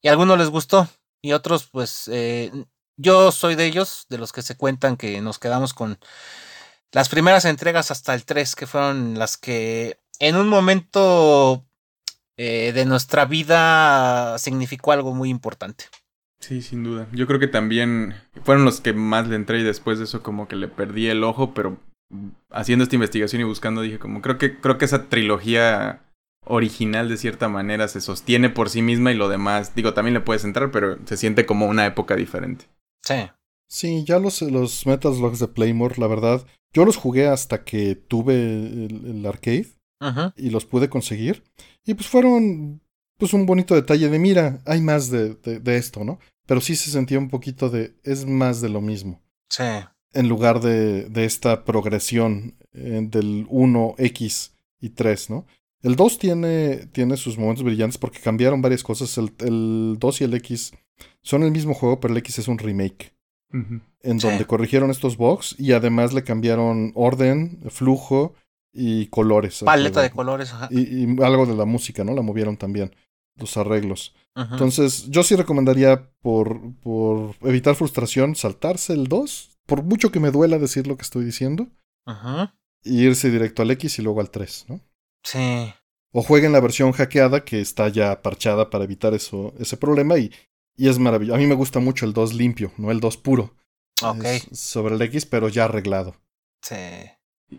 Y 0.00 0.08
a 0.08 0.12
algunos 0.12 0.38
les 0.38 0.48
gustó. 0.48 0.88
Y 1.20 1.32
otros, 1.32 1.68
pues, 1.70 2.08
eh, 2.08 2.50
yo 2.96 3.32
soy 3.32 3.56
de 3.56 3.66
ellos, 3.66 4.06
de 4.08 4.18
los 4.18 4.32
que 4.32 4.42
se 4.42 4.56
cuentan 4.56 4.96
que 4.96 5.20
nos 5.20 5.38
quedamos 5.38 5.74
con 5.74 5.98
las 6.92 7.08
primeras 7.08 7.44
entregas 7.44 7.90
hasta 7.90 8.14
el 8.14 8.24
3, 8.24 8.56
que 8.56 8.66
fueron 8.66 9.18
las 9.18 9.36
que 9.36 9.98
en 10.20 10.36
un 10.36 10.48
momento 10.48 11.64
eh, 12.36 12.72
de 12.72 12.84
nuestra 12.84 13.24
vida 13.24 14.38
significó 14.38 14.92
algo 14.92 15.14
muy 15.14 15.28
importante. 15.28 15.84
Sí, 16.40 16.62
sin 16.62 16.84
duda. 16.84 17.08
Yo 17.12 17.26
creo 17.26 17.40
que 17.40 17.48
también 17.48 18.14
fueron 18.44 18.64
los 18.64 18.80
que 18.80 18.92
más 18.92 19.26
le 19.26 19.36
entré 19.36 19.60
y 19.60 19.64
después 19.64 19.98
de 19.98 20.04
eso 20.04 20.22
como 20.22 20.46
que 20.46 20.56
le 20.56 20.68
perdí 20.68 21.08
el 21.08 21.24
ojo, 21.24 21.52
pero 21.52 21.78
haciendo 22.50 22.84
esta 22.84 22.94
investigación 22.94 23.42
y 23.42 23.44
buscando 23.44 23.82
dije 23.82 23.98
como 23.98 24.22
creo 24.22 24.38
que 24.38 24.58
creo 24.58 24.78
que 24.78 24.86
esa 24.86 25.08
trilogía 25.08 26.00
original 26.44 27.08
de 27.08 27.18
cierta 27.18 27.48
manera 27.48 27.88
se 27.88 28.00
sostiene 28.00 28.48
por 28.48 28.70
sí 28.70 28.82
misma 28.82 29.12
y 29.12 29.16
lo 29.16 29.28
demás, 29.28 29.74
digo, 29.74 29.92
también 29.94 30.14
le 30.14 30.20
puedes 30.20 30.44
entrar, 30.44 30.70
pero 30.70 30.96
se 31.04 31.16
siente 31.16 31.44
como 31.44 31.66
una 31.66 31.86
época 31.86 32.16
diferente. 32.16 32.66
Sí. 33.02 33.30
Sí, 33.70 34.04
ya 34.06 34.18
los, 34.18 34.40
los 34.40 34.86
Metaslogs 34.86 35.40
de 35.40 35.48
Playmore, 35.48 35.96
la 35.98 36.06
verdad, 36.06 36.46
yo 36.72 36.84
los 36.84 36.96
jugué 36.96 37.26
hasta 37.26 37.64
que 37.64 37.94
tuve 37.94 38.34
el, 38.34 39.24
arcade 39.26 39.68
y 40.36 40.50
los 40.50 40.64
pude 40.64 40.88
conseguir. 40.88 41.44
Y 41.84 41.94
pues 41.94 42.06
fueron 42.06 42.80
pues 43.16 43.32
un 43.32 43.46
bonito 43.46 43.74
detalle 43.74 44.08
de, 44.08 44.18
mira, 44.18 44.62
hay 44.64 44.80
más 44.80 45.10
de, 45.10 45.34
de, 45.34 45.76
esto, 45.76 46.04
¿no? 46.04 46.20
Pero 46.46 46.60
sí 46.60 46.76
se 46.76 46.90
sentía 46.90 47.18
un 47.18 47.28
poquito 47.28 47.68
de, 47.68 47.96
es 48.04 48.24
más 48.24 48.60
de 48.60 48.68
lo 48.68 48.80
mismo. 48.80 49.20
Sí. 49.48 49.64
En 50.12 50.28
lugar 50.28 50.60
de, 50.60 51.08
de 51.08 51.24
esta 51.24 51.64
progresión 51.64 52.56
eh, 52.72 53.00
del 53.02 53.46
1X 53.48 54.52
y 54.80 54.90
3, 54.90 55.30
¿no? 55.30 55.46
El 55.82 55.96
2 55.96 56.18
tiene, 56.18 56.86
tiene 56.92 57.16
sus 57.16 57.38
momentos 57.38 57.64
brillantes 57.64 57.98
porque 57.98 58.20
cambiaron 58.20 58.62
varias 58.62 58.82
cosas. 58.82 59.16
El, 59.18 59.32
el 59.40 59.96
2 59.98 60.20
y 60.20 60.24
el 60.24 60.34
X 60.34 60.72
son 61.22 61.42
el 61.42 61.50
mismo 61.50 61.74
juego, 61.74 62.00
pero 62.00 62.12
el 62.12 62.18
X 62.18 62.38
es 62.38 62.48
un 62.48 62.58
remake. 62.58 63.14
En 63.50 64.18
donde 64.18 64.46
corrigieron 64.46 64.90
estos 64.90 65.16
bugs 65.16 65.56
y 65.58 65.72
además 65.72 66.12
le 66.12 66.22
cambiaron 66.22 66.92
orden, 66.94 67.60
flujo 67.70 68.34
y 68.72 69.06
colores. 69.06 69.62
Paleta 69.64 70.02
de 70.02 70.10
colores, 70.10 70.52
ajá. 70.52 70.68
Y, 70.70 71.04
y, 71.04 71.22
algo 71.22 71.46
de 71.46 71.54
la 71.54 71.64
música, 71.64 72.04
¿no? 72.04 72.14
La 72.14 72.22
movieron 72.22 72.56
también, 72.56 72.94
los 73.36 73.56
arreglos. 73.56 74.14
Entonces, 74.52 75.10
yo 75.10 75.24
sí 75.24 75.34
recomendaría, 75.34 76.12
por, 76.20 76.60
por 76.80 77.34
evitar 77.42 77.74
frustración, 77.74 78.36
saltarse 78.36 78.92
el 78.92 79.08
2. 79.08 79.58
Por 79.66 79.82
mucho 79.82 80.12
que 80.12 80.20
me 80.20 80.30
duela 80.30 80.58
decir 80.58 80.86
lo 80.86 80.96
que 80.96 81.02
estoy 81.02 81.24
diciendo. 81.24 81.66
Ajá. 82.06 82.54
Y 82.84 83.02
irse 83.02 83.30
directo 83.30 83.62
al 83.62 83.70
X 83.72 83.98
y 83.98 84.02
luego 84.02 84.20
al 84.20 84.30
3, 84.30 84.66
¿no? 84.68 84.80
Sí. 85.24 85.72
O 86.12 86.22
jueguen 86.22 86.52
la 86.52 86.60
versión 86.60 86.92
hackeada 86.92 87.44
que 87.44 87.60
está 87.60 87.88
ya 87.88 88.22
parchada 88.22 88.70
para 88.70 88.84
evitar 88.84 89.12
eso, 89.12 89.52
ese 89.58 89.76
problema 89.76 90.18
y, 90.18 90.30
y 90.78 90.88
es 90.88 90.98
maravilloso. 90.98 91.34
A 91.34 91.38
mí 91.38 91.46
me 91.46 91.54
gusta 91.54 91.80
mucho 91.80 92.06
el 92.06 92.14
2 92.14 92.34
limpio, 92.34 92.72
no 92.78 92.90
el 92.90 93.00
2 93.00 93.16
puro. 93.18 93.54
Ok. 94.00 94.24
sobre 94.52 94.94
el 94.94 95.02
X, 95.02 95.26
pero 95.26 95.48
ya 95.48 95.64
arreglado. 95.64 96.14
Sí. 96.62 96.76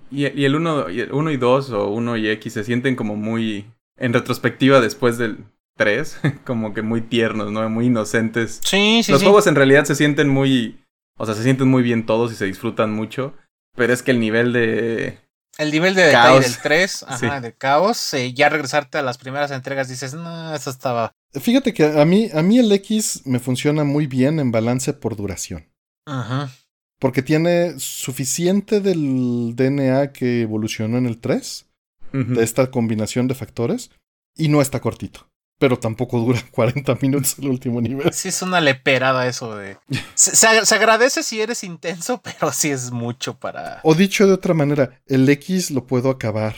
Y, 0.09 0.27
y 0.27 0.45
el 0.45 0.55
1 0.55 0.89
y, 0.89 1.01
el 1.01 1.11
uno 1.11 1.29
y 1.31 1.37
2 1.37 1.71
o 1.71 1.89
1 1.89 2.17
y 2.17 2.29
X 2.29 2.53
se 2.53 2.63
sienten 2.63 2.95
como 2.95 3.17
muy, 3.17 3.69
en 3.97 4.13
retrospectiva 4.13 4.79
después 4.79 5.17
del 5.17 5.43
3, 5.75 6.19
como 6.45 6.73
que 6.73 6.81
muy 6.81 7.01
tiernos, 7.01 7.51
¿no? 7.51 7.69
Muy 7.69 7.87
inocentes. 7.87 8.61
Sí, 8.63 9.01
sí. 9.03 9.11
Los 9.11 9.19
sí. 9.19 9.25
juegos 9.25 9.47
en 9.47 9.55
realidad 9.55 9.83
se 9.83 9.95
sienten 9.95 10.29
muy, 10.29 10.79
o 11.17 11.25
sea, 11.25 11.35
se 11.35 11.43
sienten 11.43 11.67
muy 11.67 11.83
bien 11.83 12.05
todos 12.05 12.31
y 12.31 12.35
se 12.35 12.45
disfrutan 12.45 12.93
mucho, 12.93 13.33
pero 13.75 13.91
es 13.91 14.01
que 14.01 14.11
el 14.11 14.21
nivel 14.21 14.53
de 14.53 15.19
el 15.59 15.71
nivel 15.71 15.93
de 15.93 16.03
detalle 16.03 16.39
del 16.39 16.57
3, 16.57 17.03
ajá, 17.03 17.17
sí. 17.17 17.27
de 17.41 17.53
caos, 17.53 18.13
eh, 18.13 18.33
ya 18.33 18.47
regresarte 18.47 18.97
a 18.97 19.01
las 19.01 19.17
primeras 19.17 19.51
entregas 19.51 19.89
dices, 19.89 20.13
no, 20.13 20.55
eso 20.55 20.69
estaba. 20.69 21.11
Fíjate 21.33 21.73
que 21.73 21.85
a 21.85 22.05
mí, 22.05 22.29
a 22.33 22.41
mí 22.41 22.57
el 22.57 22.71
X 22.71 23.21
me 23.25 23.39
funciona 23.39 23.83
muy 23.83 24.07
bien 24.07 24.39
en 24.39 24.51
balance 24.51 24.93
por 24.93 25.15
duración. 25.15 25.69
Ajá. 26.05 26.51
Porque 26.99 27.21
tiene 27.21 27.79
suficiente 27.79 28.81
del 28.81 29.55
DNA 29.55 30.11
que 30.11 30.41
evolucionó 30.41 30.97
en 30.97 31.05
el 31.05 31.19
3, 31.19 31.67
uh 32.13 32.17
-huh. 32.17 32.35
de 32.35 32.43
esta 32.43 32.71
combinación 32.71 33.27
de 33.27 33.35
factores, 33.35 33.91
y 34.35 34.47
no 34.49 34.61
está 34.61 34.79
cortito. 34.79 35.29
Pero 35.59 35.77
tampoco 35.77 36.19
dura 36.19 36.41
40 36.51 36.97
minutos 37.01 37.37
el 37.39 37.49
último 37.49 37.79
nivel. 37.79 38.11
Sí, 38.11 38.29
es 38.29 38.41
una 38.41 38.59
leperada 38.59 39.27
eso 39.27 39.55
de. 39.55 39.77
Se, 40.15 40.35
se, 40.35 40.65
se, 40.65 40.75
agradece 40.75 41.21
si 41.21 41.39
eres 41.39 41.63
intenso, 41.63 42.21
pero 42.23 42.51
sí 42.51 42.71
es 42.71 42.91
mucho 42.91 43.37
para. 43.37 43.81
O 43.83 43.93
dicho 43.93 44.25
de 44.25 44.33
otra 44.33 44.53
manera, 44.53 44.99
el 45.05 45.29
X 45.29 45.69
lo 45.69 45.85
puedo 45.85 46.09
acabar. 46.09 46.55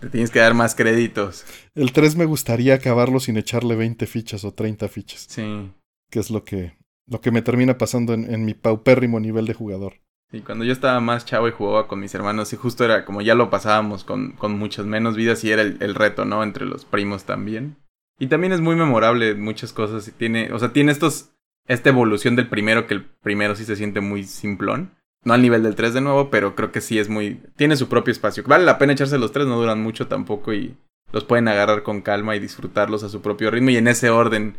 Te 0.00 0.08
tienes 0.10 0.30
que 0.30 0.38
dar 0.38 0.54
más 0.54 0.74
créditos. 0.74 1.44
El 1.74 1.92
3 1.92 2.16
me 2.16 2.24
gustaría 2.24 2.74
acabarlo 2.74 3.20
sin 3.20 3.36
echarle 3.36 3.76
20 3.76 4.06
fichas 4.06 4.44
o 4.44 4.52
30 4.52 4.88
fichas. 4.88 5.26
Sí. 5.28 5.70
Que 6.10 6.20
es 6.20 6.30
lo 6.30 6.44
que, 6.44 6.76
lo 7.06 7.20
que 7.20 7.30
me 7.30 7.42
termina 7.42 7.78
pasando 7.78 8.14
en, 8.14 8.32
en 8.32 8.44
mi 8.44 8.54
paupérrimo 8.54 9.20
nivel 9.20 9.46
de 9.46 9.54
jugador. 9.54 9.94
Y 10.32 10.40
cuando 10.40 10.64
yo 10.64 10.72
estaba 10.72 11.00
más 11.00 11.24
chavo 11.24 11.48
y 11.48 11.52
jugaba 11.52 11.88
con 11.88 11.98
mis 11.98 12.14
hermanos, 12.14 12.52
y 12.52 12.56
justo 12.56 12.84
era 12.84 13.04
como 13.04 13.20
ya 13.20 13.34
lo 13.34 13.50
pasábamos 13.50 14.04
con, 14.04 14.32
con 14.32 14.56
muchas 14.58 14.86
menos 14.86 15.16
vidas 15.16 15.42
y 15.42 15.50
era 15.50 15.62
el, 15.62 15.78
el, 15.80 15.94
reto, 15.94 16.24
¿no? 16.24 16.42
Entre 16.44 16.66
los 16.66 16.84
primos 16.84 17.24
también. 17.24 17.76
Y 18.18 18.28
también 18.28 18.52
es 18.52 18.60
muy 18.60 18.76
memorable 18.76 19.34
muchas 19.34 19.72
cosas. 19.72 20.06
Y 20.06 20.12
tiene, 20.12 20.52
o 20.52 20.58
sea, 20.58 20.72
tiene 20.72 20.92
estos, 20.92 21.32
esta 21.66 21.88
evolución 21.88 22.36
del 22.36 22.48
primero, 22.48 22.86
que 22.86 22.94
el 22.94 23.04
primero 23.04 23.56
sí 23.56 23.64
se 23.64 23.76
siente 23.76 24.00
muy 24.00 24.22
simplón. 24.24 24.92
No 25.22 25.34
al 25.34 25.42
nivel 25.42 25.62
del 25.62 25.74
3 25.74 25.94
de 25.94 26.00
nuevo, 26.00 26.30
pero 26.30 26.54
creo 26.54 26.72
que 26.72 26.80
sí 26.80 26.98
es 26.98 27.08
muy... 27.08 27.42
Tiene 27.56 27.76
su 27.76 27.88
propio 27.88 28.12
espacio. 28.12 28.42
Vale 28.46 28.64
la 28.64 28.78
pena 28.78 28.94
echarse 28.94 29.18
los 29.18 29.32
tres, 29.32 29.46
no 29.46 29.58
duran 29.58 29.82
mucho 29.82 30.06
tampoco 30.06 30.52
y 30.54 30.76
los 31.12 31.24
pueden 31.24 31.48
agarrar 31.48 31.82
con 31.82 32.00
calma 32.00 32.36
y 32.36 32.40
disfrutarlos 32.40 33.02
a 33.02 33.08
su 33.08 33.20
propio 33.20 33.50
ritmo 33.50 33.70
y 33.70 33.76
en 33.76 33.88
ese 33.88 34.10
orden 34.10 34.56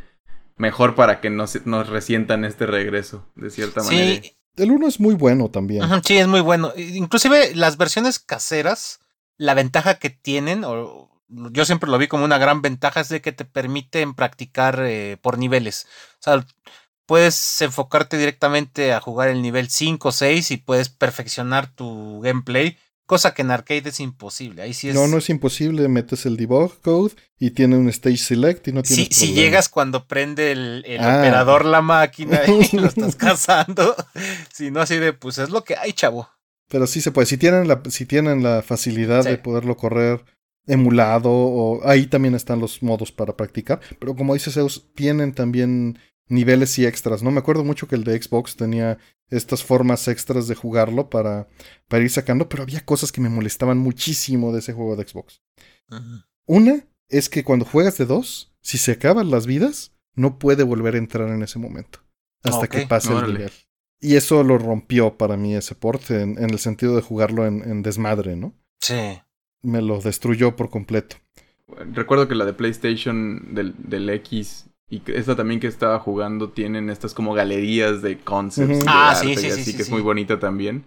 mejor 0.57 0.95
para 0.95 1.19
que 1.19 1.29
no 1.29 1.47
se, 1.47 1.61
nos 1.65 1.89
resientan 1.89 2.45
este 2.45 2.65
regreso, 2.65 3.25
de 3.35 3.49
cierta 3.49 3.81
sí. 3.81 3.95
manera. 3.95 4.21
El 4.57 4.71
1 4.71 4.87
es 4.87 4.99
muy 4.99 5.15
bueno 5.15 5.49
también. 5.49 5.83
Ajá, 5.83 6.01
sí, 6.05 6.17
es 6.17 6.27
muy 6.27 6.41
bueno. 6.41 6.73
Inclusive 6.75 7.55
las 7.55 7.77
versiones 7.77 8.19
caseras, 8.19 8.99
la 9.37 9.53
ventaja 9.53 9.95
que 9.95 10.09
tienen, 10.09 10.63
o 10.65 11.09
yo 11.29 11.65
siempre 11.65 11.89
lo 11.89 11.97
vi 11.97 12.07
como 12.07 12.25
una 12.25 12.37
gran 12.37 12.61
ventaja, 12.61 12.99
es 12.99 13.09
de 13.09 13.21
que 13.21 13.31
te 13.31 13.45
permiten 13.45 14.13
practicar 14.13 14.83
eh, 14.85 15.17
por 15.21 15.37
niveles. 15.37 15.87
O 16.15 16.23
sea, 16.23 16.45
puedes 17.11 17.61
enfocarte 17.61 18.17
directamente 18.17 18.93
a 18.93 19.01
jugar 19.01 19.27
el 19.27 19.41
nivel 19.41 19.67
5 19.67 20.07
o 20.07 20.11
6 20.13 20.51
y 20.51 20.55
puedes 20.55 20.87
perfeccionar 20.87 21.67
tu 21.67 22.21
gameplay. 22.21 22.77
Cosa 23.05 23.33
que 23.33 23.41
en 23.41 23.51
arcade 23.51 23.89
es 23.89 23.99
imposible. 23.99 24.61
Ahí 24.61 24.73
sí 24.73 24.87
es... 24.87 24.95
No, 24.95 25.09
no 25.09 25.17
es 25.17 25.29
imposible. 25.29 25.89
Metes 25.89 26.25
el 26.25 26.37
debug 26.37 26.79
code 26.79 27.13
y 27.37 27.51
tiene 27.51 27.75
un 27.75 27.89
stage 27.89 28.15
select 28.15 28.65
y 28.69 28.71
no 28.71 28.81
tienes 28.81 29.09
Si, 29.09 29.25
si 29.27 29.33
llegas 29.33 29.67
cuando 29.67 30.07
prende 30.07 30.53
el, 30.53 30.85
el 30.87 31.01
ah. 31.01 31.19
operador 31.19 31.65
la 31.65 31.81
máquina 31.81 32.39
y 32.71 32.77
lo 32.77 32.87
estás 32.87 33.17
cazando. 33.17 33.93
si 34.53 34.71
no, 34.71 34.79
así 34.79 34.95
de, 34.95 35.11
pues 35.11 35.37
es 35.37 35.49
lo 35.49 35.65
que 35.65 35.75
hay, 35.75 35.91
chavo. 35.91 36.29
Pero 36.69 36.87
sí 36.87 37.01
se 37.01 37.11
puede. 37.11 37.25
Si 37.25 37.35
tienen 37.35 37.67
la, 37.67 37.81
si 37.89 38.05
tienen 38.05 38.41
la 38.41 38.61
facilidad 38.61 39.23
sí. 39.23 39.31
de 39.31 39.37
poderlo 39.37 39.75
correr 39.75 40.23
emulado, 40.65 41.29
o 41.29 41.85
ahí 41.85 42.05
también 42.05 42.35
están 42.35 42.61
los 42.61 42.81
modos 42.81 43.11
para 43.11 43.35
practicar. 43.35 43.81
Pero 43.99 44.15
como 44.15 44.33
dice 44.33 44.49
Zeus, 44.49 44.85
tienen 44.95 45.33
también 45.33 45.99
niveles 46.27 46.77
y 46.79 46.85
extras. 46.85 47.23
No 47.23 47.31
me 47.31 47.39
acuerdo 47.39 47.63
mucho 47.63 47.87
que 47.87 47.95
el 47.95 48.03
de 48.03 48.21
Xbox 48.21 48.55
tenía 48.55 48.97
estas 49.29 49.63
formas 49.63 50.07
extras 50.07 50.47
de 50.47 50.55
jugarlo 50.55 51.09
para, 51.09 51.47
para 51.87 52.03
ir 52.03 52.09
sacando, 52.09 52.49
pero 52.49 52.63
había 52.63 52.85
cosas 52.85 53.11
que 53.11 53.21
me 53.21 53.29
molestaban 53.29 53.77
muchísimo 53.77 54.51
de 54.51 54.59
ese 54.59 54.73
juego 54.73 54.95
de 54.95 55.07
Xbox. 55.07 55.41
Una 56.45 56.85
es 57.09 57.29
que 57.29 57.43
cuando 57.43 57.65
juegas 57.65 57.97
de 57.97 58.05
dos, 58.05 58.53
si 58.61 58.77
se 58.77 58.93
acaban 58.93 59.31
las 59.31 59.45
vidas, 59.45 59.93
no 60.15 60.39
puede 60.39 60.63
volver 60.63 60.95
a 60.95 60.99
entrar 60.99 61.29
en 61.29 61.43
ese 61.43 61.59
momento. 61.59 61.99
Hasta 62.43 62.65
okay. 62.65 62.81
que 62.81 62.87
pase 62.87 63.11
Órale. 63.13 63.27
el 63.27 63.33
nivel. 63.37 63.51
Y 63.99 64.15
eso 64.15 64.43
lo 64.43 64.57
rompió 64.57 65.17
para 65.17 65.37
mí 65.37 65.55
ese 65.55 65.75
port 65.75 66.09
en, 66.09 66.37
en 66.37 66.49
el 66.49 66.59
sentido 66.59 66.95
de 66.95 67.03
jugarlo 67.03 67.45
en, 67.45 67.61
en, 67.61 67.83
desmadre, 67.83 68.35
¿no? 68.35 68.55
Sí. 68.79 69.19
me 69.61 69.81
lo 69.81 70.01
destruyó 70.01 70.55
por 70.55 70.71
completo. 70.71 71.17
Recuerdo 71.93 72.27
que 72.27 72.33
la 72.33 72.45
de 72.45 72.53
PlayStation 72.53 73.53
del, 73.53 73.75
del 73.77 74.09
X 74.09 74.70
y 74.91 75.01
esta 75.07 75.37
también 75.37 75.61
que 75.61 75.67
estaba 75.67 75.99
jugando 75.99 76.49
tienen 76.49 76.89
estas 76.89 77.13
como 77.13 77.33
galerías 77.33 78.01
de 78.01 78.19
concepts. 78.19 78.79
De 78.79 78.85
Ah, 78.87 79.11
arte 79.11 79.25
sí, 79.25 79.31
y 79.31 79.37
sí, 79.37 79.47
así 79.47 79.63
sí, 79.63 79.71
que 79.71 79.77
sí, 79.77 79.83
es 79.83 79.89
muy 79.89 80.01
bonita 80.01 80.37
también. 80.37 80.83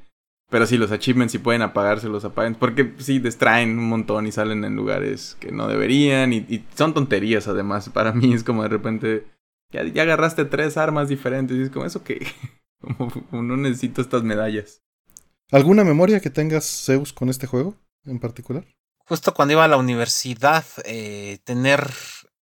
Pero 0.50 0.66
sí, 0.66 0.76
los 0.76 0.92
achievements 0.92 1.32
si 1.32 1.38
pueden 1.38 1.62
apagarse, 1.62 2.08
los 2.08 2.22
apaguen. 2.26 2.54
Porque 2.54 2.92
sí, 2.98 3.18
distraen 3.18 3.78
un 3.78 3.88
montón 3.88 4.26
y 4.26 4.32
salen 4.32 4.62
en 4.64 4.76
lugares 4.76 5.38
que 5.40 5.50
no 5.52 5.68
deberían. 5.68 6.34
Y, 6.34 6.44
y 6.50 6.66
son 6.74 6.92
tonterías 6.92 7.48
además. 7.48 7.88
Para 7.88 8.12
mí 8.12 8.34
es 8.34 8.44
como 8.44 8.62
de 8.62 8.68
repente... 8.68 9.26
Ya, 9.72 9.82
ya 9.84 10.02
agarraste 10.02 10.44
tres 10.44 10.76
armas 10.76 11.08
diferentes. 11.08 11.56
Y 11.56 11.62
es 11.62 11.70
como, 11.70 11.86
¿eso 11.86 12.04
qué? 12.04 12.26
Como, 12.80 13.10
no 13.42 13.56
necesito 13.56 14.02
estas 14.02 14.22
medallas. 14.22 14.82
¿Alguna 15.50 15.82
memoria 15.84 16.20
que 16.20 16.28
tengas, 16.28 16.84
Zeus, 16.84 17.14
con 17.14 17.30
este 17.30 17.46
juego 17.46 17.74
en 18.04 18.20
particular? 18.20 18.66
Justo 19.06 19.32
cuando 19.32 19.52
iba 19.52 19.64
a 19.64 19.68
la 19.68 19.78
universidad, 19.78 20.64
eh, 20.84 21.38
tener 21.44 21.90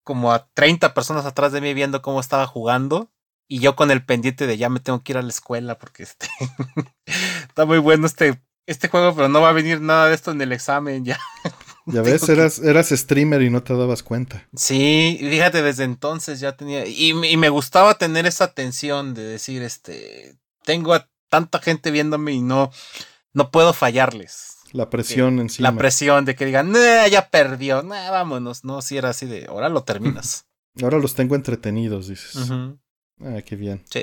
como 0.04 0.32
a 0.32 0.48
30 0.54 0.94
personas 0.94 1.26
atrás 1.26 1.52
de 1.52 1.60
mí 1.60 1.74
viendo 1.74 2.02
cómo 2.02 2.20
estaba 2.20 2.46
jugando. 2.46 3.10
Y 3.48 3.58
yo 3.58 3.76
con 3.76 3.90
el 3.90 4.04
pendiente 4.04 4.46
de 4.46 4.56
ya 4.56 4.68
me 4.70 4.80
tengo 4.80 5.02
que 5.02 5.12
ir 5.12 5.18
a 5.18 5.22
la 5.22 5.28
escuela 5.28 5.78
porque 5.78 6.04
este 6.04 6.26
está 7.48 7.64
muy 7.66 7.78
bueno 7.78 8.06
este, 8.06 8.42
este 8.66 8.88
juego, 8.88 9.14
pero 9.14 9.28
no 9.28 9.40
va 9.40 9.50
a 9.50 9.52
venir 9.52 9.80
nada 9.80 10.08
de 10.08 10.14
esto 10.14 10.30
en 10.30 10.40
el 10.40 10.52
examen 10.52 11.04
ya. 11.04 11.18
Ya 11.84 12.00
ves, 12.00 12.28
eras, 12.28 12.60
eras 12.60 12.90
streamer 12.90 13.42
y 13.42 13.50
no 13.50 13.64
te 13.64 13.74
dabas 13.76 14.04
cuenta. 14.04 14.46
Sí, 14.54 15.16
fíjate, 15.20 15.62
desde 15.62 15.82
entonces 15.82 16.38
ya 16.38 16.56
tenía. 16.56 16.86
Y, 16.86 17.12
me- 17.12 17.28
y 17.28 17.36
me 17.36 17.48
gustaba 17.48 17.98
tener 17.98 18.24
esa 18.24 18.54
tensión 18.54 19.14
de 19.14 19.24
decir, 19.24 19.64
este, 19.64 20.36
tengo 20.64 20.94
a 20.94 21.10
tanta 21.28 21.58
gente 21.58 21.90
viéndome 21.90 22.30
y 22.34 22.40
no, 22.40 22.70
no 23.32 23.50
puedo 23.50 23.72
fallarles. 23.72 24.58
La 24.72 24.90
presión 24.90 25.38
encima. 25.38 25.70
La 25.70 25.76
presión 25.76 26.24
de 26.24 26.34
que 26.34 26.44
digan, 26.46 26.72
"Nah, 26.72 27.06
ya 27.06 27.28
perdió, 27.28 27.82
nah, 27.82 28.10
vámonos. 28.10 28.64
No, 28.64 28.82
si 28.82 28.96
era 28.96 29.10
así 29.10 29.26
de, 29.26 29.46
ahora 29.46 29.68
lo 29.68 29.84
terminas. 29.84 30.46
Ahora 30.82 30.98
los 30.98 31.14
tengo 31.14 31.34
entretenidos, 31.34 32.08
dices. 32.08 32.34
Ujú. 32.34 32.78
Ah, 33.20 33.42
qué 33.44 33.56
bien. 33.56 33.82
Sí, 33.90 34.00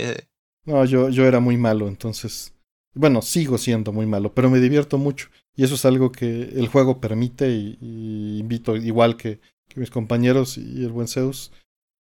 No, 0.66 0.86
yo, 0.86 1.10
yo 1.10 1.26
era 1.26 1.40
muy 1.40 1.58
malo, 1.58 1.88
entonces. 1.88 2.54
Bueno, 2.94 3.24
sigo 3.24 3.58
siendo 3.58 3.92
muy 3.92 4.06
malo, 4.06 4.34
pero 4.36 4.52
me 4.52 4.60
divierto 4.60 5.00
mucho. 5.00 5.30
Y 5.56 5.64
eso 5.64 5.74
es 5.74 5.86
algo 5.86 6.12
que 6.12 6.44
el 6.44 6.68
juego 6.68 7.00
permite 7.02 7.50
y, 7.50 7.78
y 7.82 8.38
invito, 8.40 8.76
igual 8.76 9.18
que, 9.18 9.40
que 9.68 9.80
mis 9.80 9.90
compañeros 9.90 10.60
y 10.60 10.84
el 10.84 10.92
buen 10.92 11.08
Zeus, 11.08 11.52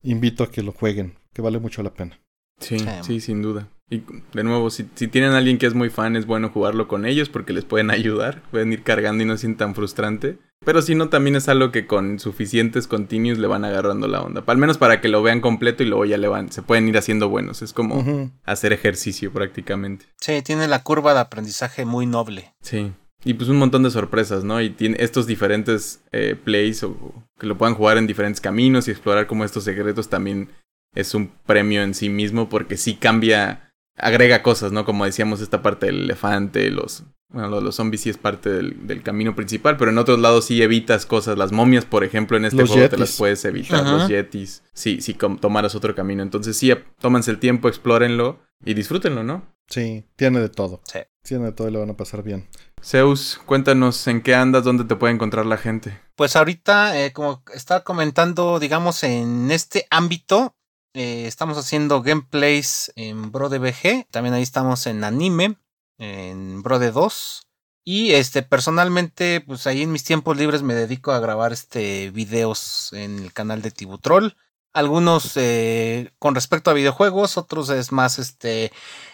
invito 0.03 0.43
a 0.43 0.51
que 0.51 0.61
lo 0.61 0.71
jueguen, 0.71 1.17
que 1.33 1.41
vale 1.41 1.57
mucho 1.59 1.81
la 1.81 1.93
pena. 1.95 2.21
Sí, 2.59 2.77
Sí. 2.77 2.85
sí, 3.01 3.19
sin 3.21 3.41
duda. 3.41 3.69
Y 3.89 4.03
de 4.33 4.43
nuevo, 4.43 4.69
si, 4.69 4.87
si 4.95 5.07
tienen 5.07 5.31
a 5.31 5.37
alguien 5.37 5.57
que 5.57 5.65
es 5.65 5.73
muy 5.73 5.89
fan, 5.89 6.15
es 6.15 6.25
bueno 6.25 6.49
jugarlo 6.49 6.87
con 6.87 7.05
ellos 7.05 7.29
porque 7.29 7.53
les 7.53 7.65
pueden 7.65 7.91
ayudar. 7.91 8.41
Pueden 8.51 8.73
ir 8.73 8.83
cargando 8.83 9.23
y 9.23 9.25
no 9.25 9.33
es 9.33 9.57
tan 9.57 9.75
frustrante. 9.75 10.37
Pero 10.65 10.81
si 10.81 10.93
no, 10.93 11.09
también 11.09 11.35
es 11.37 11.47
algo 11.47 11.71
que 11.71 11.87
con 11.87 12.19
suficientes 12.19 12.87
continuos 12.87 13.37
le 13.37 13.47
van 13.47 13.63
agarrando 13.63 14.07
la 14.07 14.21
onda. 14.21 14.43
Al 14.45 14.57
menos 14.57 14.77
para 14.77 14.99
que 14.99 15.07
lo 15.07 15.23
vean 15.23 15.39
completo 15.39 15.83
y 15.83 15.85
luego 15.85 16.05
ya 16.05 16.17
le 16.17 16.27
van. 16.27 16.51
Se 16.51 16.61
pueden 16.61 16.87
ir 16.87 16.97
haciendo 16.97 17.29
buenos. 17.29 17.61
Es 17.61 17.71
como 17.73 18.31
hacer 18.43 18.73
ejercicio 18.73 19.31
prácticamente. 19.31 20.05
sí, 20.19 20.41
tiene 20.41 20.67
la 20.67 20.83
curva 20.83 21.13
de 21.13 21.21
aprendizaje 21.21 21.85
muy 21.85 22.05
noble. 22.05 22.53
Sí. 22.61 22.91
Y 23.25 23.33
pues 23.33 23.49
un 23.49 23.57
montón 23.57 23.83
de 23.83 23.91
sorpresas, 23.91 24.43
¿no? 24.45 24.61
Y 24.61 24.69
tiene 24.69 24.97
estos 24.99 25.27
diferentes 25.27 26.01
eh, 26.11 26.37
plays 26.41 26.83
o 26.83 26.89
o 26.91 27.23
que 27.39 27.47
lo 27.47 27.57
puedan 27.57 27.75
jugar 27.75 27.97
en 27.97 28.07
diferentes 28.07 28.41
caminos 28.41 28.87
y 28.87 28.91
explorar 28.91 29.27
como 29.27 29.45
estos 29.45 29.63
secretos 29.63 30.09
también 30.09 30.49
es 30.95 31.13
un 31.13 31.31
premio 31.45 31.81
en 31.81 31.93
sí 31.93 32.09
mismo 32.09 32.49
porque 32.49 32.77
sí 32.77 32.95
cambia, 32.95 33.68
agrega 33.99 34.41
cosas, 34.43 34.71
¿no? 34.71 34.85
Como 34.85 35.05
decíamos, 35.05 35.41
esta 35.41 35.61
parte 35.61 35.87
del 35.87 36.03
elefante, 36.03 36.69
los... 36.71 37.03
Bueno, 37.31 37.47
lo 37.49 37.61
los 37.61 37.75
zombies 37.75 38.01
sí 38.01 38.09
es 38.09 38.17
parte 38.17 38.49
del, 38.49 38.87
del 38.87 39.03
camino 39.03 39.35
principal, 39.35 39.77
pero 39.77 39.91
en 39.91 39.99
otros 39.99 40.17
lados 40.19 40.45
sí 40.45 40.63
evitas 40.63 41.05
cosas. 41.05 41.37
Las 41.37 41.51
momias, 41.51 41.85
por 41.85 42.03
ejemplo, 42.03 42.37
en 42.37 42.45
este 42.45 42.57
Los 42.57 42.71
juego 42.71 42.89
te 42.89 42.97
las 42.97 43.17
puedes 43.17 43.45
evitar. 43.45 43.81
Ajá. 43.81 43.91
Los 43.91 44.07
yetis. 44.07 44.63
Sí, 44.73 44.99
si 44.99 45.13
com- 45.13 45.37
tomaras 45.37 45.75
otro 45.75 45.93
camino. 45.93 46.23
Entonces 46.23 46.57
sí, 46.57 46.73
tómanse 46.99 47.29
el 47.29 47.37
tiempo, 47.37 47.67
explórenlo 47.67 48.39
y 48.65 48.73
disfrútenlo, 48.73 49.23
¿no? 49.23 49.45
Sí, 49.67 50.05
tiene 50.15 50.39
de 50.39 50.49
todo. 50.49 50.81
Sí. 50.91 51.01
Tiene 51.21 51.45
de 51.45 51.51
todo 51.51 51.69
y 51.69 51.71
le 51.71 51.77
van 51.77 51.91
a 51.91 51.97
pasar 51.97 52.23
bien. 52.23 52.47
Zeus, 52.81 53.39
cuéntanos 53.45 54.07
en 54.07 54.21
qué 54.23 54.33
andas, 54.33 54.63
dónde 54.63 54.85
te 54.85 54.95
puede 54.95 55.13
encontrar 55.13 55.45
la 55.45 55.57
gente. 55.57 55.99
Pues 56.15 56.35
ahorita, 56.35 56.99
eh, 56.99 57.13
como 57.13 57.43
estaba 57.53 57.83
comentando, 57.83 58.57
digamos, 58.59 59.03
en 59.03 59.51
este 59.51 59.85
ámbito, 59.91 60.55
eh, 60.93 61.27
estamos 61.27 61.57
haciendo 61.57 62.01
gameplays 62.01 62.91
en 62.95 63.31
BroDBG. 63.31 64.07
También 64.09 64.33
ahí 64.33 64.43
estamos 64.43 64.87
en 64.87 65.03
anime, 65.03 65.57
en 65.97 66.63
Brode 66.63 66.91
2. 66.91 67.43
Y 67.85 68.11
este, 68.11 68.43
personalmente, 68.43 69.41
pues 69.41 69.65
ahí 69.67 69.83
en 69.83 69.91
mis 69.91 70.03
tiempos 70.03 70.37
libres 70.37 70.61
me 70.61 70.75
dedico 70.75 71.11
a 71.11 71.19
grabar 71.19 71.53
este 71.53 72.11
videos 72.11 72.93
en 72.93 73.19
el 73.19 73.33
canal 73.33 73.61
de 73.61 73.71
Tibutrol. 73.71 74.35
Algunos 74.73 75.35
eh, 75.37 76.11
con 76.19 76.35
respecto 76.35 76.69
a 76.69 76.75
videojuegos, 76.75 77.37
otros 77.37 77.69
es 77.69 77.91
más 77.91 78.19
este 78.19 78.71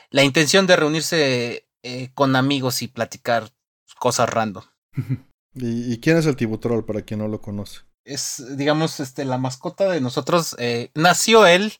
la 0.10 0.24
intención 0.24 0.68
de 0.68 0.76
reunirse 0.76 1.68
eh, 1.84 2.10
con 2.14 2.36
amigos 2.36 2.82
y 2.82 2.88
platicar 2.88 3.52
cosas 4.00 4.30
random. 4.30 4.64
¿Y, 5.54 5.94
y 5.94 6.00
quién 6.00 6.18
es 6.18 6.26
el 6.26 6.36
Tibutrol 6.36 6.86
para 6.86 7.04
quien 7.04 7.22
no 7.22 7.30
lo 7.30 7.42
conoce? 7.42 7.82
Es, 8.06 8.44
digamos, 8.58 9.00
este, 9.00 9.26
la 9.26 9.38
mascota 9.38 9.90
de 9.90 10.02
nosotros. 10.02 10.56
eh, 10.60 10.92
nació 10.94 11.46
él 11.48 11.74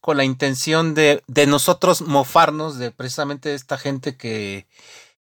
con 0.00 0.16
la 0.18 0.24
intención 0.24 0.94
de, 0.94 1.22
de 1.26 1.46
nosotros 1.46 2.02
mofarnos 2.02 2.78
de 2.78 2.90
precisamente 2.90 3.54
esta 3.54 3.78
gente 3.78 4.16
que, 4.16 4.66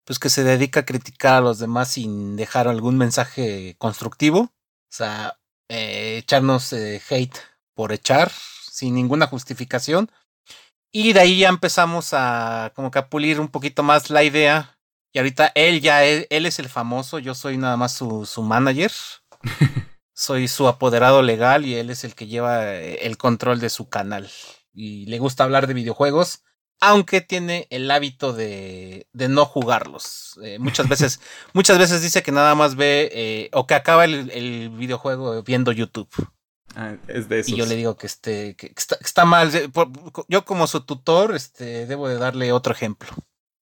pues, 0.05 0.19
que 0.19 0.29
se 0.29 0.43
dedica 0.43 0.81
a 0.81 0.85
criticar 0.85 1.35
a 1.35 1.41
los 1.41 1.59
demás 1.59 1.89
sin 1.89 2.35
dejar 2.37 2.67
algún 2.67 2.97
mensaje 2.97 3.75
constructivo. 3.77 4.39
O 4.41 4.51
sea, 4.91 5.37
eh, 5.69 6.17
echarnos 6.17 6.73
eh, 6.73 7.01
hate 7.09 7.37
por 7.75 7.91
echar 7.91 8.31
sin 8.71 8.95
ninguna 8.95 9.27
justificación. 9.27 10.09
Y 10.91 11.13
de 11.13 11.19
ahí 11.19 11.39
ya 11.39 11.49
empezamos 11.49 12.13
a 12.13 12.71
como 12.75 12.89
que 12.89 12.99
a 12.99 13.09
pulir 13.09 13.39
un 13.39 13.49
poquito 13.49 13.83
más 13.83 14.09
la 14.09 14.23
idea. 14.23 14.77
Y 15.13 15.19
ahorita 15.19 15.51
él 15.55 15.81
ya 15.81 16.05
es, 16.05 16.25
él 16.29 16.45
es 16.45 16.59
el 16.59 16.69
famoso, 16.69 17.19
yo 17.19 17.35
soy 17.35 17.57
nada 17.57 17.77
más 17.77 17.93
su, 17.93 18.25
su 18.25 18.43
manager 18.43 18.91
soy 20.19 20.49
su 20.49 20.67
apoderado 20.67 21.21
legal 21.21 21.65
y 21.65 21.75
él 21.75 21.89
es 21.89 22.03
el 22.03 22.13
que 22.13 22.27
lleva 22.27 22.75
eh, 22.75 23.05
el 23.05 23.15
control 23.15 23.61
de 23.61 23.69
su 23.69 23.87
canal. 23.87 24.29
Y 24.73 25.05
le 25.05 25.17
gusta 25.17 25.45
hablar 25.45 25.65
de 25.65 25.73
videojuegos, 25.73 26.43
aunque 26.81 27.21
tiene 27.21 27.67
el 27.69 27.89
hábito 27.89 28.33
de, 28.33 29.07
de 29.13 29.29
no 29.29 29.45
jugarlos. 29.45 30.37
Eh, 30.43 30.59
muchas 30.59 30.89
veces, 30.89 31.21
muchas 31.53 31.77
veces 31.77 32.01
dice 32.01 32.21
que 32.21 32.33
nada 32.33 32.53
más 32.53 32.75
ve 32.75 33.09
eh, 33.13 33.49
o 33.53 33.65
que 33.65 33.75
acaba 33.75 34.03
el, 34.03 34.29
el 34.31 34.71
videojuego 34.71 35.41
viendo 35.43 35.71
YouTube. 35.71 36.09
Ah, 36.75 36.97
es 37.07 37.29
de 37.29 37.39
esos. 37.39 37.53
Y 37.53 37.55
yo 37.55 37.65
le 37.65 37.77
digo 37.77 37.95
que, 37.95 38.07
este, 38.07 38.57
que 38.57 38.73
está, 38.75 38.97
que 38.97 39.05
está 39.05 39.23
mal. 39.23 39.49
Yo 40.27 40.43
como 40.43 40.67
su 40.67 40.81
tutor, 40.81 41.33
este, 41.33 41.85
debo 41.85 42.09
de 42.09 42.17
darle 42.17 42.51
otro 42.51 42.73
ejemplo. 42.73 43.07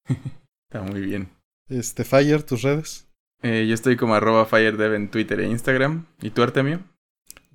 Está 0.69 0.81
muy 0.81 0.99
bien. 0.99 1.31
Este, 1.69 2.03
Fire, 2.03 2.43
tus 2.43 2.63
redes. 2.63 3.06
Eh, 3.41 3.65
yo 3.67 3.73
estoy 3.73 3.97
como 3.97 4.15
arroba 4.15 4.45
FireDev 4.45 4.93
en 4.93 5.09
Twitter 5.11 5.39
e 5.39 5.47
Instagram. 5.47 6.07
¿Y 6.21 6.31
tú, 6.31 6.43
Artemio? 6.43 6.83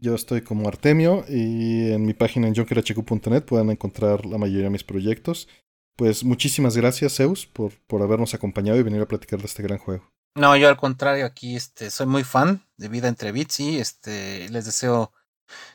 Yo 0.00 0.14
estoy 0.14 0.42
como 0.42 0.68
Artemio 0.68 1.24
y 1.28 1.92
en 1.92 2.04
mi 2.04 2.14
página 2.14 2.48
en 2.48 2.54
junkerhq.net 2.54 3.44
pueden 3.44 3.70
encontrar 3.70 4.26
la 4.26 4.38
mayoría 4.38 4.64
de 4.64 4.70
mis 4.70 4.84
proyectos. 4.84 5.48
Pues 5.96 6.24
muchísimas 6.24 6.76
gracias, 6.76 7.16
Zeus, 7.16 7.46
por, 7.46 7.72
por 7.86 8.02
habernos 8.02 8.34
acompañado 8.34 8.78
y 8.78 8.82
venir 8.82 9.00
a 9.00 9.06
platicar 9.06 9.38
de 9.38 9.46
este 9.46 9.62
gran 9.62 9.78
juego. 9.78 10.10
No, 10.34 10.56
yo 10.56 10.68
al 10.68 10.76
contrario, 10.76 11.26
aquí 11.26 11.56
este, 11.56 11.90
soy 11.90 12.06
muy 12.06 12.24
fan 12.24 12.66
de 12.76 12.88
Vida 12.88 13.08
entre 13.08 13.32
Bits 13.32 13.60
y 13.60 13.78
este, 13.78 14.48
les 14.48 14.64
deseo 14.64 15.12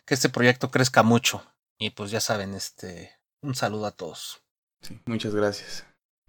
que 0.06 0.16
este 0.16 0.30
proyecto 0.30 0.72
crezca 0.72 1.04
mucho. 1.04 1.44
Y 1.78 1.92
pues 1.92 2.10
ya 2.10 2.20
saben, 2.20 2.56
este, 2.56 3.12
un 3.42 3.54
saludo 3.54 3.86
a 3.86 3.92
todos. 3.92 4.42
Sí, 4.82 5.00
muchas 5.06 5.36
gracias. 5.36 5.86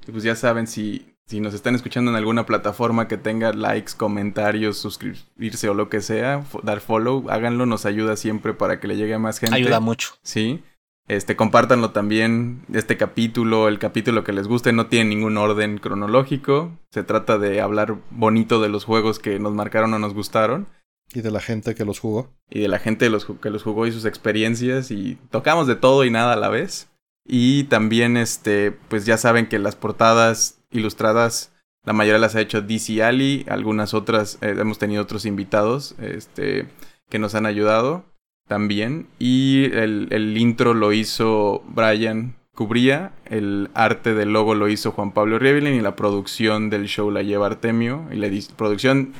Y 0.06 0.12
pues 0.12 0.22
ya 0.24 0.36
saben, 0.36 0.66
si, 0.66 1.17
si 1.28 1.40
nos 1.40 1.52
están 1.52 1.74
escuchando 1.74 2.10
en 2.10 2.16
alguna 2.16 2.46
plataforma 2.46 3.06
que 3.06 3.18
tenga 3.18 3.52
likes, 3.52 3.92
comentarios, 3.94 4.78
suscribirse 4.78 5.68
o 5.68 5.74
lo 5.74 5.90
que 5.90 6.00
sea, 6.00 6.42
dar 6.62 6.80
follow, 6.80 7.26
háganlo, 7.28 7.66
nos 7.66 7.84
ayuda 7.84 8.16
siempre 8.16 8.54
para 8.54 8.80
que 8.80 8.88
le 8.88 8.96
llegue 8.96 9.12
a 9.12 9.18
más 9.18 9.38
gente. 9.38 9.54
Ayuda 9.54 9.78
mucho. 9.78 10.14
Sí. 10.22 10.62
Este, 11.06 11.36
compártanlo 11.36 11.90
también, 11.90 12.62
este 12.72 12.96
capítulo, 12.96 13.68
el 13.68 13.78
capítulo 13.78 14.24
que 14.24 14.32
les 14.32 14.48
guste, 14.48 14.72
no 14.72 14.86
tiene 14.86 15.10
ningún 15.10 15.36
orden 15.36 15.76
cronológico. 15.76 16.72
Se 16.90 17.02
trata 17.02 17.36
de 17.36 17.60
hablar 17.60 17.96
bonito 18.10 18.62
de 18.62 18.70
los 18.70 18.84
juegos 18.84 19.18
que 19.18 19.38
nos 19.38 19.52
marcaron 19.52 19.92
o 19.92 19.98
nos 19.98 20.14
gustaron. 20.14 20.66
Y 21.12 21.20
de 21.20 21.30
la 21.30 21.40
gente 21.40 21.74
que 21.74 21.84
los 21.84 21.98
jugó. 21.98 22.30
y 22.50 22.60
de 22.60 22.68
la 22.68 22.78
gente 22.78 23.04
de 23.04 23.10
los, 23.10 23.26
que 23.26 23.50
los 23.50 23.62
jugó 23.62 23.86
y 23.86 23.92
sus 23.92 24.06
experiencias 24.06 24.90
y 24.90 25.18
tocamos 25.30 25.66
de 25.66 25.76
todo 25.76 26.06
y 26.06 26.10
nada 26.10 26.32
a 26.32 26.36
la 26.36 26.48
vez. 26.48 26.88
Y 27.26 27.64
también, 27.64 28.16
este, 28.16 28.72
pues 28.72 29.04
ya 29.04 29.18
saben 29.18 29.46
que 29.46 29.58
las 29.58 29.76
portadas 29.76 30.57
ilustradas, 30.70 31.52
la 31.84 31.92
mayoría 31.92 32.18
las 32.18 32.34
ha 32.36 32.40
hecho 32.40 32.60
DC 32.62 33.02
Ali, 33.02 33.44
algunas 33.48 33.94
otras, 33.94 34.38
eh, 34.42 34.54
hemos 34.58 34.78
tenido 34.78 35.02
otros 35.02 35.24
invitados, 35.26 35.94
este, 36.00 36.66
que 37.08 37.18
nos 37.18 37.34
han 37.34 37.46
ayudado 37.46 38.04
también. 38.46 39.06
Y 39.18 39.64
el, 39.72 40.08
el 40.10 40.36
intro 40.36 40.74
lo 40.74 40.92
hizo 40.92 41.62
Brian 41.68 42.36
Cubría, 42.54 43.12
el 43.26 43.70
arte 43.74 44.14
del 44.14 44.32
logo 44.32 44.54
lo 44.54 44.68
hizo 44.68 44.90
Juan 44.90 45.12
Pablo 45.12 45.38
Rievelin 45.38 45.74
y 45.74 45.80
la 45.80 45.94
producción 45.96 46.70
del 46.70 46.86
show 46.88 47.10
la 47.10 47.22
lleva 47.22 47.46
Artemio. 47.46 48.06
Y 48.10 48.16
la 48.16 48.26
edi- 48.26 48.52
producción 48.54 49.12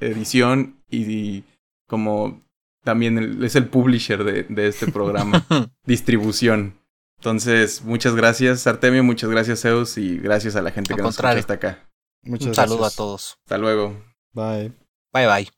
edición 0.00 0.76
y, 0.90 1.44
como 1.88 2.42
también 2.84 3.42
es 3.42 3.54
el 3.56 3.66
publisher 3.66 4.24
de, 4.24 4.44
de 4.44 4.68
este 4.68 4.90
programa, 4.90 5.44
distribución. 5.86 6.74
Entonces, 7.26 7.82
muchas 7.82 8.14
gracias 8.14 8.68
Artemio, 8.68 9.02
muchas 9.02 9.28
gracias 9.28 9.62
Zeus 9.62 9.98
y 9.98 10.16
gracias 10.16 10.54
a 10.54 10.62
la 10.62 10.70
gente 10.70 10.94
que 10.94 11.02
nos 11.02 11.16
escucha 11.16 11.30
hasta 11.30 11.54
acá. 11.54 11.90
Muchas 12.22 12.46
Un 12.46 12.54
saludo 12.54 12.84
a 12.84 12.90
todos. 12.90 13.36
Hasta 13.44 13.58
luego. 13.58 14.00
Bye. 14.32 14.72
Bye 15.12 15.26
bye. 15.26 15.48